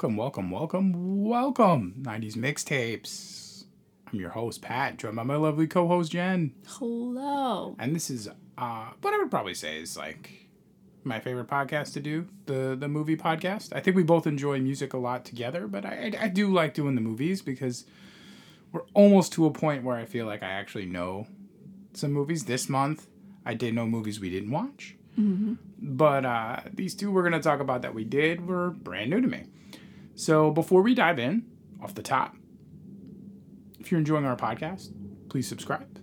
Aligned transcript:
Welcome, 0.00 0.16
welcome, 0.16 0.50
welcome, 0.50 1.24
welcome, 1.24 1.94
90s 2.00 2.34
mixtapes. 2.34 3.64
I'm 4.10 4.18
your 4.18 4.30
host, 4.30 4.62
Pat, 4.62 4.96
joined 4.96 5.16
by 5.16 5.24
my 5.24 5.36
lovely 5.36 5.66
co 5.66 5.86
host, 5.86 6.12
Jen. 6.12 6.54
Hello. 6.66 7.76
And 7.78 7.94
this 7.94 8.08
is 8.08 8.26
uh, 8.56 8.86
what 9.02 9.12
I 9.12 9.18
would 9.18 9.30
probably 9.30 9.52
say 9.52 9.78
is 9.78 9.98
like 9.98 10.48
my 11.04 11.20
favorite 11.20 11.48
podcast 11.48 11.92
to 11.92 12.00
do 12.00 12.26
the, 12.46 12.74
the 12.80 12.88
movie 12.88 13.14
podcast. 13.14 13.76
I 13.76 13.80
think 13.80 13.94
we 13.94 14.02
both 14.02 14.26
enjoy 14.26 14.58
music 14.58 14.94
a 14.94 14.96
lot 14.96 15.26
together, 15.26 15.66
but 15.66 15.84
I, 15.84 16.12
I 16.18 16.28
do 16.28 16.50
like 16.50 16.72
doing 16.72 16.94
the 16.94 17.02
movies 17.02 17.42
because 17.42 17.84
we're 18.72 18.86
almost 18.94 19.34
to 19.34 19.44
a 19.44 19.50
point 19.50 19.84
where 19.84 19.98
I 19.98 20.06
feel 20.06 20.24
like 20.24 20.42
I 20.42 20.48
actually 20.48 20.86
know 20.86 21.26
some 21.92 22.12
movies. 22.12 22.46
This 22.46 22.70
month, 22.70 23.06
I 23.44 23.52
did 23.52 23.74
know 23.74 23.84
movies 23.84 24.18
we 24.18 24.30
didn't 24.30 24.50
watch. 24.50 24.96
But 25.78 26.24
uh, 26.24 26.60
these 26.72 26.94
two 26.94 27.10
we're 27.12 27.28
going 27.28 27.34
to 27.34 27.46
talk 27.46 27.60
about 27.60 27.82
that 27.82 27.92
we 27.92 28.04
did 28.04 28.46
were 28.46 28.70
brand 28.70 29.10
new 29.10 29.20
to 29.20 29.28
me. 29.28 29.44
So 30.20 30.50
before 30.50 30.82
we 30.82 30.94
dive 30.94 31.18
in, 31.18 31.46
off 31.82 31.94
the 31.94 32.02
top, 32.02 32.36
if 33.78 33.90
you're 33.90 33.98
enjoying 33.98 34.26
our 34.26 34.36
podcast, 34.36 34.92
please 35.30 35.48
subscribe. 35.48 35.98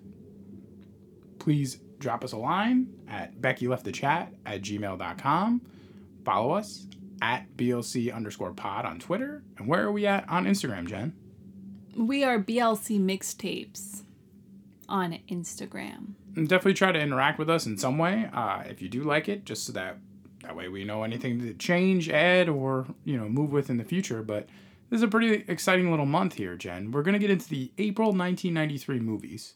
Please 1.37 1.81
drop 1.99 2.23
us 2.23 2.31
a 2.31 2.37
line 2.37 2.87
at 3.07 3.39
Becky 3.39 3.67
Left 3.67 3.85
the 3.85 3.91
Chat 3.91 4.33
at 4.43 4.63
gmail.com. 4.63 5.61
Follow 6.25 6.51
us 6.55 6.87
at 7.21 7.55
BLC 7.55 8.11
underscore 8.11 8.53
pod 8.53 8.85
on 8.87 8.97
Twitter. 8.97 9.43
And 9.59 9.67
where 9.67 9.83
are 9.83 9.91
we 9.91 10.07
at 10.07 10.27
on 10.27 10.45
Instagram, 10.45 10.87
Jen? 10.87 11.13
We 11.95 12.23
are 12.23 12.39
BLC 12.39 12.99
Mixtapes 12.99 14.01
on 14.89 15.19
Instagram. 15.29 16.13
And 16.35 16.49
definitely 16.49 16.73
try 16.73 16.91
to 16.91 16.99
interact 16.99 17.37
with 17.37 17.51
us 17.51 17.67
in 17.67 17.77
some 17.77 17.99
way 17.99 18.27
uh, 18.33 18.63
if 18.65 18.81
you 18.81 18.89
do 18.89 19.03
like 19.03 19.29
it, 19.29 19.45
just 19.45 19.63
so 19.63 19.73
that 19.73 19.99
that 20.47 20.55
way 20.55 20.69
we 20.69 20.85
know 20.85 21.03
anything 21.03 21.41
to 21.41 21.53
change, 21.53 22.09
add, 22.09 22.47
or 22.47 22.87
you 23.03 23.17
know 23.17 23.27
move 23.27 23.51
with 23.51 23.69
in 23.69 23.77
the 23.77 23.83
future. 23.83 24.23
But 24.23 24.47
this 24.89 24.99
is 24.99 25.03
a 25.03 25.07
pretty 25.07 25.43
exciting 25.47 25.91
little 25.91 26.05
month 26.05 26.35
here, 26.35 26.55
Jen. 26.55 26.91
We're 26.91 27.03
gonna 27.03 27.19
get 27.19 27.29
into 27.29 27.49
the 27.49 27.71
April 27.77 28.07
1993 28.07 28.99
movies. 28.99 29.55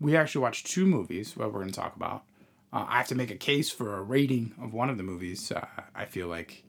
We 0.00 0.16
actually 0.16 0.42
watched 0.42 0.66
two 0.66 0.86
movies. 0.86 1.36
What 1.36 1.52
we're 1.52 1.60
gonna 1.60 1.72
talk 1.72 1.94
about. 1.94 2.24
Uh, 2.72 2.86
I 2.88 2.96
have 2.96 3.08
to 3.08 3.14
make 3.14 3.30
a 3.30 3.36
case 3.36 3.70
for 3.70 3.96
a 3.96 4.02
rating 4.02 4.54
of 4.60 4.72
one 4.72 4.90
of 4.90 4.96
the 4.96 5.04
movies. 5.04 5.52
Uh, 5.52 5.66
I 5.94 6.06
feel 6.06 6.26
like 6.26 6.64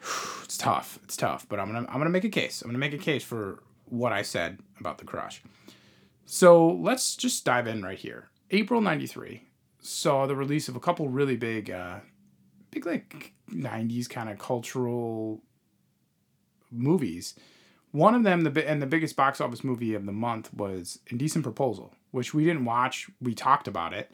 it's 0.44 0.56
tough. 0.56 1.00
It's 1.02 1.16
tough, 1.16 1.48
but 1.48 1.58
I'm 1.58 1.66
gonna 1.66 1.86
I'm 1.88 1.98
gonna 1.98 2.10
make 2.10 2.24
a 2.24 2.28
case. 2.28 2.62
I'm 2.62 2.68
gonna 2.68 2.78
make 2.78 2.94
a 2.94 2.98
case 2.98 3.24
for 3.24 3.64
what 3.86 4.12
I 4.12 4.22
said 4.22 4.60
about 4.78 4.98
the 4.98 5.04
crush. 5.04 5.42
So 6.24 6.68
let's 6.68 7.16
just 7.16 7.44
dive 7.44 7.66
in 7.66 7.82
right 7.82 7.98
here. 7.98 8.28
April 8.52 8.80
93 8.80 9.45
saw 9.86 10.26
the 10.26 10.36
release 10.36 10.68
of 10.68 10.76
a 10.76 10.80
couple 10.80 11.08
really 11.08 11.36
big, 11.36 11.70
uh, 11.70 12.00
big 12.70 12.86
like 12.86 13.32
90s 13.50 14.08
kind 14.08 14.28
of 14.28 14.38
cultural 14.38 15.42
movies. 16.70 17.34
One 17.92 18.14
of 18.14 18.24
them, 18.24 18.42
the 18.42 18.68
and 18.68 18.82
the 18.82 18.86
biggest 18.86 19.16
box 19.16 19.40
office 19.40 19.64
movie 19.64 19.94
of 19.94 20.04
the 20.04 20.12
month 20.12 20.52
was 20.52 20.98
Indecent 21.06 21.44
Proposal, 21.44 21.94
which 22.10 22.34
we 22.34 22.44
didn't 22.44 22.64
watch. 22.64 23.08
We 23.20 23.34
talked 23.34 23.68
about 23.68 23.94
it. 23.94 24.10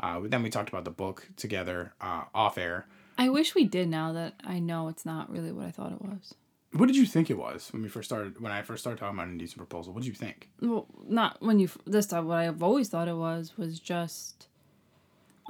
Uh, 0.00 0.20
then 0.24 0.42
we 0.42 0.50
talked 0.50 0.70
about 0.70 0.84
the 0.84 0.90
book 0.90 1.28
together 1.36 1.92
uh, 2.00 2.24
off 2.34 2.56
air. 2.58 2.86
I 3.18 3.28
wish 3.28 3.54
we 3.54 3.64
did 3.64 3.88
now 3.88 4.12
that 4.14 4.34
I 4.42 4.58
know 4.58 4.88
it's 4.88 5.04
not 5.04 5.30
really 5.30 5.52
what 5.52 5.66
I 5.66 5.70
thought 5.70 5.92
it 5.92 6.00
was. 6.00 6.34
What 6.72 6.86
did 6.86 6.96
you 6.96 7.04
think 7.04 7.30
it 7.30 7.38
was 7.38 7.72
when 7.72 7.82
we 7.82 7.88
first 7.88 8.08
started? 8.08 8.40
When 8.40 8.52
I 8.52 8.62
first 8.62 8.82
started 8.82 8.98
talking 8.98 9.18
about 9.18 9.28
Indecent 9.28 9.58
Proposal, 9.58 9.92
what 9.92 10.02
did 10.02 10.08
you 10.08 10.14
think? 10.14 10.48
Well, 10.60 10.86
not 11.06 11.42
when 11.42 11.58
you 11.58 11.68
this 11.84 12.06
time. 12.06 12.26
What 12.26 12.38
I've 12.38 12.62
always 12.62 12.88
thought 12.88 13.08
it 13.08 13.16
was 13.16 13.58
was 13.58 13.78
just, 13.78 14.46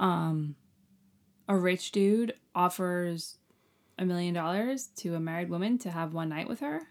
um, 0.01 0.55
a 1.47 1.55
rich 1.55 1.91
dude 1.93 2.33
offers 2.53 3.37
a 3.97 4.03
million 4.05 4.33
dollars 4.33 4.87
to 4.97 5.15
a 5.15 5.19
married 5.19 5.49
woman 5.49 5.77
to 5.79 5.89
have 5.91 6.13
one 6.13 6.27
night 6.29 6.49
with 6.49 6.59
her, 6.59 6.81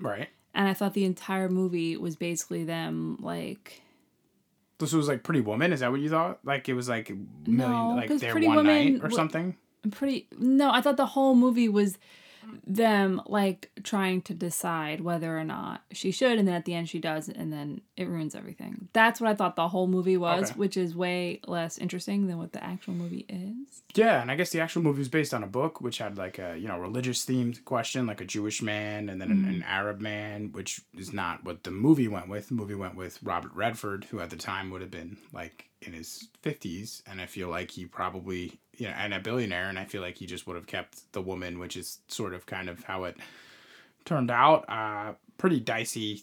Right. 0.00 0.28
and 0.54 0.66
I 0.66 0.74
thought 0.74 0.94
the 0.94 1.04
entire 1.04 1.48
movie 1.48 1.96
was 1.96 2.16
basically 2.16 2.64
them 2.64 3.18
like 3.20 3.82
This 4.78 4.92
was 4.92 5.06
like 5.08 5.22
Pretty 5.22 5.40
Woman. 5.42 5.72
Is 5.72 5.80
that 5.80 5.90
what 5.92 6.00
you 6.00 6.10
thought? 6.10 6.40
Like 6.44 6.68
it 6.68 6.74
was 6.74 6.88
like 6.88 7.10
million, 7.46 7.46
No, 7.46 7.94
like 7.94 8.08
their 8.18 8.34
one 8.34 8.44
Woman 8.56 8.66
night 8.66 9.04
or 9.04 9.08
wa- 9.08 9.14
something. 9.16 9.56
Pretty 9.90 10.26
no 10.38 10.70
i 10.70 10.80
thought 10.80 10.96
the 10.96 11.04
whole 11.04 11.34
movie 11.34 11.68
was 11.68 11.98
them 12.66 13.20
like 13.26 13.70
trying 13.82 14.22
to 14.22 14.34
decide 14.34 15.00
whether 15.00 15.38
or 15.38 15.44
not 15.44 15.82
she 15.92 16.10
should 16.10 16.38
and 16.38 16.46
then 16.48 16.54
at 16.54 16.64
the 16.64 16.74
end 16.74 16.88
she 16.88 16.98
does 16.98 17.28
and 17.28 17.52
then 17.52 17.80
it 17.96 18.08
ruins 18.08 18.34
everything 18.34 18.88
that's 18.92 19.20
what 19.20 19.30
i 19.30 19.34
thought 19.34 19.56
the 19.56 19.68
whole 19.68 19.86
movie 19.86 20.16
was 20.16 20.50
Okay. 20.50 20.58
which 20.58 20.76
is 20.76 20.94
way 20.96 21.40
less 21.46 21.78
interesting 21.78 22.26
than 22.26 22.38
what 22.38 22.52
the 22.52 22.62
actual 22.62 22.94
movie 22.94 23.26
is 23.28 23.82
Yeah, 23.94 24.20
and 24.20 24.30
I 24.30 24.34
guess 24.34 24.50
the 24.50 24.60
actual 24.60 24.82
movie 24.82 24.98
was 24.98 25.08
based 25.08 25.32
on 25.32 25.42
a 25.44 25.46
book 25.46 25.80
which 25.80 25.98
had 25.98 26.16
like 26.18 26.38
a 26.38 26.56
you 26.58 26.66
know 26.68 26.78
religious 26.78 27.24
themed 27.24 27.64
question, 27.64 28.06
like 28.06 28.20
a 28.20 28.24
Jewish 28.24 28.60
man 28.62 29.08
and 29.08 29.20
then 29.20 29.30
an, 29.30 29.44
an 29.44 29.54
mm-hmm. 29.54 29.62
Arab 29.64 30.00
man, 30.00 30.50
which 30.52 30.80
is 30.96 31.12
not 31.12 31.44
what 31.44 31.62
the 31.62 31.70
movie 31.70 32.08
went 32.08 32.28
with. 32.28 32.48
The 32.48 32.54
movie 32.54 32.74
went 32.74 32.96
with 32.96 33.22
Robert 33.22 33.52
Redford, 33.54 34.04
who 34.10 34.20
at 34.20 34.30
the 34.30 34.36
time 34.36 34.70
would 34.70 34.80
have 34.80 34.90
been 34.90 35.16
like 35.32 35.66
in 35.86 35.92
his 35.92 36.28
fifties, 36.42 37.02
and 37.06 37.20
I 37.20 37.26
feel 37.26 37.48
like 37.48 37.70
he 37.70 37.86
probably 37.86 38.58
you 38.76 38.86
know 38.86 38.94
and 38.96 39.14
a 39.14 39.20
billionaire, 39.20 39.68
and 39.68 39.78
I 39.78 39.84
feel 39.84 40.02
like 40.02 40.16
he 40.16 40.26
just 40.26 40.46
would 40.46 40.56
have 40.56 40.66
kept 40.66 41.12
the 41.12 41.22
woman, 41.22 41.58
which 41.58 41.76
is 41.76 41.98
sort 42.08 42.34
of 42.34 42.46
kind 42.46 42.68
of 42.68 42.84
how 42.84 43.04
it 43.04 43.16
turned 44.04 44.30
out. 44.30 44.64
Uh, 44.68 45.14
pretty 45.38 45.60
dicey 45.60 46.22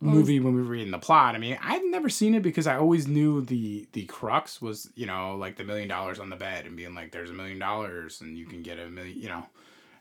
movie 0.00 0.38
when 0.38 0.54
we 0.54 0.62
were 0.62 0.68
reading 0.68 0.90
the 0.90 0.98
plot. 0.98 1.34
I 1.34 1.38
mean, 1.38 1.58
I've 1.60 1.84
never 1.84 2.08
seen 2.08 2.34
it 2.34 2.42
because 2.42 2.66
I 2.66 2.76
always 2.76 3.08
knew 3.08 3.40
the 3.42 3.88
the 3.92 4.04
crux 4.04 4.62
was, 4.62 4.90
you 4.94 5.06
know, 5.06 5.36
like 5.36 5.56
the 5.56 5.64
million 5.64 5.88
dollars 5.88 6.20
on 6.20 6.30
the 6.30 6.36
bed 6.36 6.66
and 6.66 6.76
being 6.76 6.94
like, 6.94 7.10
there's 7.12 7.30
a 7.30 7.34
million 7.34 7.58
dollars 7.58 8.20
and 8.20 8.38
you 8.38 8.46
can 8.46 8.62
get 8.62 8.78
a 8.78 8.88
million, 8.88 9.18
you 9.18 9.28
know, 9.28 9.46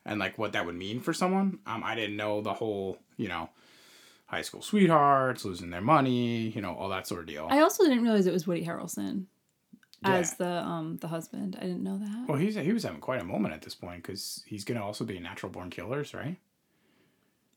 and 0.06 0.20
like 0.20 0.38
what 0.38 0.54
that 0.54 0.66
would 0.66 0.76
mean 0.76 1.00
for 1.00 1.14
someone. 1.14 1.60
Um, 1.66 1.84
I 1.84 1.96
didn't 1.96 2.18
know 2.18 2.42
the 2.42 2.54
whole, 2.54 3.00
you 3.18 3.28
know, 3.28 3.50
high 4.28 4.42
school 4.42 4.62
sweethearts 4.62 5.44
losing 5.46 5.70
their 5.70 5.82
money, 5.82 6.50
you 6.50 6.62
know, 6.62 6.74
all 6.74 6.90
that 6.90 7.08
sort 7.08 7.22
of 7.22 7.28
deal. 7.28 7.48
i 7.50 7.60
also 7.60 7.84
didn't 7.84 8.04
realize 8.04 8.28
it 8.28 8.34
was 8.34 8.46
woody 8.46 8.64
harrelson 8.66 9.26
as 10.04 10.36
the 10.36 10.48
um 10.48 10.98
the 10.98 11.08
husband 11.08 11.58
i 11.60 11.64
didn't 11.64 11.84
know 11.84 11.98
that 11.98 12.26
well, 12.28 12.38
he's 12.38 12.56
he 12.56 12.72
was 12.72 12.84
having 12.84 13.02
quite 13.02 13.20
a 13.20 13.26
moment 13.26 13.54
at 13.54 13.62
this 13.62 13.74
point 13.74 14.04
because 14.04 14.44
he's 14.46 14.64
gonna 14.64 14.84
also 14.84 15.04
be 15.04 15.20
Natural 15.20 15.52
Born 15.52 15.70
Killers, 15.70 16.14
right? 16.14 16.38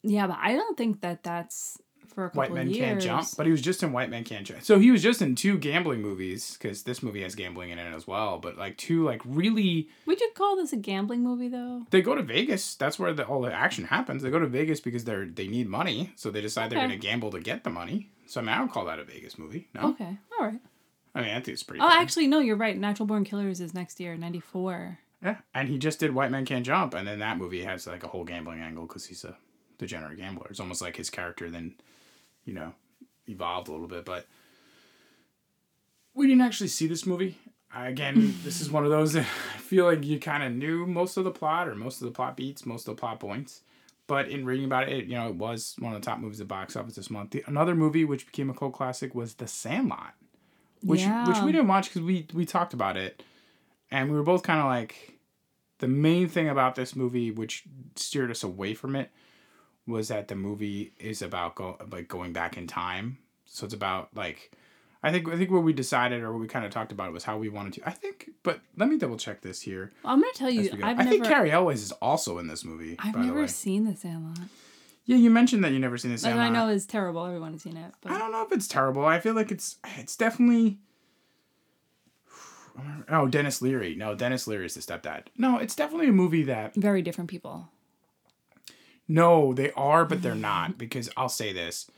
yeah 0.03 0.27
but 0.27 0.39
i 0.41 0.53
don't 0.53 0.77
think 0.79 1.03
that 1.03 1.23
that's 1.23 1.79
for 2.15 2.27
a 2.27 2.29
couple 2.29 2.41
White 2.41 2.53
Men 2.53 2.69
years 2.69 2.79
Can't 2.79 3.01
Jump, 3.01 3.29
but 3.37 3.47
he 3.47 3.53
was 3.53 3.63
just 3.63 3.83
in 3.83 3.93
White 3.93 4.11
Men 4.11 4.25
Can't 4.25 4.47
Jump. 4.47 4.63
So 4.63 4.79
he 4.79 4.91
was 4.91 5.03
just 5.03 5.23
in 5.23 5.35
two 5.35 5.59
gambling 5.59 6.03
movies 6.03 6.57
because 6.59 6.83
this 6.83 7.03
movie 7.03 7.23
has 7.23 7.35
gambling 7.35 7.71
in 7.71 7.79
it 7.79 7.95
as 7.95 8.07
well. 8.07 8.39
But 8.39 8.59
like 8.59 8.77
two 8.77 9.05
like 9.05 9.23
really 9.25 9.89
would 10.07 10.21
you 10.21 10.31
call 10.35 10.57
this 10.57 10.73
a 10.73 10.77
gambling 10.77 11.23
movie 11.23 11.49
though 11.49 11.87
they 11.91 12.03
go 12.03 12.15
to 12.15 12.23
Vegas. 12.23 12.75
That's 12.75 12.99
where 12.99 13.13
the, 13.13 13.25
all 13.25 13.43
the 13.43 13.53
action 13.53 13.85
happens. 13.85 14.23
They 14.23 14.31
go 14.31 14.39
to 14.39 14.47
Vegas 14.47 14.81
because 14.81 15.05
they're 15.05 15.27
they 15.27 15.49
need 15.49 15.69
money, 15.69 16.13
so 16.17 16.31
they 16.31 16.41
decide 16.41 16.71
they're 16.71 16.79
going 16.79 16.91
to 16.91 16.97
gamble 16.97 17.31
to 17.31 17.41
get 17.41 17.65
the 17.65 17.71
money. 17.71 18.11
So 18.27 18.41
I 18.41 18.45
mean, 18.45 18.55
I 18.55 18.61
would 18.61 18.71
call 18.71 18.85
that 18.87 18.99
a 18.99 19.05
Vegas 19.05 19.39
movie. 19.39 19.69
No, 19.75 19.91
okay 19.91 20.19
all 20.39 20.47
right 20.47 20.61
I 21.15 21.21
mean 21.23 21.31
I 21.31 21.35
think 21.35 21.49
it's 21.49 21.63
pretty. 21.63 21.83
oh 21.83 21.89
actually 21.91 22.27
no 22.27 22.41
you're 22.41 22.57
right 22.57 22.79
natural 22.79 23.07
born 23.07 23.25
killers 23.25 23.61
is 23.61 23.75
next 23.75 23.99
year 24.01 24.17
94 24.17 24.99
yeah. 25.23 25.37
And 25.55 25.69
he 25.69 25.79
just 25.79 26.01
did 26.01 26.15
White 26.15 26.31
Men 26.31 26.45
Can't 26.47 26.65
Jump, 26.65 26.95
and 26.95 27.07
then 27.07 27.19
that 27.19 27.37
movie 27.37 27.63
has 27.63 27.87
like 27.87 28.05
a 28.05 28.09
whole 28.09 28.25
gambling 28.25 28.61
angle 28.61 28.87
because 28.87 29.07
he's 29.07 29.25
a 29.25 29.37
degenerate 29.79 30.19
gambler. 30.19 30.47
It's 30.51 30.61
almost 30.61 30.83
like 30.83 30.97
his 30.97 31.11
character 31.11 31.51
then, 31.51 31.75
you 32.45 32.55
know, 32.55 32.73
evolved 33.27 33.69
a 33.69 33.73
little 33.73 33.89
bit. 33.89 34.05
But 34.05 34.27
we 36.15 36.27
didn't 36.27 36.43
actually 36.43 36.69
see 36.69 36.87
this 36.87 37.07
movie. 37.07 37.39
Again, 37.75 38.35
this 38.45 38.61
is 38.61 38.71
one 38.71 38.85
of 38.85 38.91
those 38.91 39.13
that 39.13 39.27
I 39.55 39.59
feel 39.59 39.85
like 39.85 40.05
you 40.05 40.19
kind 40.19 40.43
of 40.43 40.53
knew 40.53 40.87
most 40.87 41.17
of 41.17 41.25
the 41.25 41.31
plot 41.31 41.69
or 41.69 41.75
most 41.75 42.01
of 42.01 42.07
the 42.07 42.13
plot 42.13 42.37
beats, 42.37 42.67
most 42.67 42.89
of 42.89 42.97
the 42.97 43.01
plot 43.01 43.21
points. 43.21 43.63
But 44.07 44.29
in 44.29 44.45
reading 44.45 44.65
about 44.65 44.89
it, 44.89 45.05
you 45.05 45.15
know, 45.15 45.29
it 45.29 45.37
was 45.37 45.77
one 45.79 45.95
of 45.95 46.01
the 46.01 46.05
top 46.05 46.19
movies 46.19 46.41
at 46.41 46.49
box 46.49 46.75
office 46.75 46.97
this 46.97 47.11
month. 47.11 47.31
The, 47.31 47.45
another 47.47 47.77
movie 47.77 48.05
which 48.05 48.27
became 48.27 48.51
a 48.51 48.55
cult 48.55 48.73
classic 48.73 49.15
was 49.15 49.35
The 49.35 49.47
Sandlot, 49.47 50.15
which 50.83 51.03
which 51.29 51.39
we 51.45 51.53
didn't 51.53 51.69
watch 51.69 51.89
because 51.89 52.03
we 52.03 52.27
we 52.35 52.45
talked 52.45 52.75
about 52.75 52.97
it, 52.97 53.23
and 53.89 54.11
we 54.11 54.17
were 54.17 54.25
both 54.25 54.43
kind 54.43 54.59
of 54.59 54.67
like, 54.67 55.21
the 55.79 55.87
main 55.87 56.29
thing 56.29 56.49
about 56.49 56.75
this 56.75 56.97
movie 56.97 57.31
which 57.31 57.63
steered 57.95 58.33
us 58.33 58.43
away 58.43 58.75
from 58.75 58.97
it 58.97 59.11
was 59.91 60.09
that 60.09 60.29
the 60.29 60.37
movie 60.37 60.93
is 60.99 61.23
about 61.23 61.55
go 61.55 61.77
like 61.91 62.09
going 62.09 62.33
back 62.33 62.57
in 62.57 62.67
time. 62.67 63.19
So 63.45 63.65
it's 63.65 63.75
about 63.75 64.09
like 64.15 64.53
I 65.03 65.11
think 65.11 65.29
I 65.29 65.37
think 65.37 65.51
what 65.51 65.63
we 65.63 65.73
decided 65.73 66.23
or 66.23 66.33
what 66.33 66.41
we 66.41 66.47
kind 66.47 66.65
of 66.65 66.71
talked 66.71 66.93
about 66.93 67.13
was 67.13 67.25
how 67.25 67.39
we 67.39 67.49
wanted 67.49 67.75
to. 67.75 67.89
I 67.89 67.93
think, 67.93 68.31
but 68.43 68.61
let 68.77 68.89
me 68.89 68.99
double 68.99 69.17
check 69.17 69.41
this 69.41 69.63
here. 69.63 69.93
I'm 70.05 70.21
gonna 70.21 70.33
tell 70.35 70.51
you, 70.51 70.69
go. 70.71 70.77
I've 70.77 70.99
I 70.99 71.05
never, 71.05 71.11
think 71.11 71.25
Cary 71.25 71.51
Elwes 71.51 71.83
is 71.83 71.93
also 71.93 72.39
in 72.39 72.49
this 72.49 72.65
movie. 72.65 72.97
I've 72.99 73.15
by 73.15 73.21
the 73.21 73.27
never 73.27 73.49
seen 73.49 73.85
The 73.85 73.97
Sandlot. 73.97 74.47
Yeah, 75.07 75.17
you 75.17 75.31
mentioned 75.31 75.65
that 75.65 75.73
you 75.73 75.79
never 75.79 75.97
seen 75.97 76.11
the 76.11 76.17
Like 76.17 76.21
Sandlot. 76.21 76.47
I 76.47 76.51
know 76.51 76.69
it's 76.69 76.85
terrible. 76.85 77.25
Everyone 77.25 77.53
has 77.53 77.63
seen 77.63 77.79
it, 77.79 77.93
But... 78.03 78.13
I 78.13 78.19
don't 78.19 78.31
know 78.31 78.43
if 78.43 78.53
it's 78.53 78.69
terrible. 78.69 79.05
I 79.07 79.21
feel 79.21 79.35
like 79.35 79.51
it's 79.51 79.79
it's 79.97 80.17
definitely. 80.17 80.79
Oh, 83.11 83.27
Denis 83.27 83.61
Leary. 83.61 83.95
No, 83.95 84.15
Denis 84.15 84.47
Leary 84.47 84.65
is 84.65 84.75
the 84.75 84.81
stepdad. 84.81 85.25
No, 85.37 85.59
it's 85.59 85.75
definitely 85.75 86.09
a 86.09 86.13
movie 86.13 86.45
that 86.45 86.75
very 86.75 87.03
different 87.03 87.29
people. 87.29 87.69
No, 89.11 89.53
they 89.53 89.73
are, 89.73 90.05
but 90.05 90.23
they're 90.23 90.35
not. 90.35 90.79
Because 90.79 91.11
I'll 91.17 91.29
say 91.29 91.53
this. 91.53 91.91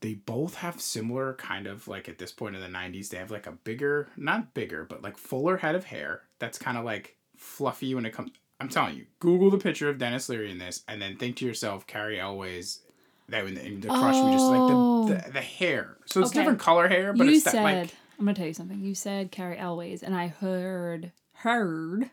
They 0.00 0.14
both 0.14 0.54
have 0.56 0.80
similar 0.80 1.34
kind 1.34 1.66
of 1.66 1.88
like 1.88 2.08
at 2.08 2.18
this 2.18 2.30
point 2.30 2.54
in 2.54 2.62
the 2.62 2.68
90s, 2.68 3.08
they 3.08 3.16
have 3.16 3.32
like 3.32 3.48
a 3.48 3.52
bigger, 3.52 4.08
not 4.16 4.54
bigger, 4.54 4.84
but 4.84 5.02
like 5.02 5.18
fuller 5.18 5.56
head 5.56 5.74
of 5.74 5.84
hair 5.86 6.22
that's 6.38 6.56
kind 6.56 6.78
of 6.78 6.84
like 6.84 7.16
fluffy 7.36 7.94
when 7.96 8.06
it 8.06 8.12
comes. 8.12 8.30
I'm 8.60 8.68
telling 8.68 8.96
you, 8.96 9.06
Google 9.18 9.50
the 9.50 9.58
picture 9.58 9.88
of 9.88 9.98
Denis 9.98 10.28
Leary 10.28 10.50
in 10.52 10.58
this, 10.58 10.82
and 10.88 11.02
then 11.02 11.16
think 11.16 11.36
to 11.36 11.46
yourself, 11.46 11.86
Cary 11.86 12.18
Elwes. 12.20 12.80
That 13.28 13.44
in 13.44 13.54
the, 13.54 13.60
the 13.60 13.88
crush 13.88 14.14
me 14.24 14.32
just 14.32 14.46
like 14.46 14.60
Oh. 14.60 15.06
the, 15.08 15.14
the 15.14 15.26
oh. 15.26 15.30
the 15.32 15.40
hair. 15.40 15.96
So 16.06 16.20
it's 16.20 16.30
Okay. 16.30 16.38
different 16.40 16.60
color 16.60 16.88
hair, 16.88 17.12
but 17.12 17.26
you 17.26 17.34
it's 17.34 17.44
said 17.44 17.54
that 17.54 17.62
like 17.64 17.94
I'm 18.18 18.24
gonna 18.24 18.34
tell 18.34 18.46
you 18.46 18.54
something. 18.54 18.80
You 18.80 18.94
said 18.94 19.30
Cary 19.32 19.58
Elwes, 19.58 20.02
and 20.04 20.14
I 20.14 20.28
heard 20.28 21.12
heard 21.32 22.10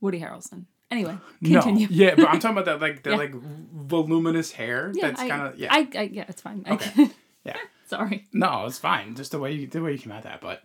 Woody 0.00 0.20
Harrelson. 0.20 0.64
Anyway, 0.90 1.18
continue. 1.42 1.88
no, 1.88 1.92
yeah, 1.94 2.14
but 2.14 2.28
I'm 2.28 2.38
talking 2.38 2.56
about 2.56 2.66
that 2.66 2.80
like 2.80 3.02
the 3.04 3.10
Yeah. 3.10 3.16
like 3.16 3.34
voluminous 3.34 4.52
hair. 4.52 4.92
Yeah, 4.94 5.08
that's 5.08 5.20
kind 5.20 5.42
of 5.42 5.58
yeah. 5.58 5.68
I, 5.72 5.88
I, 5.96 6.02
yeah, 6.02 6.24
it's 6.28 6.40
fine. 6.42 6.64
Okay. 6.68 7.10
Yeah. 7.44 7.56
Sorry. 7.86 8.26
No, 8.32 8.66
it's 8.66 8.78
fine. 8.78 9.14
Just 9.14 9.32
the 9.32 9.38
way 9.38 9.52
you 9.52 9.66
the 9.66 9.82
way 9.82 9.92
you 9.92 9.98
came 9.98 10.12
at 10.12 10.22
that. 10.24 10.40
But 10.40 10.62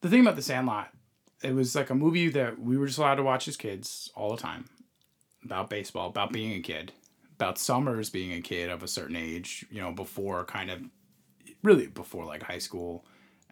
the 0.00 0.08
thing 0.08 0.20
about 0.20 0.36
the 0.36 0.42
Sandlot, 0.42 0.88
it 1.42 1.54
was 1.54 1.74
like 1.74 1.90
a 1.90 1.94
movie 1.94 2.28
that 2.30 2.58
we 2.60 2.76
were 2.78 2.86
just 2.86 2.98
allowed 2.98 3.16
to 3.16 3.22
watch 3.22 3.48
as 3.48 3.56
kids 3.56 4.10
all 4.14 4.30
the 4.30 4.40
time. 4.40 4.66
About 5.44 5.70
baseball, 5.70 6.08
about 6.08 6.32
being 6.32 6.52
a 6.52 6.60
kid, 6.60 6.92
about 7.36 7.58
Summers 7.58 8.10
being 8.10 8.32
a 8.34 8.42
kid 8.42 8.68
of 8.70 8.82
a 8.82 8.88
certain 8.88 9.16
age, 9.16 9.64
you 9.70 9.80
know, 9.80 9.90
before 9.92 10.44
kind 10.44 10.70
of 10.70 10.82
really 11.62 11.86
before 11.86 12.24
like 12.26 12.42
high 12.42 12.58
school. 12.58 13.04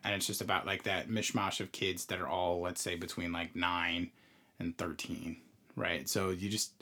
And 0.04 0.14
it's 0.14 0.26
just 0.26 0.40
about 0.42 0.66
like 0.66 0.82
that 0.84 1.08
mishmash 1.08 1.60
of 1.60 1.72
kids 1.72 2.04
that 2.06 2.20
are 2.20 2.28
all, 2.28 2.60
let's 2.60 2.82
say, 2.82 2.94
between 2.94 3.32
like 3.32 3.56
nine 3.56 4.10
and 4.58 4.76
thirteen. 4.76 5.38
Right. 5.78 6.08
So 6.08 6.30
you 6.30 6.48
just 6.48 6.72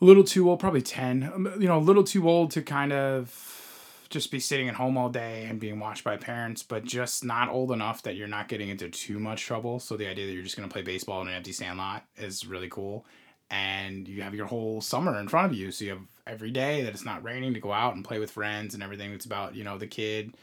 a 0.00 0.04
little 0.04 0.24
too 0.24 0.50
old, 0.50 0.60
probably 0.60 0.82
10, 0.82 1.30
um, 1.32 1.52
you 1.58 1.68
know, 1.68 1.78
a 1.78 1.80
little 1.80 2.04
too 2.04 2.28
old 2.28 2.50
to 2.52 2.62
kind 2.62 2.92
of 2.92 4.06
just 4.10 4.30
be 4.30 4.40
sitting 4.40 4.68
at 4.68 4.74
home 4.74 4.96
all 4.96 5.08
day 5.08 5.46
and 5.48 5.58
being 5.60 5.80
watched 5.80 6.04
by 6.04 6.16
parents, 6.16 6.62
but 6.62 6.84
just 6.84 7.24
not 7.24 7.48
old 7.48 7.72
enough 7.72 8.02
that 8.02 8.16
you're 8.16 8.28
not 8.28 8.48
getting 8.48 8.68
into 8.68 8.88
too 8.88 9.18
much 9.18 9.44
trouble. 9.44 9.80
So 9.80 9.96
the 9.96 10.06
idea 10.06 10.26
that 10.26 10.32
you're 10.32 10.42
just 10.42 10.56
going 10.56 10.68
to 10.68 10.72
play 10.72 10.82
baseball 10.82 11.22
in 11.22 11.28
an 11.28 11.34
empty 11.34 11.52
sandlot 11.52 12.04
is 12.16 12.46
really 12.46 12.68
cool. 12.68 13.06
And 13.50 14.08
you 14.08 14.22
have 14.22 14.34
your 14.34 14.46
whole 14.46 14.80
summer 14.80 15.18
in 15.18 15.28
front 15.28 15.52
of 15.52 15.58
you. 15.58 15.70
So 15.70 15.84
you 15.84 15.90
have 15.92 16.02
every 16.26 16.50
day 16.50 16.82
that 16.82 16.90
it's 16.90 17.04
not 17.04 17.22
raining 17.22 17.54
to 17.54 17.60
go 17.60 17.72
out 17.72 17.94
and 17.94 18.04
play 18.04 18.18
with 18.18 18.30
friends 18.30 18.74
and 18.74 18.82
everything. 18.82 19.12
It's 19.12 19.26
about, 19.26 19.54
you 19.54 19.64
know, 19.64 19.78
the 19.78 19.86
kid 19.86 20.34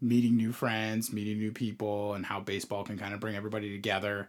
meeting 0.00 0.36
new 0.36 0.52
friends, 0.52 1.12
meeting 1.12 1.38
new 1.38 1.52
people, 1.52 2.14
and 2.14 2.26
how 2.26 2.40
baseball 2.40 2.84
can 2.84 2.98
kind 2.98 3.14
of 3.14 3.20
bring 3.20 3.34
everybody 3.34 3.72
together. 3.72 4.28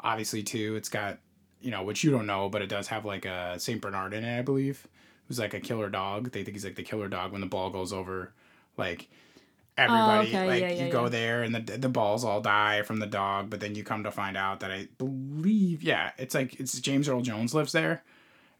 Obviously, 0.00 0.42
too, 0.42 0.76
it's 0.76 0.88
got, 0.88 1.18
you 1.60 1.70
know, 1.70 1.82
which 1.82 2.04
you 2.04 2.10
don't 2.10 2.26
know, 2.26 2.48
but 2.48 2.62
it 2.62 2.68
does 2.68 2.88
have 2.88 3.04
like 3.04 3.24
a 3.24 3.58
St. 3.58 3.80
Bernard 3.80 4.14
in 4.14 4.24
it, 4.24 4.38
I 4.38 4.42
believe 4.42 4.86
who's 5.30 5.38
like 5.38 5.54
a 5.54 5.60
killer 5.60 5.88
dog. 5.88 6.32
They 6.32 6.42
think 6.42 6.56
he's 6.56 6.64
like 6.64 6.74
the 6.74 6.82
killer 6.82 7.06
dog 7.06 7.30
when 7.30 7.40
the 7.40 7.46
ball 7.46 7.70
goes 7.70 7.92
over, 7.92 8.32
like 8.76 9.08
everybody. 9.78 10.28
okay. 10.28 10.46
Like 10.46 10.60
Yeah, 10.60 10.70
you 10.70 10.86
yeah, 10.86 10.88
go 10.88 11.04
yeah. 11.04 11.08
there 11.08 11.42
and 11.44 11.54
the 11.54 11.60
the 11.78 11.88
balls 11.88 12.24
all 12.24 12.40
die 12.40 12.82
from 12.82 12.98
the 12.98 13.06
dog, 13.06 13.48
but 13.48 13.60
then 13.60 13.76
you 13.76 13.84
come 13.84 14.02
to 14.02 14.10
find 14.10 14.36
out 14.36 14.58
that 14.58 14.72
I 14.72 14.88
believe, 14.98 15.84
yeah, 15.84 16.10
it's 16.18 16.34
like 16.34 16.58
it's 16.58 16.78
James 16.80 17.08
Earl 17.08 17.20
Jones 17.20 17.54
lives 17.54 17.70
there, 17.70 18.02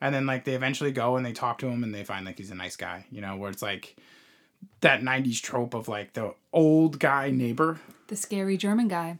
and 0.00 0.14
then 0.14 0.26
like 0.26 0.44
they 0.44 0.54
eventually 0.54 0.92
go 0.92 1.16
and 1.16 1.26
they 1.26 1.32
talk 1.32 1.58
to 1.58 1.66
him 1.66 1.82
and 1.82 1.92
they 1.92 2.04
find 2.04 2.24
like 2.24 2.38
he's 2.38 2.52
a 2.52 2.54
nice 2.54 2.76
guy, 2.76 3.04
you 3.10 3.20
know, 3.20 3.34
where 3.36 3.50
it's 3.50 3.62
like 3.62 3.96
that 4.80 5.00
'90s 5.02 5.40
trope 5.42 5.74
of 5.74 5.88
like 5.88 6.12
the 6.12 6.34
old 6.52 7.00
guy 7.00 7.32
neighbor. 7.32 7.80
The 8.06 8.14
scary 8.16 8.56
German 8.56 8.86
guy, 8.86 9.18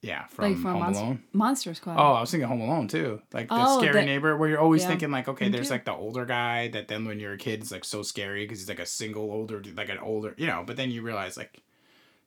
Yeah, 0.00 0.26
from, 0.26 0.44
like 0.52 0.62
from 0.62 0.70
Home 0.72 0.80
Monster, 0.80 1.02
Alone. 1.04 1.22
Monster 1.32 1.74
Squad. 1.74 1.96
Oh, 1.98 2.12
I 2.12 2.20
was 2.20 2.30
thinking 2.30 2.48
Home 2.48 2.60
Alone 2.60 2.86
too. 2.86 3.20
Like 3.32 3.48
the 3.48 3.54
Oh, 3.58 3.78
scary 3.80 3.94
the- 4.00 4.06
neighbor, 4.06 4.36
where 4.36 4.48
you're 4.48 4.60
always 4.60 4.82
Yeah. 4.82 4.88
thinking 4.90 5.10
like, 5.10 5.26
okay, 5.28 5.48
there's 5.48 5.70
like 5.72 5.84
the 5.84 5.92
older 5.92 6.24
guy 6.24 6.68
that 6.68 6.86
then 6.86 7.04
when 7.04 7.18
you're 7.18 7.32
a 7.32 7.38
kid 7.38 7.62
is 7.62 7.72
like 7.72 7.84
so 7.84 8.02
scary 8.02 8.44
because 8.44 8.60
he's 8.60 8.68
like 8.68 8.78
a 8.78 8.86
single 8.86 9.24
older, 9.30 9.58
dude, 9.60 9.76
like 9.76 9.88
an 9.88 9.98
older, 9.98 10.34
you 10.38 10.46
know. 10.46 10.62
But 10.64 10.76
then 10.76 10.90
you 10.92 11.02
realize 11.02 11.36
like 11.36 11.62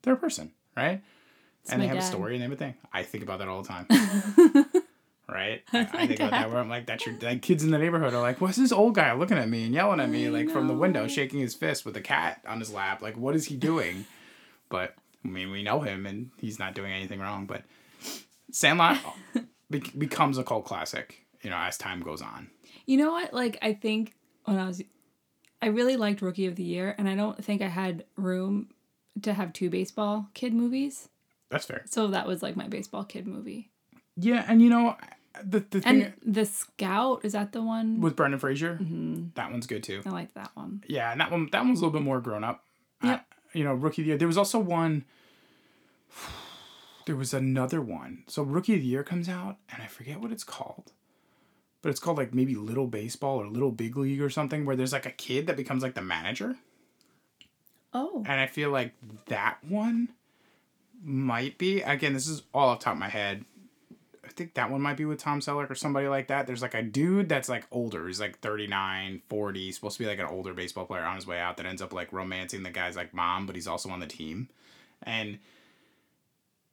they're 0.01 0.15
a 0.15 0.17
person, 0.17 0.51
right? 0.75 1.01
It's 1.63 1.71
and 1.71 1.81
they 1.81 1.87
have 1.87 1.97
a 1.97 2.01
story 2.01 2.35
and 2.35 2.43
everything. 2.43 2.73
I 2.91 3.03
think 3.03 3.23
about 3.23 3.39
that 3.39 3.47
all 3.47 3.61
the 3.61 3.69
time. 3.69 3.85
right? 5.29 5.63
I, 5.71 5.79
I 5.79 6.07
think 6.07 6.19
about 6.19 6.31
that 6.31 6.49
where 6.49 6.59
I'm 6.59 6.67
like, 6.69 6.85
that's 6.87 7.05
your 7.05 7.15
like 7.21 7.41
kids 7.41 7.63
in 7.63 7.71
the 7.71 7.77
neighborhood 7.77 8.13
are 8.13 8.21
like, 8.21 8.41
what's 8.41 8.57
this 8.57 8.71
old 8.73 8.95
guy 8.95 9.13
looking 9.13 9.37
at 9.37 9.47
me 9.47 9.63
and 9.65 9.73
yelling 9.73 9.99
at 10.01 10.09
me 10.09 10.27
I 10.27 10.29
like 10.29 10.49
from 10.49 10.67
the 10.67 10.73
window, 10.73 11.07
shaking 11.07 11.39
his 11.39 11.55
fist 11.55 11.85
with 11.85 11.95
a 11.95 12.01
cat 12.01 12.41
on 12.45 12.59
his 12.59 12.73
lap? 12.73 13.01
Like, 13.01 13.15
what 13.15 13.35
is 13.35 13.45
he 13.45 13.55
doing? 13.55 14.05
But 14.69 14.95
I 15.23 15.27
mean, 15.27 15.51
we 15.51 15.63
know 15.63 15.81
him 15.81 16.05
and 16.05 16.31
he's 16.39 16.59
not 16.59 16.73
doing 16.75 16.91
anything 16.91 17.19
wrong. 17.19 17.45
But 17.45 17.63
Sandlot 18.51 18.97
be- 19.69 19.79
becomes 19.97 20.37
a 20.37 20.43
cult 20.43 20.65
classic, 20.65 21.25
you 21.41 21.49
know, 21.49 21.57
as 21.57 21.77
time 21.77 22.01
goes 22.01 22.21
on. 22.21 22.49
You 22.85 22.97
know 22.97 23.11
what? 23.11 23.33
Like 23.33 23.57
I 23.61 23.73
think 23.73 24.13
when 24.45 24.57
I 24.57 24.65
was, 24.65 24.81
I 25.61 25.67
really 25.67 25.95
liked 25.95 26.21
Rookie 26.21 26.47
of 26.47 26.55
the 26.55 26.63
Year, 26.63 26.95
and 26.97 27.07
I 27.07 27.15
don't 27.15 27.43
think 27.43 27.61
I 27.61 27.67
had 27.67 28.05
room 28.15 28.69
to 29.21 29.33
have 29.33 29.53
two 29.53 29.69
baseball 29.69 30.27
kid 30.33 30.53
movies. 30.53 31.09
That's 31.49 31.65
fair. 31.65 31.83
So 31.85 32.07
that 32.07 32.25
was 32.27 32.41
like 32.41 32.55
my 32.55 32.67
baseball 32.67 33.03
kid 33.03 33.27
movie. 33.27 33.69
Yeah, 34.15 34.43
and 34.47 34.61
you 34.61 34.69
know, 34.69 34.97
the 35.43 35.59
the 35.69 35.81
thing 35.81 36.03
And 36.03 36.13
the 36.25 36.45
Scout 36.45 37.23
is 37.23 37.33
that 37.33 37.51
the 37.51 37.61
one? 37.61 38.01
with 38.01 38.15
Brendan 38.15 38.39
Fraser, 38.39 38.75
hmm 38.77 39.25
that 39.35 39.51
one's 39.51 39.67
good 39.67 39.83
too. 39.83 40.01
I 40.05 40.09
like 40.09 40.33
that 40.33 40.51
one. 40.55 40.83
Yeah, 40.87 41.11
and 41.11 41.21
that 41.21 41.29
one 41.31 41.49
that 41.51 41.63
one's 41.63 41.79
a 41.79 41.85
little 41.85 41.97
bit 41.99 42.03
more 42.05 42.19
grown 42.19 42.43
up. 42.43 42.63
Yep. 43.03 43.19
Uh, 43.19 43.35
you 43.53 43.63
know, 43.63 43.73
rookie 43.73 44.01
of 44.01 44.05
the 44.05 44.09
year. 44.09 44.17
There 44.17 44.27
was 44.27 44.37
also 44.37 44.59
one. 44.59 45.05
There 47.07 47.15
was 47.15 47.33
another 47.33 47.81
one. 47.81 48.23
So 48.27 48.43
rookie 48.43 48.75
of 48.75 48.81
the 48.81 48.85
year 48.85 49.03
comes 49.03 49.27
out, 49.27 49.57
and 49.73 49.81
I 49.81 49.87
forget 49.87 50.21
what 50.21 50.31
it's 50.31 50.43
called. 50.43 50.91
But 51.81 51.89
it's 51.89 51.99
called 51.99 52.17
like 52.17 52.31
maybe 52.31 52.53
Little 52.53 52.85
Baseball 52.85 53.41
or 53.41 53.47
Little 53.47 53.71
Big 53.71 53.97
League 53.97 54.21
or 54.21 54.29
something, 54.29 54.65
where 54.65 54.75
there's 54.75 54.93
like 54.93 55.07
a 55.07 55.11
kid 55.11 55.47
that 55.47 55.57
becomes 55.57 55.81
like 55.81 55.95
the 55.95 56.01
manager. 56.03 56.57
Oh, 57.91 58.23
And 58.27 58.39
I 58.39 58.45
feel 58.45 58.69
like 58.69 58.93
that 59.25 59.57
one 59.67 60.09
might 61.03 61.57
be 61.57 61.81
again. 61.81 62.13
This 62.13 62.27
is 62.27 62.43
all 62.53 62.69
off 62.69 62.79
the 62.79 62.85
top 62.85 62.93
of 62.93 62.99
my 62.99 63.09
head. 63.09 63.45
I 64.23 64.29
think 64.29 64.53
that 64.53 64.69
one 64.69 64.81
might 64.81 64.97
be 64.97 65.05
with 65.05 65.19
Tom 65.19 65.39
Selleck 65.39 65.69
or 65.69 65.75
somebody 65.75 66.07
like 66.07 66.27
that. 66.27 66.45
There's 66.45 66.61
like 66.61 66.75
a 66.75 66.83
dude 66.83 67.27
that's 67.27 67.49
like 67.49 67.65
older. 67.71 68.05
He's 68.07 68.19
like 68.19 68.39
39, 68.39 69.21
40, 69.27 69.71
supposed 69.71 69.97
to 69.97 70.03
be 70.03 70.07
like 70.07 70.19
an 70.19 70.27
older 70.27 70.53
baseball 70.53 70.85
player 70.85 71.03
on 71.03 71.15
his 71.15 71.25
way 71.25 71.39
out 71.39 71.57
that 71.57 71.65
ends 71.65 71.81
up 71.81 71.91
like 71.91 72.13
romancing 72.13 72.61
the 72.63 72.69
guy's 72.69 72.95
like 72.95 73.13
mom, 73.13 73.47
but 73.47 73.55
he's 73.55 73.67
also 73.67 73.89
on 73.89 73.99
the 73.99 74.07
team. 74.07 74.49
And 75.01 75.39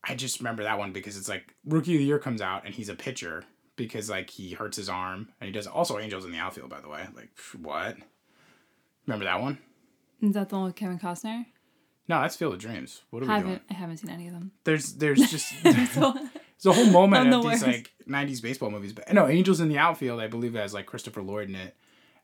I 0.05 0.15
just 0.15 0.41
remember 0.41 0.63
that 0.65 0.79
one 0.79 0.93
because 0.93 1.17
it's 1.17 1.29
like 1.29 1.55
rookie 1.65 1.95
of 1.95 1.99
the 2.01 2.05
year 2.05 2.19
comes 2.19 2.43
out 2.43 2.67
and 2.67 2.75
he's 2.75 2.91
a 2.91 2.95
pitcher 2.95 3.45
because 3.77 4.11
like 4.11 4.29
he 4.29 4.53
hurts 4.53 4.77
his 4.77 4.89
arm 4.89 5.29
and 5.41 5.47
he 5.49 5.53
does 5.53 5.67
also 5.67 5.99
Angels 5.99 6.25
in 6.27 6.33
the 6.33 6.39
outfield 6.39 6.69
by 6.69 6.81
the 6.81 6.89
way. 6.89 7.07
Like 7.17 7.31
what? 7.61 7.97
Remember 9.07 9.25
that 9.25 9.41
one? 9.41 9.59
is 10.21 10.35
that 10.35 10.49
the 10.51 10.57
one 10.57 10.67
with 10.67 10.77
Kevin 10.77 10.99
Costner? 10.99 11.47
No, 12.09 12.21
that's 12.21 12.37
Field 12.37 12.55
of 12.55 12.59
Dreams. 12.59 13.03
What 13.11 13.23
are 13.23 13.27
we 13.27 13.29
doing? 13.29 13.41
Haven't 13.41 13.63
I 13.71 13.75
haven't 13.75 13.97
seen 13.99 14.11
any 14.11 14.27
of 14.29 14.35
them. 14.35 14.53
There's 14.65 14.95
there's 14.95 15.31
just 15.31 15.53
there's 16.63 16.77
a 16.77 16.83
whole 16.83 16.91
moment 16.93 17.27
of 17.35 17.43
the 17.43 17.49
these 17.49 17.63
worst. 17.63 17.67
like 17.67 17.93
'90s 18.09 18.43
baseball 18.43 18.71
movies. 18.71 18.93
But 18.93 19.13
no, 19.13 19.27
Angels 19.29 19.61
in 19.61 19.69
the 19.69 19.79
Outfield, 19.79 20.21
I 20.21 20.27
believe, 20.27 20.55
has 20.55 20.75
like 20.75 20.87
Christopher 20.87 21.23
Lloyd 21.23 21.49
in 21.49 21.55
it, 21.55 21.77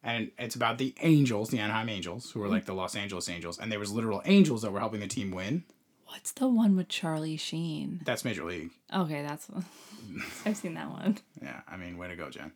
and 0.03 0.31
it's 0.39 0.55
about 0.55 0.79
the 0.79 0.95
Angels, 1.01 1.51
the 1.51 1.59
Anaheim 1.59 1.89
Angels, 1.89 2.31
who 2.33 2.41
were 2.41 2.49
like 2.49 2.65
the 2.67 2.75
Los 2.75 2.95
Angeles 2.97 3.29
Angels, 3.29 3.59
and 3.59 3.71
there 3.73 3.79
was 3.79 3.93
literal 3.93 4.23
angels 4.25 4.63
that 4.63 4.73
were 4.73 4.81
helping 4.81 5.01
the 5.01 5.07
team 5.07 5.31
win. 5.31 5.65
what's 6.07 6.33
the 6.33 6.49
one 6.49 6.77
with 6.77 6.89
Charlie 6.89 7.37
Sheen? 7.37 8.01
That's 8.05 8.25
Major 8.25 8.45
League. 8.45 8.71
Okay, 8.95 9.23
that's 9.23 9.49
I've 10.47 10.57
seen 10.57 10.75
that 10.75 10.91
one. 10.91 11.19
Yeah, 11.43 11.61
I 11.69 11.77
mean, 11.77 11.97
way 11.99 12.09
to 12.09 12.17
go, 12.17 12.31
Jen. 12.31 12.53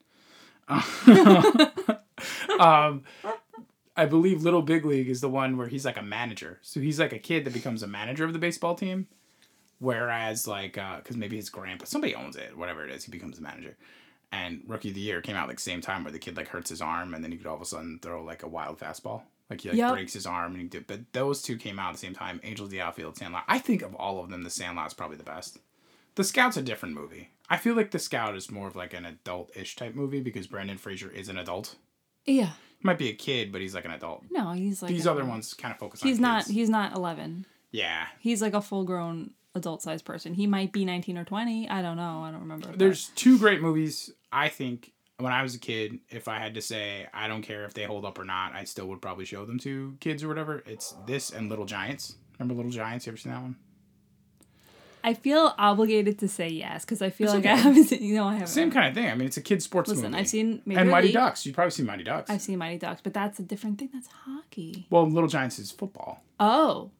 um, 2.61 3.03
I 3.97 4.07
believe 4.07 4.43
Little 4.43 4.63
Big 4.63 4.85
League 4.85 5.09
is 5.09 5.21
the 5.21 5.29
one 5.29 5.57
where 5.57 5.67
he's 5.69 5.85
like 5.85 5.97
a 5.97 6.03
manager. 6.03 6.59
So 6.63 6.81
he's 6.81 7.01
like 7.01 7.13
a 7.13 7.19
kid 7.19 7.45
that 7.45 7.53
becomes 7.53 7.83
a 7.83 7.87
manager 7.87 8.25
of 8.25 8.33
the 8.33 8.39
baseball 8.39 8.75
team. 8.75 9.09
Whereas, 9.79 10.47
like, 10.47 10.77
uh, 10.77 10.97
because 10.97 11.17
maybe 11.17 11.37
his 11.37 11.51
grandpa, 11.51 11.85
somebody 11.85 12.15
owns 12.15 12.37
it, 12.37 12.57
whatever 12.57 12.85
it 12.85 12.91
is, 12.91 13.05
he 13.05 13.11
becomes 13.13 13.39
a 13.39 13.43
manager. 13.43 13.77
And 14.33 14.63
Rookie 14.67 14.89
of 14.91 14.95
the 14.95 15.01
Year 15.01 15.21
came 15.23 15.37
out 15.37 15.49
like 15.49 15.59
same 15.61 15.81
time 15.81 16.05
where 16.05 16.13
the 16.13 16.19
kid 16.19 16.37
like 16.37 16.49
hurts 16.49 16.69
his 16.71 16.83
arm 16.83 17.15
and 17.15 17.25
then 17.25 17.31
he 17.33 17.39
could 17.39 17.47
all 17.47 17.55
of 17.57 17.63
a 17.63 17.65
sudden 17.65 17.99
throw 18.03 18.23
like 18.23 18.43
a 18.43 18.49
wild 18.49 18.79
fastball. 18.79 19.23
Like 19.49 19.63
he 19.63 19.71
like 19.71 19.79
Yep. 19.79 19.93
breaks 19.93 20.13
his 20.13 20.27
arm 20.27 20.53
and 20.53 20.61
he 20.61 20.69
did. 20.69 20.87
But 20.87 21.13
those 21.15 21.41
two 21.41 21.57
came 21.57 21.79
out 21.79 21.89
at 21.89 21.93
the 21.93 21.99
same 21.99 22.13
time. 22.15 22.39
Angels 22.43 22.67
of 22.67 22.71
the 22.71 22.83
Outfield, 22.83 23.17
Sandlot. 23.17 23.45
I 23.49 23.59
think 23.59 23.81
of 23.81 23.95
all 23.95 24.23
of 24.23 24.29
them, 24.29 24.43
the 24.43 24.51
Sandlot 24.51 24.89
is 24.89 24.95
probably 24.95 25.17
the 25.17 25.23
best. 25.23 25.59
The 26.17 26.25
Scout's 26.25 26.59
a 26.59 26.63
different 26.63 26.95
movie. 26.95 27.31
I 27.49 27.57
feel 27.57 27.75
like 27.75 27.91
The 27.93 27.99
Scout 27.99 28.37
is 28.37 28.51
more 28.51 28.67
of 28.69 28.77
like 28.77 28.93
an 28.93 29.07
adult-ish 29.07 29.77
type 29.77 29.95
movie 29.95 30.21
because 30.21 30.47
Brendan 30.47 30.77
Fraser 30.77 31.11
is 31.11 31.31
an 31.31 31.39
adult. 31.39 31.77
Yeah. 32.27 32.51
He 32.79 32.85
might 32.85 32.99
be 32.99 33.09
a 33.09 33.15
kid, 33.15 33.51
but 33.53 33.63
he's 33.63 33.75
like 33.75 33.87
an 33.87 33.93
adult. 33.93 34.25
No, 34.31 34.51
he's 34.53 34.83
like 34.83 34.91
These 34.91 35.07
other 35.07 35.25
ones 35.25 35.55
kind 35.55 35.73
of 35.73 35.79
focus 35.79 36.03
on 36.03 36.09
He's 36.11 36.21
not. 36.21 36.41
kids. 36.45 36.51
He's 36.55 36.69
not 36.69 36.95
eleven. 36.95 37.47
Yeah. 37.71 38.07
He's 38.21 38.41
like 38.43 38.55
a 38.55 38.63
full 38.63 38.85
grown 38.85 39.33
adult 39.55 39.83
sized 39.83 40.05
person. 40.05 40.35
He 40.35 40.47
might 40.47 40.73
be 40.73 40.85
nineteen 40.85 41.19
or 41.19 41.25
twenty. 41.25 41.69
I 41.69 41.83
don't 41.83 41.97
know. 41.97 42.23
I 42.25 42.31
don't 42.31 42.41
remember. 42.41 42.73
There's 42.77 43.09
two 43.15 43.39
great 43.39 43.61
movies. 43.61 44.13
I 44.33 44.49
think 44.49 44.93
when 45.19 45.33
I 45.33 45.43
was 45.43 45.55
a 45.55 45.59
kid, 45.59 45.99
if 46.11 46.29
I 46.29 46.39
had 46.39 46.55
to 46.55 46.63
say, 46.63 47.07
I 47.13 47.27
don't 47.29 47.43
care 47.43 47.65
if 47.65 47.75
they 47.75 47.85
hold 47.85 48.05
up 48.05 48.19
or 48.19 48.25
not, 48.25 48.55
I 48.55 48.65
still 48.65 48.87
would 48.89 49.03
probably 49.03 49.25
show 49.25 49.45
them 49.45 49.59
to 49.61 49.97
kids 50.01 50.23
or 50.23 50.29
whatever. 50.29 50.63
It's 50.67 50.95
this 51.07 51.31
and 51.31 51.49
Little 51.49 51.65
Giants. 51.67 52.17
Remember 52.39 52.55
Little 52.55 52.71
Giants? 52.71 53.07
You 53.07 53.11
ever 53.11 53.17
seen 53.17 53.33
that 53.33 53.43
one? 53.43 53.57
I 55.03 55.15
feel 55.15 55.55
obligated 55.59 56.19
to 56.19 56.29
say 56.29 56.49
yes 56.49 56.85
because 56.85 57.01
I 57.01 57.11
feel 57.11 57.29
It's 57.29 57.35
like 57.35 57.47
I 57.47 57.55
haven't 57.57 57.85
seen. 57.85 58.03
You 58.03 58.17
know, 58.17 58.27
I 58.29 58.33
haven't. 58.35 58.49
Same 58.49 58.71
kind 58.71 58.89
of 58.89 58.95
thing. 58.95 59.09
I 59.09 59.15
mean, 59.15 59.27
it's 59.27 59.37
a 59.37 59.41
kid's 59.41 59.65
sports 59.65 59.89
Listen, 59.89 60.11
movie. 60.11 60.21
I've 60.21 60.29
seen 60.29 60.61
Major 60.67 60.81
and 60.81 60.91
Mighty 60.91 61.09
League. 61.09 61.15
Ducks. 61.15 61.47
You've 61.47 61.55
probably 61.55 61.71
seen 61.71 61.87
Mighty 61.87 62.05
Ducks. 62.05 62.29
I've 62.31 62.43
seen 62.43 62.59
Mighty 62.59 62.79
Ducks, 62.79 63.01
but 63.03 63.15
that's 63.15 63.39
a 63.39 63.43
different 63.43 63.79
thing. 63.79 63.91
That's 63.93 64.09
hockey. 64.09 64.87
well, 64.91 65.09
Little 65.09 65.29
Giants 65.29 65.59
is 65.59 65.71
football. 65.71 66.23
Oh, 66.41 66.91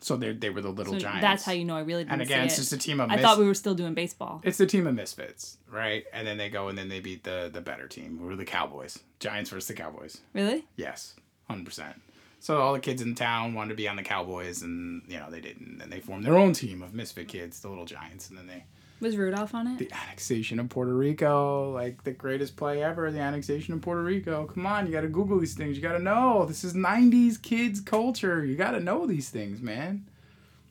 So 0.00 0.16
they 0.16 0.32
they 0.32 0.50
were 0.50 0.60
the 0.60 0.70
little 0.70 0.92
So 0.94 0.98
giants. 1.00 1.22
that's 1.22 1.44
how 1.44 1.52
you 1.52 1.64
know 1.64 1.76
I 1.76 1.80
really 1.80 2.04
didn't 2.04 2.12
And 2.12 2.22
again, 2.22 2.44
it's 2.44 2.54
it. 2.54 2.58
just 2.58 2.72
a 2.72 2.78
team 2.78 3.00
of. 3.00 3.10
I 3.10 3.16
thought 3.20 3.38
we 3.38 3.46
were 3.46 3.54
still 3.54 3.74
doing 3.74 3.94
baseball. 3.94 4.40
It's 4.44 4.58
the 4.58 4.66
team 4.66 4.86
of 4.86 4.94
misfits, 4.94 5.58
right? 5.70 6.04
And 6.12 6.26
then 6.26 6.36
they 6.36 6.48
go 6.50 6.68
and 6.68 6.76
then 6.76 6.88
they 6.88 7.00
beat 7.00 7.24
the 7.24 7.50
the 7.52 7.60
better 7.60 7.88
team, 7.88 8.20
We 8.20 8.26
were 8.28 8.36
the 8.36 8.44
Cowboys. 8.44 8.98
Giants 9.20 9.50
versus 9.50 9.68
the 9.68 9.74
Cowboys. 9.74 10.20
Really? 10.34 10.64
Yes, 10.76 11.14
hundred 11.48 11.64
percent. 11.64 12.00
So 12.38 12.60
all 12.60 12.74
the 12.74 12.80
kids 12.80 13.00
in 13.02 13.14
town 13.14 13.54
wanted 13.54 13.70
to 13.70 13.74
be 13.76 13.88
on 13.88 13.96
the 13.96 14.02
Cowboys, 14.02 14.62
and 14.62 15.02
you 15.08 15.18
know 15.18 15.30
they 15.30 15.40
didn't. 15.40 15.80
And 15.82 15.90
they 15.90 16.00
formed 16.00 16.24
their 16.24 16.36
own 16.36 16.52
team 16.52 16.82
of 16.82 16.92
misfit 16.94 17.28
kids, 17.28 17.60
the 17.60 17.68
Little 17.68 17.86
Giants, 17.86 18.28
and 18.28 18.38
then 18.38 18.46
they 18.46 18.64
Was 19.00 19.16
Rudolph 19.16 19.54
on 19.54 19.66
it? 19.66 19.78
the 19.78 19.92
annexation 19.92 20.58
of 20.58 20.70
Puerto 20.70 20.94
Rico, 20.94 21.70
like 21.72 22.04
the 22.04 22.12
greatest 22.12 22.56
play 22.56 22.82
ever, 22.82 23.10
the 23.10 23.20
annexation 23.20 23.74
of 23.74 23.82
Puerto 23.82 24.02
Rico. 24.02 24.46
Come 24.46 24.66
on, 24.66 24.86
you 24.86 24.92
got 24.92 25.02
to 25.02 25.08
Google 25.08 25.38
these 25.38 25.54
things. 25.54 25.76
You 25.76 25.82
got 25.82 25.92
to 25.92 26.02
know 26.02 26.46
this 26.46 26.64
is 26.64 26.72
'90s 26.72 27.40
kids 27.40 27.80
culture. 27.80 28.44
You 28.44 28.56
got 28.56 28.70
to 28.70 28.80
know 28.80 29.06
these 29.06 29.28
things, 29.28 29.60
man. 29.60 30.06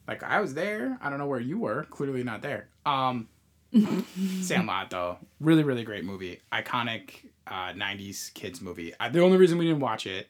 Like 0.08 0.22
I 0.22 0.40
was 0.40 0.54
there. 0.54 0.98
I 1.00 1.08
don't 1.08 1.18
know 1.18 1.26
where 1.26 1.40
you 1.40 1.58
were. 1.58 1.84
Clearly 1.84 2.24
not 2.24 2.42
there. 2.42 2.68
Um, 2.84 3.28
Sandlot 4.40 4.90
though, 4.90 5.18
really 5.40 5.62
really 5.62 5.84
great 5.84 6.04
movie, 6.04 6.40
iconic 6.52 7.26
uh, 7.46 7.72
'90s 7.72 8.34
kids 8.34 8.60
movie. 8.60 8.92
I, 8.98 9.08
the 9.08 9.20
only 9.20 9.36
reason 9.36 9.58
we 9.58 9.66
didn't 9.66 9.80
watch 9.80 10.06
it, 10.06 10.28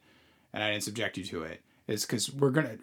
and 0.53 0.63
I 0.63 0.73
didn't 0.73 0.85
subject 0.85 1.17
you 1.17 1.25
to 1.25 1.45
it, 1.45 1.63
is 1.87 2.05
because 2.05 2.33
we're 2.33 2.51
gonna, 2.51 2.77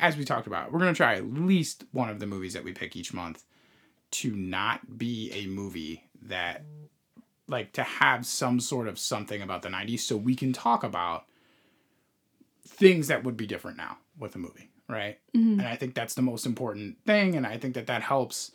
as 0.00 0.16
we 0.16 0.24
talked 0.24 0.46
about, 0.48 0.72
we're 0.72 0.80
gonna 0.80 0.94
try 0.94 1.14
at 1.14 1.32
least 1.32 1.84
one 1.92 2.08
of 2.08 2.18
the 2.18 2.26
movies 2.26 2.52
that 2.54 2.64
we 2.64 2.72
pick 2.72 2.96
each 2.96 3.12
month 3.14 3.44
to 4.20 4.34
not 4.34 4.98
be 4.98 5.30
a 5.32 5.46
movie 5.46 6.04
that 6.22 6.62
like 7.48 7.72
to 7.72 7.82
have 7.82 8.26
some 8.26 8.58
sort 8.58 8.88
of 8.88 8.98
something 8.98 9.42
about 9.42 9.62
the 9.62 9.68
90s 9.68 10.00
so 10.00 10.16
we 10.16 10.34
can 10.34 10.52
talk 10.52 10.82
about 10.82 11.26
things 12.66 13.08
that 13.08 13.24
would 13.24 13.36
be 13.36 13.46
different 13.46 13.76
now 13.76 13.98
with 14.18 14.34
a 14.34 14.38
movie 14.38 14.70
right? 14.88 15.18
And 15.58 15.68
i 15.68 15.76
think 15.76 15.94
that's 15.94 16.14
the 16.14 16.22
most 16.22 16.46
important 16.46 16.96
thing 17.04 17.34
and 17.34 17.46
i 17.46 17.58
think 17.58 17.74
that 17.74 17.88
that 17.88 18.02
helps 18.02 18.52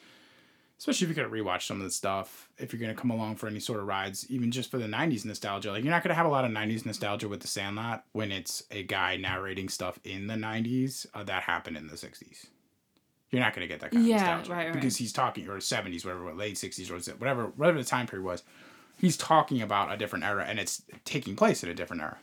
especially 0.81 1.07
if 1.07 1.15
you're 1.15 1.27
going 1.27 1.43
to 1.43 1.43
rewatch 1.43 1.67
some 1.67 1.77
of 1.77 1.83
the 1.83 1.91
stuff 1.91 2.49
if 2.57 2.73
you're 2.73 2.79
going 2.79 2.93
to 2.93 2.99
come 2.99 3.11
along 3.11 3.35
for 3.35 3.45
any 3.45 3.59
sort 3.59 3.79
of 3.79 3.85
rides 3.85 4.25
even 4.31 4.49
just 4.49 4.71
for 4.71 4.79
the 4.79 4.87
90s 4.87 5.25
nostalgia. 5.25 5.71
Like 5.71 5.83
you're 5.83 5.91
not 5.91 6.01
going 6.01 6.09
to 6.09 6.15
have 6.15 6.25
a 6.25 6.29
lot 6.29 6.43
of 6.43 6.49
90s 6.49 6.87
nostalgia 6.87 7.29
with 7.29 7.41
the 7.41 7.47
sandlot 7.47 8.03
when 8.13 8.31
it's 8.31 8.63
a 8.71 8.81
guy 8.81 9.15
narrating 9.15 9.69
stuff 9.69 9.99
in 10.03 10.25
the 10.25 10.33
90s 10.33 11.05
uh, 11.13 11.23
that 11.25 11.43
happened 11.43 11.77
in 11.77 11.85
the 11.85 11.93
60s 11.93 12.47
you're 13.31 13.41
not 13.41 13.53
going 13.55 13.67
to 13.67 13.67
get 13.73 13.79
that 13.79 13.91
kind 13.91 14.03
of 14.03 14.07
Yeah, 14.07 14.17
nostalgia 14.17 14.51
right, 14.51 14.65
right. 14.65 14.73
because 14.73 14.97
he's 14.97 15.13
talking 15.13 15.47
or 15.47 15.57
70s 15.57 16.03
whatever 16.05 16.33
late 16.33 16.55
60s 16.55 16.89
or 16.91 17.13
whatever 17.17 17.47
whatever 17.55 17.77
the 17.77 17.83
time 17.83 18.07
period 18.07 18.25
was 18.25 18.43
he's 18.99 19.17
talking 19.17 19.61
about 19.61 19.91
a 19.91 19.97
different 19.97 20.25
era 20.25 20.45
and 20.47 20.59
it's 20.59 20.83
taking 21.05 21.35
place 21.35 21.63
in 21.63 21.69
a 21.69 21.73
different 21.73 22.01
era 22.01 22.17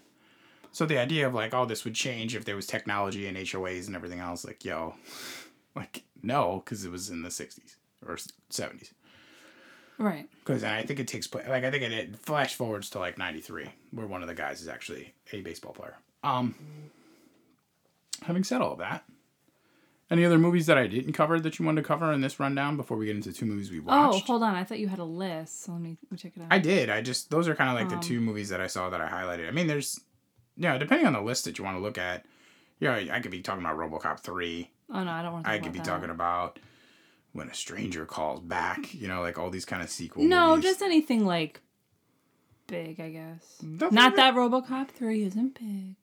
so 0.70 0.84
the 0.86 0.98
idea 0.98 1.26
of 1.26 1.34
like 1.34 1.54
oh 1.54 1.64
this 1.64 1.84
would 1.84 1.94
change 1.94 2.36
if 2.36 2.44
there 2.44 2.56
was 2.56 2.66
technology 2.66 3.26
and 3.26 3.36
HOAs 3.36 3.86
and 3.86 3.96
everything 3.96 4.20
else 4.20 4.44
like 4.44 4.64
yo 4.64 4.94
like 5.74 6.04
no 6.22 6.62
because 6.64 6.84
it 6.84 6.90
was 6.92 7.08
in 7.10 7.22
the 7.22 7.28
60s 7.30 7.76
or 8.06 8.16
70s 8.50 8.92
Right. 10.00 10.28
because 10.44 10.62
I 10.62 10.82
think 10.84 11.00
it 11.00 11.08
takes 11.08 11.26
place 11.26 11.48
like 11.48 11.64
I 11.64 11.70
think 11.72 11.82
it, 11.82 11.90
it 11.92 12.16
flash 12.16 12.54
forwards 12.54 12.90
to 12.90 13.00
like 13.00 13.18
93 13.18 13.68
where 13.90 14.06
one 14.06 14.22
of 14.22 14.28
the 14.28 14.34
guys 14.34 14.60
is 14.60 14.68
actually 14.68 15.14
a 15.32 15.40
baseball 15.40 15.72
player 15.72 15.96
um 16.22 16.54
having 18.22 18.44
said 18.44 18.60
all 18.60 18.72
of 18.72 18.78
that 18.78 19.02
any 20.10 20.24
other 20.24 20.38
movies 20.38 20.66
that 20.66 20.78
I 20.78 20.86
didn't 20.86 21.12
cover 21.12 21.38
that 21.40 21.58
you 21.58 21.64
wanted 21.66 21.82
to 21.82 21.86
cover 21.88 22.12
in 22.12 22.20
this 22.20 22.40
rundown 22.40 22.76
before 22.76 22.96
we 22.96 23.06
get 23.06 23.16
into 23.16 23.32
two 23.32 23.46
movies 23.46 23.70
we 23.70 23.80
watched? 23.80 24.22
Oh, 24.24 24.26
hold 24.26 24.42
on. 24.42 24.54
I 24.54 24.64
thought 24.64 24.78
you 24.78 24.88
had 24.88 24.98
a 24.98 25.04
list. 25.04 25.64
So 25.64 25.72
let 25.72 25.80
me, 25.82 25.96
let 26.04 26.12
me 26.12 26.18
check 26.18 26.32
it 26.36 26.40
out. 26.42 26.48
I 26.50 26.58
did. 26.58 26.88
I 26.90 27.02
just 27.02 27.30
those 27.30 27.46
are 27.48 27.54
kind 27.54 27.68
of 27.70 27.76
like 27.76 27.92
Um, 27.92 28.00
the 28.00 28.06
two 28.06 28.20
movies 28.20 28.48
that 28.48 28.60
I 28.60 28.66
saw 28.66 28.88
that 28.90 29.00
I 29.00 29.08
highlighted. 29.08 29.48
I 29.48 29.50
mean, 29.50 29.66
there's 29.66 30.00
yeah, 30.56 30.76
depending 30.78 31.06
on 31.06 31.12
the 31.12 31.20
list 31.20 31.44
that 31.44 31.58
you 31.58 31.64
want 31.64 31.76
to 31.76 31.82
look 31.82 31.98
at. 31.98 32.24
Yeah, 32.80 32.94
I 33.12 33.20
could 33.20 33.30
be 33.32 33.40
talking 33.42 33.64
about 33.64 33.76
RoboCop 33.76 34.20
three. 34.20 34.70
oh 34.92 35.02
no, 35.04 35.10
I 35.10 35.22
don't 35.22 35.32
want 35.32 35.44
to. 35.44 35.50
I 35.50 35.58
could 35.58 35.72
be 35.72 35.80
talking 35.80 36.10
about 36.10 36.58
when 37.32 37.48
a 37.48 37.54
stranger 37.54 38.06
calls 38.06 38.40
back. 38.40 38.94
You 38.94 39.08
know, 39.08 39.20
like 39.20 39.38
all 39.38 39.50
these 39.50 39.64
kind 39.64 39.82
of 39.82 39.90
sequel. 39.90 40.22
No, 40.24 40.50
movies. 40.50 40.64
just 40.64 40.82
anything 40.82 41.26
like 41.26 41.60
big, 42.66 43.00
I 43.00 43.10
guess. 43.10 43.58
Nothing 43.62 43.94
Not 43.94 44.16
that 44.16 44.34
RoboCop 44.34 44.88
three 44.90 45.24
isn't 45.24 45.58
big. 45.58 45.96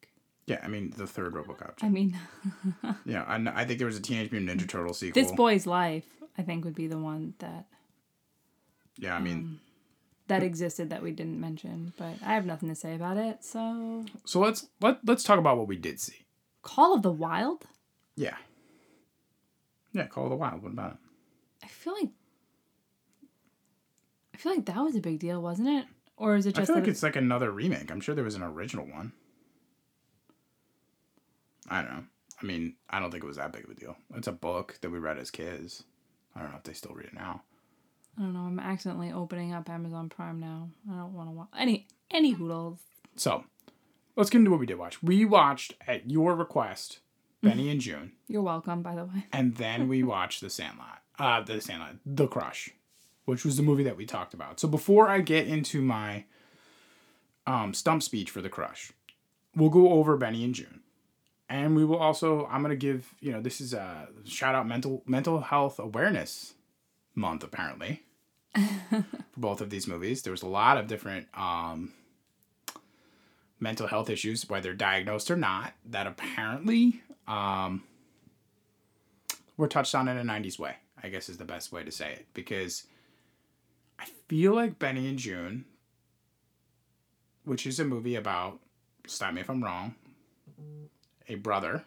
Yeah, 0.48 0.60
I 0.64 0.68
mean 0.68 0.94
the 0.96 1.08
third 1.08 1.34
RoboCop. 1.34 1.76
I 1.82 1.90
mean, 1.90 2.18
Yeah, 3.06 3.24
I, 3.24 3.62
I 3.62 3.66
think 3.66 3.80
there 3.80 3.88
was 3.88 3.98
a 3.98 4.02
Teenage 4.02 4.32
Mutant 4.32 4.60
Ninja 4.62 4.68
Turtle 4.68 4.94
sequel. 4.94 5.22
this 5.22 5.32
boy's 5.32 5.66
life, 5.66 6.06
I 6.38 6.44
think, 6.44 6.66
would 6.66 6.76
be 6.76 6.88
the 6.88 7.00
one 7.00 7.34
that 7.40 7.66
Yeah, 8.98 9.16
I 9.16 9.20
mean, 9.20 9.36
um, 9.38 9.60
that 10.28 10.44
existed 10.44 10.90
that 10.92 11.02
we 11.02 11.12
didn't 11.12 11.40
mention. 11.40 11.94
But 11.98 12.16
I 12.24 12.34
have 12.34 12.46
nothing 12.46 12.70
to 12.70 12.76
say 12.76 12.94
about 12.96 13.18
it. 13.18 13.44
So, 13.44 14.06
so 14.26 14.40
let's 14.40 14.68
let 14.82 15.00
let's 15.06 15.24
talk 15.24 15.40
about 15.40 15.58
what 15.58 15.68
we 15.68 15.78
did 15.78 16.00
see. 16.00 16.26
Call 16.62 16.94
of 16.94 17.02
the 17.02 17.12
Wild. 17.12 17.66
Yeah. 18.16 18.38
Yeah, 19.94 20.08
Call 20.08 20.26
of 20.26 20.30
the 20.30 20.36
Wild. 20.36 20.62
What 20.62 20.74
about 20.74 20.92
it? 20.92 20.98
I 21.64 21.68
feel 21.68 21.94
like 21.94 22.10
I 24.34 24.38
feel 24.38 24.54
like 24.54 24.66
that 24.66 24.78
was 24.78 24.96
a 24.96 25.00
big 25.00 25.20
deal, 25.20 25.42
wasn't 25.42 25.70
it? 25.70 25.86
Or 26.18 26.36
is 26.36 26.46
it 26.46 26.56
just? 26.56 26.70
I 26.70 26.74
feel 26.74 26.82
like 26.82 26.90
it's 26.90 27.02
like 27.04 27.16
another 27.16 27.50
remake. 27.52 27.90
I'm 27.92 28.02
sure 28.02 28.14
there 28.14 28.24
was 28.24 28.36
an 28.36 28.44
original 28.44 28.86
one. 28.86 29.12
I 31.70 31.82
don't 31.82 31.92
know. 31.92 32.04
I 32.42 32.46
mean, 32.46 32.76
I 32.90 33.00
don't 33.00 33.12
think 33.12 33.24
it 33.24 33.28
was 33.28 33.38
that 33.38 33.54
big 33.54 33.64
of 33.64 33.70
a 33.72 33.76
deal. 33.76 33.96
It's 34.16 34.28
a 34.28 34.32
book 34.34 34.78
that 34.82 34.90
we 34.90 35.00
read 35.00 35.18
as 35.18 35.32
kids. 35.32 35.84
I 36.36 36.42
don't 36.42 36.52
know 36.52 36.58
if 36.58 36.64
they 36.64 36.74
still 36.74 36.94
read 36.94 37.08
it 37.08 37.14
now. 37.14 37.42
I 38.18 38.22
don't 38.22 38.34
know. 38.34 38.42
I'm 38.42 38.60
accidentally 38.60 39.12
opening 39.12 39.54
up 39.54 39.70
Amazon 39.70 40.10
Prime 40.10 40.40
now. 40.40 40.70
I 40.92 40.96
don't 40.98 41.14
want 41.14 41.28
to 41.30 41.32
watch 41.32 41.48
any 41.58 41.88
any 42.12 42.32
hoodles. 42.32 42.80
So, 43.16 43.46
let's 44.16 44.30
get 44.30 44.40
into 44.40 44.52
what 44.52 44.60
we 44.60 44.66
did 44.66 44.78
watch. 44.78 45.02
We 45.02 45.26
watched 45.26 45.76
at 45.88 46.10
your 46.10 46.36
request 46.36 47.00
Benny 47.42 47.70
and 47.70 47.80
Joon, 47.80 48.14
You're 48.28 48.42
welcome, 48.42 48.82
by 48.82 48.96
the 48.96 49.06
way. 49.06 49.26
and 49.32 49.56
then 49.56 49.88
we 49.88 50.04
watched 50.16 50.42
The 50.42 50.50
Sandlot. 50.50 51.02
Uh, 51.20 51.42
The 51.42 51.62
Sandlot, 51.62 51.96
The 52.06 52.28
Crush, 52.28 52.72
which 53.26 53.46
was 53.46 53.56
the 53.58 53.64
movie 53.64 53.84
that 53.84 53.98
we 53.98 54.06
talked 54.06 54.34
about. 54.34 54.60
So 54.60 54.68
before 54.68 55.08
I 55.08 55.22
get 55.22 55.48
into 55.48 55.82
my 55.82 56.26
um, 57.48 57.74
stump 57.74 58.02
speech 58.04 58.32
for 58.32 58.42
The 58.42 58.50
Crush, 58.50 58.92
we'll 59.56 59.70
go 59.70 59.90
over 59.94 60.18
Benny 60.18 60.44
and 60.44 60.54
Joon. 60.56 60.82
And 61.48 61.76
we 61.76 61.86
will 61.86 61.98
also, 61.98 62.48
I'm 62.48 62.62
gonna 62.62 62.76
give, 62.76 63.14
you 63.20 63.32
know, 63.32 63.42
this 63.42 63.62
is 63.62 63.74
a 63.74 64.08
shout 64.26 64.56
out 64.56 64.68
mental 64.68 65.04
mental 65.06 65.42
health 65.42 65.80
awareness 65.80 66.54
month 67.14 67.44
apparently 67.44 68.04
for 68.90 69.06
both 69.38 69.62
of 69.62 69.70
these 69.70 69.88
movies. 69.88 70.24
There 70.24 70.32
was 70.32 70.42
a 70.42 70.48
lot 70.48 70.78
of 70.78 70.88
different 70.88 71.28
um, 71.38 71.94
mental 73.60 73.88
health 73.88 74.10
issues, 74.10 74.50
whether 74.50 74.74
diagnosed 74.74 75.30
or 75.32 75.38
not, 75.38 75.74
that 75.86 76.08
apparently 76.08 77.02
um, 77.28 77.84
were 79.58 79.68
touched 79.68 79.96
on 79.96 80.08
in 80.08 80.18
a 80.18 80.24
'90s 80.24 80.60
way. 80.60 80.78
I 81.04 81.10
guess 81.10 81.30
is 81.30 81.38
the 81.38 81.46
best 81.46 81.72
way 81.72 81.84
to 81.84 81.92
say 81.92 82.14
it 82.14 82.26
because 82.34 82.86
I 84.00 84.06
feel 84.28 84.56
like 84.56 84.80
Benny 84.80 85.08
and 85.08 85.20
Joon, 85.20 85.66
which 87.44 87.68
is 87.68 87.80
a 87.80 87.86
movie 87.86 88.16
about, 88.16 88.60
stop 89.06 89.34
me 89.34 89.42
if 89.42 89.50
I'm 89.50 89.64
wrong, 89.64 89.96
a 91.28 91.36
brother 91.36 91.86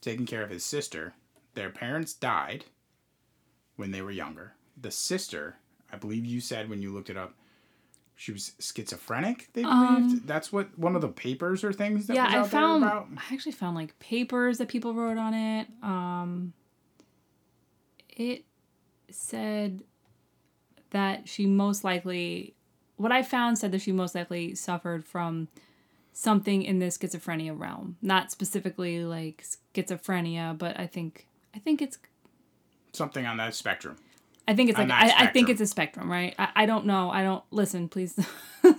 taking 0.00 0.26
care 0.26 0.42
of 0.42 0.50
his 0.50 0.64
sister. 0.64 1.14
Their 1.54 1.70
parents 1.70 2.12
died 2.12 2.64
when 3.76 3.90
they 3.90 4.02
were 4.02 4.10
younger. 4.10 4.54
The 4.80 4.90
sister, 4.90 5.56
I 5.92 5.96
believe 5.96 6.24
you 6.24 6.40
said 6.40 6.68
when 6.68 6.82
you 6.82 6.92
looked 6.92 7.10
it 7.10 7.16
up, 7.16 7.34
she 8.14 8.32
was 8.32 8.52
schizophrenic. 8.60 9.48
They 9.52 9.62
believed 9.62 10.26
that's 10.26 10.52
what 10.52 10.78
one 10.78 10.94
of 10.94 11.02
the 11.02 11.08
papers 11.08 11.64
or 11.64 11.72
things 11.72 12.06
that 12.06 12.14
yeah, 12.14 12.42
I 12.42 12.46
found. 12.46 12.84
I 12.84 13.04
actually 13.32 13.52
found 13.52 13.74
like 13.74 13.98
papers 13.98 14.58
that 14.58 14.68
people 14.68 14.94
wrote 14.94 15.18
on 15.18 15.34
it. 15.34 15.66
Um 15.82 16.52
it 18.08 18.44
said 19.10 19.82
that 20.90 21.28
she 21.28 21.46
most 21.46 21.84
likely 21.84 22.54
what 22.96 23.10
I 23.12 23.22
found 23.22 23.58
said 23.58 23.72
that 23.72 23.80
she 23.80 23.92
most 23.92 24.14
likely 24.14 24.54
suffered 24.54 25.04
from 25.04 25.48
something 26.12 26.62
in 26.62 26.78
the 26.78 26.86
schizophrenia 26.86 27.58
realm. 27.58 27.96
Not 28.02 28.30
specifically 28.30 29.04
like 29.04 29.44
schizophrenia, 29.74 30.56
but 30.56 30.78
I 30.78 30.86
think 30.86 31.26
I 31.54 31.58
think 31.58 31.82
it's 31.82 31.98
Something 32.92 33.24
on 33.26 33.38
that 33.38 33.54
spectrum. 33.54 33.96
I 34.46 34.54
think 34.54 34.68
it's 34.68 34.78
like 34.78 34.90
I, 34.90 35.12
I 35.16 35.26
think 35.28 35.48
it's 35.48 35.60
a 35.62 35.66
spectrum, 35.66 36.10
right? 36.10 36.34
I, 36.38 36.48
I 36.56 36.66
don't 36.66 36.84
know. 36.84 37.10
I 37.10 37.22
don't 37.22 37.42
listen, 37.50 37.88
please. 37.88 38.18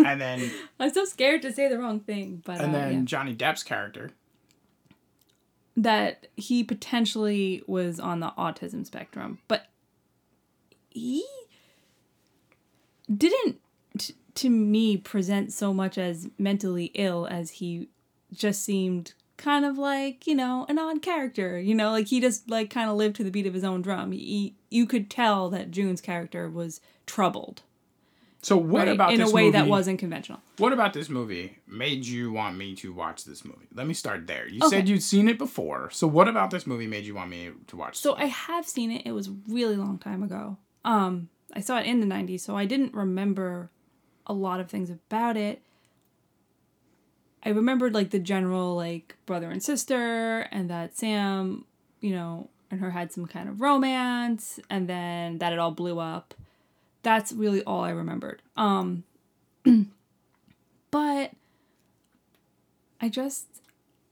And 0.05 0.21
then 0.21 0.49
I'm 0.79 0.93
so 0.93 1.03
scared 1.03 1.41
to 1.41 1.51
say 1.51 1.67
the 1.67 1.77
wrong 1.77 1.99
thing, 1.99 2.41
but 2.45 2.61
and 2.61 2.73
uh, 2.73 2.79
then 2.79 2.93
yeah. 2.93 3.01
Johnny 3.03 3.35
Depp's 3.35 3.63
character. 3.63 4.11
that 5.75 6.27
he 6.37 6.63
potentially 6.63 7.63
was 7.67 7.99
on 7.99 8.19
the 8.21 8.31
autism 8.37 8.85
spectrum, 8.85 9.39
but 9.47 9.65
he 10.89 11.25
didn't, 13.15 13.59
to 14.35 14.49
me, 14.49 14.97
present 14.97 15.53
so 15.53 15.73
much 15.73 15.97
as 15.97 16.29
mentally 16.37 16.85
ill 16.95 17.27
as 17.29 17.51
he 17.51 17.89
just 18.31 18.63
seemed 18.63 19.13
kind 19.37 19.65
of 19.65 19.77
like 19.77 20.25
you 20.27 20.35
know 20.35 20.65
an 20.69 20.77
odd 20.79 21.01
character. 21.01 21.59
You 21.59 21.75
know, 21.75 21.91
like 21.91 22.07
he 22.07 22.19
just 22.19 22.49
like 22.49 22.69
kind 22.69 22.89
of 22.89 22.95
lived 22.95 23.15
to 23.17 23.23
the 23.23 23.31
beat 23.31 23.45
of 23.47 23.53
his 23.53 23.63
own 23.63 23.81
drum. 23.81 24.11
He, 24.11 24.55
you 24.69 24.85
could 24.85 25.09
tell 25.09 25.49
that 25.51 25.71
Joon's 25.71 26.01
character 26.01 26.49
was 26.49 26.81
troubled, 27.05 27.63
So 28.41 28.57
what 28.57 28.87
right? 28.87 28.95
about 28.95 29.13
in 29.13 29.21
a 29.21 29.29
way 29.29 29.49
that 29.51 29.67
wasn't 29.67 29.99
conventional. 29.99 30.39
What 30.57 30.71
about 30.71 30.93
this 30.93 31.09
movie 31.09 31.57
made 31.67 32.05
you 32.05 32.31
want 32.31 32.57
me 32.57 32.75
to 32.75 32.93
watch 32.93 33.23
this 33.25 33.43
movie? 33.43 33.67
Let 33.73 33.87
me 33.87 33.93
start 33.95 34.27
there. 34.27 34.47
You 34.47 34.59
Okay. 34.63 34.77
said 34.77 34.87
you'd 34.87 35.01
seen 35.01 35.27
it 35.27 35.37
before. 35.39 35.89
So 35.91 36.05
what 36.05 36.27
about 36.27 36.51
this 36.51 36.67
movie 36.67 36.85
made 36.87 37.05
you 37.05 37.15
want 37.15 37.31
me 37.31 37.49
to 37.67 37.75
watch? 37.75 37.97
So 37.97 38.15
I 38.15 38.25
have 38.25 38.67
seen 38.67 38.91
it. 38.91 39.01
It 39.05 39.11
was 39.13 39.29
really 39.47 39.75
long 39.75 39.97
time 39.97 40.21
ago. 40.21 40.57
Um, 40.85 41.29
I 41.53 41.59
saw 41.59 41.79
it 41.79 41.85
in 41.87 41.99
the 42.01 42.05
'90s, 42.07 42.41
so 42.41 42.55
I 42.55 42.65
didn't 42.65 42.93
remember 42.93 43.71
a 44.27 44.33
lot 44.33 44.59
of 44.59 44.69
things 44.69 44.89
about 44.89 45.37
it. 45.37 45.61
I 47.45 47.49
remembered 47.49 47.93
like 47.93 48.11
the 48.11 48.19
general 48.19 48.75
like 48.75 49.15
brother 49.25 49.51
and 49.51 49.61
sister, 49.61 50.47
and 50.51 50.69
that 50.69 50.97
Sam, 50.97 51.65
you 51.99 52.11
know, 52.11 52.49
and 52.71 52.79
her 52.79 52.91
had 52.91 53.11
some 53.11 53.25
kind 53.25 53.49
of 53.49 53.61
romance, 53.61 54.59
and 54.69 54.87
then 54.87 55.39
that 55.39 55.53
it 55.53 55.59
all 55.59 55.71
blew 55.71 55.99
up. 55.99 56.33
That's 57.01 57.33
really 57.33 57.63
all 57.63 57.83
I 57.83 57.89
remembered. 57.89 58.41
Um, 58.55 59.03
but 60.91 61.31
I 63.01 63.09
just, 63.09 63.47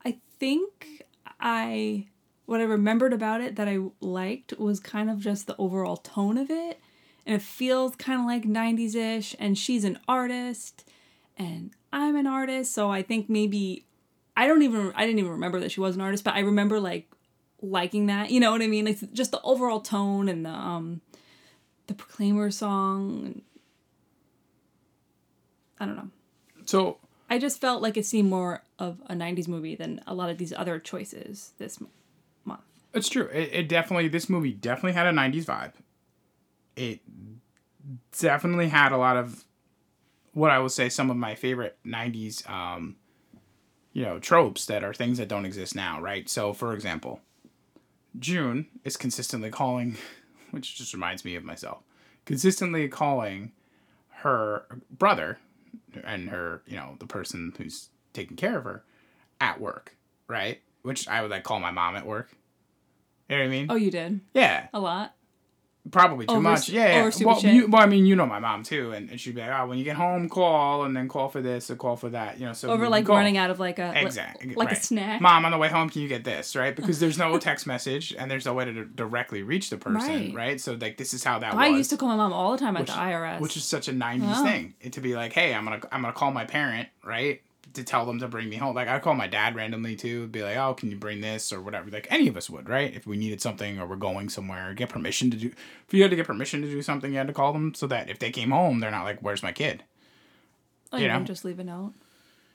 I 0.04 0.18
think 0.40 1.06
I 1.40 2.08
what 2.46 2.60
I 2.60 2.66
remembered 2.66 3.14
about 3.14 3.40
it 3.40 3.56
that 3.56 3.70
I 3.70 3.80
liked 4.02 4.60
was 4.60 4.82
kind 4.82 5.10
of 5.10 5.22
just 5.22 5.48
the 5.48 5.56
overall 5.58 5.96
tone 5.96 6.38
of 6.38 6.52
it. 6.52 6.82
And 7.32 7.40
it 7.40 7.46
feels 7.46 7.96
kind 7.96 8.20
of 8.20 8.26
like 8.26 8.44
90s 8.44 8.94
ish. 8.94 9.38
And 9.40 9.58
she's 9.58 9.86
an 9.86 9.98
artist 10.06 10.86
and 11.38 11.72
I'm 11.94 12.18
an 12.18 12.28
artist. 12.28 12.74
So 12.74 12.92
I 12.92 13.04
think 13.04 13.30
maybe 13.30 13.86
I 14.36 14.48
don't 14.48 14.64
even, 14.64 14.92
I 14.98 15.06
didn't 15.06 15.20
even 15.20 15.32
remember 15.32 15.62
that 15.62 15.72
she 15.72 15.80
was 15.80 15.96
an 15.96 16.02
artist, 16.02 16.26
but 16.26 16.34
I 16.34 16.42
remember 16.42 16.82
like 16.82 17.10
liking 17.62 18.08
that. 18.08 18.32
You 18.32 18.42
know 18.42 18.52
what 18.52 18.62
I 18.62 18.68
mean? 18.68 18.86
It's 18.86 19.00
just 19.14 19.32
the 19.32 19.42
overall 19.44 19.80
tone 19.80 20.28
and 20.28 20.46
the, 20.46 20.50
um, 20.50 21.00
the 21.88 21.94
Proclaimer 21.94 22.52
song. 22.52 23.44
I 25.80 25.86
don't 25.86 25.96
know. 25.96 26.10
so 26.66 26.98
I 27.30 27.38
just 27.38 27.62
felt 27.62 27.82
like 27.82 27.96
it 27.96 28.06
seemed 28.06 28.30
more 28.30 28.62
of 28.78 29.02
a 29.06 29.14
90s 29.14 29.48
movie 29.48 29.76
than 29.76 30.02
a 30.06 30.14
lot 30.14 30.30
of 30.30 30.38
these 30.38 30.52
other 30.52 30.80
choices 30.80 31.54
this 31.60 31.80
month. 32.44 32.60
it's 32.94 33.08
true. 33.08 33.30
It, 33.32 33.50
it 33.54 33.70
definitely 33.70 34.10
this 34.10 34.30
movie 34.30 34.52
definitely 34.52 34.92
had 34.92 35.08
a 35.08 35.12
'90s 35.14 35.46
vibe. 35.46 35.72
It 36.82 37.00
definitely 38.20 38.70
had 38.70 38.92
a 38.92 38.98
lot 38.98 39.18
of 39.18 39.46
what 40.34 40.50
I 40.50 40.58
would 40.58 40.72
say 40.72 40.90
some 40.90 41.12
of 41.12 41.18
my 41.18 41.36
favorite 41.36 41.78
'90s, 41.86 42.50
um, 42.50 42.96
you 43.94 44.04
know, 44.04 44.18
tropes 44.18 44.66
that 44.66 44.84
are 44.84 44.94
things 44.94 45.20
that 45.20 45.28
don't 45.28 45.46
exist 45.46 45.76
now. 45.76 46.02
Right. 46.02 46.28
So, 46.28 46.54
for 46.54 46.74
example, 46.74 47.22
Joon 48.18 48.68
is 48.84 48.98
consistently 48.98 49.52
calling, 49.52 49.98
which 50.52 50.76
just 50.76 50.94
reminds 50.94 51.24
me 51.24 51.36
of 51.36 51.44
myself, 51.44 51.84
consistently 52.26 52.88
calling 52.88 53.52
her 54.10 54.66
brother 54.90 55.38
and 56.04 56.30
her, 56.30 56.64
you 56.66 56.76
know, 56.76 56.96
the 57.00 57.06
person 57.06 57.54
who's 57.58 57.90
taking 58.14 58.38
care 58.38 58.58
of 58.58 58.64
her 58.64 58.84
at 59.40 59.62
work, 59.62 59.96
right? 60.28 60.62
Which 60.82 61.08
I 61.08 61.22
would 61.22 61.30
like 61.32 61.44
call 61.44 61.60
my 61.60 61.72
mom 61.72 61.96
at 61.96 62.06
work. 62.08 62.32
You 63.30 63.38
know 63.38 63.44
what 63.44 63.48
I 63.48 63.52
mean? 63.52 63.68
Oh, 63.70 63.76
you 63.76 63.92
did? 63.92 64.22
Yeah, 64.34 64.68
A 64.74 64.80
lot? 64.80 65.16
Probably 65.90 66.26
too 66.28 66.34
Over- 66.34 66.42
much. 66.42 66.70
Yeah, 66.70 67.10
Well, 67.24 67.40
you, 67.40 67.68
well, 67.68 67.82
I 67.82 67.86
mean, 67.88 68.06
you 68.06 68.16
know 68.16 68.26
my 68.26 68.40
mom 68.40 68.64
too, 68.64 68.92
and, 68.92 69.10
and 69.10 69.20
she'd 69.20 69.34
be 69.36 69.42
like, 69.42 69.50
"Oh, 69.50 69.66
when 69.68 69.78
you 69.78 69.84
get 69.84 69.96
home, 69.96 70.30
call, 70.30 70.84
and 70.84 70.96
then 70.96 71.08
call 71.08 71.30
for 71.30 71.42
this 71.42 71.72
or 71.72 71.76
call 71.76 71.96
for 71.96 72.10
that." 72.10 72.40
You 72.40 72.46
know, 72.46 72.54
so 72.54 72.70
Over 72.70 72.88
like 72.90 73.06
call. 73.06 73.16
running 73.16 73.38
out 73.38 73.50
of 73.50 73.60
like 73.60 73.80
a 73.80 73.94
Exactly. 74.00 74.54
like 74.54 74.70
right. 74.70 74.78
a 74.78 74.82
snack. 74.82 75.22
Mom, 75.22 75.44
on 75.46 75.52
the 75.52 75.58
way 75.58 75.70
home, 75.70 75.90
can 75.90 76.02
you 76.02 76.08
get 76.08 76.24
this? 76.24 76.56
Right? 76.56 76.76
Because 76.76 77.00
there's 77.00 77.18
no 77.18 77.38
text 77.40 77.66
message 77.66 78.14
and 78.18 78.30
there's 78.30 78.46
no 78.46 78.54
way 78.54 78.66
to 78.66 78.86
directly 78.86 79.42
reach 79.44 79.70
the 79.70 79.78
person. 79.78 80.10
Right. 80.10 80.34
Right. 80.36 80.62
So 80.62 80.74
like 80.80 80.98
this 80.98 81.14
is 81.14 81.24
how 81.24 81.40
that 81.40 81.54
works. 81.56 81.64
I 81.66 81.70
was. 81.70 81.78
used 81.80 81.90
to 81.92 81.98
call 81.98 82.10
my 82.10 82.16
mom 82.16 82.34
all 82.34 82.52
the 82.52 82.58
time 82.60 82.76
at 82.78 82.82
which, 82.82 82.90
the 82.92 82.96
IRS. 82.98 83.40
which 83.40 83.58
is 83.58 83.64
such 83.64 83.88
a 83.88 83.94
'90s 83.94 84.22
Oh. 84.40 84.44
thing. 84.46 84.76
Eh, 84.84 84.90
to 84.90 85.02
be 85.02 85.16
like, 85.16 85.34
hey, 85.34 85.54
I'm 85.54 85.64
gonna 85.64 85.82
I'm 85.92 86.02
gonna 86.02 86.14
call 86.14 86.32
my 86.32 86.46
parent, 86.46 86.90
right? 87.04 87.42
To 87.74 87.84
tell 87.84 88.06
them 88.06 88.20
to 88.20 88.28
bring 88.28 88.50
me 88.50 88.58
home. 88.58 88.76
Like 88.76 88.88
I 88.88 89.00
call 89.00 89.14
my 89.14 89.28
dad 89.28 89.56
randomly 89.56 89.96
too. 89.96 90.28
Be 90.28 90.44
like, 90.44 90.58
oh, 90.58 90.74
can 90.74 90.90
you 90.92 90.98
bring 90.98 91.22
this 91.22 91.54
or 91.54 91.62
whatever? 91.62 91.90
Like 91.90 92.08
any 92.10 92.28
of 92.28 92.36
us 92.36 92.50
would, 92.50 92.68
right? 92.68 92.94
If 92.94 93.08
we 93.08 93.18
needed 93.18 93.42
something 93.42 93.80
or 93.80 93.86
we're 93.88 93.96
going 93.96 94.30
somewhere, 94.30 94.74
get 94.74 94.90
permission 94.90 95.32
to 95.32 95.38
do. 95.38 95.48
If 95.88 95.94
you 95.94 96.02
had 96.02 96.12
to 96.12 96.18
get 96.18 96.28
permission 96.28 96.62
to 96.62 96.68
do 96.68 96.82
something, 96.82 97.12
you 97.12 97.18
had 97.18 97.28
to 97.28 97.34
call 97.34 97.54
them 97.54 97.74
so 97.74 97.88
that 97.88 98.10
if 98.10 98.20
they 98.20 98.32
came 98.32 98.52
home, 98.52 98.80
they're 98.80 98.92
not 98.92 99.04
like, 99.06 99.20
where's 99.22 99.44
my 99.44 99.52
kid? 99.52 99.84
oh, 100.94 100.98
you 100.98 101.04
you 101.04 101.10
know. 101.10 101.20
just 101.22 101.46
leave 101.46 101.60
a 101.60 101.64
note. 101.64 101.94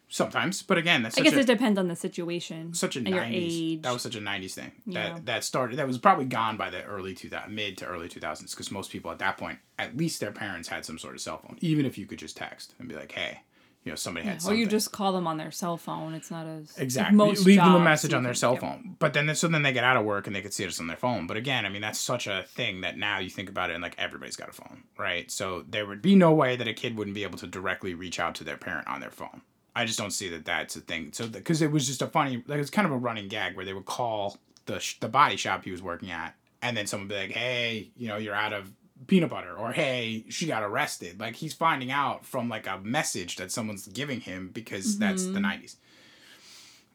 Sometimes, 0.09 0.63
but 0.63 0.79
again, 0.79 1.03
that's 1.03 1.19
I 1.19 1.23
guess 1.23 1.33
a, 1.33 1.41
it 1.41 1.47
depends 1.49 1.81
on 1.81 1.89
the 1.89 1.97
situation. 1.97 2.73
such 2.75 2.95
a 2.95 3.01
and 3.01 3.09
your 3.09 3.23
90s 3.25 3.33
age. 3.73 3.83
that 3.83 3.93
was 3.93 4.03
such 4.03 4.15
a 4.15 4.21
90s 4.21 4.53
thing 4.55 4.71
Yeah. 4.87 5.15
that 5.15 5.27
that 5.27 5.45
started 5.45 5.81
that 5.81 5.87
was 5.89 5.99
probably 5.99 6.27
gone 6.27 6.57
by 6.57 6.71
the 6.71 6.85
early 6.85 7.13
2000 7.13 7.53
mid 7.53 7.77
to 7.79 7.87
early 7.87 8.09
2000s 8.09 8.51
because 8.53 8.71
most 8.71 8.93
people 8.93 9.11
at 9.11 9.19
that 9.19 9.37
point 9.37 9.59
at 9.81 9.97
least 9.97 10.21
their 10.21 10.31
parents 10.31 10.69
had 10.69 10.85
some 10.85 10.97
sort 10.97 11.17
of 11.17 11.21
cell 11.21 11.39
phone 11.39 11.59
even 11.61 11.85
if 11.85 11.99
you 11.99 12.07
could 12.07 12.21
just 12.21 12.37
text 12.37 12.75
and 12.79 12.89
be 12.89 12.95
like 12.95 13.11
hey 13.11 13.41
you 13.87 13.93
know 13.93 13.97
somebody 13.97 14.27
had 14.27 14.45
or 14.45 14.53
you 14.53 14.67
just 14.67 14.91
call 14.91 15.13
them 15.13 15.29
on 15.29 15.37
their 15.37 15.53
cell 15.53 15.77
phone. 15.77 16.13
It's 16.13 16.29
not 16.29 16.45
as 16.45 16.77
like 16.77 16.83
exactly. 16.83 17.17
most 17.17 17.47
leave 17.47 17.61
them 17.61 17.77
a 17.77 17.81
message 17.81 18.13
on 18.13 18.25
their 18.25 18.35
cell 18.35 18.55
yeah. 18.55 18.61
phone. 18.61 18.97
But 18.99 19.15
then 19.15 19.33
so 19.37 19.47
then 19.47 19.63
they 19.63 19.73
get 19.73 19.85
out 19.85 19.97
of 19.97 20.05
work 20.05 20.27
and 20.27 20.35
they 20.35 20.43
could 20.43 20.53
see 20.53 20.67
us 20.67 20.81
on 20.81 20.89
their 20.89 20.97
phone. 20.97 21.29
But 21.29 21.37
again 21.37 21.65
i 21.65 21.69
mean 21.69 21.83
that's 21.83 22.01
such 22.01 22.27
a 22.27 22.45
thing 22.49 22.81
that 22.81 22.99
now 22.99 23.21
you 23.21 23.31
think 23.31 23.49
about 23.49 23.71
it 23.71 23.75
and 23.75 23.83
like 23.83 23.95
everybody's 23.97 24.37
got 24.37 24.49
a 24.49 24.53
phone 24.53 24.83
right? 24.99 25.31
So 25.31 25.65
there 25.69 25.87
would 25.87 26.03
be 26.03 26.17
no 26.17 26.33
way 26.33 26.57
that 26.57 26.67
a 26.67 26.75
kid 26.75 26.99
wouldn't 26.99 27.15
be 27.15 27.23
able 27.23 27.39
to 27.39 27.47
directly 27.47 27.95
reach 27.95 28.19
out 28.19 28.35
to 28.37 28.45
their 28.45 28.57
parent 28.57 28.89
on 28.89 29.01
their 29.01 29.11
phone. 29.11 29.43
I 29.77 29.85
just 29.85 29.99
don't 29.99 30.11
see 30.11 30.29
that 30.31 30.45
that's 30.45 30.75
a 30.75 30.81
thing. 30.81 31.13
So 31.13 31.29
because 31.29 31.63
it 31.63 31.71
was 31.71 31.87
just 31.87 32.03
a 32.03 32.09
funny 32.09 32.43
like 32.49 32.59
it's 32.59 32.71
kind 32.71 32.87
of 32.87 32.93
a 32.93 32.99
running 32.99 33.29
gag 33.29 33.55
where 33.55 33.65
they 33.65 33.73
would 33.73 33.85
call 33.85 34.37
the 34.65 34.81
sh- 34.81 34.99
the 34.99 35.09
body 35.09 35.37
shop 35.37 35.63
he 35.63 35.71
was 35.71 35.81
working 35.81 36.11
at 36.11 36.35
and 36.61 36.77
then 36.77 36.89
someone 36.89 37.09
would 37.09 37.15
be 37.15 37.21
like 37.21 37.31
hey 37.31 37.91
you 37.97 38.09
know 38.09 38.17
you're 38.17 38.35
out 38.35 38.53
of 38.53 38.73
peanut 39.07 39.31
butter 39.31 39.55
or 39.55 39.73
hey 39.73 40.25
she 40.29 40.47
got 40.47 40.63
arrested 40.63 41.21
like 41.21 41.37
he's 41.37 41.53
finding 41.55 41.91
out 41.91 42.25
from 42.25 42.49
like 42.49 42.67
a 42.67 42.79
message 42.79 43.37
that 43.37 43.53
someone's 43.53 43.87
giving 43.89 44.21
him 44.21 44.51
because 44.53 44.99
that's 44.99 45.27
the 45.27 45.39
90s 45.39 45.77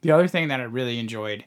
the 0.02 0.12
other 0.12 0.28
thing 0.28 0.48
that 0.48 0.60
i 0.60 0.64
really 0.64 0.98
enjoyed 1.00 1.46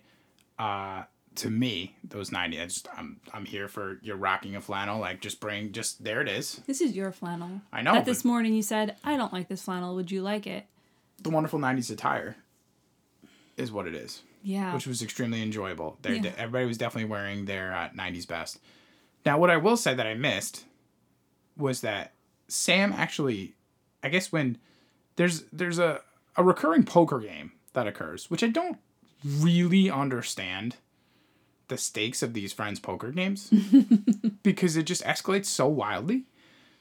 uh 0.58 1.02
to 1.34 1.50
me 1.50 1.96
those 2.04 2.30
90s 2.30 2.60
I 2.62 2.64
just, 2.66 2.88
I'm, 2.96 3.20
I'm 3.32 3.44
here 3.44 3.66
for 3.66 3.98
your 4.02 4.14
rocking 4.16 4.54
a 4.54 4.60
flannel 4.60 5.00
like 5.00 5.20
just 5.20 5.40
bring 5.40 5.72
just 5.72 6.04
there 6.04 6.20
it 6.20 6.28
is 6.28 6.60
This 6.68 6.80
is 6.80 6.94
your 6.94 7.10
flannel. 7.10 7.60
I 7.72 7.82
know, 7.82 7.94
That 7.94 8.04
this 8.04 8.24
morning 8.24 8.54
you 8.54 8.62
said, 8.62 8.94
I 9.02 9.16
don't 9.16 9.32
like 9.32 9.48
this 9.48 9.62
flannel. 9.62 9.96
Would 9.96 10.12
you 10.12 10.22
like 10.22 10.46
it? 10.46 10.66
the 11.20 11.30
wonderful 11.30 11.58
90s 11.58 11.90
attire 11.90 12.36
is 13.56 13.72
what 13.72 13.88
it 13.88 13.96
is 13.96 14.22
Yeah. 14.44 14.72
which 14.74 14.86
was 14.86 15.02
extremely 15.02 15.42
enjoyable. 15.42 15.98
Yeah. 16.04 16.30
everybody 16.38 16.66
was 16.66 16.78
definitely 16.78 17.10
wearing 17.10 17.46
their 17.46 17.74
uh, 17.74 17.88
90s 17.96 18.28
best. 18.28 18.58
Now, 19.24 19.38
what 19.38 19.50
I 19.50 19.56
will 19.56 19.76
say 19.76 19.94
that 19.94 20.06
I 20.06 20.14
missed 20.14 20.64
was 21.56 21.80
that 21.80 22.12
Sam 22.48 22.92
actually, 22.92 23.54
I 24.02 24.08
guess 24.08 24.30
when 24.30 24.58
there's 25.16 25.44
there's 25.52 25.78
a, 25.78 26.00
a 26.36 26.44
recurring 26.44 26.84
poker 26.84 27.20
game 27.20 27.52
that 27.72 27.86
occurs, 27.86 28.30
which 28.30 28.42
I 28.42 28.48
don't 28.48 28.78
really 29.24 29.90
understand 29.90 30.76
the 31.68 31.78
stakes 31.78 32.22
of 32.22 32.34
these 32.34 32.52
friends 32.52 32.78
poker 32.78 33.10
games 33.10 33.50
because 34.42 34.76
it 34.76 34.84
just 34.84 35.02
escalates 35.04 35.46
so 35.46 35.66
wildly. 35.66 36.24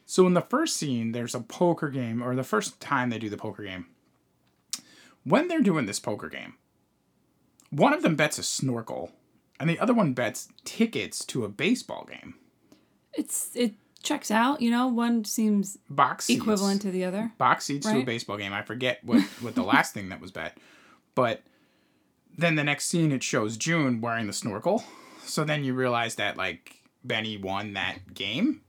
So 0.05 0.27
in 0.27 0.33
the 0.33 0.41
first 0.41 0.75
scene, 0.75 1.13
there's 1.13 1.33
a 1.33 1.39
poker 1.39 1.89
game, 1.89 2.21
or 2.21 2.35
the 2.35 2.43
first 2.43 2.81
time 2.81 3.09
they 3.09 3.19
do 3.19 3.29
the 3.29 3.37
poker 3.37 3.63
game. 3.63 3.85
When 5.23 5.47
they're 5.47 5.61
doing 5.61 5.85
this 5.85 6.01
poker 6.01 6.27
game, 6.27 6.55
one 7.69 7.93
of 7.93 8.01
them 8.01 8.17
bets 8.17 8.37
a 8.37 8.43
snorkel, 8.43 9.13
and 9.63 9.69
the 9.69 9.79
other 9.79 9.93
one 9.93 10.11
bets 10.13 10.49
tickets 10.65 11.23
to 11.23 11.45
a 11.45 11.47
baseball 11.47 12.05
game. 12.09 12.35
it's 13.13 13.49
it 13.55 13.75
checks 14.03 14.29
out, 14.29 14.61
you 14.61 14.69
know, 14.69 14.87
one 14.87 15.23
seems 15.23 15.77
Box 15.89 16.25
seats. 16.25 16.41
equivalent 16.41 16.81
to 16.81 16.91
the 16.91 17.05
other. 17.05 17.31
box 17.37 17.63
seats 17.63 17.87
to 17.87 17.99
a 17.99 18.03
baseball 18.03 18.35
game. 18.35 18.51
I 18.51 18.61
forget 18.61 18.99
what 19.05 19.21
what 19.39 19.55
the 19.55 19.63
last 19.63 19.93
thing 19.93 20.09
that 20.09 20.19
was 20.19 20.31
bet, 20.31 20.57
but 21.15 21.43
then 22.37 22.55
the 22.55 22.63
next 22.65 22.87
scene 22.87 23.13
it 23.13 23.23
shows 23.23 23.55
Joon 23.55 24.01
wearing 24.01 24.27
the 24.27 24.33
snorkel. 24.33 24.83
So 25.23 25.45
then 25.45 25.63
you 25.63 25.73
realize 25.73 26.15
that 26.15 26.35
like 26.35 26.81
Benny 27.05 27.37
won 27.37 27.71
that 27.73 28.13
game. 28.13 28.63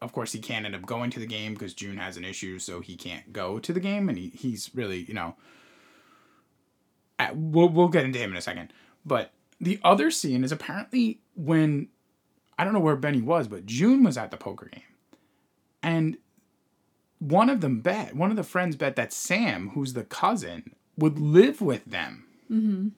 Of 0.00 0.12
course, 0.12 0.32
he 0.32 0.38
can't 0.38 0.64
end 0.64 0.74
up 0.74 0.86
going 0.86 1.10
to 1.10 1.20
the 1.20 1.26
game 1.26 1.52
because 1.52 1.74
Joon 1.74 1.98
has 1.98 2.16
an 2.16 2.24
issue, 2.24 2.58
so 2.58 2.80
he 2.80 2.96
can't 2.96 3.34
go 3.34 3.58
to 3.58 3.72
the 3.74 3.80
game, 3.80 4.08
and 4.08 4.16
he, 4.16 4.28
he's 4.30 4.70
really 4.74 5.00
you 5.00 5.12
know. 5.12 5.36
At, 7.18 7.36
we'll 7.36 7.68
we'll 7.68 7.88
get 7.88 8.06
into 8.06 8.18
him 8.18 8.30
in 8.30 8.38
a 8.38 8.40
second, 8.40 8.72
but 9.04 9.32
the 9.62 9.80
other 9.82 10.10
scene 10.10 10.44
is 10.44 10.52
apparently 10.52 11.20
when 11.34 11.88
I 12.58 12.64
don't 12.64 12.74
know 12.74 12.80
where 12.80 12.96
Benny 12.96 13.22
was, 13.22 13.48
but 13.48 13.64
Joon 13.64 14.04
was 14.04 14.18
at 14.18 14.30
the 14.30 14.36
poker 14.36 14.68
game, 14.70 14.82
and 15.82 16.18
one 17.18 17.48
of 17.48 17.60
them 17.60 17.80
bet, 17.80 18.14
one 18.16 18.30
of 18.30 18.36
the 18.36 18.42
friends 18.42 18.76
bet 18.76 18.96
that 18.96 19.12
Sam, 19.12 19.70
who's 19.70 19.92
the 19.92 20.04
cousin, 20.04 20.74
would 20.98 21.18
live 21.18 21.60
with 21.60 21.84
them. 21.84 22.26
Mm-hmm. 22.50 22.88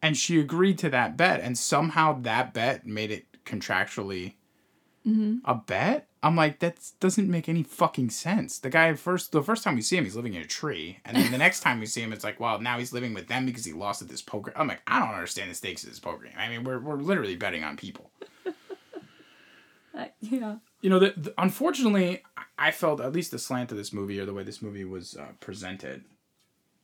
And 0.00 0.16
she 0.16 0.40
agreed 0.40 0.78
to 0.78 0.90
that 0.90 1.16
bet, 1.16 1.40
and 1.40 1.56
somehow 1.56 2.20
that 2.22 2.52
bet 2.54 2.86
made 2.86 3.10
it 3.12 3.26
contractually 3.44 4.34
a 5.44 5.54
bet. 5.54 6.08
I'm 6.22 6.36
like, 6.36 6.60
that 6.60 6.78
doesn't 7.00 7.28
make 7.28 7.48
any 7.48 7.64
fucking 7.64 8.10
sense. 8.10 8.58
The 8.58 8.70
guy 8.70 8.94
first, 8.94 9.32
the 9.32 9.42
first 9.42 9.64
time 9.64 9.74
we 9.74 9.82
see 9.82 9.96
him, 9.96 10.04
he's 10.04 10.14
living 10.14 10.34
in 10.34 10.42
a 10.42 10.46
tree, 10.46 10.98
and 11.04 11.16
then 11.16 11.32
the 11.32 11.38
next 11.38 11.60
time 11.60 11.80
we 11.80 11.86
see 11.86 12.00
him, 12.00 12.12
it's 12.12 12.22
like, 12.22 12.38
well, 12.38 12.60
now 12.60 12.78
he's 12.78 12.92
living 12.92 13.12
with 13.12 13.26
them 13.26 13.44
because 13.44 13.64
he 13.64 13.72
lost 13.72 14.02
at 14.02 14.08
this 14.08 14.22
poker. 14.22 14.52
I'm 14.54 14.68
like, 14.68 14.82
I 14.86 15.00
don't 15.00 15.14
understand 15.14 15.50
the 15.50 15.54
stakes 15.54 15.82
of 15.82 15.90
this 15.90 15.98
poker 15.98 16.24
game. 16.24 16.34
I 16.38 16.48
mean, 16.48 16.62
we're 16.62 16.78
we're 16.78 16.96
literally 16.96 17.36
betting 17.36 17.64
on 17.64 17.76
people. 17.76 18.10
Uh, 19.94 20.06
yeah. 20.20 20.56
you 20.80 20.88
know, 20.88 20.98
the, 20.98 21.12
the, 21.18 21.34
unfortunately, 21.36 22.22
I 22.58 22.70
felt 22.70 22.98
at 22.98 23.12
least 23.12 23.30
the 23.30 23.38
slant 23.38 23.72
of 23.72 23.76
this 23.76 23.92
movie 23.92 24.18
or 24.18 24.24
the 24.24 24.32
way 24.32 24.42
this 24.42 24.62
movie 24.62 24.86
was 24.86 25.16
uh, 25.16 25.32
presented. 25.38 26.04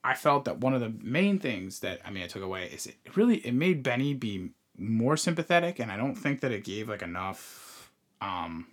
I 0.04 0.14
felt 0.14 0.44
that 0.44 0.58
one 0.58 0.74
of 0.74 0.82
the 0.82 0.92
main 1.00 1.38
things 1.38 1.80
that 1.80 2.00
I 2.04 2.10
mean 2.10 2.22
I 2.22 2.26
took 2.26 2.42
away 2.42 2.66
is 2.66 2.86
it 2.86 2.96
really 3.16 3.36
it 3.38 3.54
made 3.54 3.82
Benny 3.82 4.12
be 4.12 4.50
more 4.76 5.16
sympathetic, 5.16 5.78
and 5.78 5.90
I 5.90 5.96
don't 5.96 6.14
think 6.14 6.40
that 6.40 6.52
it 6.52 6.64
gave 6.64 6.88
like 6.88 7.00
enough 7.00 7.90
um, 8.20 8.66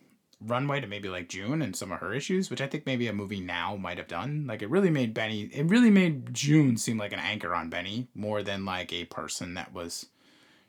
runway 0.45 0.79
to 0.79 0.88
maybe 0.88 1.10
like 1.10 1.29
Joon 1.29 1.62
and 1.62 1.75
some 1.75 1.91
of 1.91 1.99
her 1.99 2.13
issues, 2.13 2.49
which 2.49 2.62
I 2.62 2.67
think 2.67 2.86
maybe 2.86 3.08
a 3.08 3.13
movie 3.13 3.39
now 3.39 3.75
might 3.75 3.97
have 3.97 4.08
done. 4.08 4.45
Like 4.47 4.62
it 4.62 4.69
really 4.69 4.89
made 4.89 5.13
Benny, 5.13 5.43
it 5.53 5.65
really 5.65 5.89
made 5.89 6.34
Joon 6.34 6.77
seem 6.77 6.97
like 6.97 7.13
an 7.13 7.19
anchor 7.19 7.53
on 7.53 7.69
Benny 7.69 8.08
more 8.15 8.43
than 8.43 8.65
like 8.65 8.93
a 8.93 9.05
person 9.05 9.53
that 9.55 9.73
was, 9.73 10.08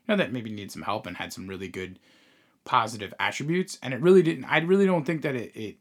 you 0.07 0.13
know, 0.13 0.17
that 0.17 0.31
maybe 0.33 0.49
needed 0.49 0.71
some 0.71 0.83
help 0.83 1.05
and 1.05 1.17
had 1.17 1.33
some 1.33 1.47
really 1.47 1.67
good 1.67 1.99
positive 2.65 3.13
attributes. 3.19 3.77
And 3.81 3.93
it 3.93 4.01
really 4.01 4.21
didn't. 4.21 4.45
I 4.45 4.59
really 4.59 4.85
don't 4.85 5.05
think 5.05 5.21
that 5.21 5.35
it 5.35 5.51
it 5.55 5.77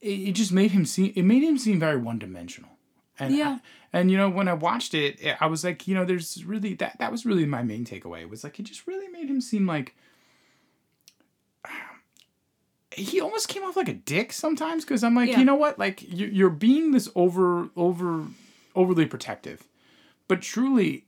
it 0.00 0.32
just 0.32 0.52
made 0.52 0.72
him 0.72 0.84
seem 0.84 1.12
it 1.16 1.22
made 1.24 1.42
him 1.42 1.58
seem 1.58 1.80
very 1.80 1.96
one 1.96 2.18
dimensional. 2.18 2.70
And 3.18 3.34
Yeah. 3.34 3.58
I, 3.92 3.98
and 3.98 4.10
you 4.10 4.16
know 4.16 4.28
when 4.28 4.48
I 4.48 4.52
watched 4.54 4.92
it, 4.94 5.20
I 5.40 5.46
was 5.46 5.64
like, 5.64 5.88
you 5.88 5.94
know, 5.94 6.04
there's 6.04 6.44
really 6.44 6.74
that 6.74 6.98
that 6.98 7.10
was 7.10 7.24
really 7.24 7.46
my 7.46 7.62
main 7.62 7.84
takeaway 7.84 8.28
was 8.28 8.44
like 8.44 8.58
it 8.60 8.64
just 8.64 8.86
really 8.86 9.08
made 9.08 9.28
him 9.28 9.40
seem 9.40 9.66
like 9.66 9.96
he 12.96 13.20
almost 13.20 13.48
came 13.48 13.62
off 13.62 13.76
like 13.76 13.88
a 13.88 13.94
dick 13.94 14.32
sometimes 14.32 14.84
because 14.84 15.04
I'm 15.04 15.14
like, 15.14 15.30
Yeah. 15.30 15.38
you 15.38 15.44
know 15.44 15.54
what, 15.54 15.78
like 15.78 16.02
you- 16.02 16.26
you're 16.28 16.50
being 16.50 16.90
this 16.92 17.08
over 17.14 17.68
over 17.76 18.26
overly 18.74 19.06
protective, 19.06 19.66
but 20.28 20.42
truly. 20.42 21.04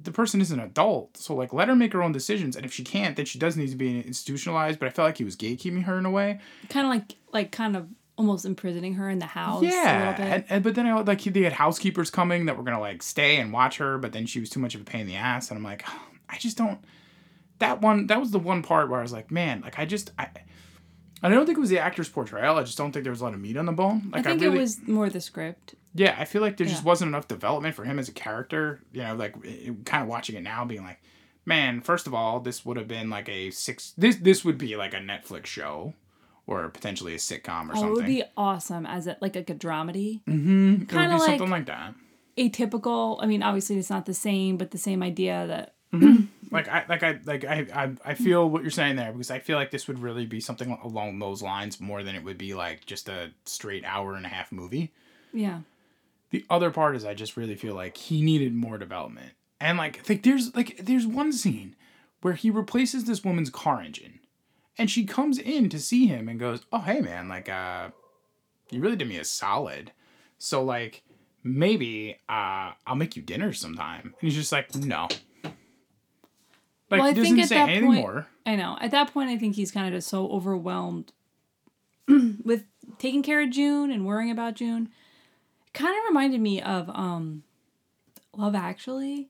The 0.00 0.12
person 0.12 0.40
is 0.40 0.52
an 0.52 0.60
adult, 0.60 1.16
so 1.16 1.34
like 1.34 1.52
let 1.52 1.66
her 1.66 1.74
make 1.74 1.92
her 1.92 2.04
own 2.04 2.12
decisions, 2.12 2.54
and 2.54 2.64
if 2.64 2.72
she 2.72 2.84
can't, 2.84 3.16
then 3.16 3.26
she 3.26 3.36
does 3.36 3.56
need 3.56 3.68
to 3.70 3.76
be 3.76 4.00
institutionalized. 4.00 4.78
But 4.78 4.86
I 4.86 4.90
felt 4.92 5.06
like 5.08 5.18
he 5.18 5.24
was 5.24 5.34
gatekeeping 5.36 5.82
her 5.86 5.98
in 5.98 6.06
a 6.06 6.10
way, 6.12 6.38
Kind 6.68 6.86
of 6.86 6.90
like 6.90 7.16
like 7.32 7.50
kind 7.50 7.76
of 7.76 7.88
almost 8.16 8.44
imprisoning 8.44 8.94
her 8.94 9.10
in 9.10 9.18
the 9.18 9.26
house. 9.26 9.60
a 9.60 9.66
yeah, 9.66 9.98
little 10.10 10.24
bit. 10.24 10.32
and, 10.34 10.44
and 10.50 10.62
but 10.62 10.76
then 10.76 10.86
I 10.86 11.00
like 11.00 11.24
they 11.24 11.42
had 11.42 11.52
housekeepers 11.52 12.10
coming 12.10 12.46
that 12.46 12.56
were 12.56 12.62
gonna 12.62 12.78
like 12.78 13.02
stay 13.02 13.38
and 13.38 13.52
watch 13.52 13.78
her, 13.78 13.98
but 13.98 14.12
then 14.12 14.24
she 14.24 14.38
was 14.38 14.50
too 14.50 14.60
much 14.60 14.76
of 14.76 14.82
a 14.82 14.84
pain 14.84 15.00
in 15.00 15.06
the 15.08 15.16
ass, 15.16 15.50
and 15.50 15.58
I'm 15.58 15.64
like, 15.64 15.84
I 16.30 16.38
just 16.38 16.56
don't. 16.56 16.78
That 17.58 17.80
one, 17.80 18.06
that 18.06 18.20
was 18.20 18.30
the 18.30 18.38
one 18.38 18.62
part 18.62 18.88
where 18.88 19.00
I 19.00 19.02
was 19.02 19.12
like, 19.12 19.32
man, 19.32 19.62
like 19.62 19.80
I 19.80 19.84
just, 19.84 20.12
I, 20.16 20.28
I 21.22 21.28
don't 21.28 21.46
think 21.46 21.58
it 21.58 21.60
was 21.60 21.70
the 21.70 21.78
actor's 21.80 22.08
portrayal. 22.08 22.56
I 22.56 22.62
just 22.62 22.78
don't 22.78 22.92
think 22.92 23.02
there 23.04 23.12
was 23.12 23.20
a 23.20 23.24
lot 23.24 23.34
of 23.34 23.40
meat 23.40 23.56
on 23.56 23.66
the 23.66 23.72
bone. 23.72 24.10
Like 24.12 24.20
I 24.26 24.30
think 24.30 24.42
really, 24.42 24.58
it 24.58 24.60
was 24.60 24.86
more 24.86 25.08
the 25.10 25.20
script. 25.20 25.74
yeah, 25.94 26.14
I 26.18 26.24
feel 26.24 26.42
like 26.42 26.56
there 26.56 26.66
just 26.66 26.84
wasn't 26.84 27.08
enough 27.08 27.26
development 27.28 27.74
for 27.74 27.84
him 27.84 27.98
as 27.98 28.08
a 28.08 28.12
character. 28.12 28.80
You 28.92 29.02
know, 29.02 29.14
like 29.16 29.34
kind 29.84 30.02
of 30.02 30.08
watching 30.08 30.36
it 30.36 30.42
now, 30.42 30.64
being 30.64 30.84
like, 30.84 31.00
man, 31.44 31.80
first 31.80 32.06
of 32.06 32.14
all, 32.14 32.40
this 32.40 32.64
would 32.64 32.76
have 32.76 32.88
been 32.88 33.10
like 33.10 33.28
a 33.28 33.50
six. 33.50 33.94
This 33.98 34.16
this 34.16 34.44
would 34.44 34.58
be 34.58 34.76
like 34.76 34.94
a 34.94 34.98
Netflix 34.98 35.46
show, 35.46 35.94
or 36.46 36.68
potentially 36.68 37.14
a 37.14 37.18
sitcom 37.18 37.68
or 37.68 37.72
Oh, 37.72 37.74
something. 37.74 37.88
it 37.88 37.90
would 37.94 38.06
be 38.06 38.22
awesome 38.36 38.86
as 38.86 39.06
a 39.06 39.16
like, 39.20 39.34
like 39.34 39.50
a 39.50 39.54
dramedy. 39.54 40.22
mm-hmm. 40.24 40.84
Kinda 40.84 41.16
like- 41.16 41.22
something 41.30 41.50
like 41.50 41.66
that. 41.66 41.94
Atypical. 42.36 43.18
I 43.20 43.26
mean, 43.26 43.42
obviously 43.42 43.76
it's 43.78 43.90
not 43.90 44.06
the 44.06 44.14
same, 44.14 44.56
but 44.56 44.70
the 44.70 44.78
same 44.78 45.02
idea 45.02 45.44
that 45.48 45.74
like 45.92 46.68
I 46.68 46.84
like 46.88 47.02
I 47.02 47.18
like 47.24 47.44
I, 47.44 47.66
I 47.74 47.92
I 48.04 48.14
feel 48.14 48.48
what 48.48 48.62
you're 48.62 48.70
saying 48.70 48.96
there 48.96 49.12
because 49.12 49.30
I 49.30 49.38
feel 49.38 49.56
like 49.56 49.70
this 49.70 49.88
would 49.88 49.98
really 49.98 50.26
be 50.26 50.40
something 50.40 50.78
along 50.82 51.18
those 51.18 51.42
lines 51.42 51.80
more 51.80 52.02
than 52.02 52.14
it 52.14 52.24
would 52.24 52.38
be 52.38 52.54
like 52.54 52.84
just 52.86 53.08
a 53.08 53.30
straight 53.44 53.84
hour 53.84 54.14
and 54.14 54.26
a 54.26 54.28
half 54.28 54.52
movie. 54.52 54.92
yeah. 55.32 55.60
The 56.30 56.44
other 56.50 56.70
part 56.70 56.94
is 56.94 57.06
I 57.06 57.14
just 57.14 57.38
really 57.38 57.54
feel 57.54 57.74
like 57.74 57.96
he 57.96 58.20
needed 58.20 58.52
more 58.54 58.76
development. 58.76 59.32
And 59.60 59.78
like 59.78 60.06
like 60.08 60.22
there's 60.22 60.54
like 60.54 60.76
there's 60.78 61.06
one 61.06 61.32
scene 61.32 61.74
where 62.20 62.34
he 62.34 62.50
replaces 62.50 63.04
this 63.04 63.24
woman's 63.24 63.48
car 63.48 63.80
engine 63.80 64.20
and 64.76 64.90
she 64.90 65.04
comes 65.04 65.38
in 65.38 65.68
to 65.70 65.78
see 65.78 66.06
him 66.06 66.28
and 66.28 66.38
goes, 66.38 66.60
"Oh, 66.72 66.80
hey 66.80 67.00
man, 67.00 67.28
like 67.28 67.48
uh 67.48 67.88
you 68.70 68.80
really 68.80 68.96
did 68.96 69.08
me 69.08 69.16
a 69.16 69.24
solid. 69.24 69.92
So 70.36 70.62
like 70.62 71.02
maybe 71.42 72.18
uh 72.28 72.72
I'll 72.86 72.94
make 72.94 73.16
you 73.16 73.22
dinner 73.22 73.54
sometime." 73.54 74.02
And 74.02 74.14
he's 74.20 74.34
just 74.34 74.52
like, 74.52 74.74
"No." 74.74 75.08
Like 76.90 77.00
Well, 77.00 77.10
I 77.10 77.14
think 77.14 77.24
doesn't 77.36 77.40
at 77.40 77.48
say 77.48 77.54
that 77.56 77.68
anything 77.68 77.86
point- 77.86 78.00
more. 78.00 78.26
I 78.46 78.56
know. 78.56 78.78
At 78.80 78.90
that 78.92 79.12
point, 79.12 79.28
I 79.30 79.36
think 79.36 79.56
he's 79.56 79.70
kind 79.70 79.86
of 79.86 79.92
just 79.92 80.08
so 80.08 80.28
overwhelmed 80.30 81.12
with 82.08 82.64
taking 82.98 83.22
care 83.22 83.42
of 83.42 83.50
Joon 83.50 83.90
and 83.90 84.06
worrying 84.06 84.30
about 84.30 84.54
Joon. 84.54 84.88
It 85.66 85.72
Kind 85.74 85.90
of 85.98 86.04
reminded 86.08 86.40
me 86.40 86.62
of 86.62 86.88
um, 86.90 87.42
Love 88.36 88.54
Actually. 88.54 89.28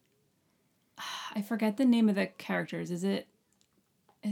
I 1.34 1.42
forget 1.42 1.76
the 1.76 1.84
name 1.84 2.08
of 2.08 2.14
the 2.14 2.26
characters. 2.26 2.90
Is 2.90 3.04
it 3.04 3.26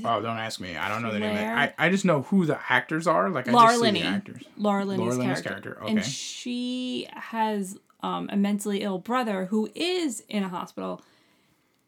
Oh, 0.04 0.20
don't 0.20 0.36
ask 0.36 0.58
me. 0.60 0.76
I 0.76 0.88
don't 0.88 1.00
know 1.00 1.12
the 1.12 1.20
name. 1.20 1.36
Of 1.36 1.40
it. 1.42 1.46
I, 1.46 1.74
I 1.78 1.88
just 1.90 2.04
know 2.04 2.22
who 2.22 2.44
the 2.44 2.58
actors 2.68 3.06
are. 3.06 3.30
Like 3.30 3.48
I 3.48 3.52
Laura 3.52 3.68
just 3.70 3.82
see 3.82 3.90
the 3.92 4.02
actors. 4.02 4.42
Laura 4.56 4.84
Linney's 4.84 5.00
Laura 5.00 5.14
Linney's 5.16 5.40
character? 5.40 5.74
character, 5.74 5.88
And 5.88 5.98
okay. 6.00 6.08
she 6.08 7.08
has 7.12 7.78
um, 8.02 8.28
a 8.32 8.36
mentally 8.36 8.82
ill 8.82 8.98
brother 8.98 9.46
who 9.46 9.70
is 9.76 10.24
in 10.28 10.42
a 10.42 10.48
hospital. 10.48 11.02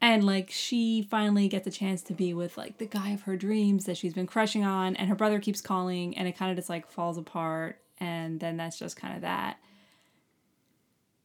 And 0.01 0.25
like 0.25 0.51
she 0.51 1.03
finally 1.03 1.49
gets 1.49 1.67
a 1.67 1.73
chance 1.73 2.03
to 2.03 2.15
be 2.15 2.33
with 2.33 2.57
like 2.57 2.79
the 2.79 2.87
guy 2.87 3.11
of 3.11 3.23
her 3.23 3.37
dreams 3.37 3.85
that 3.87 3.97
she's 3.97 4.15
been 4.15 4.27
crushing 4.27 4.65
on, 4.65 4.95
and 4.97 5.09
her 5.09 5.17
brother 5.17 5.41
keeps 5.41 5.61
calling, 5.61 6.17
and 6.17 6.29
it 6.29 6.37
kind 6.37 6.51
of 6.51 6.57
just 6.57 6.69
like 6.69 6.89
falls 6.89 7.19
apart, 7.19 7.81
and 7.99 8.39
then 8.39 8.57
that's 8.57 8.79
just 8.79 8.97
kind 8.97 9.17
of 9.17 9.23
that. 9.23 9.59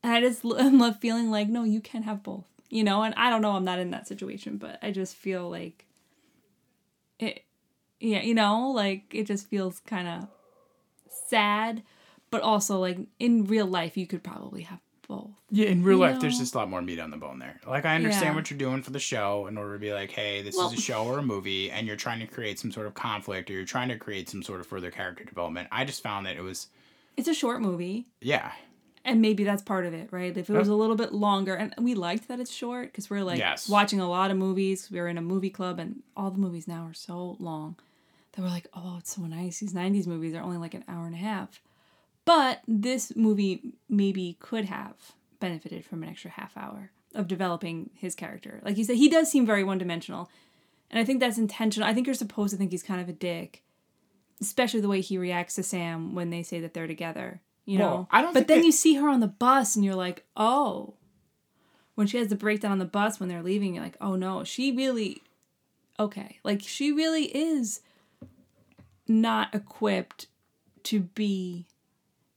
And 0.01 0.11
I 0.11 0.21
just 0.21 0.43
love 0.45 0.99
feeling 0.99 1.29
like, 1.29 1.49
no, 1.49 1.63
you 1.63 1.81
can 1.81 2.03
have 2.03 2.23
both, 2.23 2.47
you 2.69 2.83
know. 2.83 3.03
And 3.03 3.13
I 3.15 3.29
don't 3.29 3.41
know, 3.41 3.51
I'm 3.51 3.63
not 3.63 3.79
in 3.79 3.91
that 3.91 4.07
situation, 4.07 4.57
but 4.57 4.79
I 4.81 4.91
just 4.91 5.15
feel 5.15 5.49
like 5.49 5.85
it, 7.19 7.43
yeah, 7.99 8.21
you 8.21 8.33
know, 8.33 8.71
like 8.71 9.13
it 9.13 9.27
just 9.27 9.47
feels 9.47 9.79
kind 9.81 10.07
of 10.07 10.27
sad, 11.29 11.83
but 12.31 12.41
also 12.41 12.79
like 12.79 12.97
in 13.19 13.45
real 13.45 13.67
life, 13.67 13.97
you 13.97 14.07
could 14.07 14.23
probably 14.23 14.63
have 14.63 14.79
both. 15.17 15.29
Yeah, 15.51 15.67
in 15.67 15.83
real 15.83 15.97
life, 15.99 16.19
there's 16.19 16.39
just 16.39 16.55
a 16.55 16.57
lot 16.57 16.69
more 16.69 16.81
meat 16.81 16.99
on 16.99 17.11
the 17.11 17.17
bone 17.17 17.39
there. 17.39 17.59
Like 17.67 17.85
I 17.85 17.95
understand 17.95 18.25
Yeah. 18.27 18.35
what 18.35 18.49
you're 18.49 18.57
doing 18.57 18.81
for 18.81 18.91
the 18.91 18.99
show 18.99 19.47
in 19.47 19.57
order 19.57 19.73
to 19.73 19.79
be 19.79 19.93
like, 19.93 20.11
hey, 20.11 20.41
this 20.41 20.55
Well- 20.57 20.67
is 20.71 20.79
a 20.79 20.81
show 20.81 21.05
or 21.05 21.19
a 21.19 21.23
movie, 21.23 21.69
and 21.71 21.85
you're 21.87 21.95
trying 21.95 22.19
to 22.19 22.27
create 22.27 22.59
some 22.59 22.71
sort 22.71 22.87
of 22.87 22.93
conflict 22.93 23.49
or 23.49 23.53
you're 23.53 23.65
trying 23.65 23.89
to 23.89 23.97
create 23.97 24.29
some 24.29 24.43
sort 24.43 24.59
of 24.59 24.67
further 24.67 24.91
character 24.91 25.23
development. 25.23 25.67
I 25.71 25.85
just 25.85 26.01
found 26.03 26.25
that 26.25 26.35
it 26.37 26.41
was, 26.41 26.67
It's 27.17 27.27
a 27.27 27.33
short 27.33 27.61
movie, 27.61 28.07
yeah, 28.21 28.51
and 29.05 29.21
maybe 29.21 29.43
that's 29.43 29.61
part 29.61 29.85
of 29.85 29.93
it, 29.93 30.07
right? 30.11 30.35
If 30.35 30.49
it 30.49 30.53
was 30.53 30.67
a 30.69 30.73
little 30.75 30.95
bit 30.95 31.13
longer, 31.13 31.53
and 31.55 31.73
we 31.77 31.93
liked 31.93 32.27
that 32.29 32.39
it's 32.39 32.51
short 32.51 32.87
because 32.91 33.09
we're 33.09 33.23
like 33.23 33.37
Yes. 33.37 33.67
watching 33.69 33.99
a 33.99 34.09
lot 34.09 34.31
of 34.31 34.37
movies. 34.37 34.89
We 34.89 34.99
were 34.99 35.07
in 35.09 35.17
a 35.17 35.21
movie 35.21 35.49
club, 35.49 35.77
and 35.79 36.01
all 36.17 36.31
the 36.31 36.39
movies 36.39 36.67
now 36.67 36.85
are 36.85 36.93
so 36.93 37.35
long 37.39 37.75
that 38.31 38.41
we're 38.41 38.47
like, 38.49 38.67
oh, 38.73 38.95
it's 38.99 39.13
so 39.15 39.21
nice. 39.23 39.59
These 39.59 39.73
'90s 39.73 40.07
movies 40.07 40.33
are 40.33 40.41
only 40.41 40.57
like 40.57 40.73
an 40.73 40.83
hour 40.87 41.05
and 41.05 41.13
a 41.15 41.19
half, 41.19 41.61
but 42.25 42.61
this 42.67 43.15
movie 43.15 43.73
maybe 43.89 44.37
could 44.39 44.65
have 44.65 44.93
benefited 45.39 45.85
from 45.85 46.03
an 46.03 46.09
extra 46.09 46.31
half 46.31 46.55
hour 46.57 46.91
of 47.15 47.27
developing 47.27 47.89
his 47.93 48.15
character. 48.15 48.61
Like 48.63 48.77
you 48.77 48.83
said, 48.83 48.95
he 48.97 49.09
does 49.09 49.29
seem 49.29 49.45
very 49.45 49.63
one 49.63 49.77
dimensional, 49.77 50.29
and 50.89 50.99
I 50.99 51.05
think 51.05 51.19
that's 51.19 51.37
intentional. 51.37 51.87
I 51.87 51.93
think 51.93 52.07
you're 52.07 52.13
supposed 52.13 52.51
to 52.51 52.57
think 52.57 52.71
he's 52.71 52.83
kind 52.83 53.01
of 53.01 53.09
a 53.09 53.13
dick, 53.13 53.63
especially 54.41 54.81
the 54.81 54.87
way 54.89 55.01
he 55.01 55.17
reacts 55.17 55.55
to 55.55 55.63
Sam 55.63 56.15
when 56.15 56.29
they 56.29 56.43
say 56.43 56.59
that 56.61 56.73
they're 56.73 56.87
together. 56.87 57.41
You 57.65 57.77
know, 57.77 57.85
Well, 57.87 58.07
I 58.11 58.21
don't 58.21 58.33
but 58.33 58.47
then 58.47 58.59
that- 58.59 58.65
you 58.65 58.71
see 58.71 58.95
her 58.95 59.07
on 59.07 59.19
the 59.19 59.27
bus, 59.27 59.75
and 59.75 59.83
you're 59.85 59.95
like, 59.95 60.25
oh. 60.35 60.95
When 61.95 62.07
she 62.07 62.17
has 62.17 62.27
the 62.29 62.35
breakdown 62.35 62.71
on 62.71 62.79
the 62.79 62.85
bus 62.85 63.19
when 63.19 63.29
they're 63.29 63.43
leaving, 63.43 63.75
you're 63.75 63.83
like, 63.83 63.97
oh 64.01 64.15
no, 64.15 64.43
she 64.43 64.71
really, 64.75 65.21
okay, 65.99 66.39
like 66.43 66.61
she 66.63 66.91
really 66.91 67.25
is 67.25 67.81
not 69.07 69.53
equipped 69.53 70.25
to 70.83 71.01
be 71.01 71.67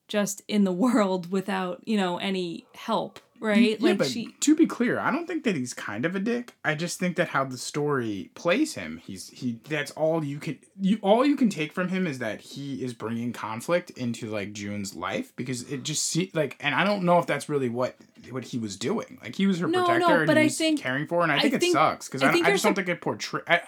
just 0.09 0.43
in 0.49 0.65
the 0.65 0.73
world 0.73 1.31
without 1.31 1.81
you 1.87 1.97
know 1.97 2.19
any 2.19 2.65
help, 2.75 3.19
right? 3.41 3.79
yeah. 3.81 3.89
like 3.89 3.99
But 3.99 4.07
she, 4.09 4.27
to 4.41 4.55
be 4.55 4.67
clear, 4.67 4.99
I 4.99 5.11
don't 5.11 5.27
think 5.27 5.45
that 5.45 5.57
he's 5.57 5.75
kind 5.75 6.05
of 6.05 6.15
a 6.15 6.21
dick. 6.21 6.55
I 6.65 6.75
just 6.75 6.99
think 7.01 7.17
that 7.17 7.29
how 7.29 7.45
the 7.45 7.59
story 7.59 8.31
plays 8.35 8.75
him, 8.75 9.01
he's 9.05 9.29
he. 9.31 9.59
That's 9.69 9.91
all 9.93 10.25
you 10.25 10.39
can. 10.39 10.59
You 10.81 10.99
all 11.03 11.25
you 11.25 11.37
can 11.37 11.49
take 11.51 11.73
from 11.73 11.89
him 11.89 12.07
is 12.07 12.19
that 12.21 12.41
he 12.41 12.83
is 12.85 12.95
bringing 12.95 13.33
conflict 13.33 13.91
into 13.91 14.29
like 14.29 14.53
Joon's 14.53 14.95
life 14.95 15.35
because 15.37 15.63
it 15.71 15.83
just 15.83 16.05
see 16.05 16.31
like, 16.35 16.57
and 16.61 16.75
I 16.75 16.85
don't 16.85 17.03
know 17.05 17.19
if 17.19 17.27
that's 17.27 17.49
really 17.49 17.69
what 17.69 17.97
what 18.31 18.45
he 18.45 18.59
was 18.59 18.77
doing. 18.77 19.19
Like 19.23 19.35
he 19.37 19.47
was 19.47 19.59
her 19.61 19.67
No, 19.69 19.81
no, 19.81 19.87
protector 19.87 20.17
and 20.19 20.27
but 20.27 20.37
he 20.37 20.43
I 20.43 20.45
was 20.47 20.59
think- 20.59 20.81
caring 20.81 21.07
for, 21.07 21.19
her, 21.19 21.23
and 21.25 21.33
I 21.33 21.41
think 21.41 21.55
it 21.55 21.61
think- 21.61 21.75
sucks 21.75 22.09
because 22.09 22.23
I 22.23 22.29
I, 22.29 22.31
I, 22.45 22.51
just 22.53 22.65
don't 22.65 22.75
think 22.75 22.89
it 22.89 23.01
portray. 23.01 23.41
I, 23.49 23.61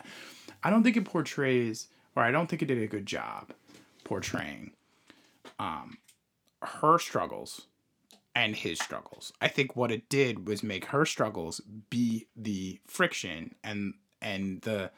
I 0.63 0.71
don't 0.71 0.83
think 0.83 0.97
it 0.97 1.05
portrays, 1.05 1.89
or 2.17 2.23
I 2.23 2.31
don't 2.31 2.49
think 2.49 2.63
it 2.63 2.67
did 2.67 2.83
a 2.83 2.87
good 2.87 3.07
job 3.07 3.53
portraying, 4.05 4.73
um, 5.59 5.99
her 6.63 6.99
struggles 6.99 7.67
and 8.35 8.55
his 8.55 8.79
struggles. 8.79 9.33
I 9.41 9.49
think 9.49 9.75
what 9.75 9.91
it 9.91 10.09
did 10.09 10.47
was 10.47 10.63
make 10.63 10.87
her 10.87 11.05
struggles 11.05 11.61
be 11.91 12.27
the 12.37 12.81
friction 12.87 13.55
and 13.65 13.95
and 14.21 14.61
the 14.63 14.91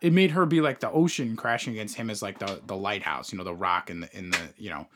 it 0.00 0.12
made 0.12 0.32
her 0.32 0.44
be 0.44 0.60
like 0.60 0.80
the 0.80 0.90
ocean 0.90 1.36
crashing 1.36 1.72
against 1.72 1.96
him 1.96 2.10
as 2.10 2.20
like 2.20 2.38
the 2.38 2.60
the 2.66 2.76
lighthouse, 2.76 3.32
you 3.32 3.38
know, 3.38 3.44
the 3.44 3.54
rock 3.54 3.90
in 3.90 4.00
the 4.00 4.16
in 4.16 4.30
the 4.30 4.38
you 4.58 4.70
know, 4.70 4.86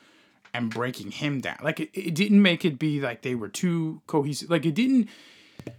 and 0.53 0.71
breaking 0.71 1.11
him 1.11 1.41
down. 1.41 1.57
Like 1.63 1.81
it, 1.81 1.91
it 1.95 2.15
didn't 2.15 2.43
make 2.43 2.65
it 2.65 2.79
be 2.79 3.01
like 3.01 3.23
they 3.23 3.35
were 3.35 3.49
too 3.49 4.03
cohesive. 4.07 4.51
Like 4.51 4.67
it 4.67 4.75
didn't 4.75 5.09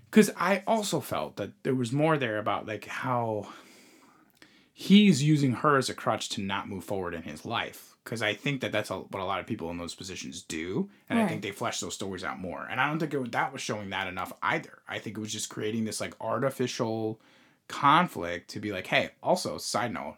because 0.09 0.31
I 0.35 0.63
also 0.65 0.99
felt 0.99 1.35
that 1.37 1.51
there 1.63 1.75
was 1.75 1.91
more 1.91 2.17
there 2.17 2.37
about 2.37 2.67
like 2.67 2.85
how 2.85 3.49
he's 4.73 5.21
using 5.21 5.53
her 5.53 5.77
as 5.77 5.89
a 5.89 5.93
crutch 5.93 6.29
to 6.29 6.41
not 6.41 6.67
move 6.67 6.83
forward 6.83 7.13
in 7.13 7.23
his 7.23 7.45
life 7.45 7.95
because 8.09 8.23
I 8.23 8.33
think 8.33 8.61
that 8.61 8.71
that's 8.71 8.89
a, 8.89 8.95
what 8.95 9.21
a 9.21 9.25
lot 9.25 9.39
of 9.39 9.45
people 9.45 9.69
in 9.69 9.77
those 9.77 9.93
positions 9.93 10.41
do, 10.41 10.89
and 11.07 11.19
I 11.19 11.27
think 11.27 11.43
they 11.43 11.51
flesh 11.51 11.79
those 11.79 11.93
stories 11.93 12.23
out 12.23 12.39
more. 12.39 12.67
And 12.67 12.81
I 12.81 12.89
don't 12.89 12.97
think 12.97 13.13
it, 13.13 13.31
that 13.33 13.53
was 13.53 13.61
showing 13.61 13.91
that 13.91 14.07
enough 14.07 14.33
either. 14.41 14.79
I 14.87 14.97
think 14.97 15.15
it 15.15 15.21
was 15.21 15.31
just 15.31 15.49
creating 15.49 15.85
this 15.85 16.01
like 16.01 16.15
artificial 16.19 17.21
conflict 17.67 18.49
to 18.49 18.59
be 18.59 18.71
like, 18.71 18.87
hey, 18.87 19.11
also 19.21 19.59
side 19.59 19.93
note, 19.93 20.15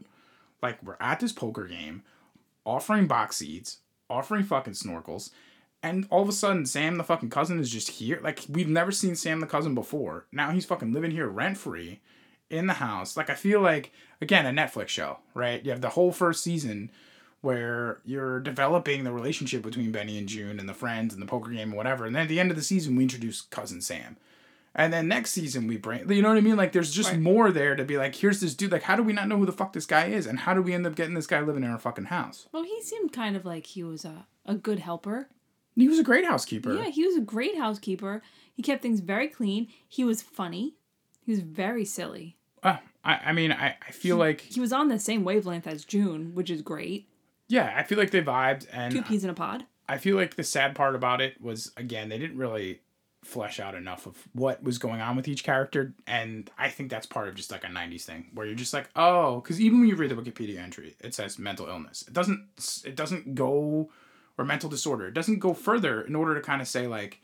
like 0.61 0.81
we're 0.81 0.95
at 1.01 1.19
this 1.19 1.33
poker 1.33 1.65
game, 1.65 2.03
offering 2.65 3.07
box 3.07 3.35
seats, 3.35 3.79
offering 4.09 4.43
fucking 4.45 4.73
snorkels. 4.73 5.31
And 5.83 6.07
all 6.09 6.21
of 6.21 6.29
a 6.29 6.33
sudden, 6.33 6.65
Sam 6.65 6.95
the 6.95 7.03
fucking 7.03 7.29
cousin 7.29 7.59
is 7.59 7.69
just 7.69 7.89
here. 7.89 8.21
Like 8.23 8.39
we've 8.47 8.69
never 8.69 8.93
seen 8.93 9.15
Sam 9.15 9.41
the 9.41 9.47
cousin 9.47 9.75
before. 9.75 10.27
Now 10.31 10.51
he's 10.51 10.65
fucking 10.65 10.93
living 10.93 11.11
here 11.11 11.27
rent 11.27 11.57
free 11.57 11.99
in 12.49 12.67
the 12.67 12.73
house. 12.73 13.17
Like 13.17 13.29
I 13.29 13.35
feel 13.35 13.59
like 13.59 13.91
again 14.21 14.45
a 14.45 14.61
Netflix 14.61 14.87
show, 14.87 15.17
right? 15.33 15.61
You 15.65 15.71
have 15.71 15.81
the 15.81 15.89
whole 15.89 16.13
first 16.13 16.41
season 16.41 16.89
where 17.41 17.99
you're 18.05 18.39
developing 18.39 19.03
the 19.03 19.11
relationship 19.11 19.61
between 19.63 19.91
Benny 19.91 20.17
and 20.17 20.27
Joon 20.27 20.59
and 20.59 20.69
the 20.69 20.73
friends 20.73 21.13
and 21.13 21.21
the 21.21 21.25
poker 21.27 21.51
game 21.51 21.69
and 21.69 21.77
whatever. 21.77 22.05
And 22.05 22.15
then 22.15 22.23
at 22.23 22.29
the 22.29 22.39
end 22.39 22.51
of 22.51 22.57
the 22.57 22.63
season, 22.63 22.95
we 22.95 23.03
introduce 23.03 23.41
cousin 23.41 23.81
Sam. 23.81 24.17
And 24.73 24.93
then 24.93 25.07
next 25.09 25.31
season 25.31 25.67
we 25.67 25.75
bring, 25.75 26.09
you 26.09 26.21
know 26.21 26.29
what 26.29 26.37
I 26.37 26.41
mean? 26.41 26.55
Like 26.55 26.71
there's 26.71 26.91
just 26.93 27.11
Right. 27.11 27.19
more 27.19 27.51
there 27.51 27.75
to 27.75 27.83
be 27.83 27.97
like, 27.97 28.15
here's 28.15 28.39
this 28.39 28.53
dude. 28.55 28.71
Like, 28.71 28.83
how 28.83 28.95
do 28.95 29.03
we 29.03 29.11
not 29.11 29.27
know 29.27 29.37
who 29.37 29.45
the 29.45 29.51
fuck 29.51 29.73
this 29.73 29.85
guy 29.85 30.05
is? 30.05 30.25
And 30.27 30.39
how 30.39 30.53
do 30.53 30.61
we 30.61 30.73
end 30.73 30.85
up 30.87 30.95
getting 30.95 31.13
this 31.15 31.27
guy 31.27 31.41
living 31.41 31.63
in 31.63 31.69
our 31.71 31.79
fucking 31.79 32.05
house? 32.05 32.47
Well, 32.53 32.63
he 32.63 32.81
seemed 32.81 33.11
kind 33.11 33.35
of 33.35 33.43
like 33.43 33.65
he 33.65 33.83
was 33.83 34.05
a, 34.05 34.27
a 34.45 34.55
good 34.55 34.79
helper. 34.79 35.27
He 35.75 35.87
was 35.89 35.99
a 35.99 36.03
great 36.03 36.25
housekeeper. 36.25 36.73
Yeah, 36.73 36.89
he 36.89 37.05
was 37.05 37.17
a 37.17 37.21
great 37.21 37.57
housekeeper. 37.57 38.21
He 38.53 38.61
kept 38.61 38.81
things 38.81 38.99
very 38.99 39.27
clean. 39.27 39.67
He 39.87 40.03
was 40.03 40.21
funny. 40.21 40.75
He 41.25 41.31
was 41.31 41.41
very 41.41 41.83
silly. 41.85 42.37
Uh, 42.63 42.77
I, 43.03 43.15
I 43.25 43.31
mean, 43.33 43.51
I, 43.51 43.75
I 43.85 43.91
feel 43.91 44.17
like, 44.17 44.41
He 44.41 44.59
was 44.59 44.71
on 44.71 44.87
the 44.89 44.99
same 44.99 45.23
wavelength 45.23 45.65
as 45.67 45.83
Joon, 45.85 46.33
which 46.35 46.49
is 46.49 46.61
great. 46.61 47.07
Yeah, 47.51 47.73
I 47.75 47.83
feel 47.83 47.97
like 47.97 48.11
they 48.11 48.21
vibed. 48.21 48.65
And 48.71 48.93
Two 48.93 49.01
peas 49.01 49.23
in 49.23 49.29
a 49.29 49.33
pod. 49.33 49.65
I 49.89 49.97
feel 49.97 50.15
like 50.15 50.35
the 50.35 50.43
sad 50.43 50.73
part 50.73 50.95
about 50.95 51.19
it 51.19 51.41
was 51.41 51.73
again 51.75 52.07
they 52.09 52.17
didn't 52.17 52.37
really 52.37 52.79
flesh 53.23 53.59
out 53.59 53.75
enough 53.75 54.07
of 54.07 54.17
what 54.33 54.63
was 54.63 54.77
going 54.77 55.01
on 55.01 55.15
with 55.15 55.27
each 55.27 55.43
character, 55.43 55.93
and 56.07 56.49
I 56.57 56.69
think 56.69 56.89
that's 56.89 57.05
part 57.05 57.27
of 57.27 57.35
just 57.35 57.51
like 57.51 57.65
a 57.65 57.67
'90s 57.67 58.03
thing 58.03 58.29
where 58.33 58.45
you're 58.45 58.55
just 58.55 58.73
like, 58.73 58.89
oh, 58.95 59.41
because 59.41 59.59
even 59.59 59.79
when 59.81 59.89
you 59.89 59.95
read 59.95 60.11
the 60.11 60.15
Wikipedia 60.15 60.59
entry, 60.59 60.95
it 61.01 61.13
says 61.13 61.37
mental 61.37 61.67
illness. 61.67 62.05
It 62.07 62.13
doesn't. 62.13 62.47
It 62.85 62.95
doesn't 62.95 63.35
go 63.35 63.89
or 64.37 64.45
mental 64.45 64.69
disorder. 64.69 65.07
It 65.07 65.13
doesn't 65.13 65.39
go 65.39 65.53
further 65.53 66.01
in 66.01 66.15
order 66.15 66.33
to 66.35 66.41
kind 66.41 66.61
of 66.61 66.67
say 66.67 66.87
like. 66.87 67.21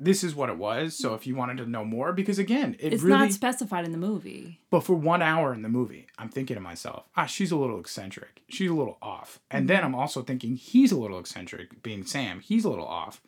This 0.00 0.22
is 0.22 0.34
what 0.34 0.48
it 0.48 0.56
was. 0.56 0.96
So 0.96 1.14
if 1.14 1.26
you 1.26 1.34
wanted 1.34 1.56
to 1.56 1.66
know 1.66 1.84
more, 1.84 2.12
because 2.12 2.38
again, 2.38 2.76
it 2.78 2.92
It's 2.92 3.02
really. 3.02 3.18
not 3.18 3.32
specified 3.32 3.84
in 3.84 3.90
the 3.90 3.98
movie. 3.98 4.60
But 4.70 4.80
for 4.84 4.94
one 4.94 5.22
hour 5.22 5.52
in 5.52 5.62
the 5.62 5.68
movie, 5.68 6.06
I'm 6.16 6.28
thinking 6.28 6.54
to 6.54 6.60
myself, 6.60 7.06
ah, 7.16 7.26
she's 7.26 7.50
a 7.50 7.56
little 7.56 7.80
eccentric. 7.80 8.42
She's 8.48 8.70
a 8.70 8.74
little 8.74 8.98
off. 9.02 9.40
And 9.50 9.68
then 9.68 9.82
I'm 9.82 9.96
also 9.96 10.22
thinking 10.22 10.54
he's 10.54 10.92
a 10.92 10.96
little 10.98 11.18
eccentric, 11.18 11.82
being 11.82 12.04
Sam. 12.04 12.38
He's 12.40 12.64
a 12.64 12.70
little 12.70 12.86
off. 12.86 13.20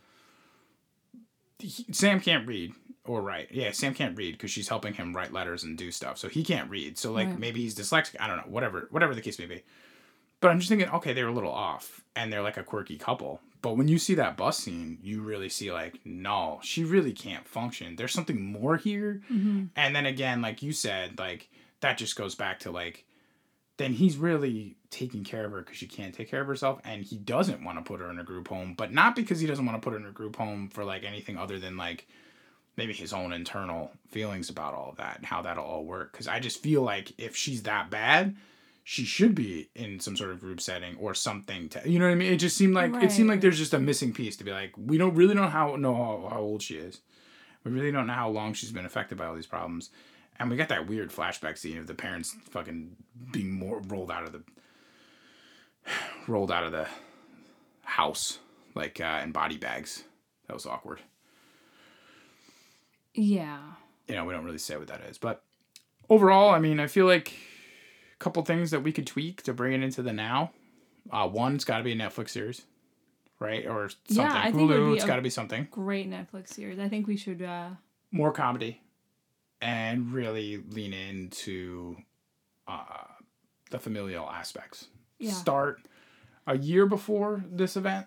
He- 1.59 1.87
Sam 1.93 2.21
can't 2.21 2.47
read 2.47 2.73
or 3.05 3.21
write. 3.21 3.49
Yeah, 3.51 3.73
Sam 3.73 3.93
can't 3.93 4.17
read 4.17 4.33
because 4.33 4.51
she's 4.53 4.69
helping 4.69 4.95
him 4.95 5.15
write 5.15 5.33
letters 5.33 5.65
and 5.65 5.77
do 5.77 5.91
stuff. 5.91 6.19
So 6.19 6.29
he 6.29 6.45
can't 6.45 6.71
read. 6.71 6.97
So 6.99 7.13
like 7.13 7.29
Right. 7.29 7.39
maybe 7.39 7.61
he's 7.63 7.75
dyslexic. 7.75 8.15
I 8.21 8.27
don't 8.29 8.37
know. 8.37 8.45
Whatever, 8.47 8.87
whatever 8.91 9.15
the 9.15 9.21
case 9.23 9.39
may 9.39 9.47
be. 9.47 9.63
But 10.41 10.51
I'm 10.51 10.59
just 10.59 10.69
thinking, 10.69 10.89
okay, 10.89 11.13
they're 11.13 11.29
a 11.29 11.33
little 11.33 11.53
off, 11.53 12.03
and 12.17 12.33
they're 12.33 12.43
like 12.43 12.57
a 12.57 12.63
quirky 12.63 12.97
couple. 12.97 13.41
But 13.63 13.77
when 13.77 13.89
you 13.89 13.99
see 13.99 14.15
that 14.15 14.39
bus 14.39 14.59
scene, 14.59 14.99
you 15.03 15.21
really 15.21 15.51
see 15.51 15.71
like, 15.71 16.01
no, 16.05 16.61
she 16.63 16.83
really 16.83 17.13
can't 17.13 17.47
function. 17.47 17.97
There's 17.97 18.15
something 18.15 18.41
more 18.41 18.79
here. 18.79 19.21
Mm-hmm. 19.31 19.65
And 19.77 19.95
then 19.95 20.07
again, 20.07 20.41
like 20.41 20.63
you 20.63 20.73
said, 20.73 21.19
like 21.19 21.51
that 21.81 21.99
just 21.99 22.17
goes 22.17 22.35
back 22.35 22.61
to 22.61 22.71
like, 22.71 23.05
then 23.77 23.93
he's 23.93 24.17
really 24.17 24.77
taking 24.91 25.25
care 25.25 25.45
of 25.45 25.53
her 25.53 25.61
because 25.61 25.77
she 25.77 25.87
can't 25.87 26.15
take 26.15 26.31
care 26.31 26.41
of 26.41 26.47
herself, 26.47 26.81
and 26.85 27.03
he 27.03 27.17
doesn't 27.17 27.65
want 27.65 27.79
to 27.79 27.85
put 27.85 28.01
her 28.01 28.11
in 28.11 28.19
a 28.19 28.25
group 28.25 28.49
home, 28.49 28.75
but 28.77 28.93
not 28.93 29.15
because 29.15 29.41
he 29.41 29.47
doesn't 29.47 29.65
want 29.65 29.81
to 29.81 29.85
put 29.85 29.93
her 29.93 29.99
in 29.99 30.07
a 30.07 30.13
group 30.13 30.37
home 30.37 30.69
for 30.69 30.85
like 30.85 31.05
anything 31.05 31.37
other 31.37 31.59
than 31.59 31.77
like 31.77 32.07
maybe 32.77 32.93
his 32.93 33.13
own 33.13 33.33
internal 33.33 33.91
feelings 34.09 34.49
about 34.49 34.75
all 34.75 34.91
of 34.91 34.97
that 34.97 35.19
and 35.19 35.27
how 35.27 35.43
that'll 35.43 35.65
all 35.65 35.85
work. 35.85 36.13
Because 36.13 36.29
I 36.29 36.41
just 36.41 36.63
feel 36.63 36.83
like 36.83 37.13
if 37.19 37.37
she's 37.37 37.65
that 37.65 37.91
bad, 37.91 38.37
she 38.83 39.05
should 39.05 39.35
be 39.35 39.71
in 39.75 40.01
some 40.01 40.17
sort 40.17 40.31
of 40.31 40.41
group 40.41 40.61
setting 40.61 40.97
or 40.97 41.15
something 41.15 41.69
to 41.69 41.89
you 41.89 41.99
know 41.99 42.07
what 42.07 42.13
I 42.13 42.17
mean? 42.17 42.33
It 42.33 42.39
just 42.39 42.57
seemed 42.57 42.75
like 42.75 42.95
it 43.03 43.13
seemed 43.13 43.29
like 43.29 43.41
there's 43.41 43.59
just 43.59 43.75
a 43.75 43.79
missing 43.79 44.13
piece 44.13 44.37
to 44.37 44.45
be 44.45 44.51
like, 44.53 44.73
we 44.77 44.99
don't 44.99 45.15
really 45.15 45.35
know 45.35 45.49
how 45.49 45.77
know 45.77 45.95
how, 45.95 46.29
how 46.31 46.41
old 46.41 46.63
she 46.63 46.77
is. 46.77 47.01
We 47.65 47.71
really 47.71 47.93
don't 47.93 48.07
know 48.07 48.15
how 48.15 48.31
long 48.31 48.55
she's 48.55 48.73
been 48.73 48.87
affected 48.87 49.19
by 49.19 49.27
all 49.27 49.35
these 49.35 49.47
problems. 49.47 49.91
And 50.39 50.51
we 50.51 50.57
got 50.57 50.71
that 50.71 50.87
weird 50.89 51.11
flashback 51.11 51.59
scene 51.59 51.77
of 51.77 51.87
the 51.87 51.95
parents 51.95 52.35
fucking 52.49 52.97
being 53.31 53.53
more 53.53 53.83
rolled 53.87 54.11
out 54.11 54.25
of 54.25 54.33
the 54.33 54.43
rolled 56.27 56.51
out 56.51 56.65
of 56.65 56.73
the 56.73 56.87
house 57.83 58.39
like 58.75 59.01
uh, 59.01 59.21
in 59.23 59.33
body 59.33 59.59
bags. 59.59 60.05
That 60.47 60.55
was 60.55 60.67
awkward. 60.67 61.01
Yeah. 63.15 63.59
you 64.09 64.15
know, 64.15 64.25
we 64.25 64.33
don't 64.33 64.45
really 64.45 64.59
say 64.59 64.77
what 64.77 64.89
that 64.89 65.03
is. 65.03 65.19
But 65.19 65.43
overall, 66.09 66.51
I 66.51 66.59
mean, 66.59 66.81
I 66.81 66.87
feel 66.87 67.07
like 67.07 67.35
couple 68.21 68.45
things 68.45 68.71
that 68.71 68.85
we 68.85 68.93
could 68.93 69.07
tweak 69.07 69.43
to 69.43 69.53
bring 69.53 69.73
it 69.73 69.83
into 69.83 70.03
the 70.03 70.13
now. 70.13 70.53
Uh, 71.11 71.27
one, 71.27 71.57
it's 71.57 71.65
got 71.65 71.79
to 71.79 71.83
be 71.85 71.93
a 71.93 71.97
Netflix 71.97 72.31
series, 72.31 72.63
right? 73.41 73.67
Or 73.67 73.89
something. 73.89 74.17
Yeah, 74.17 74.33
I 74.33 74.53
think 74.53 74.57
it 74.57 74.67
would 74.67 74.77
Hulu, 74.77 74.91
be 74.93 74.97
it's 74.97 75.05
got 75.05 75.17
to 75.17 75.23
be 75.23 75.31
something. 75.31 75.67
Great 75.73 76.09
Netflix 76.09 76.51
series. 76.51 76.79
I 76.79 76.89
think 76.89 77.09
we 77.09 77.17
should 77.17 77.43
uh 77.43 77.71
More 78.13 78.31
comedy 78.33 78.81
and 79.61 80.13
really 80.13 80.63
lean 80.71 80.93
into 80.93 81.97
uh, 82.69 83.05
the 83.71 83.79
familial 83.79 84.29
aspects. 84.31 84.89
Yeah. 85.19 85.33
Start 85.33 85.81
a 86.47 86.57
year 86.57 86.87
before 86.87 87.45
this 87.51 87.77
event, 87.77 88.07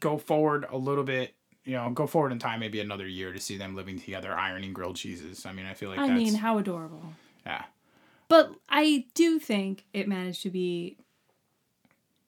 go 0.00 0.18
forward 0.18 0.66
a 0.70 0.76
little 0.76 1.04
bit. 1.04 1.34
You 1.64 1.72
know, 1.76 1.90
go 1.90 2.06
forward 2.06 2.30
in 2.32 2.38
time, 2.38 2.60
maybe 2.60 2.80
another 2.80 3.06
year 3.06 3.32
to 3.32 3.40
see 3.40 3.56
them 3.56 3.74
living 3.74 3.98
together, 3.98 4.34
ironing 4.34 4.74
grilled 4.74 4.96
cheeses. 4.96 5.46
I 5.46 5.52
mean, 5.52 5.64
I 5.64 5.72
feel 5.72 5.88
like 5.88 5.98
I 5.98 6.08
that's 6.08 6.18
mean, 6.18 6.34
how 6.34 6.58
adorable. 6.58 7.02
yeah. 7.46 7.64
But 8.28 8.52
I 8.68 9.06
do 9.14 9.38
think 9.38 9.84
it 9.92 10.08
managed 10.08 10.42
to 10.42 10.50
be 10.50 10.96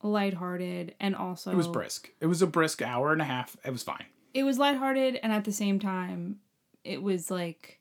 lighthearted 0.03 0.95
and 1.01 1.17
also 1.17 1.51
It 1.51 1.57
was 1.57 1.69
brisk. 1.69 2.11
It 2.21 2.27
was 2.27 2.43
a 2.43 2.47
brisk 2.47 2.83
hour 2.83 3.13
and 3.13 3.21
a 3.21 3.25
half. 3.25 3.57
It 3.65 3.71
was 3.71 3.83
fine. 3.83 4.05
It 4.35 4.43
was 4.45 4.59
lighthearted 4.59 5.17
and 5.23 5.33
at 5.33 5.45
the 5.45 5.53
same 5.53 5.79
time 5.79 6.41
it 6.85 7.03
was 7.03 7.31
like 7.31 7.81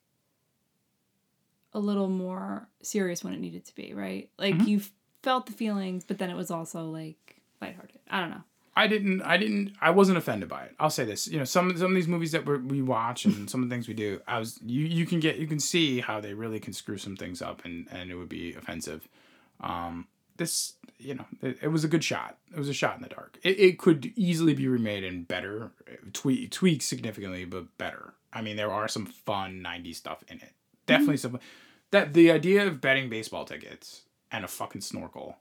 a 1.73 1.80
little 1.80 2.08
more 2.10 2.69
serious 2.82 3.23
when 3.23 3.34
it 3.34 3.39
needed 3.39 3.65
to 3.65 3.75
be, 3.75 3.93
right? 3.93 4.30
Like 4.39 4.56
Mm-hmm. 4.56 4.67
you 4.67 4.82
felt 5.21 5.45
the 5.47 5.51
feelings, 5.51 6.04
but 6.04 6.17
then 6.17 6.30
it 6.30 6.36
was 6.36 6.49
also 6.51 6.86
like 6.89 7.41
lighthearted. 7.62 7.99
I 8.10 8.21
don't 8.21 8.30
know. 8.30 8.43
I 8.78 8.88
didn't. 8.88 9.22
I 9.22 9.38
didn't. 9.38 9.74
I 9.82 9.92
wasn't 9.92 10.18
offended 10.18 10.50
by 10.50 10.64
it. 10.64 10.76
I'll 10.80 10.90
say 10.90 11.06
this. 11.06 11.28
You 11.28 11.40
know, 11.40 11.46
some 11.46 11.76
some 11.78 11.92
of 11.92 11.96
these 11.96 12.10
movies 12.10 12.34
that 12.34 12.46
we're, 12.46 12.60
we 12.60 12.82
watch 12.82 13.26
and 13.26 13.50
some 13.50 13.64
of 13.64 13.70
the 13.70 13.74
things 13.74 13.88
we 13.88 13.94
do. 13.94 14.20
I 14.28 14.40
was. 14.40 14.60
You 14.66 14.86
you 14.86 15.06
can 15.06 15.20
get. 15.20 15.38
You 15.38 15.48
can 15.48 15.60
see 15.60 16.02
how 16.02 16.20
they 16.20 16.34
really 16.34 16.60
can 16.60 16.74
screw 16.74 16.98
some 16.98 17.16
things 17.16 17.42
up 17.42 17.64
and 17.64 17.88
and 17.92 18.12
it 18.12 18.16
would 18.16 18.30
be 18.30 18.54
offensive. 18.54 19.08
Um, 19.62 20.08
this 20.38 20.74
you 20.98 21.16
know 21.16 21.26
it, 21.42 21.60
it 21.62 21.68
was 21.70 21.84
a 21.86 21.88
good 21.88 22.04
shot. 22.04 22.38
It 22.52 22.58
was 22.58 22.68
a 22.68 22.74
shot 22.74 22.98
in 22.98 23.02
the 23.02 23.10
dark. 23.10 23.40
It, 23.44 23.60
it 23.60 23.80
could 23.80 24.12
easily 24.16 24.54
be 24.54 24.68
remade 24.68 25.06
and 25.06 25.26
better, 25.26 25.72
tweak 26.12 26.52
tweaked 26.52 26.84
significantly, 26.84 27.46
but 27.46 27.78
better. 27.78 28.14
I 28.34 28.42
mean, 28.42 28.58
there 28.58 28.72
are 28.72 28.90
some 28.90 29.06
fun 29.06 29.64
'90s 29.66 29.96
stuff 29.96 30.24
in 30.28 30.38
it. 30.38 30.52
Definitely 30.86 31.18
some. 31.18 31.40
That 31.92 32.14
the 32.14 32.30
idea 32.32 32.68
of 32.68 32.82
betting 32.82 33.10
baseball 33.10 33.46
tickets 33.46 34.02
and 34.32 34.44
a 34.44 34.50
fucking 34.50 34.82
snorkel 34.82 35.38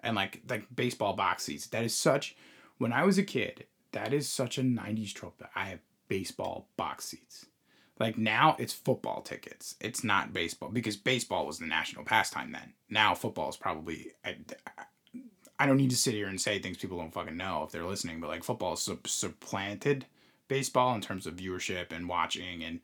and 0.00 0.16
like 0.16 0.42
like 0.48 0.66
baseball 0.74 1.12
box 1.12 1.44
seats. 1.44 1.66
That 1.66 1.84
is 1.84 1.94
such. 1.94 2.36
When 2.78 2.92
I 2.92 3.04
was 3.04 3.18
a 3.18 3.22
kid, 3.22 3.66
that 3.92 4.12
is 4.12 4.28
such 4.28 4.58
a 4.58 4.62
'90s 4.62 5.12
trope. 5.12 5.38
That 5.38 5.50
I 5.54 5.66
have 5.66 5.80
baseball 6.08 6.68
box 6.76 7.06
seats. 7.06 7.46
Like 7.98 8.16
now, 8.16 8.56
it's 8.58 8.72
football 8.72 9.22
tickets. 9.22 9.74
It's 9.80 10.04
not 10.04 10.32
baseball 10.32 10.70
because 10.70 10.96
baseball 10.96 11.46
was 11.46 11.58
the 11.58 11.66
national 11.66 12.04
pastime 12.04 12.52
then. 12.52 12.74
Now 12.88 13.14
football 13.14 13.48
is 13.48 13.56
probably. 13.56 14.12
I, 14.24 14.36
I 15.58 15.66
don't 15.66 15.76
need 15.76 15.90
to 15.90 15.96
sit 15.96 16.14
here 16.14 16.28
and 16.28 16.40
say 16.40 16.60
things 16.60 16.76
people 16.76 16.98
don't 16.98 17.12
fucking 17.12 17.36
know 17.36 17.64
if 17.64 17.72
they're 17.72 17.84
listening, 17.84 18.20
but 18.20 18.28
like 18.28 18.44
football 18.44 18.76
sup- 18.76 19.08
supplanted 19.08 20.06
baseball 20.46 20.94
in 20.94 21.00
terms 21.00 21.26
of 21.26 21.34
viewership 21.34 21.90
and 21.90 22.08
watching 22.08 22.62
and 22.62 22.78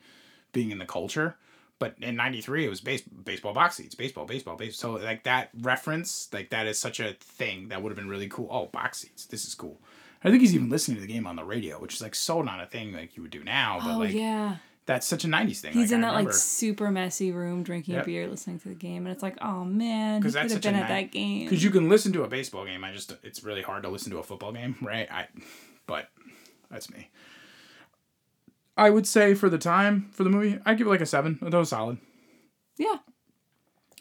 being 0.52 0.72
in 0.72 0.78
the 0.78 0.85
culture. 0.87 1.37
But 1.85 1.97
in 2.01 2.16
'93, 2.16 2.64
it 2.64 2.70
was 2.70 2.81
base, 2.81 3.03
baseball 3.03 3.53
box 3.53 3.77
seats, 3.77 3.94
baseball, 3.94 4.25
baseball, 4.25 4.57
baseball. 4.57 4.99
So 4.99 5.05
like 5.05 5.25
that 5.25 5.51
reference, 5.61 6.31
like 6.33 6.49
that 6.49 6.66
is 6.66 6.79
such 6.79 6.99
a 6.99 7.12
thing 7.20 7.68
that 7.68 7.83
would 7.83 7.90
have 7.90 7.97
been 7.99 8.09
really 8.09 8.27
cool. 8.27 8.49
Oh, 8.51 8.66
box 8.68 9.01
seats, 9.01 9.27
this 9.27 9.44
is 9.44 9.55
cool. 9.55 9.79
I 10.23 10.31
think 10.31 10.40
he's 10.40 10.55
even 10.55 10.70
listening 10.70 10.97
to 10.97 11.03
the 11.03 11.12
game 11.12 11.27
on 11.27 11.37
the 11.37 11.44
radio, 11.44 11.79
which 11.79 11.92
is 11.92 12.01
like 12.01 12.14
so 12.14 12.40
not 12.40 12.62
a 12.62 12.64
thing 12.64 12.94
like 12.94 13.16
you 13.18 13.23
would 13.23 13.31
do 13.31 13.44
now. 13.44 13.81
But 13.83 13.97
oh 13.97 13.99
like 13.99 14.14
yeah. 14.14 14.57
that's 14.87 15.07
such 15.07 15.27
a 15.27 15.29
'90s 15.29 15.61
thing. 15.61 15.75
He's 15.75 15.90
like, 15.90 15.97
in 15.97 16.01
that 16.01 16.14
like 16.14 16.33
super 16.33 16.90
messy 16.90 17.33
room 17.33 17.62
drinking 17.62 17.97
Yep. 17.97 18.05
a 18.05 18.07
beer 18.07 18.29
listening 18.29 18.61
to 18.61 18.70
the 18.70 18.75
game 18.75 19.05
and 19.05 19.12
it's 19.14 19.23
like, 19.23 19.37
"Oh 19.42 19.62
man, 19.62 20.23
he 20.23 20.31
could 20.31 20.51
have 20.53 20.62
been 20.62 20.75
at 20.75 20.88
ni- 20.88 20.94
that 21.03 21.12
game." 21.12 21.44
because 21.44 21.62
you 21.62 21.68
can 21.68 21.90
listen 21.90 22.14
to 22.14 22.23
a 22.23 22.29
baseball 22.29 22.64
game. 22.64 22.83
I 22.83 22.92
just 22.92 23.14
it's 23.23 23.44
really 23.44 23.61
hard 23.61 23.83
to 23.83 23.90
listen 23.90 24.11
to 24.12 24.18
a 24.20 24.23
football 24.23 24.53
game, 24.53 24.77
right? 24.81 25.07
I, 25.12 25.27
but 25.87 26.09
that's 26.70 26.88
me. 26.88 27.11
I 28.76 28.90
would 28.90 29.06
say 29.06 29.34
for 29.34 29.48
the 29.48 29.58
time 29.58 30.08
for 30.12 30.24
the 30.24 30.30
movie, 30.30 30.58
I 30.66 30.74
give 30.74 30.87
it 30.87 30.90
like 30.90 31.00
a 31.00 31.06
seven. 31.06 31.38
That 31.42 31.52
was 31.54 31.68
solid. 31.70 31.98
yeah. 32.76 32.96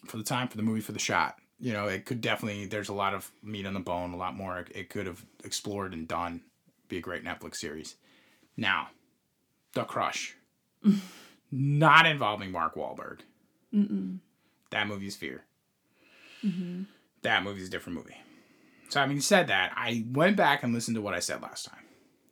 for 0.06 0.18
the 0.18 0.24
time, 0.24 0.48
for 0.48 0.58
the 0.58 0.64
movie, 0.64 0.82
for 0.82 0.92
the 0.92 1.00
shot. 1.00 1.38
You 1.60 1.74
know, 1.74 1.88
it 1.88 2.06
could 2.06 2.22
definitely. 2.22 2.66
There's 2.66 2.90
a 2.90 2.94
lot 2.94 3.14
of 3.14 3.32
meat 3.44 3.66
on 3.66 3.74
the 3.74 3.80
bone, 3.80 4.14
a 4.14 4.18
lot 4.18 4.36
more 4.36 4.66
it 4.74 4.90
could 4.90 5.06
have 5.06 5.24
explored 5.44 5.94
and 5.94 6.08
done. 6.08 6.42
Be 6.90 6.98
a 6.98 7.02
great 7.02 7.24
Netflix 7.24 7.56
series. 7.58 7.96
Now, 8.58 8.90
The 9.74 9.84
Crush, 9.84 10.36
not 11.52 12.06
involving 12.06 12.52
Mark 12.52 12.76
Wahlberg. 12.76 13.20
Mm-mm. 13.74 14.20
That 14.72 14.88
movie's 14.88 15.16
Fear. 15.16 15.44
Mm-hmm. 16.44 16.84
That 17.22 17.44
movie's 17.44 17.68
a 17.70 17.72
different 17.72 17.98
movie. 17.98 18.18
So, 18.90 19.00
having 19.00 19.22
said 19.22 19.48
that, 19.48 19.72
I 19.76 20.06
went 20.12 20.36
back 20.36 20.62
and 20.64 20.74
listened 20.74 20.96
to 20.96 21.02
what 21.02 21.14
I 21.14 21.20
said 21.20 21.42
last 21.42 21.66
time. 21.66 21.80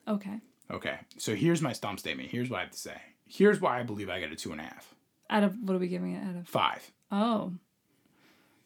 Okay. 0.08 0.40
Okay, 0.72 0.96
so 1.18 1.36
here's 1.36 1.62
my 1.62 1.74
stump 1.74 2.00
statement. 2.00 2.30
Here's 2.30 2.50
what 2.50 2.58
I 2.58 2.62
have 2.62 2.72
to 2.72 2.78
say. 2.78 2.96
Here's 3.28 3.60
why 3.60 3.80
I 3.80 3.84
believe 3.84 4.10
I 4.10 4.20
get 4.20 4.32
a 4.32 4.36
two 4.36 4.52
and 4.52 4.62
a 4.62 4.64
half. 4.64 4.94
Out 5.30 5.44
of 5.44 5.56
what 5.62 5.76
are 5.76 5.80
we 5.80 5.88
giving 5.88 6.14
it 6.14 6.24
out 6.24 6.36
of? 6.36 6.48
Five. 6.48 6.92
Oh, 7.12 7.54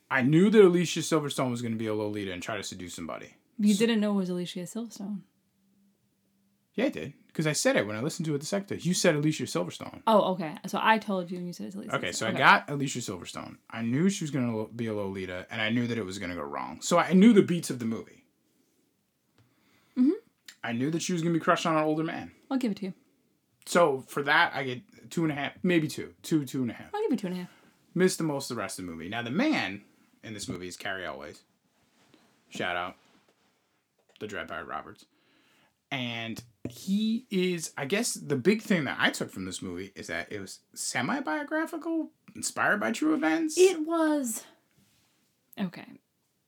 I 0.09 0.21
knew 0.21 0.49
that 0.49 0.63
Alicia 0.63 0.99
Silverstone 0.99 1.49
was 1.51 1.61
going 1.61 1.73
to 1.73 1.77
be 1.79 1.87
a 1.87 1.93
Lolita 1.95 2.31
and 2.31 2.41
try 2.41 2.57
to 2.57 2.63
seduce 2.63 2.93
somebody. 2.93 3.33
you 3.57 3.75
didn't 3.75 3.99
know 3.99 4.11
it 4.11 4.15
was 4.15 4.29
Alicia 4.29 4.59
Silverstone. 4.59 5.21
Yeah, 6.75 6.85
I 6.85 6.89
did. 6.89 7.13
Because 7.27 7.47
I 7.47 7.53
said 7.53 7.75
it 7.75 7.87
when 7.87 7.95
I 7.95 8.01
listened 8.01 8.25
to 8.27 8.35
it 8.35 8.39
the 8.39 8.45
second 8.45 8.67
time. 8.67 8.79
You 8.81 8.93
said 8.93 9.15
Alicia 9.15 9.43
Silverstone. 9.43 10.01
Oh, 10.07 10.33
okay. 10.33 10.55
So 10.67 10.77
I 10.81 10.97
told 10.97 11.31
you 11.31 11.37
and 11.37 11.47
you 11.47 11.53
said 11.53 11.67
it's 11.67 11.75
Alicia. 11.75 11.95
Okay, 11.95 12.11
so 12.11 12.25
Silverstone. 12.25 12.35
I 12.35 12.37
got 12.37 12.69
Alicia 12.69 12.99
Silverstone. 12.99 13.57
I 13.69 13.81
knew 13.81 14.09
she 14.09 14.23
was 14.23 14.31
going 14.31 14.51
to 14.51 14.71
be 14.73 14.87
a 14.87 14.93
Lolita, 14.93 15.47
and 15.49 15.61
I 15.61 15.69
knew 15.69 15.87
that 15.87 15.97
it 15.97 16.05
was 16.05 16.19
going 16.19 16.29
to 16.31 16.35
go 16.35 16.43
wrong. 16.43 16.79
So 16.81 16.97
I 16.97 17.13
knew 17.13 17.33
the 17.33 17.41
beats 17.41 17.69
of 17.69 17.79
the 17.79 17.85
movie. 17.85 18.24
I 20.65 20.71
knew 20.71 20.89
that 20.91 21.01
she 21.01 21.13
was 21.13 21.21
going 21.21 21.33
to 21.33 21.39
be 21.39 21.43
crushed 21.43 21.65
on 21.67 21.77
an 21.77 21.83
older 21.83 22.03
man. 22.03 22.31
I'll 22.49 22.57
give 22.57 22.71
it 22.71 22.77
to 22.77 22.85
you. 22.85 22.93
So 23.67 24.03
for 24.07 24.23
that, 24.23 24.51
I 24.55 24.63
get 24.63 24.81
two 25.11 25.23
and 25.23 25.31
a 25.31 25.35
half, 25.35 25.53
maybe 25.61 25.87
two, 25.87 26.13
two, 26.23 26.43
two 26.45 26.63
and 26.63 26.71
a 26.71 26.73
half. 26.73 26.87
I'll 26.93 27.01
give 27.01 27.11
you 27.11 27.17
two 27.17 27.27
and 27.27 27.35
a 27.35 27.39
half. 27.41 27.49
Missed 27.93 28.17
the 28.17 28.23
most 28.23 28.49
of 28.49 28.57
the 28.57 28.61
rest 28.61 28.79
of 28.79 28.85
the 28.85 28.91
movie. 28.91 29.07
Now 29.07 29.21
the 29.21 29.31
man 29.31 29.83
in 30.23 30.33
this 30.33 30.47
movie 30.47 30.67
is 30.67 30.75
Cary 30.75 31.05
Elwes. 31.05 31.41
Shout 32.49 32.75
out, 32.75 32.95
the 34.19 34.27
Dread 34.27 34.47
Pirate 34.47 34.67
Roberts, 34.67 35.05
and 35.91 36.41
he 36.69 37.25
is. 37.29 37.71
I 37.77 37.85
guess 37.85 38.13
the 38.13 38.35
big 38.35 38.61
thing 38.61 38.85
that 38.85 38.97
I 38.99 39.09
took 39.09 39.31
from 39.31 39.45
this 39.45 39.61
movie 39.61 39.91
is 39.95 40.07
that 40.07 40.31
it 40.31 40.39
was 40.39 40.59
semi 40.73 41.19
biographical, 41.21 42.11
inspired 42.35 42.79
by 42.79 42.91
true 42.91 43.13
events. 43.13 43.57
It 43.57 43.85
was 43.85 44.43
okay. 45.59 45.99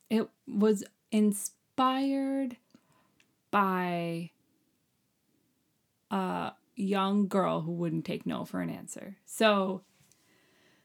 It 0.10 0.30
was 0.47 0.84
inspired 1.12 2.58
by 3.51 4.31
a 6.12 6.51
young 6.75 7.27
girl 7.27 7.62
who 7.62 7.71
wouldn't 7.71 8.05
take 8.05 8.25
no 8.25 8.45
for 8.45 8.62
an 8.62 8.69
answer. 8.69 9.17
So 9.25 9.81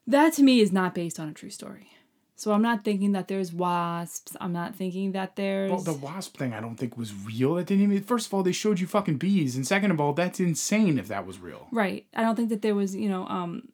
that 0.07 0.33
to 0.35 0.43
me 0.43 0.61
is 0.61 0.73
not 0.73 0.95
based 0.95 1.21
on 1.21 1.29
a 1.29 1.33
true 1.33 1.51
story. 1.51 1.89
So 2.35 2.53
I'm 2.53 2.63
not 2.63 2.83
thinking 2.85 3.13
that 3.13 3.29
there's 3.29 3.53
wasps. 3.53 4.37
I'm 4.41 4.53
not 4.53 4.75
thinking 4.75 5.13
that 5.13 5.37
there's 5.37 5.71
well, 5.71 5.81
the 5.81 5.93
wasp 5.93 6.37
thing 6.37 6.53
I 6.53 6.61
don't 6.61 6.75
think 6.75 6.97
was 6.97 7.15
real. 7.15 7.55
That 7.55 7.67
didn't 7.67 7.85
even. 7.85 8.03
First 8.03 8.27
of 8.27 8.35
all, 8.35 8.43
they 8.43 8.51
showed 8.51 8.81
you 8.81 8.89
fucking 8.89 9.19
bees, 9.19 9.55
and 9.55 9.65
second 9.65 9.93
of 9.93 10.01
all, 10.01 10.13
that's 10.13 10.41
insane 10.41 10.99
if 10.99 11.07
that 11.07 11.25
was 11.25 11.39
real. 11.39 11.69
Right. 11.71 12.07
I 12.15 12.23
don't 12.23 12.35
think 12.35 12.49
that 12.49 12.63
there 12.63 12.75
was, 12.75 12.97
you 12.97 13.09
know, 13.09 13.29
um 13.29 13.69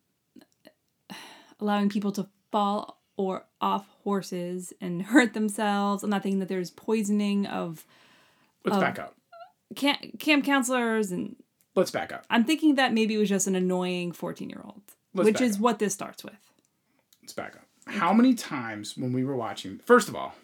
allowing 1.61 1.89
people 1.89 2.13
to 2.13 2.29
fall 2.53 3.01
or 3.17 3.47
off 3.61 3.87
horses 4.05 4.73
and 4.81 5.03
hurt 5.15 5.33
themselves. 5.35 6.03
I'm 6.03 6.11
not 6.11 6.23
thinking 6.23 6.41
that 6.41 6.49
there's 6.49 6.71
poisoning 6.71 7.47
of 7.47 7.87
Let's 8.65 8.77
Oh. 8.77 8.81
back 8.81 8.99
up. 8.99 9.15
camp, 9.77 10.19
camp 10.19 10.45
counselors 10.45 11.13
and 11.13 11.37
Let's 11.75 11.91
back 11.93 12.13
up. 12.13 12.25
I'm 12.29 12.45
thinking 12.45 12.75
that 12.75 12.93
maybe 12.93 13.15
it 13.15 13.19
was 13.19 13.29
just 13.29 13.47
an 13.47 13.55
annoying 13.55 14.11
14-year-old, 14.13 14.83
which 15.13 15.41
is 15.41 15.57
up. 15.57 15.61
what 15.61 15.79
this 15.79 15.95
starts 15.95 16.25
with. 16.25 16.35
Let's 17.23 17.33
back 17.35 17.55
up. 17.55 17.67
How 17.87 18.13
many 18.13 18.35
times 18.35 18.97
when 18.97 19.13
we 19.13 19.23
were 19.25 19.37
watching? 19.37 19.79
First 19.85 20.09
of 20.09 20.17
all, 20.17 20.35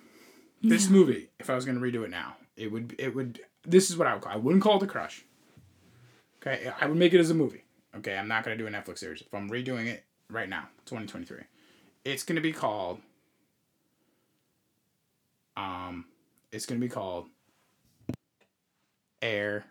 this 0.62 0.88
movie, 0.88 1.30
if 1.40 1.50
I 1.50 1.54
was 1.54 1.64
going 1.64 1.78
to 1.78 1.84
redo 1.84 2.04
it 2.04 2.10
now, 2.10 2.36
it 2.56 2.70
would 2.70 2.94
it 2.98 3.14
would. 3.14 3.40
This 3.66 3.90
is 3.90 3.96
what 3.96 4.06
I 4.06 4.14
would 4.14 4.22
call. 4.22 4.32
I 4.32 4.36
wouldn't 4.36 4.62
call 4.62 4.76
it 4.76 4.82
a 4.84 4.86
crush. 4.86 5.24
Okay, 6.40 6.70
I 6.80 6.86
would 6.86 6.96
make 6.96 7.12
it 7.12 7.20
as 7.20 7.30
a 7.30 7.34
movie. 7.34 7.64
Okay, 7.96 8.16
I'm 8.16 8.28
not 8.28 8.44
going 8.44 8.56
to 8.56 8.62
do 8.62 8.68
a 8.68 8.70
Netflix 8.70 8.98
series. 8.98 9.20
If 9.22 9.34
I'm 9.34 9.50
redoing 9.50 9.86
it 9.86 10.04
right 10.30 10.48
now, 10.48 10.68
2023, 10.86 11.38
it's 12.04 12.22
going 12.22 12.36
to 12.36 12.42
be 12.42 12.52
called. 12.52 13.00
Um, 15.56 16.06
it's 16.52 16.66
going 16.66 16.80
to 16.80 16.84
be 16.86 16.90
called 16.90 17.26
Air 19.24 19.64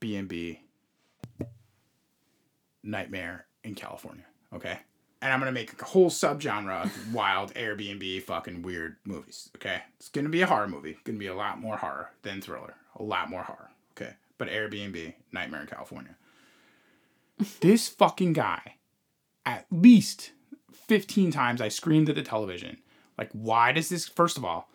B&B 0.00 0.62
Nightmare 2.82 3.44
in 3.62 3.74
California. 3.74 4.24
Okay. 4.54 4.78
And 5.20 5.32
I'm 5.32 5.40
gonna 5.40 5.52
make 5.52 5.80
a 5.80 5.84
whole 5.84 6.10
subgenre 6.10 6.84
of 6.84 7.12
wild 7.14 7.52
Airbnb 7.54 8.22
fucking 8.22 8.62
weird 8.62 8.96
movies. 9.04 9.50
Okay. 9.56 9.82
It's 9.98 10.08
gonna 10.08 10.30
be 10.30 10.40
a 10.40 10.46
horror 10.46 10.68
movie. 10.68 10.92
It's 10.92 11.02
Gonna 11.02 11.18
be 11.18 11.26
a 11.26 11.34
lot 11.34 11.60
more 11.60 11.76
horror 11.76 12.10
than 12.22 12.40
thriller. 12.40 12.74
A 12.96 13.02
lot 13.02 13.28
more 13.28 13.42
horror. 13.42 13.70
Okay. 13.92 14.14
But 14.38 14.48
Airbnb 14.48 15.14
Nightmare 15.30 15.60
in 15.60 15.66
California. 15.66 16.16
this 17.60 17.88
fucking 17.88 18.32
guy, 18.32 18.76
at 19.44 19.66
least 19.70 20.32
15 20.72 21.30
times 21.30 21.60
I 21.60 21.68
screamed 21.68 22.08
at 22.08 22.14
the 22.14 22.22
television. 22.22 22.78
Like, 23.18 23.30
why 23.32 23.72
does 23.72 23.90
this 23.90 24.08
first 24.08 24.38
of 24.38 24.44
all, 24.44 24.70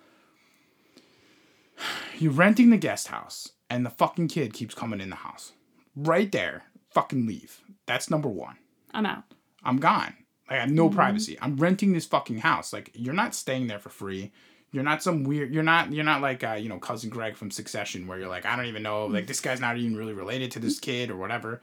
you're 2.20 2.32
renting 2.32 2.70
the 2.70 2.78
guest 2.78 3.08
house 3.08 3.54
and 3.74 3.84
the 3.84 3.90
fucking 3.90 4.28
kid 4.28 4.54
keeps 4.54 4.76
coming 4.76 5.02
in 5.02 5.10
the 5.10 5.16
house. 5.16 5.54
Right 5.96 6.32
there. 6.32 6.66
Fucking 6.92 7.26
leave. 7.26 7.60
That's 7.88 8.10
number 8.10 8.30
one. 8.30 8.58
I'm 8.94 9.08
out. 9.08 9.24
I'm 9.64 9.78
gone. 9.78 10.14
Like 10.48 10.60
I 10.60 10.62
have 10.62 10.72
no 10.72 10.90
privacy. 10.90 11.38
I'm 11.42 11.58
renting 11.58 11.92
this 11.92 12.06
fucking 12.06 12.38
house. 12.38 12.72
Like 12.72 12.92
you're 12.94 13.16
not 13.16 13.34
staying 13.34 13.66
there 13.68 13.80
for 13.80 13.90
free. 13.90 14.32
You're 14.72 14.84
not 14.84 15.02
some 15.02 15.24
weird. 15.24 15.52
You're 15.52 15.64
not. 15.64 15.92
You're 15.92 16.04
not 16.04 16.22
like 16.22 16.44
uh, 16.44 16.54
you 16.54 16.70
know 16.70 16.78
cousin 16.78 17.10
Greg 17.10 17.36
from 17.36 17.50
Succession, 17.50 18.06
where 18.06 18.20
you're 18.20 18.30
like 18.30 18.46
I 18.46 18.56
don't 18.56 18.68
even 18.68 18.84
know. 18.84 19.08
Like 19.08 19.26
this 19.26 19.40
guy's 19.40 19.60
not 19.60 19.78
even 19.78 19.96
really 19.96 20.14
related 20.14 20.52
to 20.52 20.60
this 20.60 20.80
kid 20.80 21.10
or 21.10 21.18
whatever. 21.18 21.62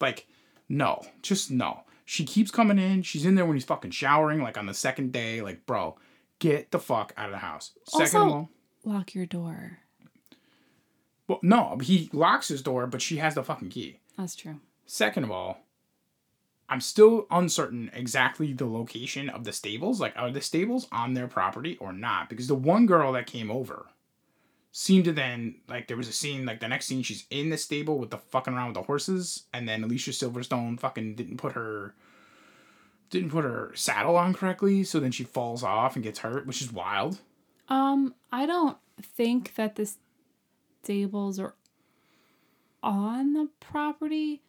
Like 0.00 0.26
no, 0.68 1.04
just 1.22 1.52
no. 1.52 1.84
She 2.04 2.24
keeps 2.24 2.50
coming 2.50 2.78
in. 2.80 3.02
She's 3.02 3.24
in 3.26 3.36
there 3.36 3.46
when 3.46 3.54
he's 3.56 3.64
fucking 3.64 3.92
showering. 3.92 4.42
Like 4.42 4.58
on 4.58 4.66
the 4.66 4.74
second 4.74 5.12
day. 5.12 5.40
Like 5.40 5.66
bro, 5.66 5.96
get 6.40 6.72
the 6.72 6.80
fuck 6.80 7.12
out 7.16 7.26
of 7.26 7.32
the 7.32 7.38
house. 7.38 7.72
Second 7.86 8.20
of 8.22 8.28
all, 8.28 8.50
Lock 8.84 9.14
your 9.14 9.26
door. 9.26 9.78
Well 11.28 11.40
no, 11.42 11.78
he 11.82 12.10
locks 12.12 12.48
his 12.48 12.62
door, 12.62 12.86
but 12.86 13.02
she 13.02 13.16
has 13.16 13.34
the 13.34 13.42
fucking 13.42 13.70
key. 13.70 14.00
That's 14.16 14.36
true. 14.36 14.60
Second 14.86 15.24
of 15.24 15.30
all, 15.30 15.64
I'm 16.68 16.80
still 16.80 17.26
uncertain 17.30 17.90
exactly 17.92 18.52
the 18.52 18.66
location 18.66 19.28
of 19.28 19.44
the 19.44 19.52
stables. 19.52 20.00
Like, 20.00 20.14
are 20.16 20.30
the 20.30 20.40
stables 20.40 20.86
on 20.90 21.14
their 21.14 21.28
property 21.28 21.76
or 21.78 21.92
not? 21.92 22.28
Because 22.28 22.48
the 22.48 22.54
one 22.54 22.86
girl 22.86 23.12
that 23.12 23.26
came 23.26 23.50
over 23.50 23.86
seemed 24.72 25.04
to 25.04 25.12
then, 25.12 25.56
like, 25.68 25.88
there 25.88 25.96
was 25.96 26.08
a 26.08 26.12
scene, 26.12 26.46
like, 26.46 26.60
the 26.60 26.68
next 26.68 26.86
scene, 26.86 27.02
she's 27.02 27.26
in 27.30 27.50
the 27.50 27.56
stable 27.56 27.98
with 27.98 28.10
the 28.10 28.18
fucking 28.18 28.54
around 28.54 28.68
with 28.68 28.74
the 28.74 28.82
horses, 28.82 29.44
and 29.52 29.68
then 29.68 29.84
Alicia 29.84 30.10
Silverstone 30.10 30.80
fucking 30.80 31.14
didn't 31.14 31.36
put 31.36 31.52
her. 31.52 31.94
Didn't 33.10 33.30
put 33.30 33.44
her 33.44 33.70
saddle 33.74 34.16
on 34.16 34.34
correctly, 34.34 34.82
so 34.82 34.98
then 34.98 35.12
she 35.12 35.22
falls 35.22 35.62
off 35.62 35.94
and 35.94 36.02
gets 36.02 36.20
hurt, 36.20 36.46
which 36.46 36.60
is 36.60 36.72
wild. 36.72 37.18
Um, 37.68 38.14
I 38.32 38.46
don't 38.46 38.76
think 39.00 39.54
that 39.54 39.76
the 39.76 39.88
stables 40.84 41.38
are 41.38 41.54
on 42.82 43.32
the 43.32 43.48
property. 43.60 44.42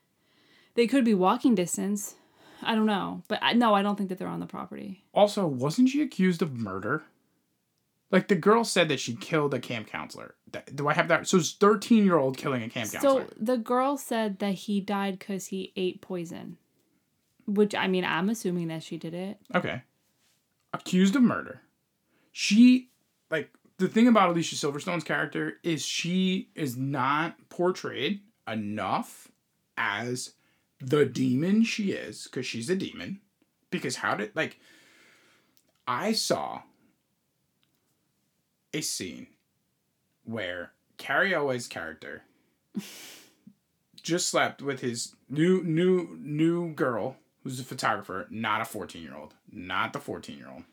They 0.75 0.87
could 0.87 1.05
be 1.05 1.13
walking 1.13 1.55
distance. 1.55 2.15
I 2.61 2.75
don't 2.75 2.85
know, 2.85 3.23
but 3.27 3.39
I, 3.41 3.53
no, 3.53 3.73
I 3.73 3.81
don't 3.81 3.95
think 3.95 4.09
that 4.09 4.17
they're 4.17 4.27
on 4.27 4.39
the 4.39 4.45
property. 4.45 5.03
Also, 5.13 5.45
wasn't 5.45 5.89
she 5.89 6.01
accused 6.01 6.41
of 6.41 6.53
murder? 6.53 7.03
Like 8.11 8.27
the 8.27 8.35
girl 8.35 8.63
said 8.63 8.87
that 8.89 8.99
she 8.99 9.15
killed 9.15 9.53
a 9.53 9.59
camp 9.59 9.87
counselor. 9.87 10.35
Do 10.73 10.87
I 10.87 10.93
have 10.93 11.07
that? 11.09 11.27
So 11.27 11.37
it's 11.37 11.51
thirteen 11.51 12.05
year 12.05 12.17
old 12.17 12.37
killing 12.37 12.63
a 12.63 12.69
camp 12.69 12.91
counselor. 12.91 13.25
So 13.25 13.33
the 13.37 13.57
girl 13.57 13.97
said 13.97 14.39
that 14.39 14.53
he 14.53 14.79
died 14.79 15.19
because 15.19 15.47
he 15.47 15.73
ate 15.75 16.01
poison. 16.01 16.57
Which 17.45 17.75
I 17.75 17.87
mean, 17.87 18.05
I'm 18.05 18.29
assuming 18.29 18.67
that 18.69 18.83
she 18.83 18.97
did 18.97 19.13
it. 19.13 19.39
Okay. 19.53 19.81
Accused 20.73 21.15
of 21.15 21.23
murder. 21.23 21.61
She 22.31 22.89
like 23.29 23.49
the 23.77 23.87
thing 23.87 24.07
about 24.07 24.29
Alicia 24.29 24.55
Silverstone's 24.55 25.03
character 25.03 25.53
is 25.63 25.85
she 25.85 26.49
is 26.55 26.77
not 26.77 27.35
portrayed 27.49 28.21
enough 28.47 29.29
as 29.77 30.33
the 30.79 31.05
demon 31.05 31.63
she 31.63 31.91
is 31.91 32.23
because 32.25 32.45
she's 32.45 32.69
a 32.69 32.75
demon. 32.75 33.19
Because 33.71 33.97
how 33.97 34.15
did 34.15 34.35
like 34.35 34.59
I 35.87 36.13
saw 36.13 36.61
a 38.73 38.81
scene 38.81 39.27
where 40.23 40.71
Cary 40.97 41.33
Elwes's 41.33 41.67
character 41.67 42.23
just 44.01 44.29
slept 44.29 44.61
with 44.61 44.79
his 44.79 45.15
new 45.29 45.63
new 45.63 46.17
new 46.21 46.73
girl 46.73 47.17
who's 47.43 47.59
a 47.59 47.63
photographer, 47.63 48.27
not 48.29 48.61
a 48.61 48.65
14 48.65 49.01
year 49.01 49.15
old, 49.15 49.33
not 49.51 49.91
the 49.93 49.99
14 49.99 50.37
year 50.37 50.47
old. 50.47 50.63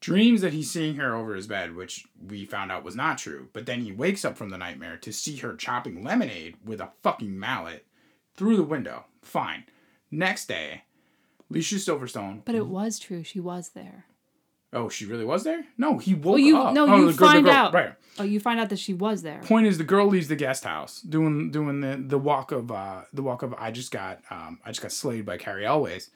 Dreams 0.00 0.42
that 0.42 0.52
he's 0.52 0.70
seeing 0.70 0.94
her 0.96 1.14
over 1.16 1.34
his 1.34 1.48
bed, 1.48 1.74
which 1.74 2.06
we 2.24 2.44
found 2.44 2.70
out 2.70 2.84
was 2.84 2.94
not 2.94 3.18
true. 3.18 3.48
But 3.52 3.66
then 3.66 3.80
he 3.80 3.90
wakes 3.90 4.24
up 4.24 4.36
from 4.36 4.50
the 4.50 4.58
nightmare 4.58 4.96
to 4.98 5.12
see 5.12 5.36
her 5.38 5.56
chopping 5.56 6.04
lemonade 6.04 6.56
with 6.64 6.80
a 6.80 6.90
fucking 7.02 7.36
mallet 7.38 7.84
through 8.36 8.56
the 8.56 8.62
window. 8.62 9.06
Fine. 9.22 9.64
Next 10.10 10.46
day, 10.46 10.84
Alicia 11.50 11.76
Silverstone. 11.76 12.42
But 12.44 12.54
it 12.54 12.66
was 12.68 12.98
true. 13.00 13.24
She 13.24 13.40
was 13.40 13.70
there. 13.70 14.04
Oh, 14.72 14.88
she 14.90 15.06
really 15.06 15.24
was 15.24 15.44
there? 15.44 15.64
No, 15.78 15.96
he 15.98 16.12
woke 16.14 16.24
Well, 16.34 16.38
you 16.38 16.58
up. 16.58 16.74
no, 16.74 16.86
oh, 16.86 16.96
you 16.98 17.10
the 17.10 17.16
girl- 17.18 17.28
the 17.28 17.32
find 17.34 17.44
girl- 17.46 17.54
out. 17.54 17.74
Right. 17.74 17.94
Oh, 18.18 18.22
you 18.22 18.38
find 18.38 18.60
out 18.60 18.68
that 18.68 18.78
she 18.78 18.92
was 18.94 19.22
there. 19.22 19.40
Point 19.42 19.66
is, 19.66 19.78
the 19.78 19.84
girl 19.84 20.06
leaves 20.06 20.28
the 20.28 20.36
guest 20.36 20.62
house 20.64 21.00
doing 21.00 21.50
doing 21.50 21.80
the 21.80 21.96
the 21.96 22.18
walk 22.18 22.52
of 22.52 22.70
uh 22.70 23.02
the 23.12 23.22
walk 23.22 23.42
of 23.42 23.54
I 23.54 23.70
just 23.70 23.90
got 23.90 24.20
um 24.30 24.60
I 24.64 24.68
just 24.68 24.82
got 24.82 24.92
slayed 24.92 25.24
by 25.24 25.38
Cary 25.38 25.64
Elwes, 25.66 26.10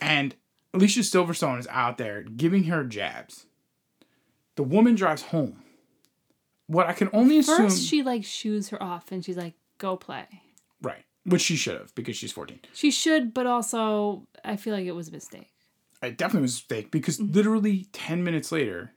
and 0.00 0.36
Alicia 0.72 1.00
Silverstone 1.00 1.58
is 1.58 1.66
out 1.68 1.98
there 1.98 2.22
giving 2.22 2.64
her 2.64 2.84
jabs. 2.84 3.46
The 4.56 4.62
woman 4.62 4.94
drives 4.94 5.22
home. 5.22 5.62
What 6.66 6.86
I 6.86 6.92
can 6.92 7.10
only 7.12 7.38
assume, 7.38 7.56
First, 7.68 7.86
she 7.86 8.02
like 8.02 8.24
shoos 8.24 8.68
her 8.68 8.80
off, 8.82 9.10
and 9.10 9.24
she's 9.24 9.36
like, 9.36 9.54
"Go 9.78 9.96
play." 9.96 10.26
right, 10.82 11.04
which 11.24 11.42
she 11.42 11.56
should 11.56 11.78
have 11.78 11.92
because 11.96 12.16
she's 12.16 12.30
fourteen. 12.32 12.60
She 12.72 12.90
should, 12.92 13.34
but 13.34 13.46
also 13.46 14.26
I 14.44 14.56
feel 14.56 14.74
like 14.74 14.86
it 14.86 14.92
was 14.94 15.08
a 15.08 15.12
mistake. 15.12 15.50
It 16.02 16.16
definitely 16.16 16.42
was 16.42 16.52
a 16.52 16.58
mistake 16.58 16.90
because 16.92 17.18
Mm-hmm. 17.18 17.32
literally 17.32 17.86
10 17.92 18.22
minutes 18.24 18.50
later, 18.52 18.92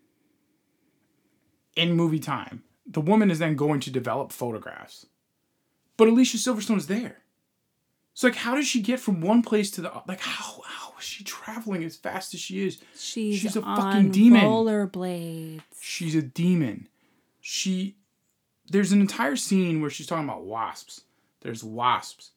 in 1.75 1.93
movie 1.93 2.19
time, 2.19 2.63
the 2.85 3.01
woman 3.01 3.31
is 3.31 3.39
then 3.39 3.55
going 3.55 3.79
to 3.81 3.89
develop 3.91 4.31
photographs. 4.31 5.05
But 5.97 6.07
Alicia 6.07 6.37
Silverstone 6.37 6.77
is 6.77 6.87
there. 6.87 7.17
So, 8.13 8.27
like, 8.27 8.35
how 8.35 8.55
does 8.55 8.67
she 8.67 8.81
get 8.81 8.99
from 8.99 9.21
one 9.21 9.41
place 9.41 9.71
to 9.71 9.81
the 9.81 9.91
like? 10.07 10.19
How 10.21 10.61
how 10.65 10.93
is 10.99 11.03
she 11.05 11.23
traveling 11.23 11.83
as 11.83 11.95
fast 11.95 12.33
as 12.33 12.39
she 12.39 12.65
is? 12.65 12.79
She's, 12.97 13.39
She's 13.39 13.55
a 13.55 13.61
on 13.61 13.77
fucking 13.77 14.11
demon. 14.11 14.41
rollerblades. 14.41 15.61
She's 15.81 16.15
a 16.15 16.21
demon. 16.21 16.87
She 17.41 17.95
there's 18.69 18.91
an 18.91 19.01
entire 19.01 19.35
scene 19.35 19.81
where 19.81 19.89
she's 19.89 20.07
talking 20.07 20.25
about 20.25 20.43
wasps. 20.45 21.01
There's 21.41 21.63
wasps 21.63 22.31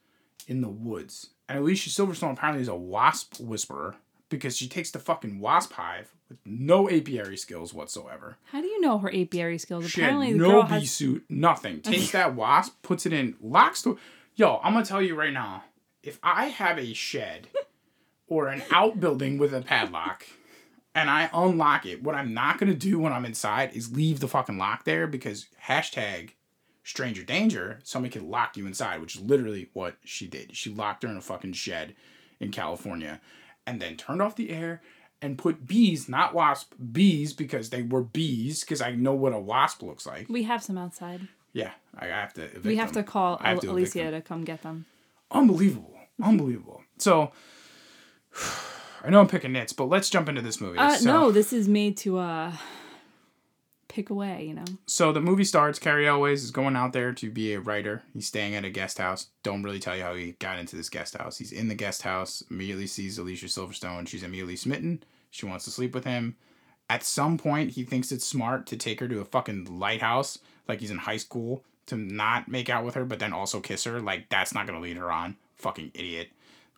in 0.49 0.61
the 0.61 0.69
woods. 0.69 1.31
And 1.49 1.59
Alicia 1.61 1.91
Silverstone 1.91 2.33
apparently 2.33 2.63
is 2.63 2.69
a 2.69 2.75
wasp 2.75 3.39
whisperer 3.39 3.97
because 4.29 4.57
she 4.57 4.67
takes 4.69 4.91
the 4.91 4.99
fucking 4.99 5.39
wasp 5.39 5.75
hive 5.75 6.13
with 6.29 6.39
no 6.45 6.91
apiary 6.91 7.37
skills 7.37 7.73
whatsoever. 7.73 8.37
How 8.51 8.61
do 8.61 8.67
you 8.67 8.81
know 8.81 8.99
her 8.99 9.09
apiary 9.15 9.59
skills? 9.59 9.89
She 9.89 10.01
Apparently, 10.01 10.29
had 10.29 10.37
no 10.37 10.63
bee 10.65 10.69
has. 10.81 10.91
suit, 10.91 11.25
nothing. 11.29 11.81
Takes 11.83 12.11
that 12.13 12.35
wasp, 12.35 12.83
puts 12.83 13.07
it 13.07 13.13
in, 13.13 13.37
locks 13.41 13.83
the. 13.83 13.97
Yo, 14.39 14.61
I'm 14.63 14.75
gonna 14.75 14.85
tell 14.85 15.01
you 15.01 15.15
right 15.15 15.33
now. 15.33 15.65
If 16.03 16.19
I 16.23 16.49
have 16.49 16.79
a 16.79 16.93
shed 16.93 17.49
or 18.29 18.49
an 18.49 18.63
outbuilding 18.71 19.39
with 19.39 19.55
a 19.55 19.63
padlock, 19.63 20.27
and 20.95 21.09
I 21.09 21.31
unlock 21.33 21.87
it, 21.87 22.03
what 22.03 22.15
I'm 22.15 22.35
not 22.35 22.59
gonna 22.59 22.75
do 22.75 22.99
when 22.99 23.15
I'm 23.15 23.25
inside 23.25 23.75
is 23.75 23.97
leave 23.97 24.21
the 24.21 24.29
fucking 24.29 24.59
lock 24.59 24.85
there 24.85 25.07
because 25.07 25.47
hashtag 25.65 26.33
stranger 26.85 27.23
danger. 27.23 27.79
Somebody 27.83 28.13
could 28.13 28.29
lock 28.29 28.59
you 28.59 28.67
inside, 28.67 29.01
which 29.01 29.17
is 29.17 29.23
literally 29.23 29.71
what 29.73 29.97
she 30.05 30.27
did. 30.27 30.55
She 30.55 30.69
locked 30.69 31.05
her 31.05 31.09
in 31.09 31.17
a 31.17 31.23
fucking 31.23 31.55
shed 31.55 31.97
in 32.39 32.51
California, 32.51 33.23
and 33.67 33.81
then 33.81 33.97
turned 33.97 34.21
off 34.21 34.37
the 34.37 34.51
air 34.51 34.83
and 35.23 35.39
put 35.39 35.67
bees, 35.67 36.11
not 36.11 36.35
wasp, 36.35 36.75
bees 36.93 37.33
because 37.33 37.71
they 37.71 37.81
were 37.81 38.03
bees 38.03 38.61
because 38.61 38.83
I 38.83 38.91
know 38.91 39.15
what 39.15 39.33
a 39.33 39.41
wasp 39.41 39.83
looks 39.83 40.05
like. 40.05 40.29
We 40.29 40.43
have 40.43 40.63
some 40.63 40.77
outside. 40.77 41.29
Yeah, 41.57 41.71
I 41.99 42.09
have 42.09 42.35
to. 42.35 42.51
We 42.63 42.77
have 42.77 42.93
them. 42.93 43.03
to 43.03 43.11
call 43.11 43.39
have 43.39 43.61
to 43.61 43.71
Alicia 43.71 44.11
to 44.11 44.21
come 44.21 44.45
get 44.45 44.61
them. 44.61 44.85
Unbelievable, 45.31 45.99
unbelievable. 46.23 46.83
So, 46.99 47.33
I 49.03 49.09
know 49.09 49.21
I'm 49.21 49.27
picking 49.27 49.53
nits, 49.53 49.73
but 49.73 49.89
let's 49.89 50.11
jump 50.11 50.29
into 50.29 50.43
this 50.43 50.61
movie. 50.61 50.77
Uh, 50.77 50.97
so, 50.97 51.11
no, 51.11 51.33
this 51.33 51.55
is 51.55 51.67
made 51.67 51.97
to 51.99 52.19
uh 52.19 52.53
pick 53.89 54.11
away. 54.11 54.45
You 54.45 54.53
know. 54.53 54.65
so 54.85 55.13
the 55.13 55.23
movie 55.23 55.45
starts. 55.45 55.79
Cary 55.79 56.07
Elwes 56.07 56.45
is 56.45 56.51
going 56.51 56.77
out 56.77 56.93
there 56.93 57.15
to 57.15 57.31
be 57.31 57.55
a 57.55 57.61
writer. 57.61 58.03
He's 58.13 58.27
staying 58.27 58.55
at 58.55 58.67
a 58.67 58.71
guest 58.71 58.99
house. 58.99 59.29
Don't 59.43 59.63
really 59.63 59.81
tell 59.81 59.97
you 59.97 60.03
how 60.03 60.15
he 60.15 60.33
got 60.33 60.59
into 60.59 60.77
this 60.77 60.91
guest 60.91 61.17
house. 61.17 61.39
He's 61.39 61.53
in 61.53 61.69
the 61.69 61.75
guest 61.75 62.03
house. 62.03 62.43
Immediately 62.51 62.89
sees 62.89 63.17
Alicia 63.17 63.47
Silverstone. 63.47 64.07
She's 64.07 64.23
immediately 64.23 64.57
smitten. 64.57 65.03
She 65.31 65.47
wants 65.47 65.65
to 65.65 65.71
sleep 65.71 65.95
with 65.95 66.05
him. 66.05 66.37
At 66.89 67.03
some 67.03 67.37
point, 67.39 67.73
he 67.73 67.83
thinks 67.83 68.13
it's 68.13 68.25
smart 68.25 68.67
to 68.67 68.77
take 68.77 69.01
her 69.01 69.09
to 69.09 69.21
a 69.21 69.25
fucking 69.25 69.79
lighthouse, 69.79 70.39
like 70.69 70.81
he's 70.81 70.91
in 70.91 70.99
high 70.99 71.17
school, 71.17 71.65
to 71.87 71.97
not 71.97 72.49
make 72.49 72.69
out 72.71 72.85
with 72.85 72.95
her, 72.95 73.05
but 73.05 73.19
then 73.19 73.33
also 73.33 73.61
kiss 73.61 73.85
her. 73.85 74.01
Like 74.01 74.29
that's 74.29 74.55
not 74.55 74.67
gonna 74.67 74.81
lead 74.81 74.97
her 74.97 75.11
on. 75.11 75.37
Fucking 75.57 75.91
idiot. 75.95 76.29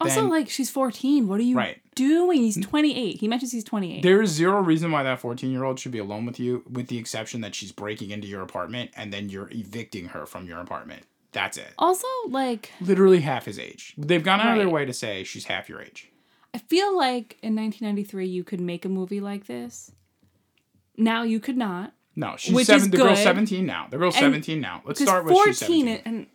Also, 0.01 0.21
Then- 0.23 0.31
like 0.31 0.49
she's 0.49 0.71
fourteen. 0.71 1.27
What 1.29 1.41
are 1.41 1.45
you 1.45 1.57
Right. 1.57 1.81
doing? 1.97 2.39
He's 2.43 2.57
twenty 2.59 2.97
eight. 2.97 3.19
He 3.21 3.27
mentions 3.29 3.51
he's 3.53 3.65
twenty 3.65 3.97
eight. 3.97 4.03
There 4.03 4.23
is 4.23 4.31
zero 4.31 4.61
reason 4.63 4.93
why 4.93 5.03
that 5.03 5.19
14 5.21 5.51
year 5.51 5.65
old 5.65 5.79
should 5.81 5.93
be 5.93 5.99
alone 5.99 6.25
with 6.25 6.39
you, 6.39 6.63
with 6.71 6.87
the 6.89 6.99
exception 6.99 7.41
that 7.43 7.55
she's 7.55 7.73
breaking 7.73 8.11
into 8.11 8.29
your 8.29 8.43
apartment 8.43 8.91
and 8.97 9.13
then 9.13 9.29
you're 9.29 9.49
evicting 9.51 10.07
her 10.09 10.25
from 10.25 10.47
your 10.47 10.61
apartment. 10.61 11.03
That's 11.33 11.59
it. 11.59 11.73
Also, 11.79 12.07
like 12.29 12.71
Literally 12.81 13.21
half 13.21 13.45
his 13.45 13.59
age. 13.59 13.95
They've 13.99 14.23
gone 14.23 14.41
out 14.41 14.53
of 14.53 14.59
their 14.59 14.69
way 14.71 14.85
to 14.87 14.93
say 14.95 15.25
she's 15.25 15.45
half 15.47 15.69
your 15.69 15.83
age. 15.83 16.09
I 16.55 16.59
feel 16.59 16.97
like 16.97 17.37
in 17.43 17.55
nineteen 17.57 17.87
ninety 17.87 18.05
three 18.05 18.27
you 18.29 18.45
could 18.45 18.61
make 18.61 18.85
a 18.85 18.89
movie 18.89 19.21
like 19.21 19.47
this. 19.47 19.91
Now 20.99 21.23
you 21.23 21.41
could 21.41 21.57
not. 21.57 21.95
No, 22.17 22.35
she's 22.37 22.53
Which 22.55 22.67
seven. 22.67 22.83
is 22.83 22.91
The 22.91 22.97
girl's 22.99 23.23
17 23.23 23.65
now. 23.65 23.87
The 23.89 23.97
girl's 23.97 24.17
And- 24.17 24.25
17 24.25 24.61
now. 24.61 24.83
Let's 24.85 25.01
start 25.01 25.25
with 25.25 25.35
she's 25.45 25.59
17. 25.59 25.87
fourteen 25.87 26.03
and 26.05 26.27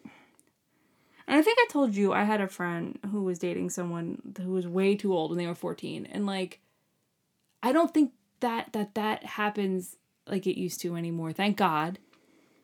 and 1.27 1.37
I 1.37 1.41
think 1.41 1.57
I 1.61 1.67
told 1.69 1.95
you 1.95 2.11
I 2.13 2.23
had 2.23 2.41
a 2.41 2.47
friend 2.47 2.97
who 3.11 3.23
was 3.23 3.39
dating 3.39 3.69
someone 3.69 4.33
who 4.41 4.51
was 4.51 4.67
way 4.67 4.95
too 4.95 5.13
old 5.13 5.29
when 5.31 5.37
they 5.37 5.47
were 5.47 5.55
fourteen, 5.55 6.05
and 6.05 6.25
like, 6.25 6.59
I 7.61 7.71
don't 7.71 7.93
think 7.93 8.11
that 8.41 8.73
that 8.73 8.95
that 8.95 9.23
happens 9.23 9.95
like 10.27 10.45
it 10.47 10.59
used 10.59 10.81
to 10.81 10.95
anymore. 10.97 11.31
Thank 11.31 11.55
God. 11.57 11.99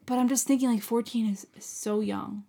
But 0.05 0.17
I'm 0.17 0.27
just 0.27 0.45
thinking 0.45 0.69
like 0.69 0.81
fourteen 0.81 1.29
is, 1.29 1.47
is 1.55 1.63
so 1.65 2.01
young. 2.01 2.43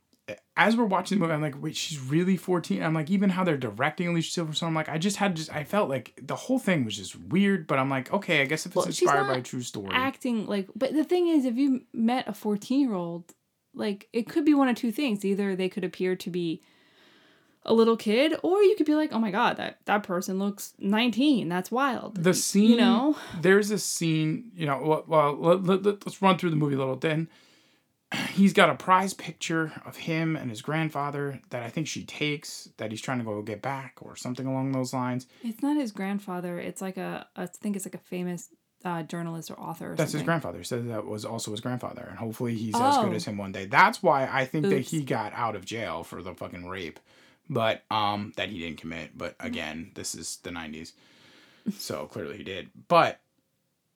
As 0.56 0.76
we're 0.76 0.84
watching 0.84 1.18
the 1.18 1.22
movie, 1.22 1.34
I'm 1.34 1.40
like, 1.42 1.60
wait, 1.62 1.76
she's 1.76 1.98
really 1.98 2.36
14. 2.36 2.82
I'm 2.82 2.92
like, 2.94 3.10
even 3.10 3.30
how 3.30 3.44
they're 3.44 3.56
directing 3.56 4.08
Alicia 4.08 4.40
Silverstone, 4.42 4.64
I'm 4.68 4.74
like, 4.74 4.88
I 4.88 4.98
just 4.98 5.16
had 5.16 5.34
just, 5.36 5.52
I 5.54 5.64
felt 5.64 5.88
like 5.88 6.18
the 6.22 6.36
whole 6.36 6.58
thing 6.58 6.84
was 6.84 6.96
just 6.96 7.18
weird, 7.18 7.66
but 7.66 7.78
I'm 7.78 7.88
like, 7.88 8.12
okay, 8.12 8.42
I 8.42 8.44
guess 8.44 8.66
if 8.66 8.72
it's 8.72 8.76
Well, 8.76 8.86
inspired 8.86 9.26
by 9.26 9.36
a 9.38 9.42
true 9.42 9.62
story. 9.62 9.88
acting 9.92 10.46
like 10.46 10.68
but 10.76 10.92
the 10.92 11.04
thing 11.04 11.28
is 11.28 11.44
if 11.44 11.56
you 11.56 11.82
met 11.92 12.28
a 12.28 12.32
14 12.34 12.80
year 12.80 12.94
old 12.94 13.32
like 13.74 14.08
it 14.12 14.28
could 14.28 14.44
be 14.44 14.52
one 14.54 14.68
of 14.68 14.76
two 14.76 14.92
things. 14.92 15.24
Either 15.24 15.54
they 15.56 15.68
could 15.68 15.84
appear 15.84 16.16
to 16.16 16.28
be 16.30 16.60
a 17.64 17.74
little 17.74 17.96
kid 17.96 18.34
or 18.42 18.62
you 18.62 18.74
could 18.74 18.86
be 18.86 18.94
like 18.94 19.12
oh 19.12 19.18
my 19.18 19.30
god 19.30 19.58
that 19.58 19.78
that 19.84 20.02
person 20.02 20.38
looks 20.38 20.72
19 20.78 21.48
that's 21.48 21.70
wild. 21.70 22.16
The 22.22 22.32
scene 22.34 22.70
you 22.70 22.76
know? 22.78 23.16
there's 23.40 23.70
a 23.70 23.78
scene 23.78 24.50
you 24.56 24.66
know 24.66 24.78
well, 24.82 25.04
well 25.06 25.36
let, 25.36 25.64
let, 25.64 25.82
let- 25.84 26.06
let's 26.06 26.20
run 26.22 26.36
through 26.38 26.50
the 26.50 26.56
movie 26.56 26.74
a 26.74 26.78
little. 26.78 26.96
Then 26.96 27.28
he's 28.30 28.52
got 28.52 28.70
a 28.70 28.74
prize 28.74 29.14
picture 29.14 29.72
of 29.86 29.96
him 29.96 30.34
and 30.36 30.50
his 30.50 30.62
grandfather 30.62 31.40
that 31.50 31.62
i 31.62 31.68
think 31.68 31.86
she 31.86 32.04
takes 32.04 32.68
that 32.76 32.90
he's 32.90 33.00
trying 33.00 33.18
to 33.18 33.24
go 33.24 33.40
get 33.42 33.62
back 33.62 33.98
or 34.00 34.16
something 34.16 34.46
along 34.46 34.72
those 34.72 34.92
lines. 34.92 35.26
It's 35.44 35.62
not 35.62 35.76
his 35.76 35.92
grandfather. 35.92 36.58
It's 36.58 36.80
like 36.82 36.96
a 36.96 37.26
i 37.36 37.46
think 37.46 37.76
it's 37.76 37.86
like 37.86 37.94
a 37.94 37.98
famous 37.98 38.48
uh, 38.84 39.02
journalist 39.02 39.50
or 39.50 39.60
author 39.60 39.92
or 39.92 39.94
that's 39.96 40.12
his 40.12 40.22
grandfather. 40.22 40.56
He 40.58 40.64
said 40.64 40.88
that 40.88 41.04
was 41.06 41.24
also 41.26 41.50
his 41.50 41.60
grandfather 41.60 42.06
and 42.08 42.18
hopefully 42.18 42.54
he's 42.54 42.74
as 42.74 42.96
good 42.96 43.10
Oh. 43.10 43.12
as 43.12 43.26
him 43.26 43.36
one 43.36 43.52
day. 43.52 43.66
That's 43.66 44.02
why 44.02 44.26
i 44.32 44.44
think 44.44 44.66
that 44.70 44.80
he 44.80 45.02
got 45.02 45.32
out 45.34 45.54
of 45.54 45.64
jail 45.64 46.02
for 46.02 46.22
the 46.22 46.34
fucking 46.34 46.66
rape 46.66 46.98
but 47.48 47.82
um 47.90 48.32
that 48.36 48.48
he 48.48 48.58
didn't 48.58 48.78
commit 48.78 49.16
but 49.18 49.34
again 49.38 49.90
this 49.94 50.14
is 50.14 50.38
the 50.44 50.50
90s 50.50 50.92
so 51.78 52.06
clearly 52.06 52.38
he 52.38 52.42
did. 52.42 52.70
But 52.88 53.20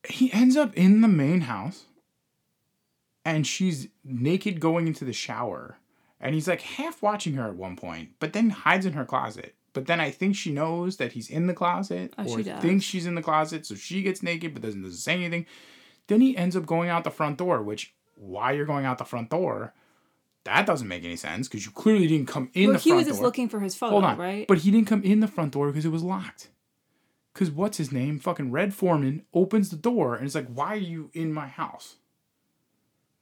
he 0.07 0.31
ends 0.33 0.55
up 0.57 0.75
in 0.75 1.01
the 1.01 1.09
main 1.09 1.41
house 1.43 1.85
and 3.25 3.47
she's 3.47 3.89
naked 4.05 4.61
going 4.61 4.87
into 4.87 5.05
the 5.05 5.13
shower. 5.13 5.79
And 6.21 6.35
he's 6.35 6.49
like 6.49 6.63
half 6.63 7.03
watching 7.03 7.35
her 7.35 7.49
at 7.49 7.57
one 7.57 7.77
point 7.77 8.11
but 8.19 8.33
then 8.33 8.51
hides 8.51 8.87
in 8.87 8.95
her 8.95 9.05
closet. 9.05 9.55
But 9.73 9.87
then 9.87 10.01
i 10.01 10.11
think 10.11 10.37
she 10.37 10.53
knows 10.53 10.97
that 10.99 11.13
he's 11.13 11.29
in 11.29 11.47
the 11.49 11.55
closet 11.55 12.15
Oh, 12.17 12.25
or 12.25 12.39
she 12.39 12.45
thinks 12.45 12.85
she's 12.85 13.07
in 13.07 13.15
the 13.17 13.23
closet 13.23 13.67
so 13.67 13.75
she 13.75 14.03
gets 14.03 14.23
naked 14.23 14.55
but 14.55 14.63
doesn't, 14.63 14.83
doesn't 14.83 14.99
say 14.99 15.15
anything. 15.15 15.47
Then 16.07 16.21
he 16.21 16.37
ends 16.37 16.55
up 16.57 16.65
going 16.67 16.89
out 16.89 17.05
the 17.05 17.11
front 17.11 17.39
door 17.39 17.63
which 17.63 17.95
why 18.17 18.53
you're 18.53 18.67
going 18.67 18.85
out 18.87 18.99
the 18.99 19.05
front 19.05 19.31
door 19.31 19.75
that 20.45 20.67
doesn't 20.67 20.89
make 20.89 21.05
any 21.05 21.17
sense 21.17 21.49
because 21.49 21.65
you 21.67 21.73
clearly 21.73 22.07
didn't 22.07 22.29
come 22.29 22.51
in 22.55 22.65
well 22.69 22.75
the 22.75 22.79
he 22.79 22.91
front 22.91 22.99
was 23.01 23.07
just 23.09 23.19
door. 23.21 23.27
looking 23.27 23.49
for 23.49 23.61
his 23.61 23.75
photo 23.75 23.91
hold 23.93 24.05
on 24.05 24.17
right? 24.19 24.47
but 24.47 24.59
he 24.59 24.71
didn't 24.71 24.87
come 24.87 25.03
in 25.03 25.21
the 25.21 25.27
front 25.29 25.53
door 25.53 25.67
because 25.69 25.85
it 25.85 25.91
was 25.93 26.03
locked. 26.03 26.49
Because 27.33 27.51
what's 27.51 27.79
his 27.79 27.91
name? 27.91 28.21
Fucking 28.21 28.53
red 28.53 28.73
foreman 28.75 29.25
opens 29.35 29.71
the 29.71 29.77
door 29.77 30.15
and 30.15 30.25
it's 30.25 30.35
like 30.37 30.47
why 30.49 30.75
are 30.75 30.77
you 30.77 31.11
in 31.15 31.33
my 31.33 31.49
house 31.49 31.97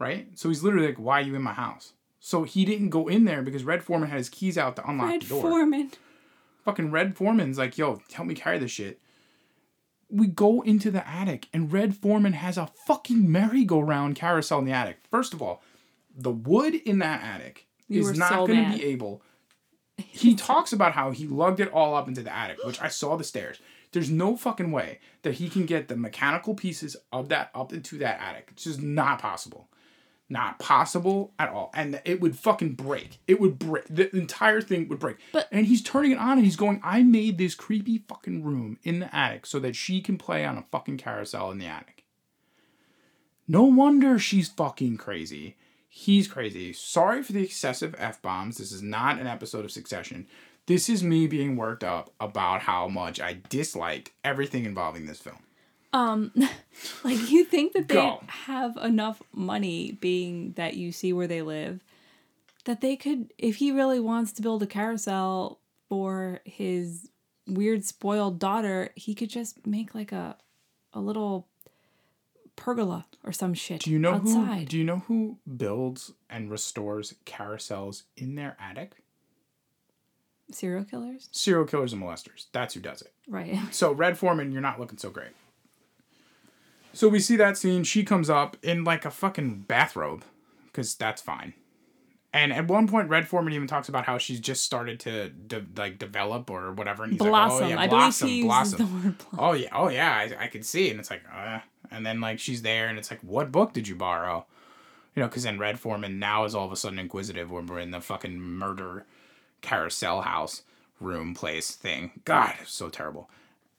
right? 0.02 0.26
So 0.34 0.48
he's 0.48 0.62
literally 0.62 0.88
like 0.88 0.98
why 0.98 1.20
are 1.20 1.24
you 1.24 1.34
in 1.36 1.42
my 1.42 1.52
house? 1.54 1.92
So 2.20 2.44
he 2.44 2.64
didn't 2.64 2.90
go 2.90 3.08
in 3.08 3.24
there 3.24 3.42
because 3.42 3.64
red 3.64 3.82
foreman 3.82 4.08
had 4.08 4.18
his 4.18 4.28
keys 4.28 4.58
out 4.58 4.76
to 4.76 4.88
unlock 4.88 5.08
Fred 5.08 5.22
the 5.22 5.28
door. 5.28 5.42
Red 5.42 5.50
Foreman. 5.50 5.90
fucking 6.64 6.90
red 6.90 7.16
foreman's 7.16 7.58
like 7.58 7.78
yo 7.78 8.00
help 8.12 8.28
me 8.28 8.34
carry 8.34 8.58
this 8.58 8.70
shit. 8.70 9.00
We 10.10 10.26
go 10.26 10.60
into 10.60 10.90
the 10.90 11.08
attic 11.08 11.48
and 11.54 11.72
red 11.72 11.96
foreman 11.96 12.34
has 12.34 12.58
a 12.58 12.68
fucking 12.86 13.32
merry-go-round 13.32 14.14
carousel 14.14 14.58
in 14.58 14.66
the 14.66 14.72
attic. 14.72 14.98
First 15.10 15.32
of 15.32 15.40
all 15.40 15.62
the 16.14 16.30
wood 16.30 16.74
in 16.74 16.98
that 16.98 17.22
attic 17.22 17.66
You 17.88 18.02
is 18.02 18.18
not 18.18 18.28
so 18.28 18.46
going 18.46 18.70
to 18.70 18.76
be 18.76 18.84
able 18.84 19.22
he 19.96 20.34
talks 20.34 20.72
about 20.72 20.92
how 20.92 21.10
he 21.10 21.26
lugged 21.26 21.60
it 21.60 21.72
all 21.72 21.94
up 21.94 22.08
into 22.08 22.22
the 22.22 22.34
attic 22.34 22.58
which 22.64 22.80
i 22.80 22.88
saw 22.88 23.16
the 23.16 23.24
stairs. 23.24 23.58
There's 23.92 24.10
no 24.10 24.36
fucking 24.36 24.72
way 24.72 25.00
that 25.22 25.34
he 25.34 25.50
can 25.50 25.66
get 25.66 25.88
the 25.88 25.96
mechanical 25.96 26.54
pieces 26.54 26.96
of 27.12 27.28
that 27.28 27.50
up 27.54 27.72
into 27.74 27.98
that 27.98 28.20
attic. 28.20 28.48
It's 28.52 28.64
just 28.64 28.80
not 28.80 29.18
possible 29.20 29.68
not 30.32 30.58
possible 30.58 31.32
at 31.38 31.50
all. 31.50 31.70
And 31.74 32.00
it 32.04 32.20
would 32.20 32.36
fucking 32.38 32.74
break. 32.74 33.18
It 33.28 33.38
would 33.40 33.58
break. 33.58 33.84
The 33.88 34.14
entire 34.16 34.60
thing 34.60 34.88
would 34.88 34.98
break. 34.98 35.18
But- 35.32 35.48
and 35.52 35.66
he's 35.66 35.82
turning 35.82 36.10
it 36.12 36.18
on 36.18 36.32
and 36.38 36.44
he's 36.44 36.56
going, 36.56 36.80
I 36.82 37.02
made 37.02 37.38
this 37.38 37.54
creepy 37.54 37.98
fucking 38.08 38.42
room 38.42 38.78
in 38.82 38.98
the 39.00 39.14
attic 39.14 39.46
so 39.46 39.60
that 39.60 39.76
she 39.76 40.00
can 40.00 40.18
play 40.18 40.44
on 40.44 40.58
a 40.58 40.64
fucking 40.72 40.96
carousel 40.96 41.50
in 41.50 41.58
the 41.58 41.66
attic. 41.66 42.04
No 43.46 43.64
wonder 43.64 44.18
she's 44.18 44.48
fucking 44.48 44.96
crazy. 44.96 45.56
He's 45.88 46.26
crazy. 46.26 46.72
Sorry 46.72 47.22
for 47.22 47.32
the 47.32 47.42
excessive 47.44 47.94
F 47.98 48.22
bombs. 48.22 48.58
This 48.58 48.72
is 48.72 48.82
not 48.82 49.20
an 49.20 49.26
episode 49.26 49.64
of 49.64 49.70
Succession. 49.70 50.26
This 50.66 50.88
is 50.88 51.02
me 51.02 51.26
being 51.26 51.56
worked 51.56 51.84
up 51.84 52.14
about 52.20 52.62
how 52.62 52.88
much 52.88 53.20
I 53.20 53.38
disliked 53.48 54.10
everything 54.24 54.64
involving 54.64 55.06
this 55.06 55.18
film. 55.20 55.40
Um, 55.92 56.32
like 57.04 57.30
you 57.30 57.44
think 57.44 57.74
that 57.74 57.88
they 57.88 57.94
Go. 57.94 58.22
have 58.26 58.76
enough 58.78 59.22
money, 59.32 59.92
being 60.00 60.52
that 60.52 60.74
you 60.74 60.92
see 60.92 61.12
where 61.12 61.26
they 61.26 61.42
live, 61.42 61.80
that 62.64 62.80
they 62.80 62.96
could, 62.96 63.32
if 63.38 63.56
he 63.56 63.72
really 63.72 64.00
wants 64.00 64.32
to 64.32 64.42
build 64.42 64.62
a 64.62 64.66
carousel 64.66 65.60
for 65.88 66.40
his 66.44 67.10
weird 67.46 67.84
spoiled 67.84 68.38
daughter, 68.38 68.90
he 68.94 69.14
could 69.14 69.28
just 69.28 69.66
make 69.66 69.94
like 69.94 70.12
a, 70.12 70.36
a 70.94 71.00
little 71.00 71.48
pergola 72.56 73.06
or 73.24 73.32
some 73.32 73.54
shit 73.54 73.80
Do 73.80 73.90
you 73.90 73.98
know 73.98 74.18
who? 74.18 74.64
Do 74.64 74.78
you 74.78 74.84
know 74.84 75.02
who 75.08 75.38
builds 75.56 76.12
and 76.30 76.50
restores 76.50 77.14
carousels 77.26 78.04
in 78.16 78.34
their 78.34 78.56
attic? 78.60 78.92
Serial 80.50 80.84
killers, 80.84 81.28
Serial 81.32 81.64
killers 81.64 81.92
and 81.94 82.02
molesters. 82.02 82.46
That's 82.52 82.74
who 82.74 82.80
does 82.80 83.00
it. 83.02 83.12
right? 83.26 83.58
So 83.70 83.92
Red 83.92 84.18
Foreman, 84.18 84.52
you're 84.52 84.60
not 84.60 84.78
looking 84.78 84.98
so 84.98 85.08
great. 85.10 85.30
So 86.92 87.08
we 87.08 87.20
see 87.20 87.36
that 87.36 87.56
scene. 87.56 87.84
She 87.84 88.04
comes 88.04 88.28
up 88.28 88.56
in 88.62 88.84
like 88.84 89.04
a 89.04 89.10
fucking 89.10 89.60
bathrobe, 89.68 90.24
because 90.66 90.94
that's 90.94 91.22
fine. 91.22 91.54
And 92.34 92.52
at 92.52 92.66
one 92.66 92.88
point, 92.88 93.10
Red 93.10 93.28
Foreman 93.28 93.52
even 93.52 93.68
talks 93.68 93.90
about 93.90 94.06
how 94.06 94.16
she's 94.16 94.40
just 94.40 94.64
started 94.64 94.98
to 95.00 95.28
de- 95.28 95.66
like 95.76 95.98
develop 95.98 96.48
or 96.50 96.72
whatever. 96.72 97.02
And 97.04 97.12
he's 97.12 97.18
Blossom. 97.20 97.60
like, 97.60 97.62
"Oh 97.64 97.74
yeah, 97.74 97.80
I 97.80 97.88
blossom, 97.88 98.26
believe 98.28 98.44
he 98.44 98.48
uses 98.48 98.72
the 98.74 98.86
word 98.86 99.18
blossom. 99.18 99.38
Oh 99.38 99.52
yeah, 99.52 99.68
oh 99.72 99.88
yeah, 99.88 100.14
I, 100.14 100.44
I 100.44 100.46
could 100.46 100.64
see, 100.64 100.90
and 100.90 100.98
it's 100.98 101.10
like, 101.10 101.22
uh, 101.34 101.58
and 101.90 102.06
then 102.06 102.20
like 102.20 102.38
she's 102.38 102.62
there, 102.62 102.88
and 102.88 102.98
it's 102.98 103.10
like, 103.10 103.20
what 103.20 103.52
book 103.52 103.72
did 103.74 103.86
you 103.86 103.94
borrow? 103.96 104.46
You 105.14 105.20
know, 105.22 105.28
because 105.28 105.42
then 105.42 105.58
Red 105.58 105.78
Foreman 105.78 106.18
now 106.18 106.44
is 106.44 106.54
all 106.54 106.64
of 106.64 106.72
a 106.72 106.76
sudden 106.76 106.98
inquisitive 106.98 107.50
when 107.50 107.66
we're 107.66 107.80
in 107.80 107.90
the 107.90 108.00
fucking 108.00 108.40
murder 108.40 109.04
carousel 109.60 110.22
house 110.22 110.62
room 111.00 111.34
place 111.34 111.72
thing. 111.72 112.12
God, 112.24 112.54
it's 112.62 112.72
so 112.72 112.88
terrible. 112.88 113.28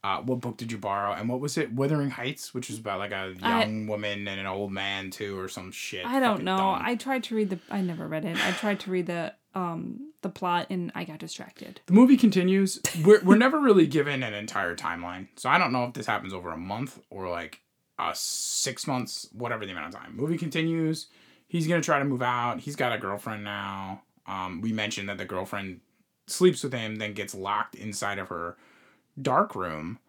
Uh, 0.03 0.17
what 0.21 0.41
book 0.41 0.57
did 0.57 0.69
you 0.71 0.77
borrow? 0.77 1.13
And 1.13 1.29
what 1.29 1.39
was 1.39 1.57
it? 1.57 1.71
Wuthering 1.71 2.09
Heights, 2.09 2.53
which 2.53 2.69
was 2.69 2.77
about 2.77 2.99
like 2.99 3.13
a 3.13 3.33
young 3.41 3.87
woman 3.87 4.27
and 4.27 4.39
an 4.39 4.45
old 4.45 4.71
man 4.71 5.11
too, 5.11 5.39
or 5.39 5.47
some 5.47 5.71
shit. 5.71 6.05
I 6.05 6.19
don't 6.19 6.43
know. 6.43 6.57
dumb. 6.57 6.81
I 6.83 6.95
tried 6.95 7.23
to 7.25 7.35
read 7.35 7.49
the. 7.49 7.59
I 7.69 7.81
never 7.81 8.07
read 8.07 8.25
it. 8.25 8.35
I 8.45 8.51
tried 8.51 8.81
to 8.81 8.91
read 8.91 9.05
the 9.07 9.33
um 9.55 10.11
the 10.23 10.29
plot 10.29 10.67
and 10.69 10.91
I 10.95 11.03
got 11.03 11.19
distracted. 11.19 11.79
The 11.85 11.93
movie 11.93 12.17
continues. 12.17 12.81
We're, 13.03 13.21
we're 13.23 13.37
never 13.37 13.59
really 13.59 13.85
given 13.85 14.23
an 14.23 14.33
entire 14.33 14.75
timeline. 14.75 15.27
So 15.35 15.49
I 15.49 15.57
don't 15.57 15.71
know 15.71 15.83
if 15.85 15.93
this 15.93 16.07
happens 16.07 16.33
over 16.33 16.49
a 16.49 16.57
month 16.57 16.99
or 17.09 17.29
like 17.29 17.61
uh, 17.99 18.13
six 18.15 18.87
months, 18.87 19.29
whatever 19.33 19.65
the 19.65 19.71
amount 19.71 19.93
of 19.93 20.01
time. 20.01 20.15
Movie 20.15 20.37
continues. 20.37 21.07
He's 21.47 21.67
going 21.67 21.79
to 21.79 21.85
try 21.85 21.99
to 21.99 22.05
move 22.05 22.23
out. 22.23 22.61
He's 22.61 22.75
got 22.75 22.93
a 22.93 22.97
girlfriend 22.97 23.43
now. 23.43 24.01
Um, 24.25 24.61
we 24.61 24.73
mentioned 24.73 25.09
that 25.09 25.17
the 25.17 25.25
girlfriend 25.25 25.81
sleeps 26.27 26.63
with 26.63 26.73
him, 26.73 26.95
then 26.95 27.13
gets 27.13 27.35
locked 27.35 27.75
inside 27.75 28.17
of 28.17 28.29
her 28.29 28.57
dark 29.21 29.55
room 29.55 29.99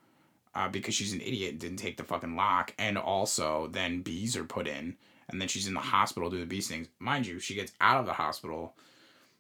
uh, 0.55 0.68
because 0.68 0.94
she's 0.94 1.12
an 1.12 1.20
idiot 1.20 1.52
and 1.52 1.61
didn't 1.61 1.78
take 1.78 1.96
the 1.96 2.05
fucking 2.05 2.36
lock. 2.36 2.74
And 2.78 2.96
also, 2.96 3.68
then 3.72 4.02
bees 4.02 4.36
are 4.36 4.44
put 4.44 4.66
in. 4.66 4.96
And 5.28 5.40
then 5.40 5.48
she's 5.48 5.66
in 5.66 5.74
the 5.74 5.80
hospital 5.80 6.30
doing 6.30 6.42
the 6.42 6.46
bee 6.46 6.61
stings. 6.61 6.88
Mind 6.98 7.26
you, 7.26 7.38
she 7.38 7.55
gets 7.55 7.72
out 7.80 8.00
of 8.00 8.07
the 8.07 8.12
hospital 8.12 8.74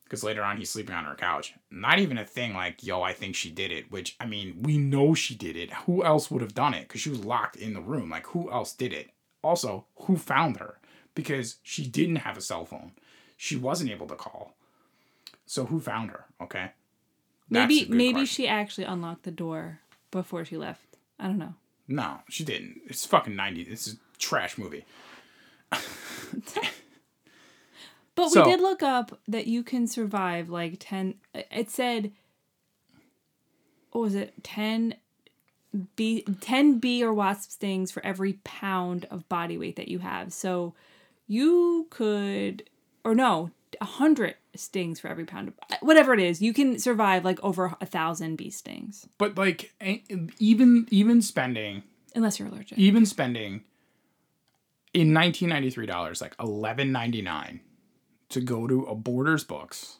because 0.04 0.24
later 0.24 0.42
on 0.42 0.56
he's 0.56 0.70
sleeping 0.70 0.94
on 0.94 1.04
her 1.04 1.14
couch. 1.14 1.54
Not 1.70 1.98
even 1.98 2.18
a 2.18 2.24
thing 2.24 2.54
like, 2.54 2.84
yo, 2.84 3.02
I 3.02 3.12
think 3.12 3.34
she 3.34 3.50
did 3.50 3.70
it, 3.70 3.90
which, 3.90 4.16
I 4.18 4.26
mean, 4.26 4.58
we 4.62 4.78
know 4.78 5.14
she 5.14 5.34
did 5.34 5.56
it. 5.56 5.72
Who 5.72 6.04
else 6.04 6.30
would 6.30 6.42
have 6.42 6.54
done 6.54 6.74
it? 6.74 6.88
Because 6.88 7.00
she 7.00 7.10
was 7.10 7.24
locked 7.24 7.56
in 7.56 7.74
the 7.74 7.80
room. 7.80 8.10
Like, 8.10 8.26
who 8.28 8.50
else 8.50 8.72
did 8.72 8.92
it? 8.92 9.10
Also, 9.42 9.86
who 10.02 10.16
found 10.16 10.56
her? 10.58 10.78
Because 11.14 11.56
she 11.62 11.86
didn't 11.86 12.16
have 12.16 12.36
a 12.36 12.42
cell 12.42 12.64
phone. 12.64 12.92
She 13.36 13.56
wasn't 13.56 13.90
able 13.90 14.06
to 14.06 14.14
call. 14.14 14.56
So 15.46 15.66
who 15.66 15.80
found 15.80 16.10
her? 16.10 16.24
Okay. 16.40 16.72
Maybe 17.50 17.86
maybe 17.88 18.12
question. 18.12 18.26
she 18.26 18.48
actually 18.48 18.84
unlocked 18.84 19.24
the 19.24 19.30
door 19.30 19.80
before 20.10 20.44
she 20.44 20.56
left. 20.56 20.96
I 21.18 21.26
don't 21.26 21.38
know. 21.38 21.54
No, 21.86 22.20
she 22.28 22.44
didn't. 22.44 22.80
It's 22.86 23.04
fucking 23.04 23.36
90. 23.36 23.62
It's 23.62 23.92
a 23.92 23.96
trash 24.18 24.56
movie. 24.58 24.84
But 28.16 28.30
So- 28.30 28.44
we 28.44 28.52
did 28.52 28.60
look 28.60 28.82
up 28.82 29.18
that 29.26 29.46
you 29.46 29.62
can 29.62 29.86
survive 29.86 30.48
like 30.48 30.76
10 30.78 31.14
it 31.34 31.70
said 31.70 32.12
what 33.90 34.00
was 34.02 34.14
it? 34.14 34.34
10 34.42 34.94
bee 35.96 36.22
10 36.40 36.78
bee 36.78 37.02
or 37.02 37.12
wasp 37.12 37.50
stings 37.50 37.90
for 37.90 38.04
every 38.06 38.34
pound 38.44 39.06
of 39.10 39.28
body 39.28 39.58
weight 39.58 39.76
that 39.76 39.88
you 39.88 39.98
have. 40.00 40.32
So 40.32 40.74
you 41.26 41.86
could 41.90 42.68
or 43.04 43.14
no, 43.14 43.50
a 43.80 43.84
100 43.84 44.36
stings 44.56 45.00
for 45.00 45.08
every 45.08 45.24
pound 45.24 45.48
of 45.48 45.54
whatever 45.80 46.12
it 46.14 46.20
is. 46.20 46.40
You 46.42 46.52
can 46.52 46.78
survive 46.78 47.24
like 47.24 47.42
over 47.42 47.74
a 47.80 47.86
thousand 47.86 48.36
bee 48.36 48.50
stings 48.50 49.06
But, 49.18 49.36
like, 49.36 49.72
even 50.38 50.86
even 50.90 51.22
spending 51.22 51.82
unless 52.14 52.38
you're 52.38 52.48
allergic. 52.48 52.78
even 52.78 53.04
spending 53.06 53.64
in 54.92 55.12
1993 55.12 55.86
dollars 55.86 56.20
like 56.20 56.36
11.99 56.36 57.60
to 58.30 58.40
go 58.40 58.66
to 58.66 58.82
a 58.84 58.94
borders 58.94 59.44
books 59.44 59.98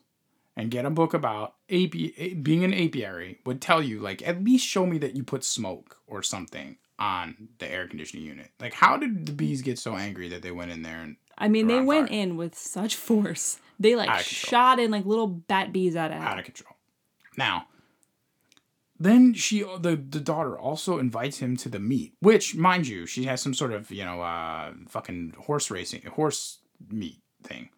and 0.56 0.70
get 0.70 0.84
a 0.86 0.90
book 0.90 1.14
about 1.14 1.54
api- 1.68 2.34
being 2.42 2.62
an 2.64 2.72
apiary 2.72 3.40
would 3.44 3.60
tell 3.60 3.82
you 3.82 3.98
like 4.00 4.26
at 4.26 4.42
least 4.44 4.64
show 4.66 4.86
me 4.86 4.98
that 4.98 5.16
you 5.16 5.24
put 5.24 5.42
smoke 5.44 5.96
or 6.06 6.22
something 6.22 6.76
on 6.98 7.48
the 7.58 7.68
air 7.70 7.88
conditioning 7.88 8.24
unit 8.24 8.50
like 8.60 8.72
how 8.72 8.96
did 8.96 9.26
the 9.26 9.32
bees 9.32 9.62
get 9.62 9.78
so 9.78 9.96
angry 9.96 10.28
that 10.28 10.42
they 10.42 10.52
went 10.52 10.70
in 10.70 10.82
there 10.82 11.00
and 11.00 11.16
I 11.36 11.48
mean, 11.48 11.66
they 11.66 11.80
went 11.80 12.08
fire. 12.08 12.18
in 12.18 12.36
with 12.36 12.56
such 12.56 12.96
force. 12.96 13.58
They 13.80 13.96
like 13.96 14.08
Out 14.08 14.20
of 14.20 14.26
control. 14.26 14.50
shot 14.50 14.78
in 14.80 14.90
like 14.90 15.04
little 15.04 15.26
bat 15.26 15.72
bees 15.72 15.96
out 15.96 16.10
of 16.12 16.18
out 16.18 16.38
of 16.38 16.44
control 16.44 16.76
now 17.36 17.66
then 19.00 19.34
she 19.34 19.62
the 19.80 19.96
the 19.96 20.20
daughter 20.20 20.56
also 20.56 20.98
invites 20.98 21.38
him 21.38 21.56
to 21.56 21.68
the 21.68 21.80
meet 21.80 22.14
which 22.20 22.54
mind 22.54 22.86
you 22.86 23.04
she 23.06 23.24
has 23.24 23.42
some 23.42 23.52
sort 23.52 23.72
of 23.72 23.90
you 23.90 24.04
know 24.04 24.20
uh 24.20 24.72
fucking 24.88 25.34
horse 25.46 25.70
racing 25.72 26.02
horse 26.14 26.60
meet 26.90 27.18
thing 27.42 27.68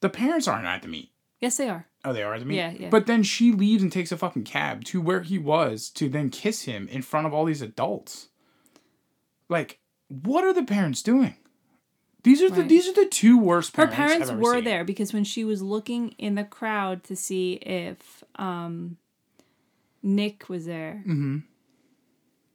the 0.00 0.08
parents 0.08 0.48
aren't 0.48 0.66
at 0.66 0.82
the 0.82 0.88
meet 0.88 1.10
Yes, 1.40 1.56
they 1.56 1.68
are. 1.68 1.86
oh 2.04 2.12
they 2.12 2.22
are 2.24 2.34
at 2.34 2.40
the 2.40 2.46
meet 2.46 2.56
Yeah, 2.56 2.72
yeah. 2.72 2.88
but 2.90 3.06
then 3.06 3.22
she 3.22 3.52
leaves 3.52 3.82
and 3.84 3.92
takes 3.92 4.10
a 4.10 4.16
fucking 4.16 4.42
cab 4.44 4.82
to 4.86 5.00
where 5.00 5.22
he 5.22 5.38
was 5.38 5.88
to 5.90 6.08
then 6.08 6.30
kiss 6.30 6.62
him 6.62 6.88
in 6.88 7.02
front 7.02 7.26
of 7.28 7.32
all 7.32 7.44
these 7.44 7.62
adults 7.62 8.28
like 9.48 9.78
what 10.08 10.42
are 10.44 10.52
the 10.52 10.64
parents 10.64 11.02
doing 11.02 11.36
these 12.24 12.40
are 12.42 12.50
the 12.50 12.62
these 12.62 12.88
are 12.88 12.92
the 12.92 13.06
two 13.06 13.38
worst 13.38 13.72
parents. 13.74 13.94
Her 13.94 13.96
parents 13.96 14.12
parents 14.14 14.30
I've 14.30 14.36
ever 14.38 14.42
were 14.42 14.54
seen. 14.56 14.64
there 14.64 14.84
because 14.84 15.12
when 15.12 15.24
she 15.24 15.44
was 15.44 15.62
looking 15.62 16.10
in 16.18 16.34
the 16.36 16.44
crowd 16.44 17.02
to 17.04 17.16
see 17.16 17.54
if 17.54 18.22
um, 18.36 18.96
Nick 20.02 20.48
was 20.48 20.66
there, 20.66 21.02
mm-hmm. 21.06 21.38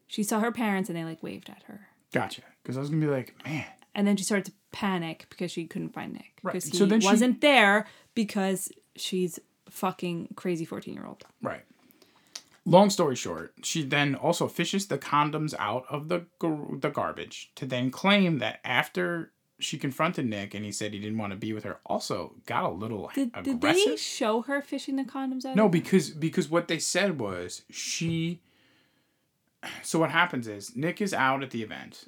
she 0.07 0.23
saw 0.23 0.39
her 0.39 0.51
parents 0.51 0.89
and 0.89 0.97
they 0.97 1.03
like 1.03 1.21
waved 1.23 1.49
at 1.49 1.63
her. 1.63 1.87
gotcha 2.13 2.41
because 2.63 2.77
i 2.77 2.79
was 2.79 2.89
gonna 2.89 3.05
be 3.05 3.11
like 3.11 3.33
man 3.45 3.65
And 3.95 4.05
then 4.07 4.15
she 4.17 4.23
started 4.23 4.45
to 4.45 4.51
panic 4.71 5.25
because 5.29 5.51
she 5.51 5.65
couldn't 5.65 5.89
find 5.93 6.13
Nick 6.13 6.33
Right. 6.43 6.53
because 6.53 6.65
he 6.69 6.77
So 6.77 6.85
then 6.85 7.01
wasn't 7.03 7.41
there 7.41 7.87
because 8.13 8.71
she's 8.95 9.39
fucking 9.69 10.29
crazy 10.35 10.65
fourteen 10.65 10.93
year 10.93 11.05
old. 11.05 11.23
Right. 11.41 11.63
Long 12.65 12.89
story 12.89 13.15
short, 13.15 13.53
she 13.63 13.81
then 13.83 14.13
also 14.15 14.47
fishes 14.49 14.87
the 14.87 14.97
condoms 14.97 15.53
out 15.57 15.85
of 15.89 16.09
the 16.09 16.25
gar- 16.39 16.67
the 16.79 16.89
garbage 16.89 17.51
to 17.55 17.65
then 17.65 17.91
claim 17.91 18.39
that 18.39 18.59
after 18.65 19.31
she 19.59 19.77
confronted 19.77 20.25
Nick 20.25 20.53
and 20.53 20.63
he 20.63 20.71
said 20.71 20.93
he 20.93 20.99
didn't 20.99 21.17
want 21.17 21.31
to 21.33 21.37
be 21.37 21.51
with 21.53 21.63
her, 21.63 21.79
also 21.85 22.35
got 22.45 22.63
a 22.63 22.69
little 22.69 23.09
Did, 23.15 23.31
did 23.43 23.61
they 23.61 23.95
show 23.95 24.41
her 24.43 24.61
fishing 24.61 24.95
the 24.97 25.03
condoms 25.03 25.45
out? 25.45 25.55
No, 25.55 25.67
because 25.67 26.11
because 26.11 26.49
what 26.49 26.67
they 26.67 26.79
said 26.79 27.19
was 27.19 27.63
she. 27.69 28.41
So 29.83 29.99
what 29.99 30.11
happens 30.11 30.47
is 30.47 30.75
Nick 30.75 31.01
is 31.01 31.13
out 31.13 31.41
at 31.43 31.49
the 31.49 31.63
event, 31.63 32.07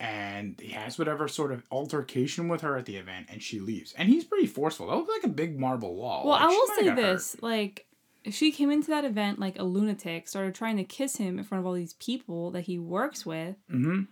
and 0.00 0.58
he 0.60 0.70
has 0.72 0.98
whatever 0.98 1.28
sort 1.28 1.52
of 1.52 1.62
altercation 1.70 2.48
with 2.48 2.62
her 2.62 2.76
at 2.76 2.86
the 2.86 2.96
event, 2.96 3.26
and 3.30 3.42
she 3.42 3.60
leaves, 3.60 3.92
and 3.92 4.08
he's 4.08 4.24
pretty 4.24 4.46
forceful. 4.46 4.88
That 4.88 4.96
looks 4.96 5.10
like 5.12 5.24
a 5.24 5.28
big 5.34 5.58
marble 5.60 5.94
wall. 5.94 6.22
Well, 6.24 6.32
Like, 6.32 6.42
I 6.42 6.46
will 6.48 6.66
say 6.78 6.84
got 6.86 6.96
hurt. 6.98 7.12
this: 7.12 7.36
like, 7.42 7.86
she 8.30 8.50
came 8.50 8.70
into 8.70 8.88
that 8.88 9.04
event 9.04 9.38
like 9.38 9.58
a 9.58 9.64
lunatic, 9.64 10.26
started 10.28 10.54
trying 10.54 10.78
to 10.78 10.84
kiss 10.84 11.16
him 11.16 11.38
in 11.38 11.44
front 11.44 11.60
of 11.60 11.66
all 11.66 11.74
these 11.74 11.92
people 11.94 12.50
that 12.52 12.62
he 12.62 12.78
works 12.78 13.26
with. 13.26 13.56
Mhm. 13.70 14.08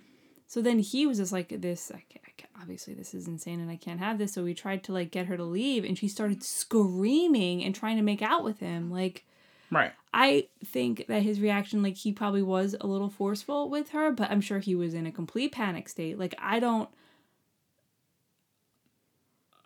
So 0.47 0.61
then 0.61 0.81
he 0.81 1.07
was 1.07 1.19
just 1.19 1.33
like, 1.33 1.49
"This, 1.61 1.91
I 1.91 2.05
can't, 2.09 2.25
I 2.27 2.30
can't, 2.30 2.30
obviously, 2.61 2.95
this 2.95 3.15
is 3.15 3.27
insane, 3.27 3.61
and 3.61 3.71
I 3.71 3.77
can't 3.77 4.01
have 4.01 4.19
this." 4.19 4.33
So 4.33 4.45
we 4.45 4.55
tried 4.55 4.85
to 4.85 4.93
like 4.93 5.11
get 5.11 5.27
her 5.27 5.37
to 5.37 5.45
leave, 5.45 5.85
and 5.85 5.97
she 5.99 6.09
started 6.09 6.43
screaming 6.43 7.65
and 7.65 7.75
trying 7.75 7.97
to 7.97 8.03
make 8.03 8.23
out 8.23 8.45
with 8.45 8.61
him. 8.61 8.91
Like, 8.91 9.25
Right. 9.71 9.93
I 10.13 10.49
think 10.65 11.07
that 11.07 11.23
his 11.23 11.41
reaction, 11.41 11.83
like, 11.83 11.97
he 11.97 12.13
probably 12.13 12.43
was 12.43 12.75
a 12.81 12.87
little 12.87 13.09
forceful 13.09 13.71
with 13.71 13.91
her, 13.91 14.11
but 14.11 14.31
I'm 14.31 14.41
sure 14.41 14.59
he 14.59 14.75
was 14.75 14.95
in 14.95 15.07
a 15.07 15.13
complete 15.13 15.53
panic 15.53 15.89
state. 15.89 16.19
Like, 16.19 16.35
I 16.39 16.59
don't. 16.59 16.89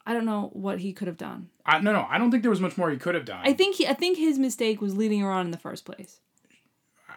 I 0.07 0.13
don't 0.13 0.27
know 0.27 0.51
what 0.53 0.81
he 0.81 0.93
could 0.93 1.09
have 1.09 1.17
done. 1.17 1.49
I, 1.65 1.81
no, 1.81 1.91
no, 1.91 2.07
I 2.11 2.19
don't 2.19 2.31
think 2.31 2.43
there 2.43 2.51
was 2.51 2.61
much 2.61 2.77
more 2.77 2.91
he 2.91 2.99
could 2.99 3.15
have 3.15 3.25
done. 3.25 3.41
I 3.43 3.55
think 3.55 3.77
he, 3.77 3.87
I 3.87 3.95
think 3.95 4.19
his 4.19 4.39
mistake 4.39 4.83
was 4.83 4.95
leading 4.95 5.21
her 5.21 5.31
on 5.31 5.47
in 5.47 5.51
the 5.51 5.57
first 5.57 5.87
place. 5.87 6.21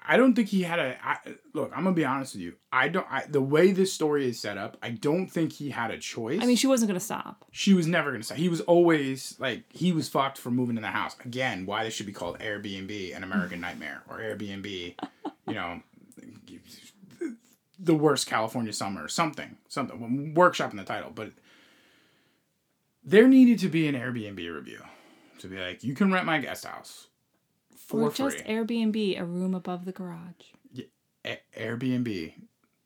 I 0.09 0.15
don't 0.15 0.33
think 0.33 0.47
he 0.47 0.63
had 0.63 0.79
a 0.79 0.97
I, 1.03 1.17
look. 1.53 1.71
I'm 1.75 1.83
gonna 1.83 1.95
be 1.95 2.05
honest 2.05 2.35
with 2.35 2.41
you. 2.41 2.53
I 2.71 2.87
don't. 2.87 3.05
I, 3.09 3.25
the 3.27 3.41
way 3.41 3.71
this 3.71 3.91
story 3.91 4.29
is 4.29 4.39
set 4.39 4.57
up, 4.57 4.77
I 4.81 4.91
don't 4.91 5.27
think 5.27 5.51
he 5.51 5.69
had 5.69 5.91
a 5.91 5.97
choice. 5.97 6.39
I 6.41 6.45
mean, 6.45 6.55
she 6.55 6.67
wasn't 6.67 6.87
gonna 6.87 6.99
stop. 7.01 7.45
she 7.51 7.73
was 7.73 7.87
never 7.87 8.11
gonna 8.11 8.23
stop. 8.23 8.37
He 8.37 8.47
was 8.47 8.61
always 8.61 9.35
like 9.37 9.63
he 9.69 9.91
was 9.91 10.07
fucked 10.07 10.37
for 10.37 10.49
moving 10.49 10.77
in 10.77 10.81
the 10.81 10.89
house. 10.89 11.17
Again, 11.25 11.65
why 11.65 11.83
this 11.83 11.93
should 11.93 12.05
be 12.05 12.13
called 12.13 12.39
Airbnb, 12.39 13.15
an 13.15 13.23
American 13.23 13.59
Nightmare, 13.67 14.03
or 14.09 14.19
Airbnb, 14.19 14.95
you 15.47 15.53
know, 15.53 15.81
the 17.77 17.95
worst 17.95 18.27
California 18.27 18.71
summer, 18.71 19.03
or 19.03 19.09
something, 19.09 19.57
something. 19.67 20.33
Workshop 20.33 20.71
in 20.71 20.77
the 20.77 20.85
title, 20.85 21.11
but 21.13 21.31
there 23.03 23.27
needed 23.27 23.59
to 23.59 23.69
be 23.69 23.87
an 23.87 23.95
Airbnb 23.95 24.37
review 24.37 24.81
to 25.39 25.47
be 25.47 25.57
like, 25.57 25.83
you 25.83 25.93
can 25.93 26.11
rent 26.11 26.25
my 26.25 26.39
guest 26.39 26.65
house 26.65 27.07
for 27.87 28.01
or 28.01 28.11
free. 28.11 28.25
just 28.25 28.37
Airbnb, 28.45 29.19
a 29.19 29.25
room 29.25 29.55
above 29.55 29.85
the 29.85 29.91
garage. 29.91 30.53
A- 31.25 31.39
Airbnb, 31.57 32.33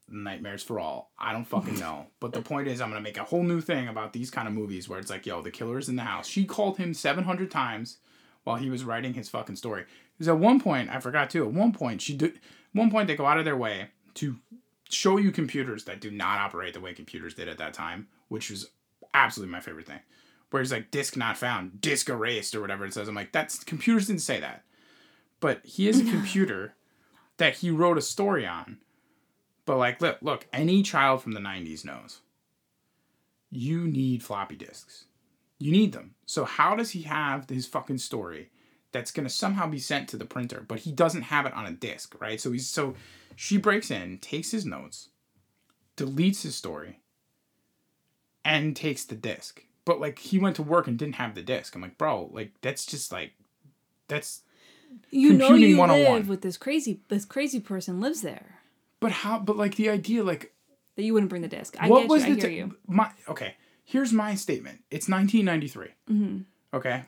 nightmares 0.10 0.64
for 0.64 0.80
all. 0.80 1.12
I 1.18 1.34
don't 1.34 1.46
fucking 1.46 1.80
know. 1.80 2.08
But 2.20 2.34
the 2.34 2.42
point 2.42 2.68
is, 2.68 2.82
I'm 2.82 2.90
gonna 2.90 3.02
make 3.02 3.18
a 3.18 3.24
whole 3.24 3.44
new 3.44 3.62
thing 3.62 3.88
about 3.88 4.14
these 4.14 4.30
kind 4.32 4.48
of 4.48 4.54
movies 4.54 4.88
where 4.88 5.00
it's 5.00 5.10
like, 5.10 5.26
yo, 5.26 5.42
the 5.42 5.52
killer's 5.52 5.90
in 5.90 5.96
the 5.96 6.04
house. 6.04 6.28
She 6.28 6.46
called 6.46 6.78
him 6.78 6.94
700 6.94 7.50
times 7.52 7.98
while 8.44 8.58
he 8.58 8.70
was 8.70 8.84
writing 8.84 9.14
his 9.14 9.30
fucking 9.30 9.56
story. 9.56 9.86
Because 10.14 10.28
at 10.28 10.38
one 10.38 10.60
point, 10.60 10.90
I 10.90 11.00
forgot 11.00 11.30
too. 11.30 11.44
At 11.44 11.54
one 11.54 11.72
point, 11.72 12.02
she 12.02 12.16
did. 12.16 12.40
One 12.74 12.90
point, 12.92 13.08
they 13.08 13.16
go 13.16 13.26
out 13.26 13.38
of 13.38 13.46
their 13.46 13.58
way 13.58 13.90
to 14.16 14.38
show 14.90 15.18
you 15.18 15.32
computers 15.32 15.86
that 15.86 16.02
do 16.02 16.12
not 16.12 16.40
operate 16.40 16.74
the 16.74 16.80
way 16.80 16.94
computers 16.94 17.34
did 17.34 17.48
at 17.48 17.58
that 17.58 17.74
time, 17.74 18.08
which 18.28 18.50
was 18.50 18.70
absolutely 19.14 19.52
my 19.52 19.60
favorite 19.62 19.88
thing. 19.88 20.00
Where 20.50 20.62
it's 20.62 20.72
like 20.72 20.92
disk 20.92 21.16
not 21.16 21.38
found, 21.38 21.82
disk 21.82 22.10
erased, 22.10 22.56
or 22.56 22.62
whatever 22.62 22.86
it 22.86 22.94
says. 22.94 23.08
I'm 23.08 23.16
like, 23.16 23.32
that's 23.32 23.64
computers 23.64 24.08
didn't 24.08 24.22
say 24.22 24.40
that. 24.42 24.64
But 25.42 25.66
he 25.66 25.88
has 25.88 26.00
a 26.00 26.04
computer 26.10 26.76
that 27.36 27.56
he 27.56 27.70
wrote 27.70 27.98
a 27.98 28.02
story 28.02 28.48
on. 28.48 28.78
But 29.66 29.78
like, 29.78 30.02
look, 30.02 30.20
look, 30.22 30.48
any 30.54 30.82
child 30.84 31.22
from 31.22 31.34
the 31.34 31.42
'90s 31.42 31.84
knows. 31.84 32.22
You 33.50 33.86
need 33.86 34.24
floppy 34.24 34.56
disks. 34.56 35.06
You 35.60 35.74
need 35.74 35.92
them. 35.92 36.16
So 36.26 36.46
how 36.46 36.76
does 36.76 36.92
he 36.92 37.02
have 37.02 37.50
his 37.50 37.68
fucking 37.68 37.98
story 37.98 38.50
that's 38.92 39.12
gonna 39.12 39.30
somehow 39.30 39.68
be 39.68 39.80
sent 39.80 40.08
to 40.10 40.18
the 40.18 40.26
printer, 40.26 40.64
but 40.66 40.80
he 40.80 40.92
doesn't 40.92 41.24
have 41.24 41.46
it 41.46 41.54
on 41.54 41.66
a 41.66 41.72
disk, 41.72 42.16
right? 42.22 42.40
So 42.40 42.52
he's 42.52 42.68
so 42.68 42.96
she 43.36 43.58
breaks 43.58 43.92
in, 43.92 44.18
takes 44.20 44.52
his 44.52 44.66
notes, 44.66 45.10
deletes 45.98 46.44
his 46.44 46.56
story, 46.56 47.00
and 48.44 48.76
takes 48.76 49.06
the 49.06 49.16
disk. 49.16 49.64
But 49.86 50.00
like 50.00 50.20
he 50.20 50.38
went 50.40 50.56
to 50.58 50.64
work 50.64 50.88
and 50.88 50.98
didn't 50.98 51.16
have 51.16 51.36
the 51.36 51.42
disk. 51.42 51.76
I'm 51.76 51.82
like, 51.82 51.98
bro, 51.98 52.30
like 52.32 52.54
that's 52.62 52.86
just 52.86 53.12
like 53.12 53.34
that's 54.08 54.42
You 55.10 55.34
know 55.34 55.54
you 55.54 55.78
live 55.82 56.28
with 56.30 56.42
this 56.42 56.58
crazy 56.58 57.02
this 57.10 57.26
crazy 57.26 57.60
person 57.60 58.00
lives 58.02 58.22
there. 58.22 58.60
but 59.00 59.12
how 59.12 59.40
but 59.40 59.58
like 59.58 59.76
the 59.76 59.90
idea 59.90 60.24
like 60.24 60.54
That 60.96 61.04
you 61.04 61.14
wouldn't 61.14 61.30
bring 61.30 61.42
the 61.42 61.48
disc. 61.48 61.76
I 61.80 61.88
what 61.90 62.02
get 62.02 62.10
was 62.10 62.26
you. 62.26 62.32
I 62.32 62.36
the 62.36 62.42
hear 62.42 62.50
t- 62.50 62.56
you. 62.58 62.76
my 62.88 63.12
okay 63.28 63.56
here's 63.84 64.14
my 64.14 64.36
statement 64.36 64.84
it's 64.92 65.10
1993 65.10 65.88
Mm-hmm. 66.10 66.38
okay 66.78 67.04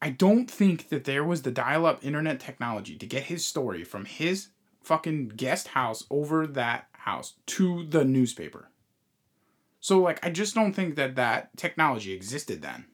i 0.00 0.10
don't 0.10 0.50
think 0.50 0.88
that 0.88 1.04
there 1.04 1.24
was 1.24 1.42
the 1.42 1.50
dial-up 1.50 2.04
internet 2.04 2.40
technology 2.40 2.96
to 2.96 3.06
get 3.06 3.24
his 3.24 3.44
story 3.44 3.84
from 3.84 4.04
his 4.06 4.48
fucking 4.82 5.28
guest 5.28 5.68
house 5.68 6.04
over 6.10 6.46
that 6.46 6.86
house 6.92 7.34
to 7.46 7.84
the 7.86 8.04
newspaper 8.04 8.70
so 9.80 9.98
like 10.00 10.24
i 10.24 10.30
just 10.30 10.54
don't 10.54 10.72
think 10.72 10.96
that 10.96 11.14
that 11.16 11.54
technology 11.56 12.12
existed 12.12 12.62
then 12.62 12.86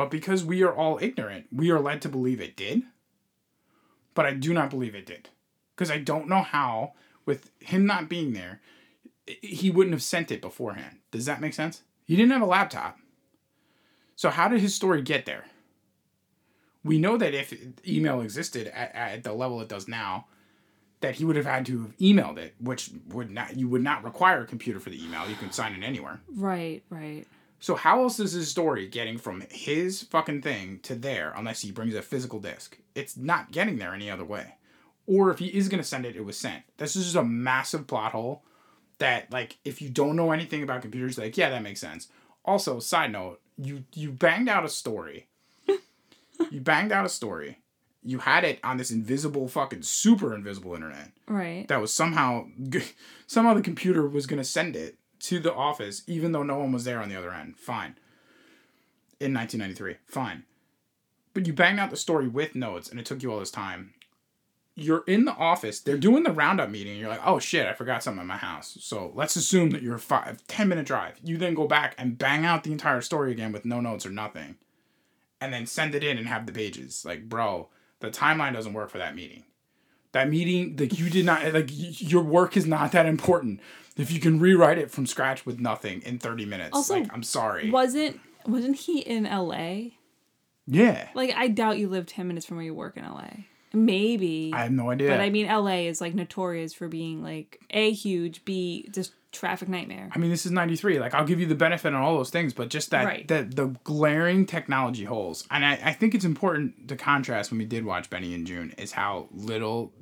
but 0.00 0.10
because 0.10 0.42
we 0.42 0.62
are 0.62 0.74
all 0.74 0.98
ignorant 1.02 1.44
we 1.52 1.70
are 1.70 1.78
led 1.78 2.00
to 2.00 2.08
believe 2.08 2.40
it 2.40 2.56
did. 2.56 2.84
But 4.14 4.24
i 4.24 4.32
do 4.32 4.54
not 4.54 4.70
believe 4.70 4.94
it 4.94 5.04
did. 5.04 5.28
Because 5.76 5.90
i 5.90 5.98
don't 5.98 6.26
know 6.26 6.40
how 6.40 6.94
with 7.26 7.50
him 7.60 7.84
not 7.84 8.08
being 8.08 8.32
there 8.32 8.62
he 9.26 9.68
wouldn't 9.68 9.92
have 9.92 10.02
sent 10.02 10.30
it 10.30 10.40
beforehand. 10.40 11.00
Does 11.10 11.26
that 11.26 11.42
make 11.42 11.52
sense? 11.52 11.82
He 12.06 12.16
didn't 12.16 12.32
have 12.32 12.40
a 12.40 12.46
laptop. 12.46 12.96
So 14.16 14.30
how 14.30 14.48
did 14.48 14.62
his 14.62 14.74
story 14.74 15.02
get 15.02 15.26
there? 15.26 15.44
We 16.82 16.98
know 16.98 17.18
that 17.18 17.34
if 17.34 17.54
email 17.86 18.22
existed 18.22 18.68
at, 18.68 18.94
at 18.94 19.22
the 19.22 19.34
level 19.34 19.60
it 19.60 19.68
does 19.68 19.86
now 19.86 20.28
that 21.00 21.16
he 21.16 21.26
would 21.26 21.36
have 21.36 21.44
had 21.44 21.66
to 21.66 21.82
have 21.82 21.96
emailed 21.98 22.38
it 22.38 22.54
which 22.58 22.90
would 23.08 23.30
not 23.30 23.54
you 23.54 23.68
would 23.68 23.82
not 23.82 24.02
require 24.02 24.40
a 24.40 24.46
computer 24.46 24.80
for 24.80 24.88
the 24.88 25.04
email. 25.04 25.28
You 25.28 25.36
can 25.36 25.52
sign 25.52 25.74
it 25.74 25.84
anywhere. 25.84 26.22
Right, 26.34 26.82
right. 26.88 27.26
So 27.60 27.74
how 27.76 28.02
else 28.02 28.18
is 28.18 28.32
his 28.32 28.48
story 28.50 28.88
getting 28.88 29.18
from 29.18 29.44
his 29.50 30.02
fucking 30.02 30.42
thing 30.42 30.80
to 30.82 30.94
there 30.94 31.32
unless 31.36 31.60
he 31.60 31.70
brings 31.70 31.94
a 31.94 32.02
physical 32.02 32.40
disc? 32.40 32.78
It's 32.94 33.16
not 33.16 33.52
getting 33.52 33.78
there 33.78 33.94
any 33.94 34.10
other 34.10 34.24
way. 34.24 34.54
Or 35.06 35.30
if 35.30 35.38
he 35.38 35.46
is 35.46 35.68
gonna 35.68 35.84
send 35.84 36.06
it, 36.06 36.16
it 36.16 36.24
was 36.24 36.36
sent. 36.38 36.62
This 36.78 36.96
is 36.96 37.04
just 37.04 37.16
a 37.16 37.22
massive 37.24 37.86
plot 37.86 38.12
hole 38.12 38.42
that 38.98 39.30
like 39.32 39.58
if 39.64 39.80
you 39.82 39.88
don't 39.88 40.16
know 40.16 40.32
anything 40.32 40.62
about 40.62 40.82
computers, 40.82 41.18
like, 41.18 41.36
yeah, 41.36 41.50
that 41.50 41.62
makes 41.62 41.80
sense. 41.80 42.08
Also, 42.44 42.78
side 42.80 43.12
note, 43.12 43.40
you 43.58 43.84
you 43.94 44.10
banged 44.10 44.48
out 44.48 44.64
a 44.64 44.68
story. 44.68 45.26
you 46.50 46.60
banged 46.60 46.92
out 46.92 47.06
a 47.06 47.08
story. 47.08 47.58
You 48.02 48.18
had 48.20 48.44
it 48.44 48.60
on 48.64 48.78
this 48.78 48.90
invisible 48.90 49.46
fucking 49.46 49.82
super 49.82 50.34
invisible 50.34 50.74
internet 50.74 51.10
Right. 51.28 51.68
that 51.68 51.80
was 51.82 51.92
somehow 51.92 52.46
somehow 53.26 53.52
the 53.54 53.60
computer 53.62 54.08
was 54.08 54.26
going 54.26 54.38
to 54.38 54.44
send 54.44 54.74
it 54.74 54.96
to 55.20 55.38
the 55.38 55.54
office 55.54 56.02
even 56.06 56.32
though 56.32 56.42
no 56.42 56.58
one 56.58 56.72
was 56.72 56.84
there 56.84 57.00
on 57.00 57.08
the 57.08 57.16
other 57.16 57.32
end. 57.32 57.56
Fine. 57.56 57.96
In 59.18 59.34
1993 59.34 59.96
fine. 60.06 60.44
But 61.32 61.46
you 61.46 61.52
banged 61.52 61.78
out 61.78 61.90
the 61.90 61.96
story 61.96 62.26
with 62.28 62.54
notes 62.54 62.88
and 62.88 62.98
it 62.98 63.06
took 63.06 63.22
you 63.22 63.32
all 63.32 63.38
this 63.38 63.50
time. 63.50 63.94
You're 64.74 65.04
in 65.06 65.24
the 65.26 65.34
office 65.34 65.80
they're 65.80 65.98
doing 65.98 66.22
the 66.22 66.32
roundup 66.32 66.70
meeting 66.70 66.98
you're 66.98 67.08
like 67.08 67.26
oh 67.26 67.38
shit 67.38 67.66
i 67.66 67.74
forgot 67.74 68.02
something 68.02 68.22
in 68.22 68.26
my 68.26 68.36
house. 68.36 68.78
So 68.80 69.12
let's 69.14 69.36
assume 69.36 69.70
that 69.70 69.82
you're 69.82 69.96
a 69.96 70.00
five, 70.00 70.46
10 70.46 70.68
minute 70.68 70.86
drive. 70.86 71.18
You 71.22 71.36
then 71.36 71.54
go 71.54 71.66
back 71.66 71.94
and 71.98 72.16
bang 72.18 72.44
out 72.44 72.64
the 72.64 72.72
entire 72.72 73.00
story 73.00 73.32
again 73.32 73.52
with 73.52 73.64
no 73.64 73.80
notes 73.80 74.06
or 74.06 74.10
nothing 74.10 74.56
and 75.40 75.52
then 75.52 75.66
send 75.66 75.94
it 75.94 76.04
in 76.04 76.18
and 76.18 76.26
have 76.26 76.46
the 76.46 76.52
pages. 76.52 77.04
Like 77.04 77.28
bro 77.28 77.68
the 78.00 78.10
timeline 78.10 78.54
doesn't 78.54 78.72
work 78.72 78.90
for 78.90 78.98
that 78.98 79.14
meeting. 79.14 79.44
That 80.12 80.28
meeting 80.28 80.76
like 80.78 80.98
you 80.98 81.08
did 81.10 81.24
not 81.26 81.42
like 81.52 81.68
y- 81.70 81.94
your 81.98 82.22
work 82.22 82.56
is 82.56 82.66
not 82.66 82.92
that 82.92 83.06
important 83.06 83.60
if 84.00 84.10
you 84.10 84.20
can 84.20 84.40
rewrite 84.40 84.78
it 84.78 84.90
from 84.90 85.06
scratch 85.06 85.44
with 85.46 85.58
nothing 85.60 86.02
in 86.02 86.18
30 86.18 86.46
minutes 86.46 86.70
Also, 86.72 86.94
like 86.94 87.12
i'm 87.12 87.22
sorry 87.22 87.70
Wasn't 87.70 88.18
wasn't 88.46 88.76
he 88.76 89.00
in 89.00 89.24
LA? 89.24 89.90
yeah 90.66 91.08
Like 91.14 91.34
I 91.36 91.48
doubt 91.48 91.78
you 91.78 91.88
live 91.88 92.06
ten 92.06 92.26
minutes 92.28 92.46
from 92.46 92.56
where 92.56 92.64
you 92.64 92.74
work 92.74 92.96
in 92.96 93.04
LA. 93.04 93.28
Maybe. 93.72 94.50
i 94.54 94.62
have 94.62 94.72
no 94.72 94.90
idea 94.90 95.08
But 95.10 95.20
I 95.20 95.30
mean 95.30 95.46
LA 95.46 95.86
is 95.88 96.00
like 96.00 96.14
notorious 96.14 96.72
for 96.74 96.88
being 96.88 97.22
like 97.22 97.60
A 97.70 97.92
huge, 97.92 98.44
B 98.44 98.88
just 98.92 99.12
traffic 99.32 99.68
nightmare. 99.68 100.10
I 100.12 100.18
mean, 100.18 100.28
this 100.30 100.44
is 100.44 100.50
'93. 100.50 100.98
Like, 100.98 101.14
I'll 101.14 101.24
give 101.24 101.38
you 101.38 101.46
the 101.46 101.54
benefit 101.54 101.94
on 101.94 102.02
all 102.02 102.16
those 102.16 102.30
things, 102.30 102.52
but 102.52 102.68
just 102.68 102.90
that 102.90 103.04
Right. 103.06 103.28
that 103.28 103.54
the 103.54 103.68
glaring 103.84 104.44
technology 104.44 105.04
holes, 105.04 105.46
and 105.52 105.64
I, 105.64 105.78
I 105.84 105.92
think 105.92 106.16
it's 106.16 106.24
important 106.24 106.88
to 106.88 106.96
contrast 106.96 107.52
when 107.52 107.58
we 107.58 107.64
did 107.64 107.84
watch 107.84 108.10
Benny 108.10 108.34
and 108.34 108.44
Joon 108.44 108.74
is 108.76 108.90
how 108.90 109.28
little 109.30 109.92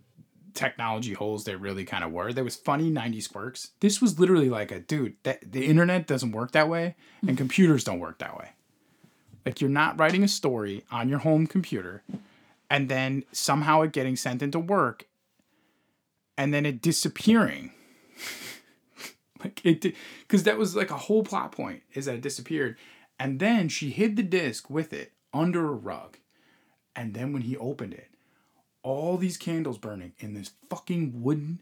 technology 0.54 1.12
holes 1.12 1.44
there 1.44 1.58
really 1.58 1.84
kind 1.84 2.04
of 2.04 2.12
were. 2.12 2.32
There 2.32 2.44
was 2.44 2.56
funny 2.56 2.90
'90s 2.90 3.30
quirks. 3.30 3.70
This 3.80 4.00
was 4.00 4.18
literally 4.18 4.50
like 4.50 4.70
a 4.70 4.80
dude 4.80 5.16
that 5.22 5.52
the 5.52 5.66
internet 5.66 6.06
doesn't 6.06 6.32
work 6.32 6.52
that 6.52 6.68
way, 6.68 6.96
and 7.22 7.32
mm. 7.32 7.38
computers 7.38 7.84
don't 7.84 8.00
work 8.00 8.18
that 8.18 8.36
way. 8.36 8.50
Like, 9.46 9.60
you're 9.60 9.70
not 9.70 9.98
writing 9.98 10.22
a 10.22 10.28
story 10.28 10.84
on 10.90 11.08
your 11.08 11.20
home 11.20 11.46
computer, 11.46 12.02
and 12.68 12.88
then 12.88 13.24
somehow 13.32 13.82
it 13.82 13.92
getting 13.92 14.16
sent 14.16 14.42
into 14.42 14.58
work, 14.58 15.06
and 16.38 16.54
then 16.54 16.64
it 16.64 16.80
disappearing 16.80 17.72
like 19.44 19.60
it 19.64 19.94
because 20.20 20.44
that 20.44 20.56
was 20.56 20.74
like 20.74 20.90
a 20.90 20.96
whole 20.96 21.22
plot 21.22 21.52
point 21.52 21.82
is 21.92 22.06
that 22.06 22.14
it 22.14 22.22
disappeared 22.22 22.76
and 23.18 23.40
then 23.40 23.68
she 23.68 23.90
hid 23.90 24.16
the 24.16 24.22
disc 24.22 24.70
with 24.70 24.92
it 24.92 25.12
under 25.34 25.66
a 25.66 25.72
rug 25.72 26.16
and 26.96 27.12
then 27.12 27.32
when 27.32 27.42
he 27.42 27.56
opened 27.56 27.92
it 27.92 28.07
all 28.82 29.16
these 29.16 29.36
candles 29.36 29.78
burning 29.78 30.12
in 30.18 30.34
this 30.34 30.52
fucking 30.70 31.22
wooden 31.22 31.60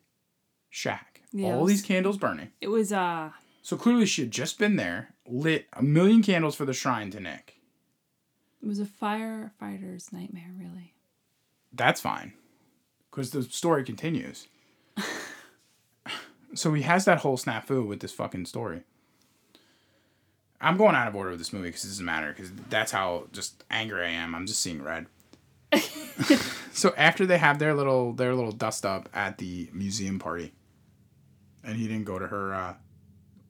shack. 0.70 1.22
Yeah, 1.32 1.54
all 1.54 1.62
was- 1.62 1.72
these 1.72 1.82
candles 1.82 2.16
burning. 2.18 2.50
It 2.60 2.68
was 2.68 2.92
uh 2.92 3.30
so 3.62 3.76
clearly 3.76 4.06
she 4.06 4.22
had 4.22 4.30
just 4.30 4.58
been 4.58 4.76
there 4.76 5.14
lit 5.26 5.66
a 5.72 5.82
million 5.82 6.22
candles 6.22 6.54
for 6.54 6.64
the 6.64 6.72
shrine 6.72 7.10
to 7.10 7.20
nick. 7.20 7.54
It 8.62 8.66
was 8.66 8.78
a 8.80 8.84
firefighter's 8.84 10.12
nightmare, 10.12 10.52
really. 10.58 10.94
that's 11.72 12.00
fine 12.00 12.32
because 13.10 13.30
the 13.30 13.42
story 13.42 13.84
continues. 13.84 14.48
So 16.54 16.72
he 16.72 16.82
has 16.82 17.04
that 17.04 17.18
whole 17.18 17.36
snafu 17.36 17.86
with 17.86 18.00
this 18.00 18.12
fucking 18.12 18.46
story. 18.46 18.80
I'm 20.58 20.78
going 20.78 20.94
out 20.94 21.06
of 21.08 21.14
order 21.14 21.30
with 21.30 21.38
this 21.38 21.52
movie 21.52 21.68
because 21.68 21.84
it 21.84 21.88
doesn't 21.88 22.04
matter 22.06 22.28
because 22.32 22.50
that's 22.70 22.92
how 22.92 23.24
just 23.30 23.62
angry 23.70 24.06
i 24.06 24.08
am. 24.10 24.34
I'm 24.34 24.46
just 24.46 24.60
seeing 24.62 24.82
red 24.82 25.06
so 26.72 26.92
after 26.96 27.26
they 27.26 27.38
have 27.38 27.58
their 27.58 27.74
little 27.74 28.12
their 28.12 28.34
little 28.34 28.52
dust 28.52 28.84
up 28.86 29.08
at 29.14 29.38
the 29.38 29.68
museum 29.72 30.18
party 30.18 30.52
and 31.66 31.76
he 31.76 31.88
didn't 31.88 32.04
go 32.04 32.18
to 32.18 32.28
her 32.28 32.54
uh, 32.54 32.74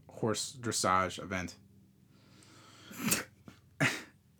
horse 0.09 0.57
dressage 0.61 1.23
event. 1.23 1.55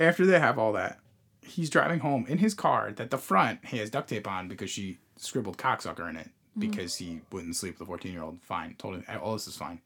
After 0.01 0.27
they 0.27 0.41
have 0.41 0.59
all 0.59 0.73
that, 0.73 0.99
he's 1.43 1.71
driving 1.71 2.01
home 2.01 2.27
in 2.29 2.39
his 2.39 2.55
car 2.55 2.93
that 2.93 3.11
the 3.11 3.19
front 3.19 3.65
he 3.67 3.79
has 3.79 3.91
duct 3.91 4.09
tape 4.09 4.27
on 4.27 4.49
because 4.49 4.71
she 4.71 4.99
scribbled 5.17 5.59
cocksucker 5.59 6.09
in 6.09 6.17
it 6.17 6.31
because 6.59 6.97
he 6.97 7.21
wouldn't 7.31 7.57
sleep 7.57 7.79
with 7.79 7.87
a 7.87 7.91
14 7.91 8.13
year 8.13 8.23
old. 8.23 8.39
Fine. 8.43 8.75
Told 8.79 8.97
him 8.97 9.05
all 9.23 9.35
this 9.35 9.47
is 9.47 9.57
fine. 9.57 9.81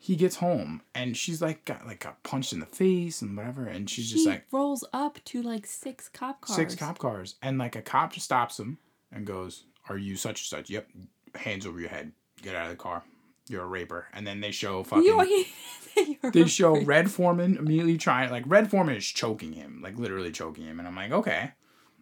He 0.00 0.14
gets 0.14 0.36
home 0.36 0.82
and 0.94 1.16
she's 1.16 1.42
like 1.42 1.64
got 1.64 1.86
like 1.86 2.00
got 2.00 2.22
punched 2.22 2.52
in 2.52 2.60
the 2.60 2.66
face 2.66 3.20
and 3.20 3.36
whatever 3.36 3.66
and 3.66 3.90
she's 3.90 4.10
just 4.10 4.24
he 4.24 4.30
like 4.30 4.44
rolls 4.52 4.84
up 4.92 5.18
to 5.26 5.42
like 5.42 5.66
six 5.66 6.08
cop 6.08 6.40
cars. 6.40 6.56
six 6.56 6.74
cop 6.76 6.98
cars 6.98 7.34
and 7.42 7.58
like 7.58 7.74
a 7.74 7.82
cop 7.82 8.12
just 8.12 8.24
stops 8.26 8.60
him 8.60 8.78
and 9.12 9.26
goes, 9.26 9.64
"Are 9.88 9.98
you 9.98 10.16
such 10.16 10.40
and 10.42 10.46
such?" 10.58 10.70
Yep. 10.70 10.88
Hands 11.34 11.66
over 11.66 11.80
your 11.80 11.88
head. 11.88 12.12
Get 12.42 12.54
out 12.54 12.66
of 12.66 12.70
the 12.70 12.76
car. 12.76 13.02
You're 13.48 13.64
a 13.64 13.66
raper. 13.66 14.06
And 14.12 14.26
then 14.26 14.40
they 14.40 14.50
show 14.50 14.82
fucking 14.82 15.04
You, 15.04 15.46
you're 16.22 16.30
they 16.32 16.46
show 16.46 16.74
right. 16.74 16.86
Red 16.86 17.10
Foreman 17.10 17.56
immediately 17.56 17.96
trying 17.96 18.30
like 18.30 18.44
Red 18.46 18.70
Foreman 18.70 18.96
is 18.96 19.06
choking 19.06 19.52
him, 19.52 19.80
like 19.82 19.98
literally 19.98 20.30
choking 20.30 20.64
him, 20.64 20.78
and 20.78 20.86
I'm 20.86 20.94
like, 20.96 21.12
okay, 21.12 21.52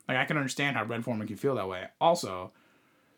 like 0.09 0.19
I 0.19 0.25
can 0.25 0.37
understand 0.37 0.77
how 0.77 0.85
Red 0.85 1.05
Foreman 1.05 1.27
can 1.27 1.37
feel 1.37 1.55
that 1.55 1.69
way. 1.69 1.87
Also, 2.01 2.53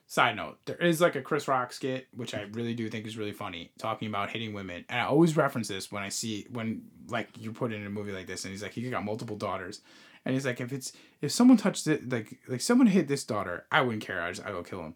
side 0.09 0.36
note, 0.36 0.59
there 0.64 0.76
is 0.76 1.00
like 1.00 1.14
a 1.14 1.22
Chris 1.22 1.46
Rock 1.46 1.72
skit 1.72 2.09
which 2.16 2.34
I 2.34 2.46
really 2.52 2.74
do 2.74 2.88
think 2.88 3.06
is 3.06 3.16
really 3.16 3.32
funny, 3.32 3.70
talking 3.78 4.09
about 4.09 4.30
hitting 4.30 4.52
women, 4.54 4.84
and 4.88 5.00
I 5.00 5.04
always 5.04 5.36
reference 5.36 5.68
this 5.68 5.92
when 5.92 6.02
I 6.02 6.09
see 6.09 6.46
when 6.50 6.82
like 7.09 7.28
you 7.38 7.52
put 7.52 7.72
in 7.72 7.86
a 7.86 7.90
movie 7.90 8.12
like 8.12 8.26
this, 8.26 8.44
and 8.44 8.50
he's 8.50 8.62
like 8.62 8.72
he 8.72 8.90
got 8.90 9.04
multiple 9.04 9.36
daughters, 9.36 9.82
and 10.24 10.34
he's 10.34 10.46
like 10.46 10.61
if 10.61 10.72
it's 10.72 10.92
if 11.20 11.30
someone 11.30 11.59
touched 11.59 11.86
it 11.86 12.09
like 12.11 12.38
like 12.48 12.62
someone 12.62 12.88
hit 12.88 13.06
this 13.06 13.22
daughter, 13.22 13.66
I 13.70 13.82
wouldn't 13.82 14.02
care, 14.02 14.22
I 14.22 14.32
just 14.32 14.44
I 14.46 14.50
go 14.50 14.62
kill 14.62 14.82
him. 14.82 14.94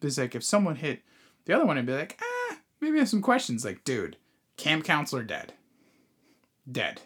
But 0.00 0.08
it's 0.08 0.18
like 0.18 0.34
if 0.34 0.42
someone 0.42 0.76
hit 0.76 1.02
the 1.44 1.54
other 1.54 1.66
one, 1.66 1.78
I'd 1.78 1.86
be 1.86 1.92
like, 1.92 2.18
ah, 2.22 2.56
maybe 2.80 2.96
I 2.96 3.00
have 3.00 3.08
some 3.08 3.22
questions, 3.22 3.64
like 3.64 3.84
dude. 3.84 4.16
Camp 4.56 4.84
counselor 4.84 5.24
dead. 5.24 5.52
Dead. 6.70 7.02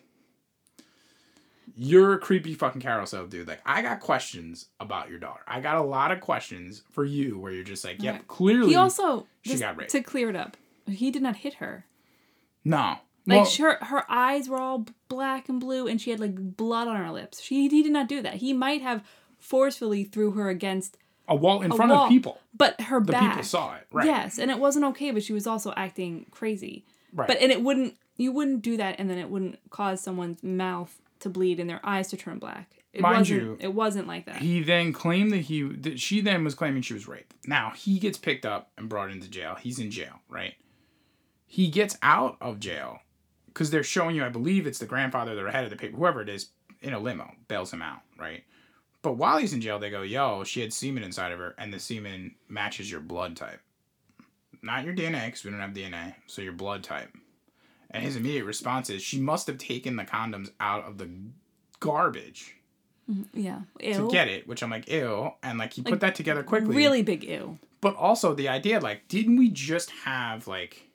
You're 1.81 2.14
a 2.14 2.18
creepy 2.18 2.55
fucking 2.55 2.81
carousel 2.81 3.26
dude. 3.29 3.47
Like, 3.47 3.61
I 3.64 3.83
got 3.83 4.01
questions 4.01 4.66
about 4.81 5.09
your 5.09 5.20
daughter. 5.20 5.43
I 5.47 5.61
got 5.61 5.76
a 5.76 5.83
lot 5.83 6.11
of 6.11 6.20
questions 6.20 6.83
for 6.91 7.05
you 7.05 7.39
where 7.39 7.53
you're 7.53 7.62
just 7.62 7.85
like, 7.85 8.03
yep, 8.03 8.26
clearly. 8.26 8.70
He 8.70 8.74
also 8.74 9.29
she 9.43 9.57
got 9.59 9.76
raped. 9.76 9.93
to 9.93 10.03
clear 10.03 10.29
it 10.29 10.35
up. 10.35 10.57
He 10.89 11.12
did 11.12 11.22
not 11.22 11.37
hit 11.37 11.55
her. 11.55 11.87
no. 12.64 12.97
Like 13.26 13.43
Well, 13.43 13.51
her, 13.59 13.85
her 13.85 14.05
eyes 14.11 14.49
were 14.49 14.59
all 14.59 14.87
black 15.09 15.51
and 15.51 15.61
blue, 15.61 15.87
and 15.87 16.01
she 16.01 16.11
had 16.11 16.18
like 16.18 16.35
blood 16.57 16.89
on 16.89 16.97
her 16.97 17.11
lips. 17.12 17.43
She 17.43 17.68
he 17.68 17.83
did 17.83 17.93
not 17.93 18.09
do 18.09 18.22
that. 18.22 18.37
He 18.37 18.55
might 18.55 18.81
have 18.81 19.05
forcefully 19.39 20.03
threw 20.05 20.31
her 20.33 20.49
against, 20.49 20.97
a 21.29 21.37
wall 21.37 21.61
in 21.61 21.70
a 21.70 21.76
front 21.76 21.93
wall, 21.93 22.05
of 22.05 22.09
people. 22.09 22.41
but 22.57 22.81
her 22.81 23.01
The 23.01 23.12
back. 23.12 23.31
people 23.33 23.43
saw 23.45 23.74
it. 23.76 23.87
Right. 23.93 24.07
Yes, 24.07 24.39
and 24.39 24.51
it 24.51 24.59
wasn't 24.59 24.87
okay, 24.87 25.11
but 25.11 25.22
she 25.22 25.35
was 25.35 25.47
also 25.47 25.74
acting 25.76 26.24
crazy. 26.31 26.87
Right. 27.12 27.29
But 27.29 27.37
and 27.43 27.53
it 27.53 27.62
wouldn't 27.62 27.97
you 28.16 28.33
wouldn't 28.33 28.62
do 28.62 28.79
that, 28.79 28.97
and 28.99 29.11
then 29.11 29.18
it 29.18 29.29
wouldn't 29.29 29.59
cause 29.68 30.01
someone's 30.01 30.43
mouth 30.43 30.99
to 31.20 31.28
bleed 31.28 31.60
and 31.60 31.68
their 31.68 31.80
eyes 31.84 32.08
to 32.08 32.16
turn 32.16 32.38
black. 32.38 32.74
It 32.92 33.02
Mind 33.02 33.18
wasn't. 33.18 33.42
you, 33.42 33.56
it 33.60 33.74
wasn't 33.74 34.06
like 34.08 34.26
that. 34.26 34.36
He 34.36 34.62
then 34.62 34.92
claimed 34.92 35.30
that 35.32 35.38
he 35.42 35.62
that 35.62 36.00
she 36.00 36.20
then 36.20 36.42
was 36.42 36.54
claiming 36.54 36.82
she 36.82 36.94
was 36.94 37.06
raped. 37.06 37.34
Now 37.46 37.72
he 37.76 37.98
gets 37.98 38.18
picked 38.18 38.46
up 38.46 38.70
and 38.78 38.88
brought 38.88 39.10
into 39.10 39.28
jail. 39.28 39.56
He's 39.60 39.78
in 39.78 39.90
jail, 39.90 40.20
right? 40.28 40.54
He 41.46 41.68
gets 41.68 41.96
out 42.02 42.36
of 42.40 42.60
jail 42.60 43.00
because 43.46 43.70
they're 43.70 43.82
showing 43.82 44.16
you, 44.16 44.24
I 44.24 44.28
believe 44.30 44.66
it's 44.66 44.78
the 44.78 44.86
grandfather, 44.86 45.34
the 45.34 45.50
head 45.50 45.64
of 45.64 45.70
the 45.70 45.76
paper, 45.76 45.96
whoever 45.96 46.20
it 46.22 46.28
is, 46.28 46.50
in 46.80 46.92
a 46.92 46.98
limo, 46.98 47.30
bails 47.48 47.72
him 47.72 47.82
out, 47.82 48.00
right? 48.18 48.44
But 49.02 49.14
while 49.14 49.38
he's 49.38 49.52
in 49.52 49.60
jail, 49.60 49.78
they 49.78 49.90
go, 49.90 50.02
"Yo, 50.02 50.44
she 50.44 50.60
had 50.60 50.72
semen 50.72 51.02
inside 51.02 51.32
of 51.32 51.38
her, 51.38 51.54
and 51.58 51.72
the 51.72 51.78
semen 51.78 52.34
matches 52.48 52.90
your 52.90 53.00
blood 53.00 53.36
type, 53.36 53.60
not 54.62 54.84
your 54.84 54.94
DNA, 54.94 55.26
because 55.26 55.44
we 55.44 55.50
don't 55.50 55.60
have 55.60 55.70
DNA, 55.72 56.14
so 56.26 56.42
your 56.42 56.52
blood 56.52 56.82
type." 56.82 57.10
And 57.91 58.03
his 58.03 58.16
immediate 58.16 58.45
response 58.45 58.91
is, 58.91 59.03
"She 59.03 59.18
must 59.18 59.47
have 59.47 59.59
taken 59.59 59.97
the 59.97 60.05
condoms 60.05 60.51
out 60.61 60.84
of 60.84 60.99
the 60.99 61.09
garbage." 61.80 62.57
Mm-hmm. 63.11 63.41
yeah, 63.41 63.61
Ew. 63.80 63.95
to 63.95 64.11
get 64.11 64.28
it, 64.28 64.47
which 64.47 64.62
I'm 64.62 64.68
like, 64.68 64.86
ew. 64.91 65.32
And 65.43 65.59
like 65.59 65.72
he 65.72 65.82
put 65.82 66.01
that 66.01 66.14
together 66.14 66.43
quickly. 66.43 66.76
Really 66.76 67.03
big 67.03 67.24
ew. 67.24 67.59
But 67.80 67.97
also 67.97 68.34
the 68.34 68.49
idea, 68.49 68.80
like, 68.80 69.09
didn't 69.09 69.36
we 69.36 69.49
just 69.49 69.91
have 70.05 70.47
like 70.47 70.89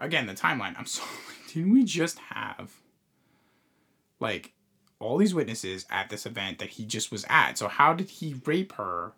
again 0.00 0.26
the 0.26 0.34
timeline, 0.34 0.74
I'm 0.78 0.86
sorry, 0.86 1.08
didn't 1.52 1.72
we 1.72 1.84
just 1.84 2.18
have 2.18 2.72
like 4.20 4.52
all 4.98 5.18
these 5.18 5.34
witnesses 5.34 5.84
at 5.90 6.08
this 6.08 6.24
event 6.24 6.58
that 6.60 6.70
he 6.70 6.86
just 6.86 7.12
was 7.12 7.26
at? 7.28 7.58
So 7.58 7.68
how 7.68 7.92
did 7.92 8.08
he 8.08 8.40
rape 8.46 8.72
her 8.74 9.12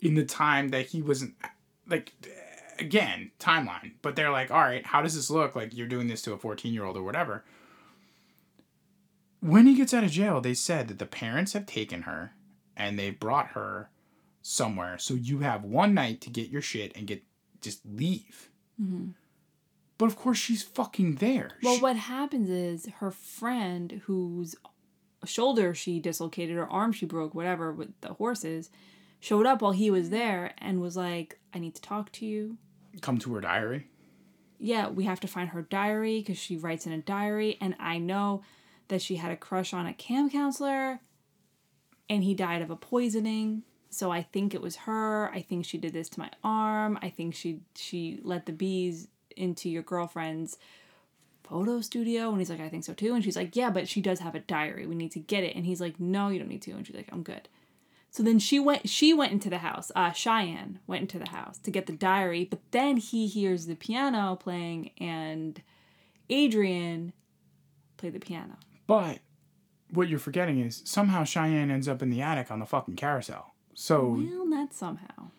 in 0.00 0.14
the 0.14 0.24
time 0.24 0.70
that 0.70 0.86
he 0.86 1.02
wasn't 1.02 1.34
like 1.86 2.12
again, 2.78 3.30
timeline. 3.38 3.92
But 4.02 4.16
they're 4.16 4.30
like, 4.30 4.50
all 4.50 4.60
right, 4.60 4.84
how 4.84 5.02
does 5.02 5.14
this 5.14 5.30
look? 5.30 5.54
Like 5.56 5.76
you're 5.76 5.86
doing 5.88 6.06
this 6.08 6.22
to 6.22 6.32
a 6.32 6.38
14 6.38 6.72
year 6.72 6.84
old 6.84 6.96
or 6.96 7.02
whatever. 7.02 7.44
When 9.40 9.66
he 9.66 9.74
gets 9.74 9.92
out 9.92 10.04
of 10.04 10.10
jail, 10.10 10.40
they 10.40 10.54
said 10.54 10.88
that 10.88 10.98
the 10.98 11.06
parents 11.06 11.52
have 11.52 11.66
taken 11.66 12.02
her 12.02 12.32
and 12.76 12.98
they 12.98 13.10
brought 13.10 13.48
her 13.48 13.90
somewhere. 14.42 14.96
So 14.98 15.14
you 15.14 15.40
have 15.40 15.64
one 15.64 15.92
night 15.94 16.20
to 16.22 16.30
get 16.30 16.48
your 16.48 16.62
shit 16.62 16.96
and 16.96 17.06
get 17.06 17.22
just 17.60 17.80
leave. 17.84 18.48
Mm-hmm. 18.80 19.10
But 19.98 20.06
of 20.06 20.16
course, 20.16 20.38
she's 20.38 20.62
fucking 20.62 21.16
there. 21.16 21.52
Well, 21.62 21.76
She- 21.76 21.82
what 21.82 21.96
happens 21.96 22.48
is 22.50 22.86
her 22.98 23.10
friend, 23.10 24.02
whose 24.06 24.56
shoulder 25.24 25.72
she 25.74 26.00
dislocated 26.00 26.56
or 26.56 26.66
arm 26.66 26.92
she 26.92 27.06
broke, 27.06 27.34
whatever, 27.34 27.72
with 27.72 27.98
the 28.00 28.14
horses, 28.14 28.70
showed 29.24 29.46
up 29.46 29.62
while 29.62 29.72
he 29.72 29.90
was 29.90 30.10
there 30.10 30.52
and 30.58 30.82
was 30.82 30.98
like, 30.98 31.38
I 31.54 31.58
need 31.58 31.74
to 31.76 31.80
talk 31.80 32.12
to 32.12 32.26
you. 32.26 32.58
come 33.00 33.16
to 33.20 33.32
her 33.32 33.40
diary. 33.40 33.88
Yeah, 34.58 34.88
we 34.88 35.04
have 35.04 35.20
to 35.20 35.26
find 35.26 35.48
her 35.48 35.62
diary 35.62 36.18
because 36.18 36.36
she 36.36 36.58
writes 36.58 36.84
in 36.84 36.92
a 36.92 36.98
diary. 36.98 37.56
And 37.58 37.74
I 37.80 37.96
know 37.96 38.42
that 38.88 39.00
she 39.00 39.16
had 39.16 39.32
a 39.32 39.36
crush 39.36 39.72
on 39.72 39.86
a 39.86 39.94
camp 39.94 40.32
counselor 40.32 41.00
and 42.10 42.22
he 42.22 42.34
died 42.34 42.60
of 42.60 42.68
a 42.68 42.76
poisoning. 42.76 43.62
So 43.88 44.10
I 44.10 44.20
think 44.20 44.52
it 44.52 44.60
was 44.60 44.76
her. 44.76 45.30
I 45.32 45.40
think 45.40 45.64
she 45.64 45.78
did 45.78 45.94
this 45.94 46.10
to 46.10 46.20
my 46.20 46.30
arm. 46.42 46.98
I 47.00 47.08
think 47.08 47.34
she 47.34 47.60
she 47.74 48.20
let 48.22 48.44
the 48.44 48.52
bees 48.52 49.08
into 49.38 49.70
your 49.70 49.82
girlfriend's 49.82 50.58
photo 51.44 51.80
studio 51.80 52.28
and 52.28 52.38
he's 52.40 52.50
like 52.50 52.60
I 52.60 52.68
think 52.68 52.84
so 52.84 52.92
too 52.92 53.14
and 53.14 53.22
she's 53.24 53.36
like 53.36 53.54
yeah 53.54 53.68
but 53.68 53.86
she 53.86 54.00
does 54.00 54.20
have 54.20 54.34
a 54.34 54.40
diary 54.40 54.86
we 54.86 54.94
need 54.94 55.12
to 55.12 55.18
get 55.18 55.44
it 55.44 55.54
and 55.54 55.66
he's 55.66 55.80
like 55.80 56.00
no 56.00 56.28
you 56.28 56.38
don't 56.38 56.48
need 56.48 56.62
to 56.62 56.70
and 56.70 56.86
she's 56.86 56.96
like 56.96 57.10
I'm 57.12 57.22
good 57.22 57.48
so 58.14 58.22
then 58.22 58.38
she 58.38 58.60
went 58.60 58.88
she 58.88 59.12
went 59.12 59.32
into 59.32 59.50
the 59.50 59.58
house 59.58 59.90
uh 59.96 60.12
Cheyenne 60.12 60.78
went 60.86 61.02
into 61.02 61.18
the 61.18 61.30
house 61.30 61.58
to 61.58 61.70
get 61.70 61.86
the 61.86 61.92
diary 61.92 62.46
but 62.48 62.60
then 62.70 62.96
he 62.96 63.26
hears 63.26 63.66
the 63.66 63.74
piano 63.74 64.36
playing 64.36 64.92
and 64.98 65.60
Adrian 66.30 67.12
played 67.96 68.12
the 68.12 68.20
piano 68.20 68.56
But 68.86 69.18
what 69.90 70.08
you're 70.08 70.18
forgetting 70.18 70.60
is 70.60 70.82
somehow 70.84 71.24
Cheyenne 71.24 71.70
ends 71.70 71.88
up 71.88 72.02
in 72.02 72.10
the 72.10 72.22
attic 72.22 72.50
on 72.50 72.58
the 72.58 72.66
fucking 72.66 72.96
carousel. 72.96 73.54
So, 73.74 74.20
well 74.20 74.46
not 74.46 74.72
somehow 74.72 75.30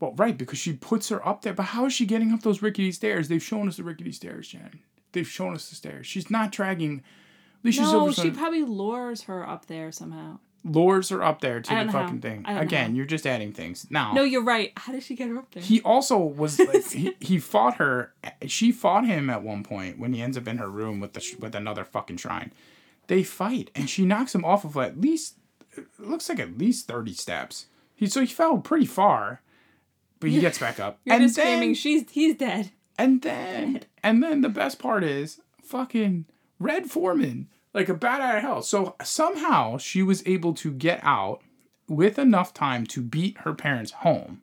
well, 0.00 0.14
right, 0.16 0.36
because 0.36 0.58
she 0.58 0.74
puts 0.74 1.08
her 1.08 1.26
up 1.26 1.42
there. 1.42 1.52
But 1.52 1.64
how 1.64 1.86
is 1.86 1.92
she 1.92 2.06
getting 2.06 2.32
up 2.32 2.42
those 2.42 2.62
rickety 2.62 2.92
stairs? 2.92 3.28
They've 3.28 3.42
shown 3.42 3.66
us 3.66 3.78
the 3.78 3.82
rickety 3.82 4.12
stairs, 4.12 4.48
Jen. 4.48 4.80
They've 5.12 5.26
shown 5.26 5.54
us 5.54 5.68
the 5.68 5.74
stairs. 5.74 6.06
She's 6.06 6.30
not 6.30 6.52
dragging. 6.52 7.02
Alicia 7.64 7.82
no 7.82 8.06
Silverstone 8.06 8.22
she 8.22 8.30
probably 8.30 8.62
lures 8.62 9.22
her 9.22 9.48
up 9.48 9.66
there 9.66 9.90
somehow 9.90 10.38
lures 10.68 11.08
her 11.08 11.22
up 11.22 11.40
there 11.40 11.60
to 11.60 11.84
the 11.84 11.92
fucking 11.92 12.20
thing. 12.20 12.42
Don't 12.42 12.54
know 12.54 12.60
Again, 12.60 12.94
you're 12.94 13.06
just 13.06 13.26
adding 13.26 13.52
things. 13.52 13.86
Now, 13.90 14.12
no 14.12 14.22
you're 14.22 14.44
right. 14.44 14.72
How 14.76 14.92
did 14.92 15.02
she 15.02 15.14
get 15.14 15.28
her 15.28 15.38
up 15.38 15.50
there? 15.52 15.62
He 15.62 15.80
also 15.82 16.18
was 16.18 16.58
like 16.58 16.90
he, 16.90 17.14
he 17.20 17.38
fought 17.38 17.76
her 17.76 18.12
she 18.46 18.72
fought 18.72 19.06
him 19.06 19.30
at 19.30 19.42
one 19.42 19.62
point 19.62 19.98
when 19.98 20.12
he 20.12 20.22
ends 20.22 20.36
up 20.36 20.48
in 20.48 20.58
her 20.58 20.70
room 20.70 21.00
with 21.00 21.12
the 21.12 21.20
sh- 21.20 21.36
with 21.36 21.54
another 21.54 21.84
fucking 21.84 22.16
shrine. 22.18 22.52
They 23.06 23.22
fight 23.22 23.70
and 23.74 23.88
she 23.88 24.04
knocks 24.04 24.34
him 24.34 24.44
off 24.44 24.64
of 24.64 24.76
at 24.76 25.00
least 25.00 25.36
it 25.76 25.86
looks 25.98 26.28
like 26.28 26.40
at 26.40 26.58
least 26.58 26.86
30 26.86 27.12
steps. 27.12 27.66
He 27.94 28.06
so 28.06 28.20
he 28.20 28.26
fell 28.26 28.58
pretty 28.58 28.86
far 28.86 29.42
but 30.20 30.30
he 30.30 30.40
gets 30.40 30.58
back 30.58 30.80
up. 30.80 30.98
You're 31.04 31.16
and 31.16 31.24
just 31.24 31.36
then 31.36 31.58
screaming 31.58 31.74
she's 31.74 32.10
he's 32.10 32.36
dead. 32.36 32.70
And 32.98 33.22
then 33.22 33.82
and 34.02 34.22
then 34.22 34.40
the 34.40 34.48
best 34.48 34.78
part 34.78 35.04
is 35.04 35.40
fucking 35.62 36.26
red 36.58 36.90
foreman 36.90 37.48
like 37.78 37.88
a 37.88 37.94
bat 37.94 38.20
out 38.20 38.36
of 38.36 38.42
hell. 38.42 38.62
So 38.62 38.96
somehow 39.02 39.78
she 39.78 40.02
was 40.02 40.22
able 40.26 40.52
to 40.54 40.70
get 40.70 41.00
out 41.02 41.40
with 41.88 42.18
enough 42.18 42.52
time 42.52 42.86
to 42.86 43.00
beat 43.00 43.38
her 43.38 43.54
parents 43.54 43.92
home 43.92 44.42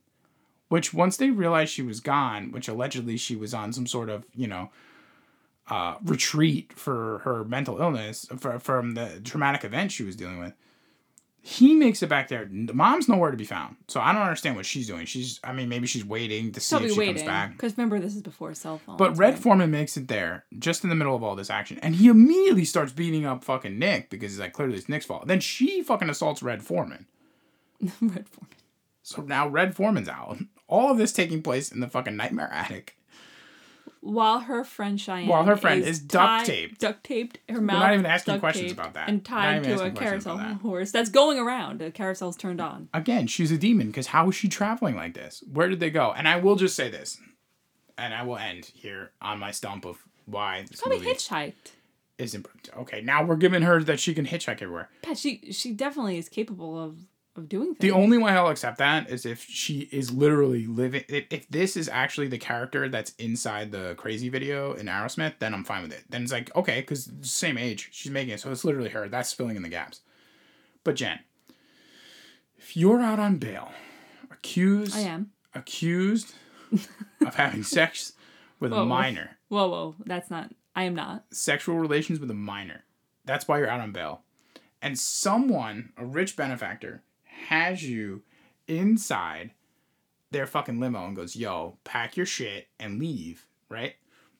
which 0.68 0.94
once 0.94 1.18
they 1.18 1.30
realized 1.30 1.72
she 1.72 1.82
was 1.82 2.00
gone 2.00 2.52
which 2.52 2.68
allegedly 2.68 3.18
she 3.18 3.36
was 3.36 3.54
on 3.54 3.72
some 3.72 3.86
sort 3.86 4.10
of 4.10 4.26
you 4.34 4.48
know 4.48 4.70
uh, 5.70 5.96
retreat 6.04 6.74
for 6.74 7.20
her 7.20 7.44
mental 7.44 7.80
illness 7.80 8.28
for, 8.38 8.60
from 8.60 8.94
the 8.94 9.20
traumatic 9.24 9.64
event 9.64 9.92
she 9.92 10.04
was 10.04 10.16
dealing 10.16 10.40
with 10.40 10.54
he 11.48 11.76
makes 11.76 12.02
it 12.02 12.10
back 12.10 12.28
there 12.28 12.50
the 12.50 12.74
mom's 12.74 13.08
nowhere 13.08 13.30
to 13.30 13.38
be 13.38 13.46
found 13.46 13.76
so 13.88 14.00
i 14.00 14.12
don't 14.12 14.24
understand 14.24 14.56
what 14.56 14.66
she's 14.66 14.88
doing 14.88 15.06
she's 15.06 15.39
i 15.43 15.52
mean 15.54 15.70
maybe 15.70 15.86
she's 15.86 16.04
waiting 16.04 16.52
to 16.52 16.60
see 16.60 16.76
She'll 16.76 16.86
if 16.86 16.93
she 16.93 16.98
waiting 16.98 17.16
comes 17.16 17.28
back 17.28 17.52
because 17.52 17.78
remember 17.78 18.00
this 18.00 18.16
is 18.16 18.22
before 18.24 18.54
cell 18.56 18.80
phones 18.80 18.98
but 18.98 19.16
Red 19.18 19.34
right? 19.34 19.39
Foreman 19.39 19.72
makes 19.72 19.96
it 19.98 20.08
there 20.08 20.46
just 20.58 20.84
in 20.84 20.89
the 20.89 20.96
middle 20.96 21.16
of 21.16 21.24
all 21.24 21.36
this 21.36 21.50
action, 21.50 21.80
and 21.82 21.96
he 21.96 22.08
immediately 22.08 22.66
starts 22.66 22.91
beating 22.91 23.26
up 23.26 23.43
fucking 23.43 23.78
Nick 23.78 24.10
because 24.10 24.32
he's 24.32 24.39
like, 24.39 24.54
clearly 24.54 24.76
it's 24.76 24.89
Nick's 24.89 25.06
fault. 25.06 25.28
Then 25.28 25.39
she 25.39 25.82
fucking 25.84 26.10
assaults 26.10 26.43
Red 26.43 26.64
Foreman. 26.64 27.06
Red 28.02 28.28
Foreman. 28.28 28.56
So 29.04 29.22
now 29.22 29.48
Red 29.48 29.76
Foreman's 29.76 30.10
out. 30.10 30.38
All 30.68 30.91
of 30.91 30.98
this 30.98 31.14
taking 31.14 31.41
place 31.41 31.72
in 31.72 31.80
the 31.80 31.88
fucking 31.88 32.16
nightmare 32.16 32.50
attic. 32.52 32.98
While 34.06 34.41
her 34.41 34.64
friend 34.64 35.01
Cheyenne 35.01 35.28
While 35.28 35.43
her 35.45 35.58
friend 35.58 35.84
is 35.84 35.99
duct 35.99 36.45
taped, 36.45 36.80
duct 36.80 37.03
taped 37.03 37.39
her 37.49 37.60
mouth. 37.60 37.78
Is 37.78 37.82
not 37.82 37.93
even 37.93 38.06
asking 38.06 38.39
questions 38.39 38.72
about 38.72 38.93
that. 38.93 39.10
And 39.10 39.26
tied 39.26 39.64
to 39.64 39.84
a 39.84 39.91
carousel 39.91 40.38
that. 40.38 40.58
horse 40.58 40.91
that's 40.91 41.10
going 41.10 41.39
around. 41.39 41.80
The 41.80 41.91
carousel's 41.91 42.38
turned 42.38 42.62
on. 42.62 42.89
Again, 42.93 43.28
she's 43.28 43.51
a 43.51 43.58
demon 43.58 43.88
because 43.88 44.08
how 44.08 44.30
is 44.30 44.36
she 44.36 44.47
traveling 44.47 44.95
like 44.95 45.16
this? 45.16 45.43
Where 45.51 45.68
did 45.68 45.80
they 45.80 45.89
go? 45.89 46.14
And 46.16 46.28
I 46.28 46.38
will 46.38 46.56
just 46.56 46.76
say 46.76 46.89
this, 46.89 47.18
and 47.97 48.14
I 48.14 48.24
will 48.24 48.38
end 48.38 48.66
here 48.74 49.12
on 49.22 49.39
my 49.39 49.51
stump 49.51 49.86
of 49.86 49.97
why 50.26 50.66
this 50.70 50.82
Probably 50.82 51.06
hitchhiked. 51.06 51.53
isn't. 52.20 52.47
Okay, 52.78 53.01
now 53.01 53.24
we're 53.24 53.36
giving 53.36 53.64
her 53.64 53.82
that 53.84 53.99
she 53.99 54.14
can 54.14 54.26
hitchhike 54.28 54.62
everywhere. 54.62 54.89
Pat, 55.01 55.18
she 55.18 55.51
she 55.51 55.72
definitely 55.72 56.18
is 56.18 56.30
capable 56.30 56.82
of 56.82 56.99
of 57.38 57.50
doing 57.50 57.68
things. 57.68 57.80
The 57.80 57.92
only 57.92 58.18
way 58.18 58.32
I'll 58.32 58.48
accept 58.50 58.78
that 58.78 59.10
is 59.10 59.26
if 59.26 59.44
she 59.44 59.90
is 59.92 60.12
literally 60.12 60.66
living. 60.68 61.04
If, 61.10 61.26
if 61.30 61.48
this 61.50 61.76
is 61.76 61.90
actually 61.90 62.28
the 62.28 62.38
character 62.38 62.88
that's 62.90 63.12
inside 63.20 63.72
the 63.72 63.96
crazy 63.98 64.30
video 64.30 64.74
in 64.74 64.86
Aerosmith, 64.88 65.34
then 65.40 65.54
I'm 65.54 65.64
fine 65.64 65.84
with 65.84 65.94
it. 65.94 66.04
Then 66.10 66.24
it's 66.24 66.32
like 66.32 66.56
okay, 66.56 66.82
because 66.82 67.12
same 67.22 67.58
age, 67.58 67.90
she's 67.92 68.12
making 68.12 68.34
it, 68.34 68.40
so 68.40 68.52
it's 68.52 68.64
literally 68.66 68.90
her. 68.90 69.08
That's 69.10 69.34
filling 69.34 69.56
in 69.56 69.64
the 69.64 69.70
gaps. 69.70 70.02
But 70.84 70.96
Jen, 70.96 71.20
if 72.58 72.78
you're 72.78 73.02
out 73.02 73.20
on 73.20 73.38
bail, 73.38 73.72
accused, 74.32 74.96
I 74.96 75.02
am. 75.02 75.32
accused 75.54 76.34
of 77.26 77.36
having 77.36 77.64
sex 77.64 78.14
with 78.60 78.72
Whoa, 78.72 78.84
a 78.84 78.86
minor, 78.86 79.38
Whoa, 79.50 79.68
whoa, 79.70 79.96
that's 80.06 80.30
not. 80.30 80.52
I 80.76 80.84
am 80.84 80.96
not. 80.96 81.26
sexual 81.32 81.78
relations 81.78 82.20
with 82.20 82.30
a 82.30 82.36
minor. 82.36 82.84
That's 83.24 83.48
why 83.48 83.58
you're 83.60 83.70
out 83.70 83.80
on 83.82 83.92
bail. 83.92 84.22
And 84.82 85.00
someone, 85.00 85.94
a 85.98 86.06
rich 86.06 86.36
benefactor, 86.36 87.02
has 87.46 87.84
you 87.84 88.24
inside 88.68 89.52
their 90.32 90.48
fucking 90.48 90.80
limo 90.80 91.06
and 91.06 91.16
goes, 91.16 91.36
"Yo, 91.36 91.78
pack 91.84 92.18
your 92.18 92.26
shit 92.26 92.68
and 92.80 93.00
leave." 93.00 93.46
Right? 93.70 93.96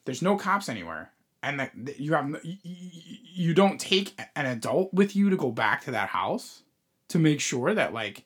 There's 0.06 0.22
no 0.22 0.38
cops 0.38 0.70
anywhere, 0.70 1.12
and 1.42 1.60
that 1.60 2.00
you 2.00 2.14
have 2.14 2.36
you, 2.44 3.54
don't 3.54 3.80
take 3.80 4.20
an 4.36 4.46
adult 4.46 4.94
with 4.94 5.16
you 5.16 5.30
to 5.30 5.36
go 5.36 5.52
back 5.52 5.84
to 5.86 5.92
that 5.92 6.10
house 6.10 6.64
to 7.08 7.20
make 7.20 7.40
sure 7.40 7.74
that 7.74 7.94
like 7.94 8.26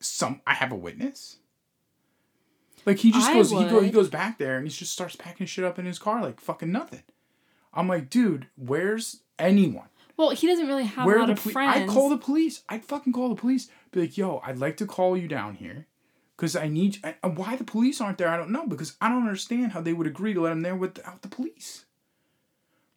some 0.00 0.40
I 0.46 0.54
have 0.54 0.72
a 0.72 0.76
witness. 0.76 1.38
Like 2.84 2.98
he 2.98 3.12
just 3.12 3.30
I 3.30 3.34
goes, 3.34 3.50
he, 3.50 3.64
go, 3.64 3.80
he 3.80 3.90
goes 3.90 4.08
back 4.08 4.38
there 4.38 4.56
and 4.56 4.66
he 4.66 4.72
just 4.72 4.92
starts 4.92 5.14
packing 5.14 5.46
shit 5.46 5.64
up 5.64 5.78
in 5.78 5.86
his 5.86 6.00
car 6.00 6.20
like 6.20 6.40
fucking 6.40 6.72
nothing. 6.72 7.04
I'm 7.72 7.88
like, 7.88 8.10
dude, 8.10 8.48
where's 8.56 9.20
anyone? 9.38 9.86
Well, 10.16 10.30
he 10.30 10.46
doesn't 10.46 10.66
really 10.66 10.84
have 10.84 11.06
Where 11.06 11.16
a 11.16 11.20
lot 11.20 11.30
of 11.30 11.40
police? 11.40 11.52
friends. 11.52 11.76
I'd 11.82 11.88
call 11.88 12.08
the 12.10 12.18
police. 12.18 12.62
I'd 12.68 12.84
fucking 12.84 13.12
call 13.12 13.28
the 13.28 13.34
police. 13.34 13.68
Be 13.92 14.00
like, 14.00 14.18
yo, 14.18 14.42
I'd 14.44 14.58
like 14.58 14.76
to 14.78 14.86
call 14.86 15.16
you 15.16 15.28
down 15.28 15.54
here, 15.54 15.86
cause 16.36 16.56
I 16.56 16.68
need. 16.68 16.98
I, 17.04 17.28
why 17.28 17.56
the 17.56 17.64
police 17.64 18.00
aren't 18.00 18.18
there? 18.18 18.28
I 18.28 18.36
don't 18.36 18.50
know. 18.50 18.66
Because 18.66 18.96
I 19.00 19.08
don't 19.08 19.22
understand 19.22 19.72
how 19.72 19.80
they 19.80 19.92
would 19.92 20.06
agree 20.06 20.34
to 20.34 20.40
let 20.40 20.52
him 20.52 20.62
there 20.62 20.74
without 20.74 21.22
the 21.22 21.28
police. 21.28 21.84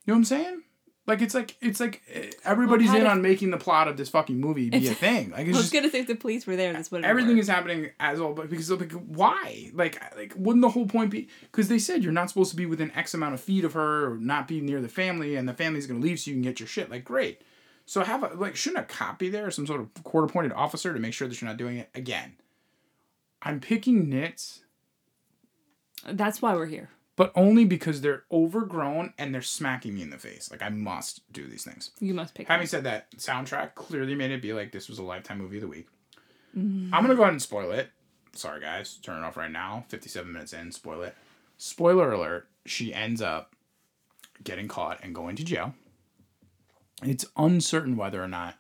You 0.05 0.11
know 0.11 0.15
what 0.15 0.19
I'm 0.19 0.25
saying? 0.25 0.61
Like 1.07 1.21
it's 1.21 1.35
like 1.35 1.55
it's 1.61 1.79
like 1.79 2.01
eh, 2.11 2.31
everybody's 2.43 2.87
Well, 2.87 2.97
in 2.97 3.05
how 3.05 3.11
on 3.11 3.21
making 3.21 3.51
the 3.51 3.57
plot 3.57 3.87
of 3.87 3.95
this 3.95 4.09
fucking 4.09 4.39
movie 4.39 4.71
be 4.71 4.87
a 4.87 4.93
thing. 4.95 5.29
Like 5.31 5.41
I 5.41 5.49
it's 5.49 5.57
was 5.57 5.65
just 5.65 5.73
gonna 5.73 5.89
say 5.89 5.99
if 5.99 6.07
the 6.07 6.15
police 6.15 6.47
were 6.47 6.55
there, 6.55 6.73
that's 6.73 6.91
what 6.91 7.03
everything 7.03 7.37
is 7.37 7.47
happening 7.47 7.91
as 7.99 8.19
well 8.19 8.33
but 8.33 8.49
because 8.49 8.71
like 8.71 8.91
why 8.91 9.69
like 9.73 10.01
like 10.15 10.33
wouldn't 10.35 10.63
the 10.63 10.69
whole 10.69 10.87
point 10.87 11.11
be 11.11 11.27
because 11.43 11.67
they 11.67 11.77
said 11.77 12.03
you're 12.03 12.11
not 12.11 12.29
supposed 12.29 12.49
to 12.51 12.57
be 12.57 12.65
within 12.65 12.91
x 12.95 13.13
amount 13.13 13.35
of 13.35 13.41
feet 13.41 13.63
of 13.63 13.73
her 13.73 14.11
or 14.11 14.17
not 14.17 14.47
be 14.47 14.61
near 14.61 14.81
the 14.81 14.89
family 14.89 15.35
and 15.35 15.47
the 15.47 15.53
family's 15.53 15.85
gonna 15.85 15.99
leave 15.99 16.19
so 16.19 16.31
you 16.31 16.35
can 16.35 16.41
get 16.41 16.59
your 16.59 16.67
shit 16.67 16.89
like 16.89 17.03
great 17.03 17.41
so 17.85 18.03
have 18.03 18.23
a 18.23 18.33
like 18.35 18.55
shouldn't 18.55 18.83
a 18.83 18.93
cop 18.93 19.19
be 19.19 19.29
there 19.29 19.49
some 19.51 19.67
sort 19.67 19.79
of 19.81 20.03
court 20.03 20.23
appointed 20.29 20.51
officer 20.53 20.93
to 20.93 20.99
make 20.99 21.13
sure 21.13 21.27
that 21.27 21.39
you're 21.41 21.47
not 21.49 21.57
doing 21.57 21.77
it 21.77 21.89
again 21.95 22.33
i'm 23.41 23.59
picking 23.59 24.09
nits 24.09 24.61
That's 26.07 26.41
why 26.41 26.55
we're 26.55 26.65
here. 26.65 26.89
but 27.15 27.31
only 27.35 27.63
because 27.65 28.01
they're 28.01 28.23
overgrown 28.31 29.13
and 29.17 29.33
they're 29.33 29.41
smacking 29.41 29.93
me 29.95 30.01
in 30.01 30.09
the 30.09 30.17
face 30.17 30.49
like 30.51 30.61
i 30.61 30.69
must 30.69 31.21
do 31.31 31.47
these 31.47 31.63
things 31.63 31.91
You 31.99 32.13
must 32.13 32.33
pick. 32.33 32.47
Having 32.47 32.67
said 32.67 32.83
that, 32.85 33.11
soundtrack 33.17 33.75
clearly 33.75 34.15
made 34.15 34.31
it 34.31 34.41
be 34.41 34.53
like 34.53 34.71
this 34.71 34.89
was 34.89 34.99
a 34.99 35.03
lifetime 35.03 35.37
movie 35.39 35.57
of 35.57 35.61
the 35.61 35.67
week. 35.67 35.87
Mm. 36.57 36.89
I'm 36.93 37.01
gonna 37.03 37.15
go 37.15 37.21
ahead 37.23 37.33
and 37.33 37.41
spoil 37.41 37.71
it. 37.71 37.89
Sorry 38.33 38.59
guys, 38.61 38.95
turn 39.01 39.21
it 39.21 39.25
off 39.25 39.37
right 39.37 39.51
now. 39.51 39.85
57 39.89 40.31
minutes 40.31 40.53
in, 40.53 40.71
spoil 40.71 41.01
it. 41.03 41.15
Spoiler 41.57 42.11
alert, 42.11 42.47
she 42.65 42.93
ends 42.93 43.21
up 43.21 43.55
getting 44.43 44.67
caught 44.67 44.99
and 45.03 45.13
going 45.15 45.35
to 45.37 45.43
jail. 45.45 45.73
It's 47.03 47.25
uncertain 47.35 47.97
whether 47.97 48.23
or 48.23 48.27
not 48.27 48.55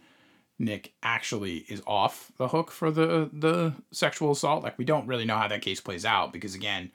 Nick 0.57 0.93
actually 1.03 1.57
is 1.69 1.81
off 1.85 2.31
the 2.37 2.49
hook 2.49 2.71
for 2.71 2.91
the 2.91 3.29
the 3.31 3.73
sexual 3.91 4.31
assault. 4.31 4.63
Like 4.63 4.77
we 4.77 4.85
don't 4.85 5.07
really 5.07 5.25
know 5.25 5.37
how 5.37 5.47
that 5.47 5.61
case 5.61 5.81
plays 5.81 6.05
out 6.05 6.33
because 6.33 6.55
again, 6.55 6.91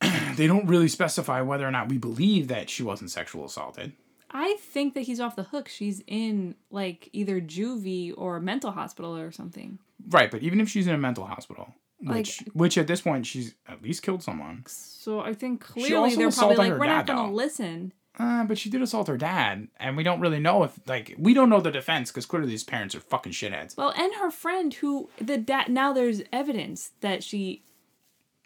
they 0.36 0.46
don't 0.46 0.66
really 0.66 0.88
specify 0.88 1.40
whether 1.40 1.66
or 1.66 1.70
not 1.70 1.88
we 1.88 1.98
believe 1.98 2.48
that 2.48 2.70
she 2.70 2.82
wasn't 2.82 3.10
sexual 3.10 3.44
assaulted. 3.44 3.92
I 4.30 4.56
think 4.60 4.94
that 4.94 5.02
he's 5.02 5.20
off 5.20 5.36
the 5.36 5.44
hook. 5.44 5.68
She's 5.68 6.02
in 6.06 6.54
like 6.70 7.08
either 7.12 7.40
juvie 7.40 8.12
or 8.16 8.36
a 8.36 8.40
mental 8.40 8.72
hospital 8.72 9.16
or 9.16 9.30
something. 9.30 9.78
Right, 10.08 10.30
but 10.30 10.42
even 10.42 10.60
if 10.60 10.68
she's 10.68 10.86
in 10.86 10.94
a 10.94 10.98
mental 10.98 11.26
hospital, 11.26 11.74
which 12.00 12.44
which 12.52 12.78
at 12.78 12.86
this 12.86 13.00
point 13.00 13.26
she's 13.26 13.54
at 13.66 13.82
least 13.82 14.02
killed 14.02 14.22
someone. 14.22 14.64
So 14.66 15.20
I 15.20 15.32
think 15.32 15.60
clearly 15.60 16.14
they're 16.14 16.30
probably 16.30 16.56
like, 16.56 16.78
we're 16.78 16.86
not 16.86 17.06
gonna 17.06 17.32
listen. 17.32 17.92
Uh, 18.18 18.44
but 18.44 18.58
she 18.58 18.68
did 18.68 18.82
assault 18.82 19.06
her 19.06 19.16
dad, 19.16 19.68
and 19.78 19.96
we 19.96 20.02
don't 20.02 20.20
really 20.20 20.40
know 20.40 20.64
if 20.64 20.78
like 20.86 21.14
we 21.18 21.34
don't 21.34 21.48
know 21.48 21.60
the 21.60 21.70
defense 21.70 22.10
because 22.10 22.26
clearly 22.26 22.48
these 22.48 22.64
parents 22.64 22.94
are 22.94 23.00
fucking 23.00 23.32
shitheads. 23.32 23.76
Well, 23.76 23.92
and 23.96 24.12
her 24.16 24.30
friend 24.30 24.74
who 24.74 25.08
the 25.20 25.38
dad 25.38 25.68
now 25.68 25.92
there's 25.92 26.22
evidence 26.32 26.90
that 27.00 27.22
she 27.22 27.62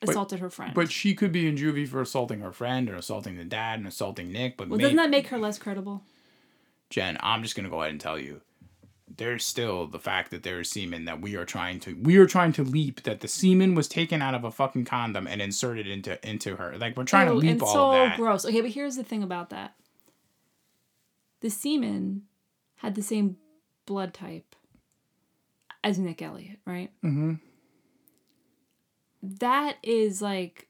assaulted 0.02 0.40
her 0.40 0.50
friend. 0.50 0.74
But 0.74 0.90
she 0.90 1.14
could 1.14 1.32
be 1.32 1.46
in 1.48 1.56
juvie 1.56 1.88
for 1.88 2.02
assaulting 2.02 2.40
her 2.40 2.52
friend 2.52 2.90
or 2.90 2.96
assaulting 2.96 3.36
the 3.36 3.44
dad 3.44 3.78
and 3.78 3.88
assaulting 3.88 4.30
Nick. 4.30 4.56
But 4.56 4.68
well, 4.68 4.76
may- 4.76 4.82
doesn't 4.84 4.96
that 4.96 5.10
make 5.10 5.28
her 5.28 5.38
less 5.38 5.58
credible? 5.58 6.02
Jen, 6.90 7.16
I'm 7.20 7.42
just 7.42 7.56
gonna 7.56 7.70
go 7.70 7.80
ahead 7.80 7.92
and 7.92 8.00
tell 8.00 8.18
you, 8.18 8.42
there's 9.16 9.44
still 9.44 9.86
the 9.86 9.98
fact 9.98 10.30
that 10.30 10.42
there 10.42 10.60
is 10.60 10.70
semen 10.70 11.04
that 11.04 11.20
we 11.20 11.36
are 11.36 11.44
trying 11.44 11.80
to 11.80 11.94
we 11.94 12.16
are 12.16 12.26
trying 12.26 12.52
to 12.52 12.62
leap 12.62 13.02
that 13.02 13.20
the 13.20 13.28
semen 13.28 13.74
was 13.74 13.88
taken 13.88 14.22
out 14.22 14.34
of 14.34 14.44
a 14.44 14.50
fucking 14.50 14.84
condom 14.84 15.26
and 15.26 15.42
inserted 15.42 15.86
into 15.86 16.18
into 16.28 16.56
her. 16.56 16.76
Like 16.78 16.96
we're 16.96 17.04
trying 17.04 17.28
to 17.28 17.34
leap 17.34 17.50
and 17.50 17.62
all 17.62 17.72
so 17.72 17.90
of 17.90 18.08
that. 18.08 18.16
gross. 18.16 18.44
Okay, 18.44 18.60
but 18.60 18.70
here's 18.70 18.96
the 18.96 19.04
thing 19.04 19.22
about 19.22 19.50
that. 19.50 19.74
The 21.40 21.50
semen 21.50 22.22
had 22.76 22.94
the 22.94 23.02
same 23.02 23.36
blood 23.86 24.14
type 24.14 24.54
as 25.84 25.98
Nick 25.98 26.22
Elliott, 26.22 26.58
right? 26.66 26.90
mm-hmm. 27.04 27.34
That 29.22 29.76
is 29.82 30.20
like, 30.20 30.68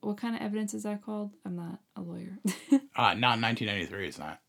what 0.00 0.16
kind 0.16 0.36
of 0.36 0.42
evidence 0.42 0.74
is 0.74 0.82
that 0.82 1.02
called? 1.02 1.32
I'm 1.44 1.56
not 1.56 1.80
a 1.96 2.00
lawyer. 2.00 2.38
Uh, 2.96 3.14
not 3.14 3.36
in 3.36 3.42
1993. 3.42 4.08
It's 4.08 4.18
not. 4.18 4.40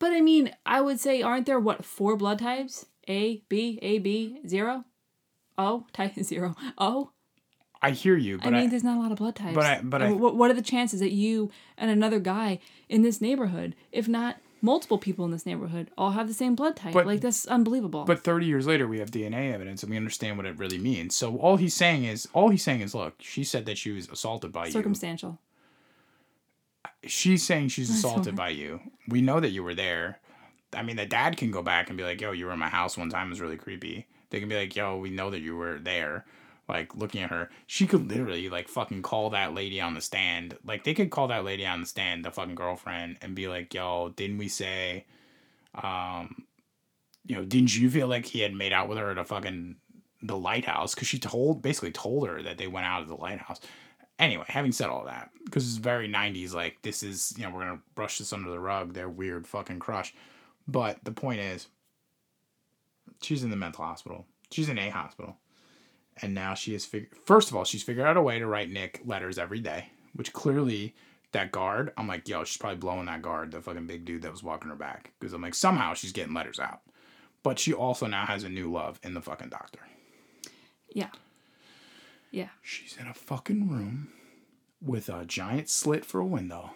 But 0.00 0.12
I 0.12 0.20
mean, 0.20 0.50
I 0.66 0.80
would 0.80 0.98
say, 0.98 1.22
aren't 1.22 1.46
there 1.46 1.60
what 1.60 1.84
four 1.84 2.16
blood 2.16 2.40
types? 2.40 2.86
A, 3.08 3.42
B, 3.48 3.78
A, 3.82 3.98
B, 4.00 4.40
zero, 4.48 4.84
O, 5.56 5.86
type 5.92 6.14
zero, 6.22 6.56
O. 6.78 7.10
I 7.82 7.92
hear 7.92 8.16
you, 8.16 8.36
but 8.38 8.48
I 8.48 8.50
mean, 8.50 8.66
I, 8.66 8.70
there's 8.70 8.84
not 8.84 8.98
a 8.98 9.00
lot 9.00 9.10
of 9.10 9.16
blood 9.18 9.36
types. 9.36 9.54
but 9.54 9.64
I- 9.64 9.80
but 9.82 10.02
And 10.02 10.10
I- 10.14 10.16
what, 10.16 10.36
what 10.36 10.50
are 10.50 10.54
the 10.54 10.60
chances 10.62 11.00
that 11.00 11.12
you 11.12 11.50
and 11.78 11.90
another 11.90 12.18
guy 12.20 12.58
in 12.90 13.00
this 13.02 13.20
neighborhood, 13.22 13.74
if 13.90 14.06
not 14.06 14.36
multiple 14.60 14.98
people 14.98 15.24
in 15.24 15.30
this 15.30 15.46
neighborhood, 15.46 15.90
all 15.96 16.10
have 16.10 16.28
the 16.28 16.34
same 16.34 16.54
blood 16.54 16.76
type? 16.76 16.92
But- 16.92 17.06
like 17.06 17.22
that's 17.22 17.46
unbelievable. 17.46 18.04
But 18.04 18.22
30 18.22 18.44
years 18.44 18.66
later, 18.66 18.86
we 18.86 18.98
have 18.98 19.10
DNA 19.10 19.50
evidence 19.54 19.82
and 19.82 19.88
we 19.90 19.96
understand 19.96 20.36
what 20.36 20.44
it 20.44 20.58
really 20.58 20.76
means. 20.76 21.14
So 21.14 21.36
all 21.38 21.56
he's 21.56 21.72
saying 21.74 22.04
is, 22.04 22.28
all 22.34 22.50
he's 22.50 22.62
saying 22.62 22.82
is, 22.82 22.94
look, 22.94 23.14
she 23.20 23.44
said 23.44 23.64
that 23.64 23.78
she 23.78 23.92
was 23.92 24.10
assaulted 24.10 24.52
by 24.52 24.66
you. 24.66 24.72
circumstantial. 24.72 25.38
She's 27.04 27.44
saying 27.44 27.68
she's 27.68 27.90
assaulted 27.90 28.36
by 28.36 28.50
you. 28.50 28.80
We 29.08 29.22
know 29.22 29.40
that 29.40 29.50
you 29.50 29.62
were 29.62 29.74
there. 29.74 30.20
I 30.72 30.82
mean, 30.82 30.96
the 30.96 31.06
dad 31.06 31.36
can 31.36 31.50
go 31.50 31.62
back 31.62 31.88
and 31.88 31.96
be 31.96 32.04
like, 32.04 32.20
yo, 32.20 32.32
you 32.32 32.46
were 32.46 32.52
in 32.52 32.58
my 32.58 32.68
house 32.68 32.96
one 32.96 33.10
time. 33.10 33.28
It 33.28 33.30
was 33.30 33.40
really 33.40 33.56
creepy. 33.56 34.06
They 34.30 34.38
can 34.38 34.48
be 34.48 34.56
like, 34.56 34.76
yo, 34.76 34.96
we 34.96 35.10
know 35.10 35.30
that 35.30 35.40
you 35.40 35.56
were 35.56 35.78
there. 35.78 36.24
Like, 36.68 36.94
looking 36.94 37.22
at 37.22 37.30
her. 37.30 37.50
She 37.66 37.88
could 37.88 38.08
literally, 38.08 38.48
like, 38.48 38.68
fucking 38.68 39.02
call 39.02 39.30
that 39.30 39.54
lady 39.54 39.80
on 39.80 39.94
the 39.94 40.00
stand. 40.00 40.56
Like, 40.64 40.84
they 40.84 40.94
could 40.94 41.10
call 41.10 41.26
that 41.28 41.44
lady 41.44 41.66
on 41.66 41.80
the 41.80 41.86
stand, 41.86 42.24
the 42.24 42.30
fucking 42.30 42.54
girlfriend, 42.54 43.16
and 43.20 43.34
be 43.34 43.48
like, 43.48 43.74
yo, 43.74 44.10
didn't 44.10 44.38
we 44.38 44.46
say, 44.46 45.06
um, 45.74 46.44
you 47.26 47.34
know, 47.34 47.44
didn't 47.44 47.76
you 47.76 47.90
feel 47.90 48.06
like 48.06 48.26
he 48.26 48.40
had 48.40 48.54
made 48.54 48.72
out 48.72 48.88
with 48.88 48.98
her 48.98 49.10
at 49.10 49.18
a 49.18 49.24
fucking 49.24 49.76
the 50.22 50.36
lighthouse? 50.36 50.94
Because 50.94 51.08
she 51.08 51.18
told 51.18 51.60
basically 51.60 51.90
told 51.90 52.28
her 52.28 52.40
that 52.42 52.56
they 52.58 52.68
went 52.68 52.86
out 52.86 53.02
of 53.02 53.08
the 53.08 53.16
lighthouse. 53.16 53.60
Anyway, 54.20 54.44
having 54.48 54.70
said 54.70 54.90
all 54.90 55.06
that, 55.06 55.30
because 55.44 55.66
it's 55.66 55.78
very 55.78 56.06
'90s, 56.08 56.52
like 56.52 56.76
this 56.82 57.02
is 57.02 57.32
you 57.36 57.42
know 57.42 57.50
we're 57.50 57.64
gonna 57.64 57.80
brush 57.94 58.18
this 58.18 58.32
under 58.32 58.50
the 58.50 58.60
rug. 58.60 58.92
Their 58.92 59.08
weird 59.08 59.46
fucking 59.46 59.78
crush. 59.78 60.14
But 60.68 61.02
the 61.02 61.10
point 61.10 61.40
is, 61.40 61.66
she's 63.22 63.42
in 63.42 63.50
the 63.50 63.56
mental 63.56 63.84
hospital. 63.84 64.26
She's 64.50 64.68
in 64.68 64.78
a 64.78 64.90
hospital, 64.90 65.38
and 66.20 66.34
now 66.34 66.54
she 66.54 66.74
has 66.74 66.84
figured. 66.84 67.16
First 67.24 67.50
of 67.50 67.56
all, 67.56 67.64
she's 67.64 67.82
figured 67.82 68.06
out 68.06 68.18
a 68.18 68.22
way 68.22 68.38
to 68.38 68.46
write 68.46 68.70
Nick 68.70 69.00
letters 69.06 69.38
every 69.38 69.60
day, 69.60 69.86
which 70.14 70.34
clearly 70.34 70.94
that 71.32 71.50
guard. 71.50 71.92
I'm 71.96 72.06
like, 72.06 72.28
yo, 72.28 72.44
she's 72.44 72.58
probably 72.58 72.76
blowing 72.76 73.06
that 73.06 73.22
guard, 73.22 73.52
the 73.52 73.62
fucking 73.62 73.86
big 73.86 74.04
dude 74.04 74.22
that 74.22 74.32
was 74.32 74.42
walking 74.42 74.68
her 74.68 74.76
back, 74.76 75.12
because 75.18 75.32
I'm 75.32 75.42
like, 75.42 75.54
somehow 75.54 75.94
she's 75.94 76.12
getting 76.12 76.34
letters 76.34 76.60
out. 76.60 76.80
But 77.42 77.58
she 77.58 77.72
also 77.72 78.06
now 78.06 78.26
has 78.26 78.44
a 78.44 78.50
new 78.50 78.70
love 78.70 79.00
in 79.02 79.14
the 79.14 79.22
fucking 79.22 79.48
doctor. 79.48 79.80
Yeah. 80.92 81.08
Yeah. 82.30 82.48
She's 82.62 82.96
in 82.98 83.06
a 83.06 83.14
fucking 83.14 83.68
room 83.68 84.08
with 84.80 85.08
a 85.08 85.24
giant 85.24 85.68
slit 85.68 86.04
for 86.04 86.20
a 86.20 86.26
window, 86.26 86.72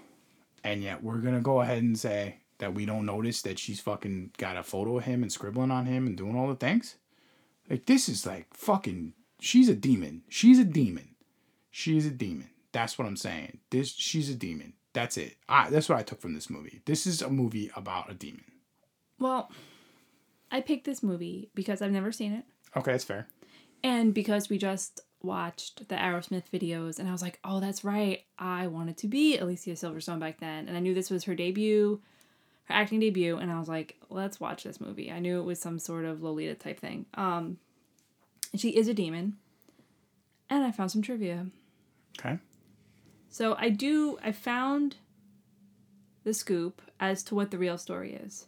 and 0.63 0.83
yet 0.83 1.03
we're 1.03 1.19
gonna 1.19 1.41
go 1.41 1.61
ahead 1.61 1.83
and 1.83 1.99
say 1.99 2.39
that 2.59 2.75
we 2.75 2.87
don't 2.87 3.07
notice 3.07 3.43
that 3.43 3.59
she's 3.59 3.81
fucking 3.81 4.33
got 4.39 4.57
a 4.57 4.63
photo 4.63 4.99
of 4.99 5.05
him 5.05 5.23
and 5.23 5.33
scribbling 5.33 5.71
on 5.71 5.87
him 5.87 6.07
and 6.07 6.17
doing 6.17 6.37
all 6.37 6.49
the 6.49 6.55
things. 6.55 6.97
Like 7.69 7.87
this 7.87 8.09
is 8.09 8.27
like 8.27 8.53
fucking. 8.55 9.15
She's 9.41 9.69
a 9.69 9.75
demon. 9.75 10.23
She's 10.29 10.59
a 10.59 10.65
demon. 10.65 11.15
She's 11.71 12.07
a 12.07 12.11
demon. 12.11 12.51
That's 12.73 12.99
what 12.99 13.07
I'm 13.07 13.17
saying. 13.17 13.59
This 13.71 13.93
she's 13.93 14.31
a 14.31 14.35
demon. 14.35 14.75
That's 14.93 15.17
it. 15.17 15.37
I, 15.49 15.71
that's 15.71 15.89
what 15.89 15.99
I 15.99 16.03
took 16.03 16.21
from 16.21 16.35
this 16.35 16.49
movie. 16.49 16.81
This 16.85 17.07
is 17.07 17.21
a 17.21 17.29
movie 17.29 17.71
about 17.75 18.11
a 18.11 18.15
demon. 18.15 18.45
Well, 19.19 19.51
I 20.51 20.61
picked 20.61 20.85
this 20.87 21.03
movie 21.03 21.51
because 21.55 21.83
I've 21.83 21.91
never 21.91 22.13
seen 22.13 22.33
it. 22.33 22.45
Okay, 22.77 22.93
that's 22.93 23.05
fair. 23.05 23.27
And 23.83 24.15
because 24.15 24.49
we 24.49 24.57
just 24.57 25.01
watched 25.25 25.89
the 25.89 25.97
Aerosmith 25.97 26.45
videos, 26.53 26.99
and 26.99 27.09
I 27.09 27.13
was 27.13 27.23
like, 27.23 27.39
oh, 27.43 27.59
that's 27.59 27.85
right. 27.85 28.25
I 28.39 28.67
wanted 28.67 28.97
to 28.99 29.09
be 29.09 29.39
Alicia 29.39 29.71
Silverstone 29.71 30.21
back 30.21 30.39
then. 30.39 30.69
And 30.69 30.77
I 30.77 30.81
knew 30.81 30.95
this 30.95 31.11
was 31.11 31.25
her 31.25 31.35
debut, 31.35 32.01
her 32.65 32.75
acting 32.75 33.01
debut. 33.01 33.37
And 33.39 33.51
I 33.51 33.59
was 33.59 33.69
like, 33.69 33.97
let's 34.11 34.39
watch 34.39 34.63
this 34.63 34.81
movie. 34.81 35.11
I 35.11 35.19
knew 35.19 35.41
it 35.41 35.45
was 35.45 35.61
some 35.61 35.79
sort 35.79 36.05
of 36.05 36.23
Lolita 36.23 36.55
type 36.55 36.79
thing. 36.79 37.07
Um, 37.15 37.59
she 38.55 38.71
is 38.71 38.87
a 38.87 38.95
demon. 38.95 39.37
And 40.51 40.63
I 40.63 40.71
found 40.71 40.93
some 40.93 41.03
trivia. 41.03 41.47
Okay. 42.19 42.39
So 43.31 43.57
I 43.59 43.71
do, 43.71 44.19
I 44.23 44.31
found 44.31 44.97
the 46.23 46.35
scoop 46.35 46.83
as 47.01 47.23
to 47.25 47.35
what 47.35 47.51
the 47.51 47.59
real 47.59 47.79
story 47.79 48.13
is. 48.13 48.47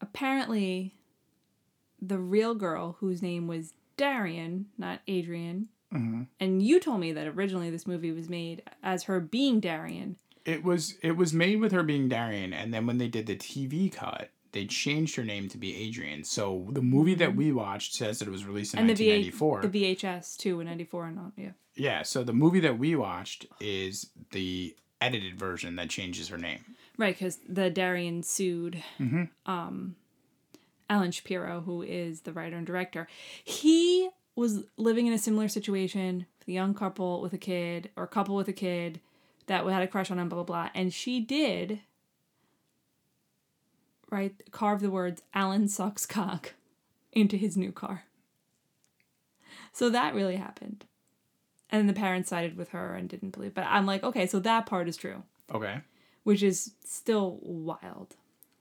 Apparently, 0.00 0.94
the 2.00 2.18
real 2.18 2.54
girl, 2.54 2.96
whose 3.00 3.22
name 3.22 3.46
was 3.46 3.72
Darian, 3.96 4.66
not 4.76 5.00
Adrian, 5.08 5.68
Mm-hmm. 5.94 6.22
and 6.40 6.62
you 6.62 6.80
told 6.80 7.00
me 7.00 7.12
that 7.12 7.28
originally 7.28 7.70
this 7.70 7.86
movie 7.86 8.10
was 8.10 8.28
made 8.28 8.62
as 8.82 9.04
her 9.04 9.20
being 9.20 9.60
Darian. 9.60 10.16
It 10.44 10.64
was 10.64 10.94
it 11.02 11.12
was 11.12 11.32
made 11.32 11.60
with 11.60 11.72
her 11.72 11.82
being 11.82 12.08
Darian, 12.08 12.52
and 12.52 12.74
then 12.74 12.86
when 12.86 12.98
they 12.98 13.08
did 13.08 13.26
the 13.26 13.36
TV 13.36 13.92
cut, 13.92 14.30
they 14.52 14.64
changed 14.64 15.16
her 15.16 15.24
name 15.24 15.48
to 15.50 15.58
be 15.58 15.76
Adrian. 15.76 16.24
So 16.24 16.66
the 16.70 16.82
movie 16.82 17.14
that 17.16 17.30
mm-hmm. 17.30 17.38
we 17.38 17.52
watched 17.52 17.94
says 17.94 18.18
that 18.18 18.28
it 18.28 18.30
was 18.30 18.44
released 18.44 18.74
in 18.74 18.80
And 18.80 18.88
the, 18.88 18.94
v- 18.94 19.10
1994. 19.28 19.62
the 19.62 19.96
VHS 19.96 20.36
too 20.38 20.60
in 20.60 20.66
94 20.66 21.06
and 21.06 21.18
all, 21.18 21.32
yeah. 21.36 21.50
yeah, 21.74 22.02
so 22.02 22.24
the 22.24 22.32
movie 22.32 22.60
that 22.60 22.78
we 22.78 22.96
watched 22.96 23.46
is 23.60 24.10
the 24.30 24.74
edited 25.00 25.38
version 25.38 25.76
that 25.76 25.90
changes 25.90 26.28
her 26.28 26.38
name. 26.38 26.64
Right, 26.96 27.14
because 27.14 27.38
the 27.46 27.68
Darian 27.68 28.22
sued 28.22 28.82
mm-hmm. 28.98 29.24
um, 29.50 29.96
Alan 30.88 31.10
Shapiro, 31.10 31.60
who 31.60 31.82
is 31.82 32.22
the 32.22 32.32
writer 32.32 32.56
and 32.56 32.66
director. 32.66 33.08
He 33.44 34.08
was 34.36 34.64
living 34.76 35.06
in 35.06 35.12
a 35.12 35.18
similar 35.18 35.48
situation 35.48 36.26
with 36.38 36.48
a 36.48 36.52
young 36.52 36.74
couple 36.74 37.20
with 37.20 37.32
a 37.32 37.38
kid, 37.38 37.90
or 37.96 38.04
a 38.04 38.08
couple 38.08 38.36
with 38.36 38.48
a 38.48 38.52
kid 38.52 39.00
that 39.46 39.64
had 39.66 39.82
a 39.82 39.88
crush 39.88 40.10
on 40.10 40.18
him, 40.18 40.28
blah, 40.28 40.36
blah, 40.36 40.44
blah. 40.44 40.70
And 40.74 40.92
she 40.92 41.20
did, 41.20 41.80
right, 44.10 44.34
carve 44.50 44.80
the 44.80 44.90
words 44.90 45.22
Alan 45.34 45.68
sucks 45.68 46.06
cock 46.06 46.54
into 47.12 47.36
his 47.36 47.56
new 47.56 47.72
car. 47.72 48.04
So 49.72 49.90
that 49.90 50.14
really 50.14 50.36
happened. 50.36 50.84
And 51.70 51.88
the 51.88 51.92
parents 51.94 52.28
sided 52.28 52.56
with 52.56 52.68
her 52.70 52.94
and 52.94 53.08
didn't 53.08 53.30
believe. 53.30 53.54
But 53.54 53.64
I'm 53.68 53.86
like, 53.86 54.04
okay, 54.04 54.26
so 54.26 54.38
that 54.40 54.66
part 54.66 54.88
is 54.88 54.96
true 54.96 55.22
Okay. 55.52 55.80
which 56.22 56.42
is 56.42 56.72
still 56.84 57.38
wild. 57.42 58.14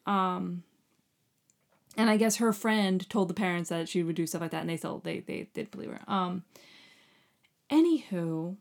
Um, 0.05 0.63
and 1.97 2.09
I 2.09 2.17
guess 2.17 2.37
her 2.37 2.53
friend 2.53 3.07
told 3.09 3.29
the 3.29 3.33
parents 3.33 3.69
that 3.69 3.89
she 3.89 4.03
would 4.03 4.15
do 4.15 4.27
stuff 4.27 4.41
like 4.41 4.51
that, 4.51 4.61
and 4.61 4.69
they 4.69 4.77
still 4.77 4.99
they 4.99 5.19
they 5.19 5.49
did 5.53 5.71
believe 5.71 5.89
her. 5.91 6.01
Um, 6.07 6.43
anywho, 7.69 8.55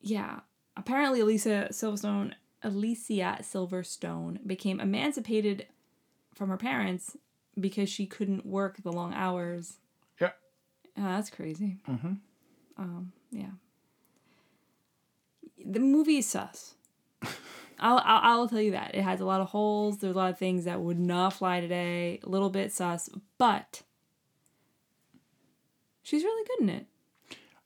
yeah, 0.00 0.40
apparently 0.76 1.20
Elisa 1.20 1.68
Silverstone 1.70 2.32
Alicia 2.62 3.38
Silverstone 3.40 4.46
became 4.46 4.80
emancipated 4.80 5.66
from 6.34 6.48
her 6.48 6.56
parents 6.56 7.16
because 7.60 7.88
she 7.88 8.06
couldn't 8.06 8.44
work 8.46 8.82
the 8.82 8.92
long 8.92 9.12
hours. 9.14 9.78
Yeah. 10.20 10.32
That's 10.96 11.30
crazy. 11.30 11.78
Mhm. 11.88 12.18
Um, 12.76 13.12
yeah. 13.30 13.50
The 15.64 15.78
movie 15.80 16.18
is 16.18 16.26
sus. 16.26 16.74
I'll, 17.78 17.98
I'll 18.04 18.40
I'll 18.40 18.48
tell 18.48 18.60
you 18.60 18.72
that 18.72 18.94
it 18.94 19.02
has 19.02 19.20
a 19.20 19.24
lot 19.24 19.40
of 19.40 19.48
holes. 19.48 19.98
There's 19.98 20.14
a 20.14 20.18
lot 20.18 20.30
of 20.30 20.38
things 20.38 20.64
that 20.64 20.80
would 20.80 20.98
not 20.98 21.34
fly 21.34 21.60
today. 21.60 22.20
A 22.22 22.28
little 22.28 22.50
bit 22.50 22.72
sus, 22.72 23.08
but 23.38 23.82
she's 26.02 26.22
really 26.24 26.46
good 26.48 26.60
in 26.62 26.68
it. 26.70 26.86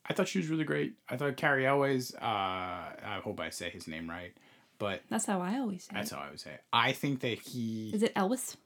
I 0.06 0.14
thought 0.14 0.28
she 0.28 0.38
was 0.38 0.48
really 0.48 0.64
great. 0.64 0.94
I 1.09 1.16
thought 1.16 1.36
Cary 1.36 1.66
Elwes, 1.66 2.14
uh, 2.14 2.18
I 2.24 3.20
hope 3.22 3.40
I 3.40 3.50
say 3.50 3.68
his 3.68 3.86
name 3.86 4.09
right, 4.09 4.32
but 4.78 5.02
That's 5.11 5.26
how 5.26 5.42
I 5.42 5.59
always 5.59 5.84
say. 5.84 5.90
that's 5.92 6.12
it. 6.12 6.14
how 6.14 6.22
I 6.22 6.30
would 6.30 6.40
say 6.40 6.52
it. 6.52 6.62
I 6.72 6.92
think 6.92 7.20
that 7.20 7.38
he, 7.38 7.90
Is 7.92 8.02
it 8.02 8.14
Elvis? 8.14 8.56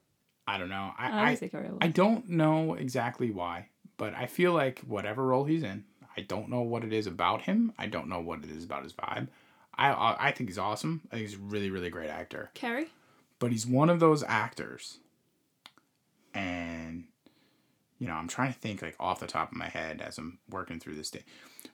I 0.47 0.57
don't 0.57 0.69
know. 0.69 0.91
I 0.97 1.09
I, 1.09 1.29
I, 1.31 1.35
say 1.35 1.49
Cary. 1.49 1.69
I 1.81 1.87
don't 1.87 2.29
know 2.29 2.75
exactly 2.75 3.29
why, 3.31 3.67
but 3.97 4.13
I 4.13 4.25
feel 4.27 4.53
like 4.53 4.79
whatever 4.87 5.25
role 5.25 5.43
he's 5.43 5.63
in, 5.63 5.83
I 6.15 6.21
don't 6.21 6.47
know 6.47 6.61
what 6.61 6.85
it 6.85 6.93
is 6.93 7.07
about 7.07 7.41
him. 7.41 7.73
I 7.77 7.87
don't 7.87 8.07
know 8.07 8.21
what 8.21 8.43
it 8.43 8.49
is 8.49 8.63
about 8.63 8.83
his 8.83 8.93
vibe. 8.93 9.27
I 9.77 9.89
I, 9.91 10.27
I 10.27 10.31
think 10.31 10.49
he's 10.49 10.57
awesome. 10.59 11.01
I 11.11 11.15
think 11.15 11.29
he's 11.29 11.37
a 11.37 11.41
really 11.41 11.69
really 11.69 11.89
great 11.89 12.09
actor. 12.09 12.49
Cary. 12.53 12.87
But 13.39 13.51
he's 13.51 13.67
one 13.67 13.89
of 13.89 13.99
those 13.99 14.23
actors, 14.23 14.99
and 16.33 17.05
you 17.99 18.07
know 18.07 18.13
I'm 18.13 18.27
trying 18.27 18.53
to 18.53 18.59
think 18.59 18.81
like 18.81 18.95
off 18.99 19.19
the 19.19 19.27
top 19.27 19.51
of 19.51 19.57
my 19.57 19.67
head 19.69 20.01
as 20.01 20.17
I'm 20.17 20.39
working 20.49 20.79
through 20.79 20.95
this 20.95 21.09
day. 21.09 21.23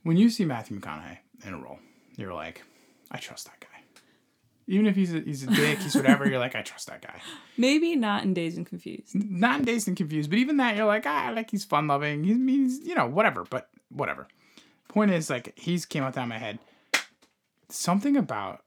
When 0.04 0.18
you 0.18 0.30
see 0.30 0.46
Matthew 0.46 0.80
McConaughey 0.80 1.18
in 1.46 1.54
a 1.54 1.58
role, 1.58 1.80
you're 2.16 2.34
like, 2.34 2.64
I 3.12 3.18
trust 3.18 3.46
that 3.46 3.60
guy. 3.60 3.68
Even 4.68 4.86
if 4.86 4.96
he's 4.96 5.14
a, 5.14 5.20
he's 5.20 5.44
a 5.44 5.48
dick, 5.48 5.80
he's 5.80 5.96
whatever. 5.96 6.30
You're 6.30 6.38
like, 6.40 6.56
I 6.56 6.62
trust 6.62 6.88
that 6.88 7.02
guy. 7.02 7.20
Maybe 7.58 7.96
not 7.96 8.24
in 8.24 8.36
Dazed 8.36 8.56
and 8.58 8.68
Confused. 8.68 9.16
not 9.16 9.60
in 9.60 9.66
dazed 9.66 9.88
and 9.88 9.98
confused, 9.98 10.30
but 10.30 10.38
even 10.38 10.58
that 10.58 10.76
you're 10.78 10.86
like, 10.86 11.08
ah, 11.08 11.32
like 11.36 11.50
he's 11.50 11.66
fun 11.66 11.88
loving. 11.88 12.24
He's, 12.24 12.38
he's 12.38 12.88
you 12.88 12.96
know 12.96 13.08
whatever, 13.08 13.44
but 13.50 13.70
whatever. 13.90 14.28
Point 14.88 15.12
is 15.12 15.30
like 15.30 15.58
he's 15.58 15.86
came 15.86 16.04
out 16.04 16.14
down 16.14 16.30
my 16.30 16.38
head. 16.38 16.60
Something 17.70 18.18
about 18.18 18.64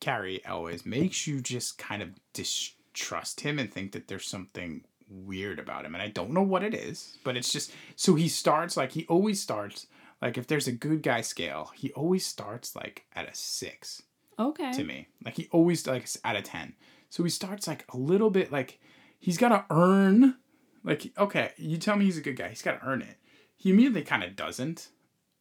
Cary 0.00 0.44
always 0.46 0.84
makes 0.86 1.26
you 1.26 1.40
just 1.40 1.78
kind 1.78 2.02
of 2.02 2.10
distrust 2.32 3.40
him 3.40 3.58
and 3.58 3.72
think 3.72 3.92
that 3.92 4.08
there's 4.08 4.26
something 4.26 4.84
weird 5.08 5.58
about 5.58 5.84
him, 5.84 5.94
and 5.94 6.02
I 6.02 6.08
don't 6.08 6.32
know 6.32 6.42
what 6.42 6.64
it 6.64 6.74
is, 6.74 7.18
but 7.24 7.36
it's 7.36 7.52
just 7.52 7.72
so 7.94 8.14
he 8.14 8.28
starts 8.28 8.76
like 8.76 8.92
he 8.92 9.06
always 9.06 9.40
starts 9.40 9.86
like 10.20 10.36
if 10.38 10.46
there's 10.46 10.66
a 10.66 10.72
good 10.72 11.02
guy 11.02 11.20
scale, 11.20 11.70
he 11.74 11.92
always 11.92 12.26
starts 12.26 12.74
like 12.74 13.04
at 13.14 13.28
a 13.28 13.34
six 13.34 14.02
Okay. 14.38 14.72
to 14.72 14.84
me. 14.84 15.08
Like 15.24 15.36
he 15.36 15.48
always 15.52 15.86
like 15.86 16.08
at 16.24 16.36
a 16.36 16.42
ten. 16.42 16.74
So 17.10 17.22
he 17.22 17.30
starts 17.30 17.68
like 17.68 17.84
a 17.92 17.96
little 17.96 18.30
bit 18.30 18.50
like 18.50 18.80
he's 19.18 19.38
got 19.38 19.50
to 19.50 19.64
earn. 19.70 20.36
Like 20.82 21.12
okay, 21.18 21.52
you 21.56 21.76
tell 21.78 21.96
me 21.96 22.06
he's 22.06 22.18
a 22.18 22.22
good 22.22 22.36
guy. 22.36 22.48
He's 22.48 22.62
got 22.62 22.80
to 22.80 22.86
earn 22.86 23.02
it. 23.02 23.18
He 23.56 23.70
immediately 23.70 24.02
kind 24.02 24.22
of 24.24 24.34
doesn't, 24.36 24.88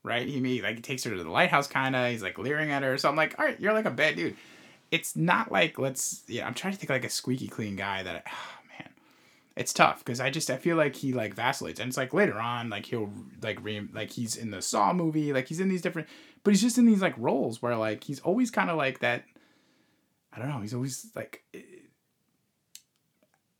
right? 0.05 0.27
He 0.27 0.39
me 0.39 0.61
like 0.61 0.75
he 0.75 0.81
takes 0.81 1.03
her 1.03 1.11
to 1.11 1.23
the 1.23 1.29
lighthouse, 1.29 1.67
kind 1.67 1.95
of. 1.95 2.09
He's 2.09 2.23
like 2.23 2.37
leering 2.37 2.71
at 2.71 2.83
her. 2.83 2.97
So 2.97 3.09
I'm 3.09 3.15
like, 3.15 3.35
all 3.37 3.45
right, 3.45 3.59
you're 3.59 3.73
like 3.73 3.85
a 3.85 3.91
bad 3.91 4.15
dude. 4.15 4.35
It's 4.91 5.15
not 5.15 5.51
like 5.51 5.77
let's 5.79 6.23
yeah. 6.27 6.47
I'm 6.47 6.53
trying 6.53 6.73
to 6.73 6.79
think 6.79 6.89
like 6.89 7.05
a 7.05 7.09
squeaky 7.09 7.47
clean 7.47 7.75
guy 7.75 8.03
that. 8.03 8.15
I, 8.15 8.21
oh, 8.29 8.67
man. 8.79 8.89
It's 9.55 9.73
tough 9.73 9.99
because 9.99 10.19
I 10.19 10.29
just 10.29 10.49
I 10.49 10.57
feel 10.57 10.77
like 10.77 10.95
he 10.95 11.13
like 11.13 11.33
vacillates 11.33 11.79
and 11.79 11.87
it's 11.87 11.97
like 11.97 12.13
later 12.13 12.37
on 12.39 12.69
like 12.69 12.85
he'll 12.85 13.09
like 13.41 13.63
re 13.63 13.87
like 13.93 14.11
he's 14.11 14.35
in 14.35 14.51
the 14.51 14.61
Saw 14.61 14.93
movie 14.93 15.31
like 15.31 15.47
he's 15.47 15.61
in 15.61 15.69
these 15.69 15.81
different 15.81 16.09
but 16.43 16.51
he's 16.51 16.61
just 16.61 16.77
in 16.77 16.85
these 16.85 17.01
like 17.01 17.15
roles 17.17 17.61
where 17.61 17.77
like 17.77 18.03
he's 18.03 18.19
always 18.19 18.51
kind 18.51 18.69
of 18.69 18.75
like 18.75 18.99
that 18.99 19.23
I 20.35 20.39
don't 20.39 20.49
know. 20.49 20.59
He's 20.59 20.73
always 20.73 21.11
like, 21.15 21.43
eh, 21.53 21.59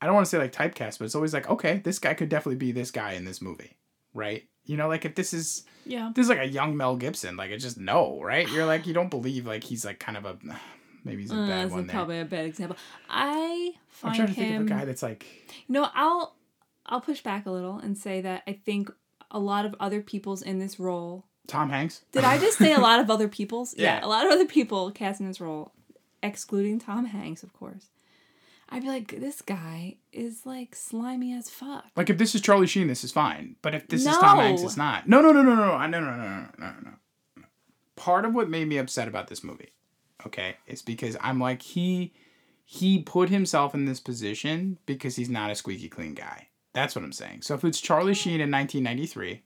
I 0.02 0.06
don't 0.06 0.16
want 0.16 0.26
to 0.26 0.30
say 0.30 0.38
like 0.38 0.52
typecast, 0.52 1.00
but 1.00 1.06
it's 1.06 1.16
always 1.16 1.34
like, 1.34 1.50
okay, 1.50 1.78
this 1.84 2.00
guy 2.00 2.14
could 2.14 2.30
definitely 2.30 2.58
be 2.58 2.72
this 2.72 2.92
guy 2.92 3.14
in 3.14 3.26
this 3.26 3.42
movie, 3.42 3.78
right? 4.14 4.44
You 4.66 4.78
know, 4.78 4.88
like 4.88 5.06
if 5.06 5.16
this 5.16 5.34
is 5.34 5.64
Yeah. 5.86 6.12
this 6.16 6.24
is 6.24 6.30
like 6.30 6.40
a 6.40 6.48
young 6.48 6.76
Mel 6.78 6.96
Gibson, 6.96 7.38
like 7.38 7.52
it's 7.52 7.64
just 7.64 7.78
no, 7.80 8.22
right? 8.22 8.50
You're 8.50 8.66
like 8.66 8.88
you 8.88 8.94
don't 8.94 9.10
believe 9.10 9.46
like 9.46 9.64
he's 9.64 9.86
like 9.86 10.00
kind 10.00 10.18
of 10.18 10.26
a 10.26 10.38
maybe 11.04 11.22
he's 11.22 11.32
a 11.32 11.36
Uh, 11.36 11.48
bad 11.48 11.64
that's 11.66 11.72
one 11.72 11.88
there. 11.88 11.94
probably 11.96 12.20
a 12.20 12.26
bad 12.26 12.46
example. 12.46 12.78
I 13.10 13.74
I'm 13.76 13.80
find 13.90 14.16
trying 14.16 14.28
to 14.28 14.34
him. 14.34 14.46
think 14.46 14.72
of 14.72 14.78
a 14.78 14.80
guy 14.82 14.86
that's 14.86 15.04
like 15.04 15.26
No, 15.68 15.88
I'll 15.94 16.36
I'll 16.86 17.02
push 17.02 17.22
back 17.22 17.46
a 17.46 17.52
little 17.52 17.78
and 17.78 17.98
say 17.98 18.22
that 18.22 18.44
I 18.48 18.54
think 18.54 18.92
a 19.32 19.40
lot 19.40 19.66
of 19.66 19.76
other 19.80 20.02
people's 20.02 20.42
in 20.42 20.60
this 20.60 20.80
role. 20.80 21.26
Tom 21.48 21.70
Hanks. 21.70 22.02
Did 22.12 22.24
I 22.24 22.38
just 22.40 22.58
say 22.58 22.74
a 22.74 22.80
lot 22.80 23.00
of 23.00 23.10
other 23.12 23.28
people's? 23.28 23.76
Yeah. 23.78 24.04
a 24.04 24.08
lot 24.08 24.26
of 24.26 24.32
other 24.32 24.46
people 24.46 24.90
cast 24.92 25.20
in 25.20 25.28
this 25.28 25.40
role, 25.42 25.74
excluding 26.24 26.80
Tom 26.80 27.06
Hanks, 27.06 27.44
of 27.44 27.54
course. 27.54 27.88
I'd 28.70 28.82
be 28.82 28.88
like, 28.88 29.20
this 29.20 29.42
guy 29.42 29.98
is 30.12 30.46
like 30.46 30.76
slimy 30.76 31.34
as 31.34 31.50
fuck. 31.50 31.86
Like 31.96 32.10
if 32.10 32.18
this 32.18 32.34
is 32.34 32.42
Charlie 32.42 32.68
Sheen, 32.68 32.88
this 32.88 33.04
is 33.04 33.12
fine. 33.12 33.56
But 33.62 33.76
if 33.76 33.88
this 33.88 34.06
is 34.06 34.18
Tom 34.18 34.40
Hanks, 34.40 34.64
it's 34.64 34.78
not. 34.78 35.08
No, 35.08 35.22
no, 35.22 35.32
no, 35.32 35.44
no, 35.44 35.56
no, 35.56 35.78
no, 35.78 35.88
no, 35.88 36.00
no, 36.00 36.00
no, 36.00 36.18
no, 36.18 36.48
no, 36.58 36.74
no. 37.38 37.44
Part 37.96 38.26
of 38.26 38.34
what 38.34 38.50
made 38.50 38.68
me 38.68 38.78
upset 38.78 39.08
about 39.08 39.28
this 39.28 39.44
movie, 39.44 39.74
okay, 40.26 40.58
is 40.68 40.82
because 40.82 41.16
I'm 41.22 41.40
like 41.40 41.62
he 41.62 42.14
he 42.66 43.04
put 43.04 43.30
himself 43.30 43.76
in 43.76 43.86
this 43.86 44.00
position 44.00 44.80
because 44.86 45.16
he's 45.16 45.30
not 45.30 45.52
a 45.52 45.56
squeaky 45.56 45.88
clean 45.88 46.16
guy. 46.16 46.48
That's 46.74 46.96
what 46.96 47.06
I'm 47.06 47.14
saying. 47.14 47.44
So 47.44 47.54
if 47.54 47.64
it's 47.64 47.80
Charlie 47.80 48.16
Sheen 48.16 48.42
in 48.42 48.52
1993, 48.52 49.44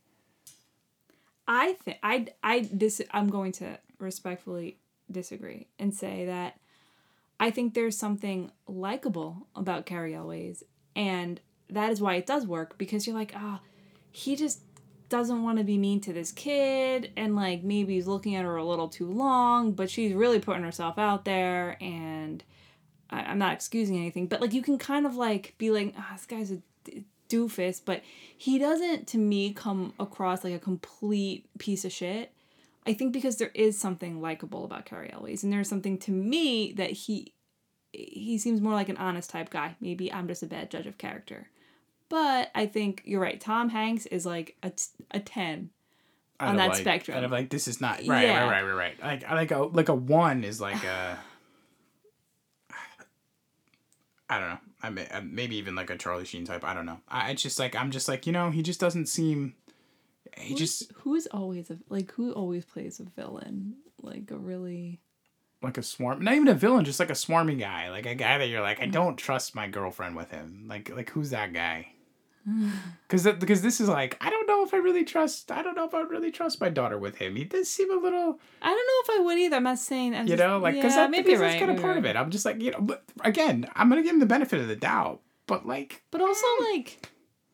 I 1.47 1.74
think 1.74 1.97
I 2.01 2.28
I 2.41 2.59
dis 2.61 3.01
I'm 3.11 3.28
going 3.28 3.51
to 3.53 3.78
respectfully 3.99 4.80
disagree 5.11 5.67
and 5.78 5.93
say 5.93 6.26
that 6.26 6.59
I 7.40 7.52
think 7.52 7.74
there's 7.74 7.98
something 7.98 8.52
likable 8.68 9.48
about 9.56 9.86
Cary 9.86 10.14
Elwes, 10.14 10.64
and 10.96 11.40
that 11.70 11.92
is 11.92 12.02
why 12.02 12.16
it 12.16 12.26
does 12.26 12.46
work 12.46 12.78
because 12.78 13.08
you're 13.08 13.16
like, 13.16 13.34
ah, 13.36 13.62
he 14.12 14.36
just 14.36 14.62
doesn't 15.08 15.42
want 15.42 15.58
to 15.58 15.64
be 15.64 15.78
mean 15.78 16.02
to 16.02 16.14
this 16.14 16.32
kid, 16.32 17.12
and 17.16 17.36
like 17.36 17.64
maybe 17.64 17.96
he's 17.96 18.08
looking 18.08 18.36
at 18.36 18.46
her 18.46 18.58
a 18.58 18.66
little 18.66 18.90
too 18.90 19.08
long, 19.08 19.72
but 19.72 19.90
she's 19.90 20.14
really 20.14 20.40
putting 20.40 20.64
herself 20.64 20.98
out 20.98 21.26
there, 21.26 21.78
and 21.82 22.44
I, 23.10 23.22
I'm 23.22 23.40
not 23.40 23.54
excusing 23.54 23.98
anything, 23.98 24.28
but 24.28 24.42
like 24.42 24.54
you 24.54 24.62
can 24.62 24.78
kind 24.78 25.06
of 25.06 25.16
like 25.16 25.56
be 25.58 25.72
like, 25.72 25.94
ah, 25.98 26.10
this 26.14 26.26
guy's 26.26 26.52
a 26.52 26.60
doofus, 27.30 27.82
but 27.84 28.02
he 28.38 28.60
doesn't 28.60 29.08
to 29.08 29.18
me 29.18 29.54
come 29.54 29.94
across 30.00 30.44
like 30.44 30.54
a 30.54 30.60
complete 30.60 31.46
piece 31.58 31.86
of 31.86 31.92
shit. 31.92 32.34
I 32.86 32.94
think 32.94 33.14
because 33.14 33.38
there 33.38 33.52
is 33.54 33.78
something 33.78 34.22
likable 34.22 34.66
about 34.66 34.86
Cary 34.86 35.12
Elwes, 35.12 35.44
and 35.44 35.52
there's 35.52 35.70
something 35.70 35.98
to 36.00 36.12
me 36.12 36.74
that 36.74 36.92
he 36.92 37.34
he 37.92 38.38
seems 38.38 38.62
more 38.62 38.74
like 38.74 38.90
an 38.90 38.98
honest 38.98 39.30
type 39.30 39.50
guy. 39.50 39.76
Maybe 39.80 40.12
I'm 40.12 40.28
just 40.28 40.44
a 40.44 40.48
bad 40.48 40.72
judge 40.72 40.88
of 40.88 40.98
character, 40.98 41.50
but 42.08 42.52
I 42.56 42.66
think 42.66 43.02
you're 43.06 43.22
right. 43.22 43.40
Tom 43.40 43.70
Hanks 43.70 44.06
is 44.08 44.26
like 44.26 44.56
a, 44.64 44.72
a 45.12 45.20
ten 45.20 45.72
on 46.40 46.56
that 46.56 46.70
like, 46.70 46.78
spectrum. 46.78 47.18
Out 47.18 47.24
of 47.24 47.32
like 47.32 47.50
this 47.50 47.68
is 47.68 47.82
not 47.82 47.98
right, 48.08 48.28
Yeah. 48.28 48.48
right, 48.48 48.64
right, 48.64 48.74
right, 48.74 49.00
right. 49.02 49.22
Like 49.24 49.30
like 49.30 49.52
a 49.52 49.64
like 49.64 49.90
a 49.90 49.96
one 49.96 50.44
is 50.44 50.62
like 50.62 50.84
a. 50.84 51.20
I 54.30 54.40
don't 54.40 54.50
know. 54.50 54.60
I 54.82 54.90
may, 54.90 55.08
uh, 55.08 55.22
maybe 55.22 55.58
even 55.58 55.76
like 55.76 55.90
a 55.90 55.98
Charlie 55.98 56.26
Sheen 56.26 56.46
type. 56.46 56.64
I 56.64 56.74
don't 56.74 56.86
know. 56.86 57.00
I 57.08 57.32
it's 57.32 57.42
just 57.42 57.60
like 57.60 57.76
I'm 57.76 57.92
just 57.92 58.08
like 58.08 58.26
you 58.26 58.34
know 58.34 58.52
he 58.52 58.64
just 58.64 58.80
doesn't 58.80 59.08
seem. 59.08 59.56
He 60.38 60.50
Who's- 60.50 60.60
just 60.60 60.92
who's 60.96 61.28
always 61.28 61.70
a 61.70 61.78
like 61.90 62.12
who 62.12 62.32
always 62.34 62.66
plays 62.66 63.00
a 63.00 63.04
villain 63.04 63.76
like 64.02 64.32
a 64.32 64.38
really 64.38 65.00
like 65.62 65.78
a 65.78 65.84
swarm, 65.84 66.24
not 66.24 66.36
even 66.36 66.48
a 66.48 66.54
villain, 66.54 66.86
just 66.86 67.00
like 67.02 67.10
a 67.10 67.14
swarmy 67.14 67.60
guy, 67.60 67.90
like 67.90 68.06
a 68.06 68.16
guy 68.16 68.38
that 68.38 68.48
you're 68.48 68.62
like 68.62 68.82
I 68.82 68.88
mm. 68.88 68.92
don't 68.92 69.18
trust 69.18 69.56
my 69.56 69.68
girlfriend 69.68 70.16
with 70.16 70.32
him. 70.32 70.66
Like 70.68 70.90
like 70.96 71.10
who's 71.10 71.32
that 71.32 71.54
guy? 71.54 71.88
Because 73.08 73.24
because 73.40 73.64
this 73.64 73.82
is 73.82 73.90
like 73.90 74.18
I 74.22 74.30
don't 74.30 74.48
know 74.48 74.64
if 74.64 74.74
I 74.74 74.78
really 74.78 75.04
trust. 75.04 75.52
I 75.52 75.64
don't 75.64 75.76
know 75.76 75.86
if 75.86 75.94
I 75.96 76.00
would 76.00 76.12
really 76.12 76.32
trust 76.32 76.62
my 76.62 76.70
daughter 76.70 76.98
with 76.98 77.18
him. 77.18 77.36
He 77.36 77.44
does 77.44 77.68
seem 77.68 77.92
a 77.92 78.00
little. 78.00 78.40
I 78.62 78.70
don't 78.70 79.10
know 79.10 79.14
if 79.16 79.20
I 79.20 79.24
would 79.24 79.38
either. 79.40 79.56
I'm 79.56 79.64
not 79.64 79.80
saying 79.80 80.16
I'm 80.16 80.28
you 80.28 80.38
just- 80.38 80.40
know, 80.40 80.60
like 80.60 80.76
because 80.76 80.92
yeah, 80.94 81.04
that, 81.04 81.12
maybe 81.12 81.24
because 81.24 81.40
that's 81.40 81.54
right. 81.54 81.60
kind 81.60 81.72
of 81.72 81.82
part 81.82 81.96
you're 81.96 82.00
of 82.00 82.06
it. 82.06 82.16
I'm 82.16 82.30
just 82.30 82.46
like 82.46 82.62
you 82.62 82.70
know, 82.72 82.82
but 82.82 83.04
again, 83.22 83.68
I'm 83.76 83.90
gonna 83.90 84.04
give 84.04 84.14
him 84.14 84.20
the 84.20 84.26
benefit 84.28 84.62
of 84.62 84.68
the 84.68 84.76
doubt. 84.76 85.22
But 85.48 85.66
like, 85.66 86.04
But 86.12 86.22
also 86.22 86.46
eh. 86.62 86.66
like 86.72 87.10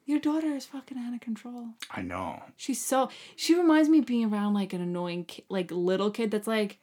your 0.06 0.20
daughter 0.20 0.48
is 0.48 0.66
fucking 0.66 0.98
out 0.98 1.14
of 1.14 1.20
control. 1.20 1.70
I 1.92 2.02
know. 2.02 2.44
She's 2.56 2.84
so 2.84 3.10
she 3.36 3.56
reminds 3.56 3.90
me 3.90 4.00
of 4.00 4.06
being 4.06 4.32
around 4.32 4.54
like 4.54 4.74
an 4.74 4.82
annoying 4.82 5.26
ki- 5.26 5.46
like 5.50 5.72
little 5.72 6.12
kid 6.12 6.32
that's 6.32 6.48
like 6.48 6.80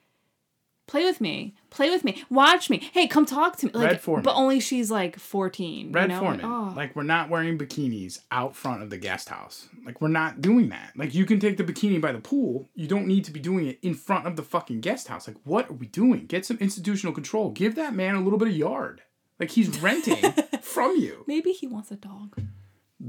play 0.89 1.05
with 1.05 1.21
me, 1.21 1.55
play 1.71 1.89
with 1.89 2.05
me, 2.05 2.25
watch 2.29 2.69
me. 2.69 2.91
Hey, 2.93 3.07
come 3.07 3.25
talk 3.25 3.57
to 3.59 3.67
me. 3.67 3.73
Like 3.73 3.91
Red 3.93 4.01
Foreman. 4.01 4.25
but 4.25 4.35
only 4.35 4.59
she's 4.59 4.91
like 4.91 5.19
14. 5.19 5.93
Red 5.93 6.03
you 6.03 6.09
know? 6.09 6.19
Foreman, 6.21 6.45
oh. 6.45 6.73
like 6.77 6.97
we're 6.97 7.05
not 7.05 7.31
wearing 7.31 7.57
bikinis 7.57 8.21
out 8.31 8.57
front 8.57 8.83
of 8.83 8.91
the 8.91 8.99
guest 8.99 9.29
house. 9.29 9.69
Like 9.87 10.01
we're 10.01 10.09
not 10.09 10.41
doing 10.41 10.71
that. 10.71 10.93
Like 10.97 11.15
you 11.15 11.25
can 11.25 11.39
take 11.39 11.57
the 11.57 11.65
bikini 11.65 12.01
by 12.01 12.13
the 12.13 12.21
pool. 12.21 12.69
You 12.75 12.89
don't 12.89 13.07
need 13.07 13.25
to 13.27 13.31
be 13.31 13.41
doing 13.41 13.69
it 13.69 13.79
in 13.83 13.95
front 13.95 14.27
of 14.27 14.37
the 14.37 14.43
fucking 14.43 14.81
guest 14.81 15.09
house. 15.09 15.29
Like 15.29 15.39
what 15.45 15.71
are 15.71 15.75
we 15.75 15.87
doing? 15.87 16.27
Get 16.27 16.45
some 16.45 16.59
institutional 16.59 17.15
control. 17.15 17.51
Give 17.51 17.77
that 17.77 17.95
man 17.95 18.17
a 18.17 18.21
little 18.21 18.39
bit 18.39 18.49
of 18.49 18.57
yard. 18.57 19.03
Like 19.39 19.51
he's 19.51 19.81
renting 19.81 20.33
from 20.63 20.97
you, 20.97 21.25
Maybe 21.27 21.53
he 21.53 21.67
wants 21.67 21.91
a 21.91 21.97
dog. 21.97 22.37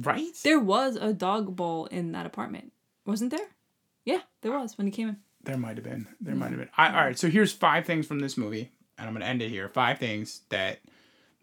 Right? 0.02 0.34
There 0.44 0.60
was 0.60 0.96
a 0.96 1.14
dog 1.14 1.56
bowl 1.56 1.86
in 1.88 2.12
that 2.14 2.26
apartment. 2.26 2.72
Wasn't 3.06 3.32
there? 3.32 3.48
Yeah, 4.06 4.22
there 4.42 4.52
was 4.52 4.78
when 4.78 4.88
he 4.88 4.92
came 4.92 5.10
in. 5.10 5.18
There 5.44 5.58
might 5.58 5.78
have 5.78 5.84
been. 5.84 6.08
There 6.22 6.36
might 6.36 6.52
have 6.52 6.60
been. 6.60 6.70
I, 6.78 6.88
all 6.88 7.06
right. 7.06 7.20
So 7.20 7.30
here's 7.30 7.52
five 7.52 7.86
things 7.86 8.08
from 8.08 8.20
this 8.20 8.38
movie, 8.38 8.72
and 8.98 9.08
I'm 9.08 9.14
gonna 9.14 9.26
end 9.26 9.42
it 9.42 9.50
here. 9.50 9.68
Five 9.70 10.00
things 10.00 10.42
that 10.50 10.80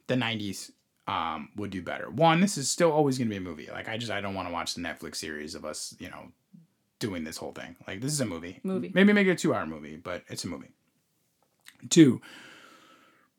the 0.06 0.14
'90s 0.14 0.70
um, 1.06 1.50
would 1.56 1.70
do 1.70 1.82
better. 1.82 2.08
One, 2.10 2.40
this 2.40 2.56
is 2.56 2.70
still 2.70 2.92
always 2.92 3.18
gonna 3.18 3.30
be 3.30 3.36
a 3.36 3.40
movie. 3.40 3.68
Like 3.70 3.88
I 3.88 3.98
just 3.98 4.10
I 4.10 4.20
don't 4.20 4.34
want 4.34 4.48
to 4.48 4.52
watch 4.52 4.74
the 4.74 4.80
Netflix 4.80 5.16
series 5.16 5.54
of 5.54 5.64
us, 5.64 5.94
you 5.98 6.08
know, 6.08 6.28
doing 6.98 7.24
this 7.24 7.36
whole 7.36 7.52
thing. 7.52 7.76
Like 7.86 8.00
this 8.00 8.12
is 8.12 8.20
a 8.20 8.26
movie. 8.26 8.60
Movie. 8.62 8.90
Maybe 8.94 9.12
make 9.12 9.26
it 9.26 9.32
a 9.32 9.36
two-hour 9.36 9.66
movie, 9.66 9.96
but 9.96 10.22
it's 10.28 10.44
a 10.44 10.48
movie. 10.48 10.70
Two, 11.88 12.20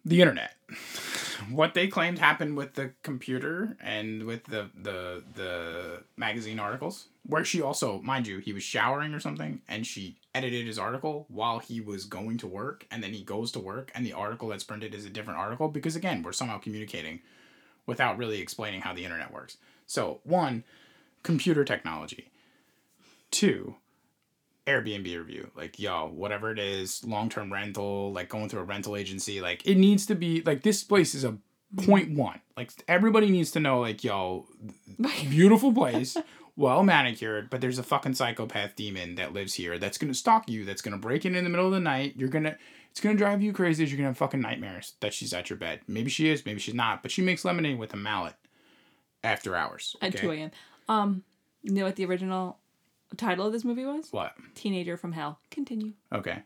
the 0.06 0.22
internet. 0.22 0.56
What 1.50 1.74
they 1.74 1.88
claimed 1.88 2.20
happened 2.20 2.56
with 2.56 2.76
the 2.76 2.92
computer 3.04 3.76
and 3.82 4.24
with 4.24 4.44
the 4.46 4.70
the 4.76 5.24
the 5.36 6.04
magazine 6.18 6.60
articles, 6.60 7.08
where 7.26 7.44
she 7.44 7.62
also, 7.62 8.02
mind 8.02 8.28
you, 8.28 8.40
he 8.40 8.54
was 8.54 8.64
showering 8.64 9.14
or 9.14 9.20
something, 9.20 9.62
and 9.68 9.86
she 9.86 10.18
edited 10.34 10.66
his 10.66 10.80
article 10.80 11.26
while 11.30 11.60
he 11.60 11.82
was 11.82 12.06
going 12.06 12.38
to 12.40 12.48
work, 12.48 12.86
and 12.92 13.04
then 13.04 13.14
he 13.14 13.24
goes 13.24 13.52
to 13.54 13.60
work, 13.60 13.92
and 13.96 14.06
the 14.06 14.14
article 14.14 14.50
that's 14.50 14.64
printed 14.64 14.94
is 14.94 15.06
a 15.06 15.10
different 15.10 15.40
article 15.40 15.68
because 15.68 15.96
again, 15.96 16.24
we're 16.24 16.32
somehow 16.32 16.58
communicating 16.58 17.22
without 17.86 18.18
really 18.18 18.40
explaining 18.40 18.82
how 18.82 18.94
the 18.94 19.04
internet 19.04 19.34
works. 19.34 19.58
So 19.88 20.22
one, 20.24 20.64
computer 21.24 21.66
technology. 21.66 22.30
Two, 23.32 23.76
Airbnb 24.68 25.06
review. 25.06 25.50
Like, 25.56 25.80
yo, 25.80 26.08
whatever 26.08 26.52
it 26.52 26.60
is, 26.60 27.04
long 27.04 27.30
term 27.30 27.52
rental, 27.52 28.12
like 28.14 28.30
going 28.30 28.50
through 28.50 28.62
a 28.62 28.66
rental 28.66 28.96
agency, 28.96 29.42
like 29.42 29.66
it 29.66 29.76
needs 29.76 30.06
to 30.08 30.16
be 30.16 30.42
like 30.42 30.64
this 30.64 30.84
place 30.84 31.16
is 31.16 31.24
a 31.24 31.38
point 31.78 32.12
one. 32.12 32.42
Like 32.56 32.72
everybody 32.88 33.30
needs 33.30 33.52
to 33.52 33.60
know, 33.60 33.80
like, 33.80 34.04
yo, 34.04 34.48
beautiful 35.30 35.74
place, 35.74 36.16
well 36.56 36.84
manicured, 36.84 37.50
but 37.50 37.62
there's 37.62 37.80
a 37.80 37.84
fucking 37.84 38.14
psychopath 38.14 38.76
demon 38.76 39.16
that 39.16 39.34
lives 39.34 39.56
here 39.56 39.80
that's 39.80 39.98
gonna 39.98 40.14
stalk 40.14 40.50
you, 40.50 40.64
that's 40.66 40.82
gonna 40.82 40.98
break 40.98 41.26
in 41.26 41.36
in 41.36 41.44
the 41.44 41.50
middle 41.50 41.66
of 41.68 41.74
the 41.74 41.80
night. 41.80 42.14
You're 42.16 42.30
gonna 42.30 42.58
it's 42.92 43.00
gonna 43.00 43.18
drive 43.18 43.42
you 43.42 43.54
crazy. 43.54 43.86
You're 43.86 43.98
gonna 43.98 44.10
have 44.10 44.18
fucking 44.18 44.42
nightmares 44.42 44.94
that 45.00 45.14
she's 45.14 45.34
at 45.34 45.50
your 45.50 45.58
bed. 45.58 45.82
Maybe 45.88 46.10
she 46.12 46.30
is, 46.30 46.46
maybe 46.46 46.60
she's 46.60 46.76
not, 46.76 47.02
but 47.02 47.12
she 47.12 47.22
makes 47.22 47.44
lemonade 47.46 47.80
with 47.80 47.94
a 47.94 47.98
mallet 47.98 48.36
after 49.24 49.56
hours. 49.56 49.96
At 50.02 50.18
2 50.18 50.32
a.m. 50.32 50.52
Um, 50.88 51.24
you 51.64 51.74
know 51.74 51.86
what 51.86 51.96
the 51.96 52.06
original 52.06 52.58
title 53.16 53.46
of 53.48 53.54
this 53.54 53.64
movie 53.64 53.86
was? 53.86 54.08
What? 54.12 54.34
Teenager 54.56 54.98
from 54.98 55.12
Hell. 55.12 55.40
Continue. 55.50 55.94
Okay. 56.14 56.44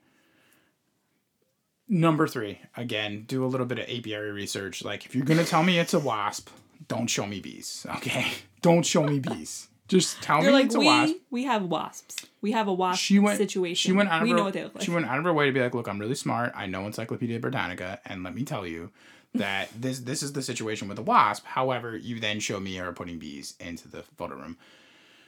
Number 1.88 2.28
three, 2.28 2.60
again, 2.76 3.26
do 3.28 3.46
a 3.46 3.48
little 3.48 3.68
bit 3.68 3.78
of 3.78 3.86
apiary 3.88 4.32
research. 4.32 4.84
Like, 4.84 5.06
if 5.06 5.16
you're 5.16 5.26
gonna 5.26 5.44
tell 5.46 5.62
me 5.62 5.78
it's 5.78 5.94
a 5.94 6.00
wasp, 6.00 6.50
don't 6.88 7.08
show 7.08 7.28
me 7.28 7.40
bees. 7.40 7.86
Okay, 7.98 8.26
don't 8.62 8.84
show 8.84 9.04
me 9.04 9.20
bees. 9.20 9.68
Just 9.88 10.20
tell 10.24 10.42
You're 10.42 10.48
me 10.52 10.58
like 10.58 10.66
it's 10.66 10.76
a 10.76 10.80
we 10.80 10.86
wasp. 10.88 11.14
we 11.30 11.44
have 11.44 11.64
wasps. 11.66 12.16
We 12.42 12.54
have 12.54 12.68
a 12.68 12.74
wasp 12.74 13.00
She 13.04 13.20
went. 13.20 13.38
situation. 13.38 13.88
She 13.90 13.96
went 13.96 14.10
out 14.10 14.24
of 14.24 14.24
we 14.24 14.32
her. 14.32 14.38
know 14.38 14.46
what 14.46 14.54
they 14.56 14.64
look 14.64 14.74
like. 14.74 14.84
She 14.84 14.90
went 14.90 15.06
out 15.06 15.20
of 15.20 15.24
her 15.26 15.34
way 15.34 15.46
to 15.46 15.52
be 15.52 15.62
like, 15.62 15.76
look, 15.76 15.88
I'm 15.88 16.00
really 16.00 16.16
smart. 16.16 16.54
I 16.56 16.66
know 16.66 16.88
Encyclopedia 16.88 17.40
Britannica, 17.40 18.00
and 18.04 18.24
let 18.24 18.34
me 18.34 18.44
tell 18.44 18.66
you 18.66 18.90
that 19.36 19.70
this 19.80 20.00
this 20.00 20.24
is 20.24 20.34
the 20.34 20.42
situation 20.42 20.88
with 20.88 20.98
a 20.98 21.04
wasp. 21.04 21.46
However, 21.46 21.96
you 21.96 22.20
then 22.20 22.40
show 22.40 22.60
me 22.60 22.78
her 22.78 22.92
putting 22.94 23.20
bees 23.20 23.54
into 23.60 23.88
the 23.88 24.02
photo 24.18 24.38
room. 24.38 24.58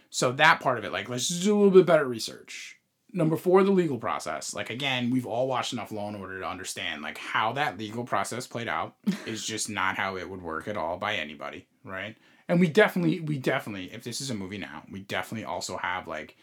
So 0.10 0.32
that 0.34 0.60
part 0.60 0.78
of 0.78 0.86
it, 0.86 0.92
like, 0.92 1.10
let's 1.10 1.28
just 1.28 1.44
do 1.44 1.56
a 1.56 1.58
little 1.58 1.72
bit 1.72 1.86
better 1.86 2.06
research. 2.06 2.78
Number 3.14 3.38
four, 3.38 3.64
the 3.64 3.72
legal 3.72 3.98
process. 3.98 4.54
Like 4.54 4.70
again, 4.70 5.10
we've 5.10 5.26
all 5.26 5.48
watched 5.48 5.74
enough 5.74 5.92
Law 5.92 6.10
and 6.10 6.18
Order 6.18 6.42
to 6.42 6.48
understand 6.48 7.02
like 7.02 7.18
how 7.18 7.54
that 7.54 7.78
legal 7.78 8.04
process 8.04 8.46
played 8.46 8.68
out 8.68 8.96
is 9.26 9.46
just 9.46 9.70
not 9.70 9.96
how 9.96 10.18
it 10.18 10.30
would 10.30 10.42
work 10.42 10.68
at 10.68 10.78
all 10.78 10.98
by 10.98 11.16
anybody, 11.16 11.68
right? 11.86 12.18
And 12.50 12.60
we 12.60 12.68
definitely, 12.68 13.22
we 13.22 13.38
definitely, 13.38 13.94
if 13.94 14.04
this 14.04 14.22
is 14.22 14.30
a 14.30 14.36
movie 14.36 14.58
now, 14.58 14.84
we 14.92 15.00
definitely 15.00 15.46
also 15.46 15.78
have 15.78 16.08
like 16.08 16.38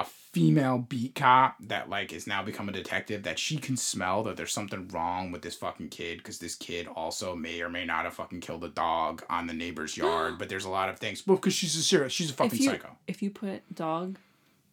a 0.00 0.04
female 0.04 0.78
beat 0.78 1.14
cop 1.14 1.56
that 1.60 1.90
like 1.90 2.12
is 2.12 2.26
now 2.26 2.42
become 2.42 2.68
a 2.68 2.72
detective 2.72 3.24
that 3.24 3.38
she 3.38 3.56
can 3.56 3.76
smell 3.76 4.22
that 4.22 4.36
there's 4.36 4.52
something 4.52 4.88
wrong 4.88 5.30
with 5.30 5.42
this 5.42 5.56
fucking 5.56 5.88
kid 5.88 6.18
because 6.18 6.38
this 6.38 6.54
kid 6.54 6.86
also 6.86 7.34
may 7.36 7.60
or 7.60 7.68
may 7.68 7.84
not 7.84 8.04
have 8.04 8.14
fucking 8.14 8.40
killed 8.40 8.64
a 8.64 8.68
dog 8.68 9.22
on 9.28 9.46
the 9.46 9.52
neighbor's 9.52 9.96
yard 9.96 10.34
but 10.38 10.48
there's 10.48 10.64
a 10.64 10.70
lot 10.70 10.88
of 10.88 10.98
things. 10.98 11.26
Well 11.26 11.36
because 11.36 11.52
she's 11.52 11.76
a 11.76 11.82
serious 11.82 12.12
she's 12.12 12.30
a 12.30 12.32
fucking 12.32 12.52
if 12.52 12.60
you 12.60 12.70
psycho. 12.70 12.96
if 13.06 13.22
you 13.22 13.30
put 13.30 13.62
dog 13.74 14.18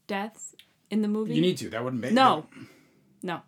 deaths 0.08 0.56
in 0.90 1.02
the 1.02 1.10
movie, 1.10 1.36
you 1.36 1.42
need 1.42 1.58
to. 1.58 1.70
That 1.70 1.84
wouldn't 1.84 2.02
make 2.02 2.14
no, 2.14 2.46
no, 3.22 3.42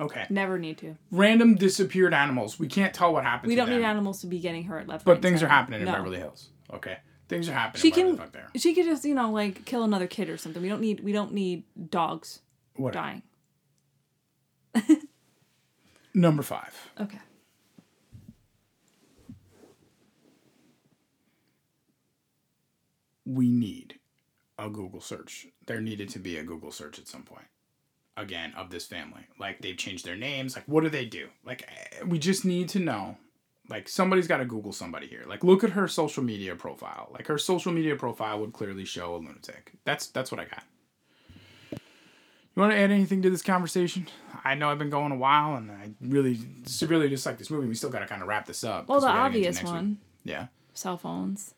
okay. 0.00 0.24
Never 0.30 0.58
need 0.58 0.78
to. 0.78 0.96
random 1.10 1.56
disappeared 1.56 2.14
animals. 2.14 2.58
We 2.58 2.68
can't 2.68 2.94
tell 2.94 3.12
what 3.12 3.24
happened 3.24 3.50
We 3.50 3.56
don't 3.56 3.68
need 3.68 3.82
animals 3.82 4.22
to 4.22 4.26
be 4.26 4.38
getting 4.38 4.64
hurt 4.64 4.88
left. 4.88 5.04
but 5.04 5.12
right, 5.12 5.22
things 5.22 5.42
are 5.42 5.48
happening 5.48 5.80
in 5.80 5.86
beverly 5.86 6.18
hills. 6.18 6.48
Okay 6.72 6.96
things 7.28 7.48
are 7.48 7.52
happening 7.52 7.80
She 7.82 7.90
can. 7.90 8.16
the 8.16 8.58
She 8.58 8.74
could 8.74 8.84
just 8.84 9.04
you 9.04 9.14
know 9.14 9.30
like 9.30 9.64
kill 9.64 9.82
another 9.82 10.06
kid 10.06 10.28
or 10.28 10.36
something. 10.36 10.62
We 10.62 10.68
don't 10.68 10.80
need. 10.80 11.00
We 11.00 11.12
don't 11.12 11.32
need 11.32 11.64
dogs 11.90 12.40
what 12.74 12.92
dying. 12.94 13.22
number 16.14 16.42
five 16.42 16.74
Okay. 17.00 17.18
we 23.24 23.50
need 23.50 23.98
a 24.58 24.68
Google 24.70 25.00
search. 25.00 25.46
There 25.66 25.80
needed 25.80 26.08
to 26.10 26.18
be 26.18 26.38
a 26.38 26.42
Google 26.42 26.72
search 26.72 26.98
at 26.98 27.06
some 27.06 27.22
point. 27.22 27.44
Again, 28.16 28.52
of 28.56 28.70
this 28.70 28.86
family. 28.86 29.26
Like 29.38 29.60
they've 29.60 29.76
changed 29.76 30.04
their 30.04 30.16
names. 30.16 30.56
Like 30.56 30.64
what 30.66 30.82
do 30.82 30.90
they 30.90 31.04
do? 31.04 31.28
Like 31.44 31.62
eh, 31.68 32.04
we 32.06 32.18
just 32.18 32.44
need 32.44 32.68
to 32.70 32.78
know. 32.80 33.16
Like 33.68 33.88
somebody's 33.88 34.26
got 34.26 34.38
to 34.38 34.44
Google 34.46 34.72
somebody 34.72 35.06
here. 35.06 35.24
Like 35.26 35.44
look 35.44 35.62
at 35.62 35.70
her 35.70 35.86
social 35.88 36.22
media 36.22 36.54
profile. 36.56 37.08
Like 37.12 37.26
her 37.26 37.36
social 37.38 37.70
media 37.72 37.96
profile 37.96 38.40
would 38.40 38.52
clearly 38.52 38.84
show 38.84 39.14
a 39.14 39.18
lunatic. 39.18 39.72
That's 39.84 40.06
that's 40.08 40.30
what 40.30 40.40
I 40.40 40.44
got. 40.44 40.64
You 41.70 42.62
want 42.62 42.72
to 42.72 42.78
add 42.78 42.90
anything 42.90 43.22
to 43.22 43.30
this 43.30 43.42
conversation? 43.42 44.08
I 44.44 44.54
know 44.54 44.68
I've 44.70 44.78
been 44.80 44.90
going 44.90 45.12
a 45.12 45.16
while, 45.16 45.54
and 45.54 45.70
I 45.70 45.90
really 46.00 46.40
severely 46.64 47.08
dislike 47.08 47.38
this 47.38 47.50
movie. 47.50 47.68
We 47.68 47.74
still 47.74 47.90
got 47.90 48.00
to 48.00 48.06
kind 48.06 48.20
of 48.20 48.26
wrap 48.26 48.46
this 48.46 48.64
up. 48.64 48.88
Well, 48.88 49.00
the 49.00 49.06
we 49.06 49.12
gotta 49.12 49.30
get 49.30 49.36
into 49.36 49.38
obvious 49.48 49.56
next 49.56 49.64
week. 49.66 49.74
one, 49.74 49.98
Yeah. 50.24 50.46
cell 50.74 50.96
phones. 50.96 51.54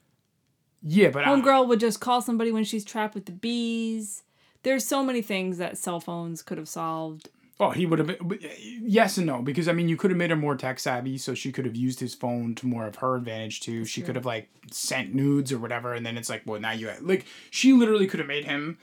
Yeah, 0.83 1.09
but 1.11 1.25
Homegirl 1.25 1.69
would 1.69 1.81
just 1.81 2.01
call 2.01 2.21
somebody 2.21 2.53
when 2.53 2.65
she's 2.65 2.85
trapped 2.85 3.15
with 3.15 3.27
the 3.27 3.33
bees. 3.33 4.25
There's 4.63 4.87
so 4.87 5.03
many 5.03 5.23
things 5.23 5.57
that 5.59 5.79
cell 5.79 6.01
phones 6.01 6.43
could 6.43 6.59
have 6.59 6.69
solved. 6.69 7.31
Oh, 7.63 7.71
he 7.71 7.85
would 7.85 7.99
have 7.99 8.09
been. 8.09 8.17
uh, 8.43 8.49
Yes 8.59 9.19
and 9.19 9.27
no, 9.27 9.43
because 9.43 9.69
I 9.69 9.73
mean, 9.73 9.89
you 9.89 9.97
could 9.97 10.11
have 10.11 10.17
made 10.19 10.31
her 10.31 10.37
more 10.37 10.57
tech 10.57 10.81
savvy, 10.81 11.19
so 11.19 11.35
she 11.35 11.53
could 11.53 11.67
have 11.67 11.77
used 11.77 12.01
his 12.01 12.15
phone 12.15 12.55
to 12.57 12.67
more 12.67 12.87
of 12.87 12.97
her 12.97 13.15
advantage 13.17 13.61
too. 13.61 13.85
she 13.85 14.01
could 14.03 14.17
have 14.17 14.25
like 14.27 14.49
sent 14.73 15.15
nudes 15.15 15.53
or 15.53 15.59
whatever, 15.59 15.93
and 15.93 16.05
then 16.07 16.17
it's 16.17 16.31
like, 16.31 16.43
well, 16.47 16.59
now 16.59 16.73
you 16.73 16.91
like 17.03 17.27
she 17.51 17.73
literally 17.75 18.07
could 18.07 18.19
have 18.19 18.27
made 18.29 18.47
him 18.47 18.79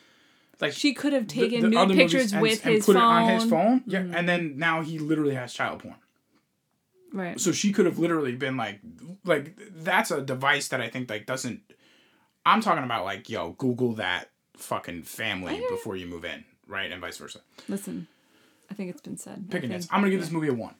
like 0.62 0.74
She 0.74 0.94
could 0.94 1.14
have 1.14 1.28
taken 1.28 1.62
the 1.62 1.68
nude 1.70 1.92
pictures 1.98 2.34
and- 2.34 2.42
with 2.42 2.64
and 2.66 2.76
his 2.76 2.86
put 2.86 2.96
phone. 2.96 3.02
Mm-hmm. 3.04 3.30
it 3.30 3.34
on 3.34 3.40
his 3.42 3.50
phone. 3.50 3.84
Yeah, 3.88 4.18
and 4.18 4.30
then 4.30 4.58
now 4.58 4.82
he 4.84 5.00
literally 5.00 5.36
has 5.36 5.52
child 5.54 5.80
porn. 5.82 5.96
Right. 7.14 7.40
So 7.40 7.52
she 7.52 7.72
could 7.72 7.86
have 7.86 8.00
literally 8.00 8.36
been 8.36 8.58
like, 8.58 8.80
like 9.24 9.56
that's 9.76 10.12
a 10.12 10.22
device 10.22 10.68
that 10.70 10.82
I 10.82 10.90
think 10.90 11.10
like 11.10 11.26
doesn't. 11.26 11.62
I'm 12.46 12.62
talking 12.62 12.84
about 12.84 13.06
like, 13.06 13.30
yo, 13.30 13.52
Google 13.54 13.94
that 13.94 14.30
fucking 14.56 15.04
family 15.04 15.62
before 15.70 15.96
you 15.96 16.06
move 16.06 16.26
in, 16.26 16.44
right, 16.68 16.92
and 16.92 17.02
vice 17.02 17.18
versa. 17.18 17.40
Listen, 17.68 18.08
I 18.70 18.74
think 18.74 18.90
it's 18.90 19.02
been 19.02 19.18
said. 19.18 19.50
Picking 19.50 19.70
think- 19.70 19.82
this, 19.82 19.90
I'm 19.92 20.02
gonna 20.02 20.12
give 20.12 20.22
this 20.22 20.32
movie 20.32 20.48
a 20.50 20.54
one 20.54 20.76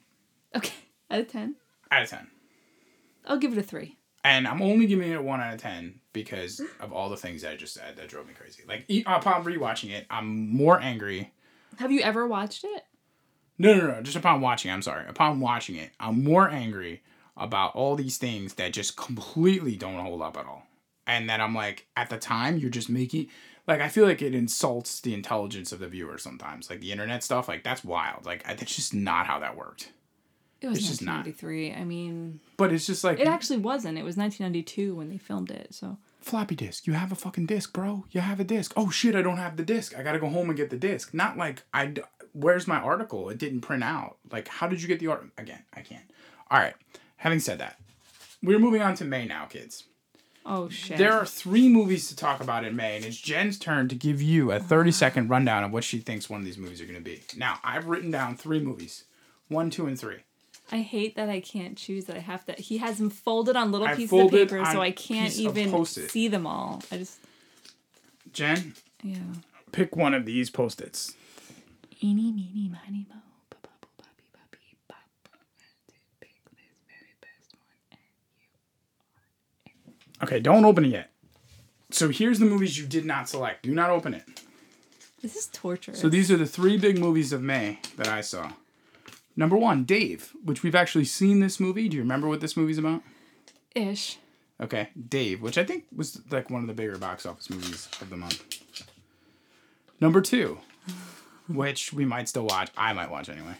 Okay, 0.54 0.74
out 1.10 1.20
of 1.20 1.28
ten, 1.28 1.56
out 1.90 2.02
of 2.02 2.08
ten. 2.10 2.28
I'll 3.26 3.38
give 3.38 3.52
it 3.52 3.58
a 3.58 3.62
three. 3.62 3.96
and 4.24 4.46
I'm 4.48 4.62
only 4.62 4.86
giving 4.86 5.10
it 5.10 5.14
a 5.18 5.22
one 5.22 5.40
out 5.40 5.54
of 5.54 5.60
ten 5.60 6.00
because 6.12 6.60
of 6.80 6.92
all 6.92 7.08
the 7.10 7.16
things 7.16 7.42
that 7.42 7.52
I 7.52 7.56
just 7.56 7.74
said 7.74 7.96
that 7.96 8.08
drove 8.08 8.26
me 8.26 8.32
crazy. 8.34 8.62
Like 8.66 8.84
upon 9.06 9.44
rewatching 9.44 9.90
it, 9.90 10.06
I'm 10.10 10.48
more 10.50 10.80
angry. 10.80 11.32
Have 11.78 11.92
you 11.92 12.00
ever 12.00 12.26
watched 12.26 12.64
it? 12.64 12.82
No, 13.58 13.74
no, 13.74 13.86
no. 13.88 14.02
Just 14.02 14.16
upon 14.16 14.40
watching, 14.40 14.70
I'm 14.70 14.82
sorry. 14.82 15.04
Upon 15.08 15.40
watching 15.40 15.76
it, 15.76 15.90
I'm 16.00 16.22
more 16.24 16.48
angry 16.48 17.02
about 17.36 17.74
all 17.74 17.94
these 17.96 18.16
things 18.16 18.54
that 18.54 18.72
just 18.72 18.96
completely 18.96 19.76
don't 19.76 19.98
hold 20.04 20.22
up 20.22 20.36
at 20.36 20.46
all. 20.46 20.62
And 21.06 21.28
that 21.28 21.40
I'm 21.40 21.54
like, 21.54 21.86
at 21.96 22.08
the 22.10 22.18
time, 22.18 22.58
you're 22.58 22.70
just 22.70 22.88
making 22.88 23.28
like 23.68 23.80
I 23.80 23.88
feel 23.88 24.06
like 24.06 24.22
it 24.22 24.34
insults 24.34 25.00
the 25.00 25.14
intelligence 25.14 25.70
of 25.70 25.78
the 25.78 25.86
viewer 25.88 26.18
sometimes. 26.18 26.68
Like 26.70 26.80
the 26.80 26.90
internet 26.90 27.22
stuff, 27.22 27.46
like 27.46 27.62
that's 27.62 27.84
wild. 27.84 28.26
Like 28.26 28.48
I, 28.48 28.54
that's 28.54 28.74
just 28.74 28.94
not 28.94 29.26
how 29.26 29.38
that 29.40 29.56
worked. 29.56 29.92
It 30.60 30.66
was 30.66 30.78
It's 30.78 30.88
just 30.88 31.02
not. 31.02 31.24
1993. 31.26 31.74
I 31.80 31.84
mean, 31.84 32.40
But 32.56 32.72
it's 32.72 32.86
just 32.86 33.04
like 33.04 33.20
it 33.20 33.28
actually 33.28 33.58
wasn't. 33.58 33.98
It 33.98 34.02
was 34.02 34.16
1992 34.16 34.94
when 34.96 35.08
they 35.10 35.18
filmed 35.18 35.52
it. 35.52 35.72
So 35.72 35.98
floppy 36.20 36.56
disk. 36.56 36.86
You 36.86 36.94
have 36.94 37.12
a 37.12 37.14
fucking 37.14 37.46
disk, 37.46 37.72
bro. 37.72 38.06
You 38.10 38.22
have 38.22 38.40
a 38.40 38.44
disk. 38.44 38.72
Oh 38.76 38.90
shit, 38.90 39.14
I 39.14 39.22
don't 39.22 39.36
have 39.36 39.56
the 39.56 39.62
disk. 39.62 39.96
I 39.96 40.02
gotta 40.02 40.18
go 40.18 40.28
home 40.30 40.48
and 40.48 40.56
get 40.56 40.70
the 40.70 40.76
disk. 40.76 41.14
Not 41.14 41.36
like 41.36 41.62
I. 41.72 41.94
Where's 42.32 42.66
my 42.66 42.78
article? 42.78 43.28
It 43.28 43.38
didn't 43.38 43.60
print 43.62 43.84
out. 43.84 44.16
Like, 44.30 44.48
how 44.48 44.66
did 44.68 44.80
you 44.82 44.88
get 44.88 44.98
the 45.00 45.06
art? 45.08 45.26
Again, 45.38 45.62
I 45.74 45.80
can't. 45.80 46.04
All 46.50 46.58
right. 46.58 46.74
Having 47.18 47.40
said 47.40 47.58
that, 47.58 47.78
we're 48.42 48.58
moving 48.60 48.80
on 48.82 48.94
to 48.96 49.04
May 49.04 49.26
now, 49.26 49.46
kids. 49.46 49.84
Oh 50.48 50.68
shit. 50.68 50.98
There 50.98 51.12
are 51.12 51.26
three 51.26 51.68
movies 51.68 52.08
to 52.08 52.16
talk 52.16 52.40
about 52.40 52.64
in 52.64 52.74
May, 52.74 52.96
and 52.96 53.04
it's 53.04 53.20
Jen's 53.20 53.58
turn 53.58 53.88
to 53.88 53.94
give 53.94 54.20
you 54.20 54.50
a 54.50 54.58
30 54.58 54.90
second 54.90 55.28
rundown 55.28 55.62
of 55.64 55.72
what 55.72 55.84
she 55.84 55.98
thinks 55.98 56.28
one 56.28 56.40
of 56.40 56.46
these 56.46 56.58
movies 56.58 56.80
are 56.80 56.86
going 56.86 56.96
to 56.96 57.00
be. 57.00 57.22
Now, 57.36 57.58
I've 57.62 57.86
written 57.86 58.10
down 58.10 58.36
three 58.36 58.60
movies 58.60 59.04
one, 59.48 59.70
two, 59.70 59.86
and 59.86 59.98
three. 59.98 60.18
I 60.70 60.78
hate 60.82 61.16
that 61.16 61.28
I 61.30 61.40
can't 61.40 61.76
choose. 61.78 62.04
That 62.06 62.16
I 62.16 62.20
have 62.20 62.44
to. 62.46 62.52
He 62.52 62.78
has 62.78 62.98
them 62.98 63.10
folded 63.10 63.56
on 63.56 63.72
little 63.72 63.86
I 63.86 63.94
pieces 63.94 64.18
of 64.18 64.30
paper, 64.30 64.64
so 64.66 64.82
I 64.82 64.90
can't 64.90 65.34
even 65.36 65.84
see 65.86 66.28
them 66.28 66.46
all. 66.46 66.82
I 66.92 66.98
just 66.98 67.18
Jen, 68.32 68.74
yeah. 69.02 69.16
pick 69.72 69.96
one 69.96 70.12
of 70.12 70.26
these 70.26 70.50
post 70.50 70.80
its. 70.80 71.14
Eeny, 72.02 72.30
meeny, 72.32 72.70
miny, 72.70 73.06
mo. 73.08 73.16
ba, 73.50 73.56
ba, 73.62 73.68
boo, 73.80 73.88
ba, 73.96 74.04
bee, 74.16 74.28
ba, 74.32 74.38
bee, 74.52 74.76
bop. 74.86 74.98
Pick 76.20 76.30
this 76.54 76.76
very 76.86 77.14
best 77.20 77.54
one. 77.54 77.98
Okay, 80.22 80.40
don't 80.40 80.64
open 80.64 80.84
it 80.84 80.88
yet. 80.88 81.10
So 81.90 82.08
here's 82.08 82.38
the 82.38 82.44
movies 82.44 82.78
you 82.78 82.86
did 82.86 83.04
not 83.04 83.28
select. 83.28 83.62
Do 83.62 83.74
not 83.74 83.90
open 83.90 84.14
it. 84.14 84.24
This 85.22 85.36
is 85.36 85.46
torture. 85.46 85.94
So 85.94 86.08
these 86.08 86.30
are 86.30 86.36
the 86.36 86.46
three 86.46 86.76
big 86.76 86.98
movies 86.98 87.32
of 87.32 87.42
May 87.42 87.80
that 87.96 88.08
I 88.08 88.20
saw. 88.20 88.52
Number 89.36 89.56
one, 89.56 89.84
Dave, 89.84 90.32
which 90.44 90.62
we've 90.62 90.74
actually 90.74 91.04
seen 91.04 91.40
this 91.40 91.58
movie. 91.58 91.88
Do 91.88 91.96
you 91.96 92.02
remember 92.02 92.28
what 92.28 92.40
this 92.40 92.56
movie's 92.56 92.78
about? 92.78 93.02
ish. 93.74 94.18
Okay, 94.60 94.88
Dave, 95.08 95.40
which 95.40 95.56
I 95.56 95.64
think 95.64 95.84
was 95.94 96.20
like 96.30 96.50
one 96.50 96.62
of 96.62 96.66
the 96.66 96.74
bigger 96.74 96.98
box 96.98 97.24
office 97.24 97.48
movies 97.48 97.88
of 98.00 98.10
the 98.10 98.16
month. 98.16 98.42
Number 100.00 100.20
two, 100.20 100.58
which 101.46 101.92
we 101.92 102.04
might 102.04 102.28
still 102.28 102.46
watch. 102.46 102.70
I 102.76 102.92
might 102.92 103.10
watch 103.10 103.28
anyway. 103.28 103.54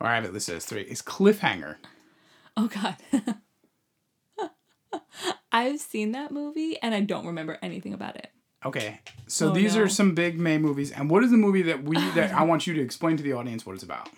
Or 0.00 0.08
I 0.08 0.16
have 0.16 0.24
it 0.24 0.32
listed 0.32 0.56
as 0.56 0.64
three. 0.64 0.82
Is 0.82 1.00
Cliffhanger. 1.02 1.76
Oh 2.56 2.66
god. 2.68 2.96
I've 5.52 5.80
seen 5.80 6.12
that 6.12 6.30
movie 6.32 6.76
and 6.82 6.94
I 6.94 7.00
don't 7.00 7.26
remember 7.26 7.58
anything 7.62 7.92
about 7.94 8.16
it. 8.16 8.30
Okay, 8.64 9.00
so 9.26 9.50
Oh, 9.50 9.52
these 9.52 9.76
no. 9.76 9.82
are 9.82 9.88
some 9.88 10.14
big 10.14 10.38
May 10.38 10.56
movies. 10.58 10.90
And 10.90 11.10
what 11.10 11.22
is 11.22 11.30
the 11.30 11.36
movie 11.36 11.62
that 11.62 11.84
we 11.84 11.96
that 12.12 12.32
I 12.34 12.44
want 12.44 12.66
you 12.66 12.74
to 12.74 12.80
explain 12.80 13.16
to 13.18 13.22
the 13.22 13.32
audience 13.34 13.66
what 13.66 13.74
it's 13.74 13.82
about? 13.84 14.08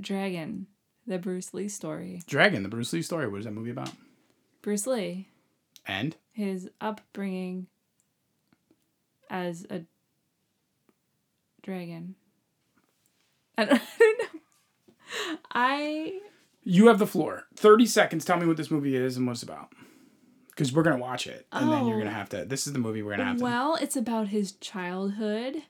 Dragon, 0.00 0.66
the 1.06 1.18
Bruce 1.18 1.54
Lee 1.54 1.68
story. 1.68 2.22
Dragon, 2.26 2.62
the 2.62 2.68
Bruce 2.68 2.92
Lee 2.92 3.02
story. 3.02 3.28
What 3.28 3.38
is 3.40 3.44
that 3.44 3.52
movie 3.52 3.70
about? 3.70 3.90
Bruce 4.62 4.86
Lee, 4.86 5.28
And 5.86 6.16
his 6.32 6.70
upbringing 6.80 7.66
as 9.30 9.66
a 9.70 9.82
dragon. 11.62 12.14
I 13.58 13.64
don't, 13.66 13.80
I 13.82 13.98
don't 13.98 14.34
know. 14.34 14.40
I 15.52 16.20
you 16.64 16.86
have 16.88 16.98
the 16.98 17.06
floor. 17.06 17.44
Thirty 17.54 17.86
seconds. 17.86 18.24
Tell 18.24 18.38
me 18.38 18.46
what 18.46 18.56
this 18.56 18.70
movie 18.70 18.96
is 18.96 19.16
and 19.16 19.26
what 19.26 19.32
it's 19.32 19.42
about. 19.42 19.72
Because 20.50 20.72
we're 20.72 20.82
gonna 20.82 20.98
watch 20.98 21.26
it, 21.26 21.46
and 21.52 21.70
then 21.72 21.86
you're 21.86 21.96
Oh. 21.96 22.00
gonna 22.00 22.10
have 22.10 22.28
to. 22.30 22.44
This 22.44 22.66
is 22.66 22.72
the 22.72 22.78
movie 22.78 23.02
we're 23.02 23.12
gonna 23.12 23.24
have 23.24 23.38
to. 23.38 23.42
well, 23.44 23.76
it's 23.76 23.96
about 23.96 24.28
his 24.28 24.52
childhood 24.52 25.62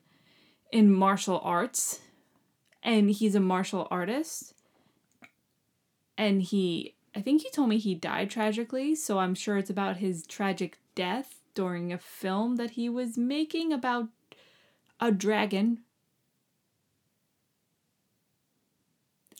in 0.72 0.92
martial 0.92 1.40
arts, 1.44 2.00
and 2.82 3.10
he's 3.10 3.34
a 3.34 3.40
martial 3.40 3.86
artist. 3.90 4.54
And 6.18 6.42
he, 6.42 6.94
I 7.14 7.20
think 7.20 7.42
he 7.42 7.50
told 7.50 7.68
me 7.68 7.78
he 7.78 7.94
died 7.94 8.30
tragically, 8.30 8.94
so 8.94 9.18
I'm 9.18 9.34
sure 9.34 9.56
it's 9.56 9.70
about 9.70 9.96
his 9.98 10.26
tragic 10.26 10.78
death 10.94 11.40
during 11.54 11.92
a 11.92 11.98
film 11.98 12.56
that 12.56 12.72
he 12.72 12.88
was 12.88 13.16
making 13.16 13.72
about 13.72 14.08
a 15.00 15.10
dragon, 15.10 15.80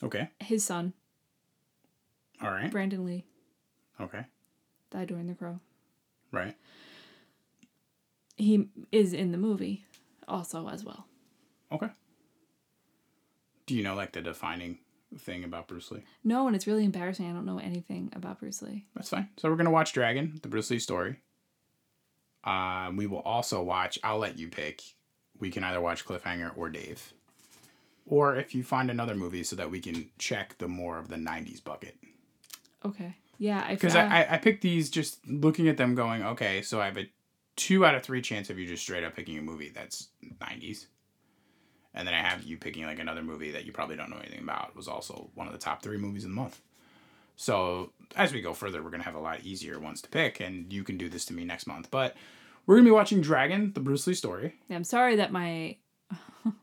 Okay. 0.03 0.29
his 0.41 0.63
son, 0.65 0.93
All 2.41 2.51
right. 2.51 2.69
Brandon 2.71 3.05
Lee, 3.05 3.23
Okay. 3.99 4.25
died 4.91 5.07
during 5.07 5.27
the 5.27 5.33
crow. 5.35 5.59
Right. 6.31 6.55
He 8.37 8.69
is 8.91 9.13
in 9.13 9.31
the 9.31 9.37
movie 9.37 9.85
also 10.27 10.67
as 10.67 10.83
well. 10.83 11.05
Okay. 11.71 11.89
Do 13.65 13.75
you 13.75 13.83
know 13.83 13.95
like 13.95 14.11
the 14.11 14.21
defining 14.21 14.79
thing 15.17 15.43
about 15.43 15.67
Bruce 15.67 15.91
Lee? 15.91 16.03
No, 16.23 16.47
and 16.47 16.55
it's 16.55 16.67
really 16.67 16.83
embarrassing. 16.83 17.29
I 17.29 17.33
don't 17.33 17.45
know 17.45 17.59
anything 17.59 18.11
about 18.15 18.39
Bruce 18.39 18.61
Lee. 18.61 18.85
That's 18.95 19.09
fine. 19.09 19.29
So 19.37 19.49
we're 19.49 19.55
gonna 19.55 19.71
watch 19.71 19.93
Dragon, 19.93 20.39
the 20.41 20.49
Bruce 20.49 20.69
Lee 20.69 20.79
story. 20.79 21.21
Um, 22.43 22.97
we 22.97 23.07
will 23.07 23.19
also 23.21 23.63
watch. 23.63 23.97
I'll 24.03 24.17
let 24.17 24.37
you 24.37 24.49
pick. 24.49 24.81
We 25.39 25.49
can 25.49 25.63
either 25.63 25.79
watch 25.79 26.05
Cliffhanger 26.05 26.51
or 26.57 26.69
Dave, 26.69 27.13
or 28.05 28.35
if 28.35 28.53
you 28.53 28.63
find 28.63 28.89
another 28.89 29.15
movie, 29.15 29.43
so 29.43 29.55
that 29.55 29.71
we 29.71 29.79
can 29.79 30.09
check 30.17 30.57
the 30.57 30.67
more 30.67 30.97
of 30.97 31.07
the 31.09 31.15
'90s 31.15 31.63
bucket. 31.63 31.95
Okay. 32.85 33.15
Yeah, 33.37 33.63
I 33.67 33.73
Because 33.73 33.95
I, 33.95 34.05
I 34.05 34.33
I 34.35 34.37
picked 34.37 34.61
these 34.61 34.89
just 34.89 35.27
looking 35.27 35.67
at 35.67 35.77
them, 35.77 35.95
going, 35.95 36.23
okay, 36.23 36.61
so 36.61 36.81
I 36.81 36.85
have 36.85 36.97
a 36.97 37.09
two 37.55 37.85
out 37.85 37.95
of 37.95 38.03
three 38.03 38.21
chance 38.21 38.49
of 38.49 38.57
you 38.59 38.67
just 38.67 38.83
straight 38.83 39.03
up 39.03 39.15
picking 39.15 39.37
a 39.37 39.41
movie 39.41 39.69
that's 39.69 40.09
'90s, 40.39 40.87
and 41.93 42.07
then 42.07 42.13
I 42.13 42.19
have 42.19 42.43
you 42.43 42.57
picking 42.57 42.85
like 42.85 42.99
another 42.99 43.23
movie 43.23 43.51
that 43.51 43.65
you 43.65 43.71
probably 43.71 43.95
don't 43.95 44.09
know 44.09 44.17
anything 44.17 44.43
about. 44.43 44.69
It 44.69 44.75
was 44.75 44.87
also 44.87 45.29
one 45.35 45.47
of 45.47 45.53
the 45.53 45.59
top 45.59 45.81
three 45.81 45.97
movies 45.97 46.23
of 46.23 46.29
the 46.29 46.35
month. 46.35 46.61
So 47.35 47.91
as 48.15 48.31
we 48.31 48.41
go 48.41 48.53
further, 48.53 48.83
we're 48.83 48.91
gonna 48.91 49.03
have 49.03 49.15
a 49.15 49.19
lot 49.19 49.43
easier 49.43 49.79
ones 49.79 50.01
to 50.03 50.09
pick, 50.09 50.39
and 50.39 50.71
you 50.71 50.83
can 50.83 50.97
do 50.97 51.09
this 51.09 51.25
to 51.25 51.33
me 51.33 51.43
next 51.43 51.67
month. 51.67 51.89
But 51.89 52.15
we're 52.65 52.75
gonna 52.75 52.85
be 52.85 52.91
watching 52.91 53.21
Dragon, 53.21 53.73
the 53.73 53.79
Bruce 53.79 54.07
Lee 54.07 54.13
story. 54.13 54.55
Yeah, 54.69 54.75
I'm 54.75 54.83
sorry 54.83 55.15
that 55.17 55.31
my 55.31 55.77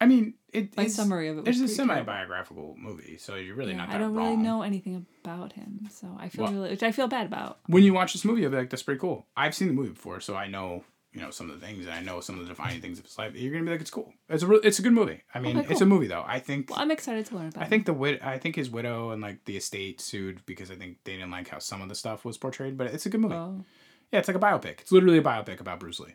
I 0.00 0.06
mean, 0.06 0.34
it, 0.52 0.76
my 0.76 0.84
it's, 0.84 0.94
summary 0.94 1.28
of 1.28 1.38
it 1.38 1.46
was 1.46 1.60
It's 1.60 1.72
a 1.72 1.74
semi 1.74 2.02
biographical 2.02 2.74
movie, 2.78 3.16
so 3.18 3.34
you're 3.36 3.54
really 3.56 3.72
Yeah, 3.72 3.78
not 3.78 3.88
I 3.90 3.98
don't 3.98 4.14
wrong. 4.14 4.24
really 4.26 4.36
know 4.36 4.62
anything 4.62 5.06
about 5.24 5.52
him, 5.52 5.86
so 5.90 6.16
I 6.18 6.28
feel 6.28 6.44
Well- 6.44 6.52
really, 6.52 6.70
which 6.70 6.82
I 6.82 6.92
feel 6.92 7.08
bad 7.08 7.26
about. 7.26 7.60
when 7.66 7.82
you 7.82 7.92
watch 7.94 8.12
this 8.12 8.24
movie, 8.24 8.42
you'll 8.42 8.50
be 8.50 8.56
like, 8.58 8.70
"That's 8.70 8.82
pretty 8.82 9.00
cool." 9.00 9.26
I've 9.36 9.54
seen 9.54 9.68
the 9.68 9.74
movie 9.74 9.90
before, 9.90 10.20
so 10.20 10.34
I 10.36 10.46
know 10.48 10.84
you 11.12 11.22
know 11.22 11.30
some 11.30 11.48
of 11.50 11.58
the 11.58 11.66
things, 11.66 11.86
and 11.86 11.94
I 11.94 12.02
know 12.02 12.20
some 12.20 12.38
of 12.38 12.42
the 12.42 12.48
defining 12.50 12.82
things 12.82 12.98
of 12.98 13.06
his 13.06 13.16
life. 13.16 13.34
You're 13.34 13.50
gonna 13.52 13.64
be 13.64 13.70
like, 13.70 13.80
"It's 13.80 13.90
cool." 13.90 14.12
It's 14.28 14.42
a 14.42 14.46
real, 14.46 14.60
it's 14.62 14.78
a 14.78 14.82
good 14.82 14.92
movie. 14.92 15.22
I 15.34 15.38
oh 15.38 15.42
mean, 15.42 15.56
Okay, 15.58 15.70
it's 15.72 15.80
a 15.80 15.86
movie 15.86 16.08
though. 16.08 16.24
I 16.26 16.40
think 16.40 16.68
Well, 16.68 16.78
I'm 16.78 16.90
excited 16.90 17.24
to 17.26 17.36
learn 17.36 17.48
about. 17.48 17.62
I 17.62 17.66
think 17.66 17.86
the 17.86 17.94
wid- 17.94 18.20
I 18.20 18.38
think 18.38 18.56
his 18.56 18.68
widow 18.68 19.10
and 19.10 19.22
like 19.22 19.44
the 19.46 19.56
estate 19.56 20.00
sued 20.02 20.44
because 20.44 20.70
I 20.70 20.74
think 20.74 20.98
they 21.04 21.12
didn't 21.14 21.30
like 21.30 21.48
how 21.48 21.58
some 21.58 21.80
of 21.80 21.88
the 21.88 21.94
stuff 21.94 22.24
was 22.26 22.36
portrayed. 22.36 22.76
But 22.76 22.88
it's 22.88 23.06
a 23.06 23.08
good 23.08 23.20
movie. 23.22 23.34
Oh, 23.34 23.64
Yeah, 24.12 24.18
it's 24.18 24.28
like 24.28 24.36
a 24.36 24.40
biopic. 24.40 24.80
It's 24.82 24.92
literally 24.92 25.18
a 25.18 25.22
biopic 25.22 25.58
about 25.60 25.80
Bruce 25.80 25.98
Lee. 26.00 26.14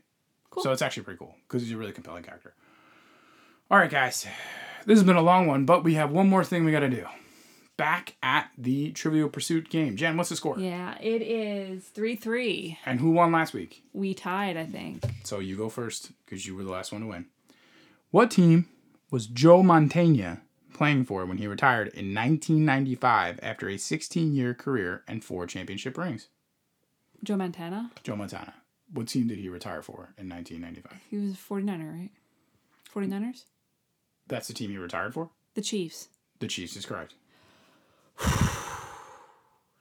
Cool. 0.52 0.64
So 0.64 0.72
it's 0.72 0.82
actually 0.84 1.04
pretty 1.04 1.18
cool 1.18 1.36
because 1.48 1.64
he's 1.64 1.72
a 1.72 1.78
really 1.78 1.92
compelling 1.94 2.24
character. 2.24 2.54
All 3.72 3.78
right, 3.78 3.90
guys. 3.90 4.28
This 4.86 4.98
has 4.98 5.06
been 5.06 5.16
a 5.16 5.22
long 5.22 5.48
one, 5.48 5.64
but 5.64 5.82
we 5.82 5.94
have 5.94 6.12
one 6.12 6.28
more 6.28 6.44
thing 6.44 6.66
we 6.66 6.74
got 6.74 6.82
to 6.82 6.90
do. 6.90 7.06
Back 7.78 8.18
at 8.22 8.52
the 8.58 8.92
Trivial 8.92 9.30
Pursuit 9.30 9.70
game. 9.70 9.96
Jen, 9.96 10.18
what's 10.18 10.28
the 10.28 10.36
score? 10.36 10.60
Yeah, 10.60 10.98
it 11.00 11.22
is 11.22 11.86
3 11.86 12.18
3. 12.18 12.80
And 12.86 13.00
who 13.00 13.12
won 13.12 13.32
last 13.32 13.54
week? 13.54 13.82
We 13.94 14.14
tied, 14.14 14.58
I 14.58 14.66
think. 14.66 15.06
So 15.24 15.40
you 15.40 15.56
go 15.56 15.70
first 15.70 16.12
because 16.26 16.46
you 16.46 16.54
were 16.54 16.66
the 16.66 16.72
last 16.72 16.92
one 16.92 17.00
to 17.00 17.08
win. 17.08 17.28
What 18.10 18.30
team 18.30 18.68
was 19.10 19.26
Joe 19.26 19.64
Montana 19.64 20.42
playing 20.74 21.06
for 21.06 21.26
when 21.26 21.38
he 21.38 21.48
retired 21.48 21.88
in 21.94 22.14
1995 22.14 23.40
after 23.42 23.70
a 23.70 23.78
16 23.78 24.34
year 24.34 24.54
career 24.54 25.04
and 25.08 25.24
four 25.24 25.48
championship 25.48 25.98
rings? 25.98 26.28
Joe 27.24 27.38
Montana. 27.38 27.92
Joe 28.04 28.18
Montana. 28.18 28.54
What 28.92 29.08
team 29.08 29.30
did 29.30 29.38
he 29.38 29.48
retire 29.48 29.82
for 29.82 30.14
in 30.18 30.28
1995? 30.28 30.92
He 31.10 31.16
was 31.16 31.36
a 31.36 31.38
49er, 31.38 31.90
right? 31.90 32.10
49ers? 32.94 33.46
That's 34.32 34.48
the 34.48 34.54
team 34.54 34.70
he 34.72 34.78
retired 34.78 35.14
for? 35.14 35.30
The 35.56 35.62
Chiefs. 35.62 36.08
The 36.40 36.48
Chiefs 36.48 36.78
is 36.78 36.86
correct. 36.86 37.16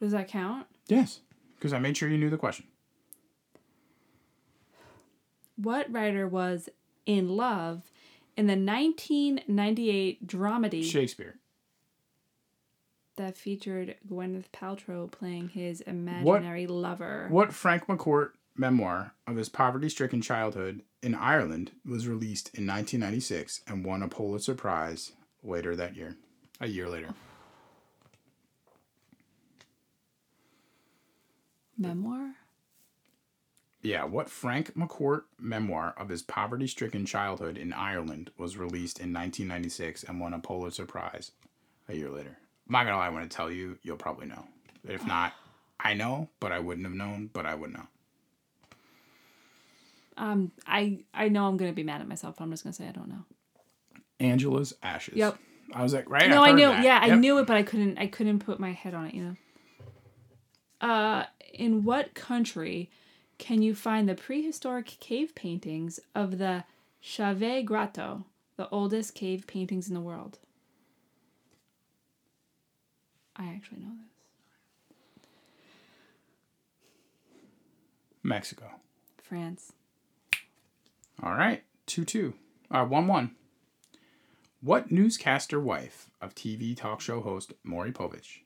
Does 0.01 0.11
that 0.11 0.27
count? 0.27 0.67
Yes, 0.87 1.21
because 1.55 1.71
I 1.71 1.79
made 1.79 1.95
sure 1.95 2.09
you 2.09 2.17
knew 2.17 2.29
the 2.29 2.37
question. 2.37 2.65
What 5.55 5.89
writer 5.89 6.27
was 6.27 6.67
in 7.05 7.29
love 7.29 7.89
in 8.35 8.47
the 8.47 8.57
1998 8.57 10.27
dramedy 10.27 10.83
Shakespeare. 10.83 11.35
that 13.15 13.37
featured 13.37 13.95
Gwyneth 14.05 14.49
Paltrow 14.51 15.09
playing 15.09 15.49
his 15.49 15.79
imaginary 15.79 16.67
lover? 16.67 17.27
What 17.29 17.53
Frank 17.53 17.87
McCourt 17.87 18.31
memoir 18.57 19.13
of 19.25 19.37
his 19.37 19.47
poverty 19.47 19.87
stricken 19.87 20.21
childhood 20.21 20.81
in 21.01 21.15
Ireland 21.15 21.71
was 21.85 22.07
released 22.07 22.47
in 22.49 22.67
1996 22.67 23.61
and 23.67 23.85
won 23.85 24.03
a 24.03 24.07
Pulitzer 24.07 24.55
Prize 24.55 25.13
later 25.43 25.75
that 25.75 25.95
year? 25.95 26.15
A 26.59 26.67
year 26.67 26.87
later. 26.87 27.13
Memoir? 31.77 32.35
Yeah, 33.81 34.03
what 34.03 34.29
Frank 34.29 34.75
McCourt 34.75 35.23
memoir 35.39 35.95
of 35.97 36.09
his 36.09 36.21
poverty 36.21 36.67
stricken 36.67 37.05
childhood 37.05 37.57
in 37.57 37.73
Ireland 37.73 38.29
was 38.37 38.55
released 38.55 38.99
in 38.99 39.11
1996 39.11 40.03
and 40.03 40.19
won 40.19 40.35
a 40.35 40.39
Pulitzer 40.39 40.85
Prize 40.85 41.31
a 41.89 41.95
year 41.95 42.11
later. 42.11 42.37
I'm 42.67 42.73
not 42.73 42.85
gonna 42.85 42.97
lie, 42.97 43.09
when 43.09 43.23
I 43.23 43.27
tell 43.27 43.49
you, 43.49 43.79
you'll 43.81 43.97
probably 43.97 44.27
know. 44.27 44.45
If 44.87 45.05
not, 45.07 45.33
I 45.79 45.95
know, 45.95 46.29
but 46.39 46.51
I 46.51 46.59
wouldn't 46.59 46.85
have 46.85 46.95
known, 46.95 47.31
but 47.33 47.47
I 47.47 47.55
would 47.55 47.73
know. 47.73 47.87
Um, 50.21 50.51
I 50.67 50.99
I 51.15 51.29
know 51.29 51.47
I'm 51.47 51.57
gonna 51.57 51.73
be 51.73 51.83
mad 51.83 51.99
at 51.99 52.07
myself. 52.07 52.35
But 52.37 52.43
I'm 52.43 52.51
just 52.51 52.63
gonna 52.63 52.73
say 52.73 52.87
I 52.87 52.91
don't 52.91 53.09
know. 53.09 53.25
Angela's 54.19 54.73
Ashes. 54.83 55.17
Yep. 55.17 55.37
I 55.73 55.81
was 55.81 55.93
like, 55.93 56.07
right? 56.07 56.29
no, 56.29 56.43
I've 56.43 56.49
I 56.49 56.51
knew. 56.51 56.67
that. 56.67 56.83
Yeah, 56.83 56.99
I 57.01 57.15
knew 57.15 57.39
it, 57.39 57.47
but 57.47 57.57
I 57.57 57.63
couldn't. 57.63 57.97
I 57.97 58.05
couldn't 58.05 58.39
put 58.39 58.59
my 58.59 58.71
head 58.71 58.93
on 58.93 59.07
it. 59.07 59.15
You 59.15 59.23
know. 59.23 59.35
Uh, 60.79 61.25
in 61.53 61.83
what 61.83 62.13
country 62.13 62.91
can 63.39 63.63
you 63.63 63.73
find 63.73 64.07
the 64.07 64.13
prehistoric 64.13 64.97
cave 64.99 65.33
paintings 65.33 65.99
of 66.13 66.37
the 66.37 66.65
Chauvet 66.99 67.65
Grotto, 67.65 68.25
the 68.57 68.69
oldest 68.69 69.15
cave 69.15 69.47
paintings 69.47 69.87
in 69.87 69.95
the 69.95 70.01
world? 70.01 70.37
I 73.35 73.47
actually 73.47 73.79
know 73.79 73.93
this. 73.97 74.11
Mexico. 78.21 78.69
France. 79.17 79.73
All 81.23 81.35
right, 81.35 81.63
2 81.85 82.03
2. 82.03 82.33
Uh, 82.71 82.85
1 82.85 83.07
1. 83.07 83.35
What 84.61 84.91
newscaster 84.91 85.59
wife 85.59 86.09
of 86.19 86.33
TV 86.33 86.75
talk 86.75 86.99
show 86.99 87.21
host 87.21 87.53
Maury 87.63 87.91
Povich 87.91 88.39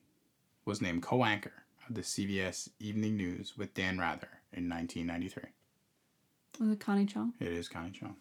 was 0.65 0.81
named 0.81 1.01
co 1.01 1.23
anchor 1.23 1.63
of 1.87 1.95
the 1.95 2.01
CBS 2.01 2.69
Evening 2.79 3.15
News 3.15 3.57
with 3.57 3.73
Dan 3.73 3.97
Rather 3.97 4.27
in 4.51 4.67
1993? 4.69 5.51
Was 6.59 6.69
it 6.69 6.79
Connie 6.79 7.05
Chung? 7.05 7.33
It 7.39 7.47
is 7.47 7.69
Connie 7.69 7.91
Chung. 7.91 8.15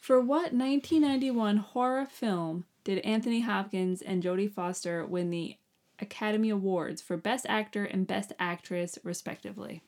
For 0.00 0.20
what 0.20 0.54
1991 0.54 1.58
horror 1.58 2.06
film 2.06 2.64
did 2.84 3.00
Anthony 3.00 3.40
Hopkins 3.40 4.00
and 4.00 4.22
Jodie 4.22 4.50
Foster 4.50 5.04
win 5.04 5.28
the 5.28 5.56
Academy 5.98 6.48
Awards 6.48 7.02
for 7.02 7.18
Best 7.18 7.44
Actor 7.48 7.84
and 7.84 8.06
Best 8.06 8.32
Actress, 8.38 8.98
respectively? 9.02 9.82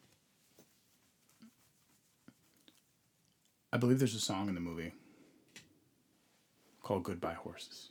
I 3.73 3.77
believe 3.77 3.99
there's 3.99 4.15
a 4.15 4.21
song 4.21 4.49
in 4.49 4.55
the 4.55 4.61
movie 4.61 4.93
called 6.83 7.05
Goodbye 7.05 7.35
Horses. 7.35 7.91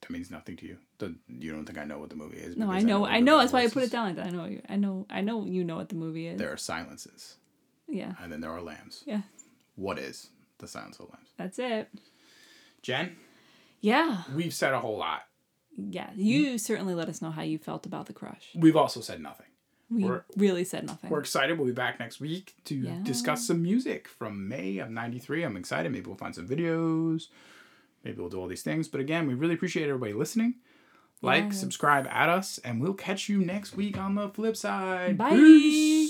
That 0.00 0.10
means 0.10 0.30
nothing 0.30 0.56
to 0.56 0.66
you. 0.66 0.78
You 1.28 1.52
don't 1.52 1.64
think 1.66 1.78
I 1.78 1.84
know 1.84 1.98
what 1.98 2.10
the 2.10 2.16
movie 2.16 2.38
is? 2.38 2.56
No, 2.56 2.70
I 2.70 2.76
because 2.76 2.84
know. 2.84 3.04
I 3.06 3.20
know. 3.20 3.32
Goodbye 3.32 3.42
That's 3.42 3.52
why 3.52 3.62
I 3.64 3.68
put 3.68 3.82
it 3.84 3.90
down 3.92 4.06
like 4.06 4.16
that. 4.16 4.26
I 4.26 4.30
know. 4.30 4.44
you- 4.46 4.62
I 4.68 4.76
know. 4.76 5.06
I 5.10 5.20
know. 5.20 5.44
You 5.44 5.64
know 5.64 5.76
what 5.76 5.88
the 5.88 5.96
movie 5.96 6.26
is. 6.28 6.38
There 6.38 6.52
are 6.52 6.56
silences, 6.56 7.36
Yeah. 7.86 8.14
and 8.20 8.32
then 8.32 8.40
there 8.40 8.50
are 8.50 8.62
lambs. 8.62 9.02
Yeah. 9.06 9.22
What 9.76 9.98
is 9.98 10.30
the 10.58 10.68
silence 10.68 10.98
of 10.98 11.10
lambs? 11.10 11.28
That's 11.36 11.58
it. 11.58 11.88
Jen, 12.82 13.16
Yeah. 13.80 14.22
we've 14.34 14.54
said 14.54 14.72
a 14.72 14.80
whole 14.80 14.96
lot. 14.96 15.22
Yeah. 15.76 16.10
You 16.14 16.58
certainly 16.58 16.94
let 16.94 17.08
us 17.08 17.20
know 17.20 17.30
how 17.30 17.42
you 17.42 17.58
felt 17.58 17.86
about 17.86 18.06
the 18.06 18.12
crush. 18.12 18.50
We've 18.54 18.76
also 18.76 19.00
said 19.00 19.20
nothing. 19.20 19.46
We 19.90 20.04
We're- 20.04 20.20
really 20.36 20.64
said 20.64 20.86
nothing. 20.86 21.08
We're 21.10 21.20
excited. 21.20 21.56
We'll 21.58 21.66
be 21.66 21.72
back 21.72 21.98
next 21.98 22.20
week 22.20 22.54
to 22.64 22.74
Yeah. 22.74 22.98
discuss 23.02 23.46
some 23.46 23.62
music 23.62 24.06
from 24.06 24.46
May 24.48 24.78
of 24.78 24.90
93. 24.90 25.42
I'm 25.44 25.56
excited. 25.56 25.90
Maybe 25.92 26.06
we'll 26.06 26.16
find 26.16 26.34
some 26.34 26.46
videos. 26.46 27.28
Maybe 28.04 28.18
we'll 28.20 28.28
do 28.28 28.38
all 28.38 28.48
these 28.48 28.62
things. 28.62 28.86
But 28.86 29.00
again, 29.00 29.26
we 29.26 29.34
really 29.34 29.54
appreciate 29.54 29.88
everybody 29.88 30.12
listening. 30.12 30.54
Like, 31.22 31.44
Yes. 31.46 31.58
subscribe 31.60 32.06
at 32.08 32.28
us, 32.28 32.58
and 32.58 32.80
we'll 32.80 32.94
catch 32.94 33.28
you 33.28 33.38
next 33.38 33.74
week 33.76 33.96
on 33.98 34.14
the 34.14 34.28
flip 34.28 34.56
side. 34.56 35.16
Bye. 35.18 35.30
Peace. 35.30 36.07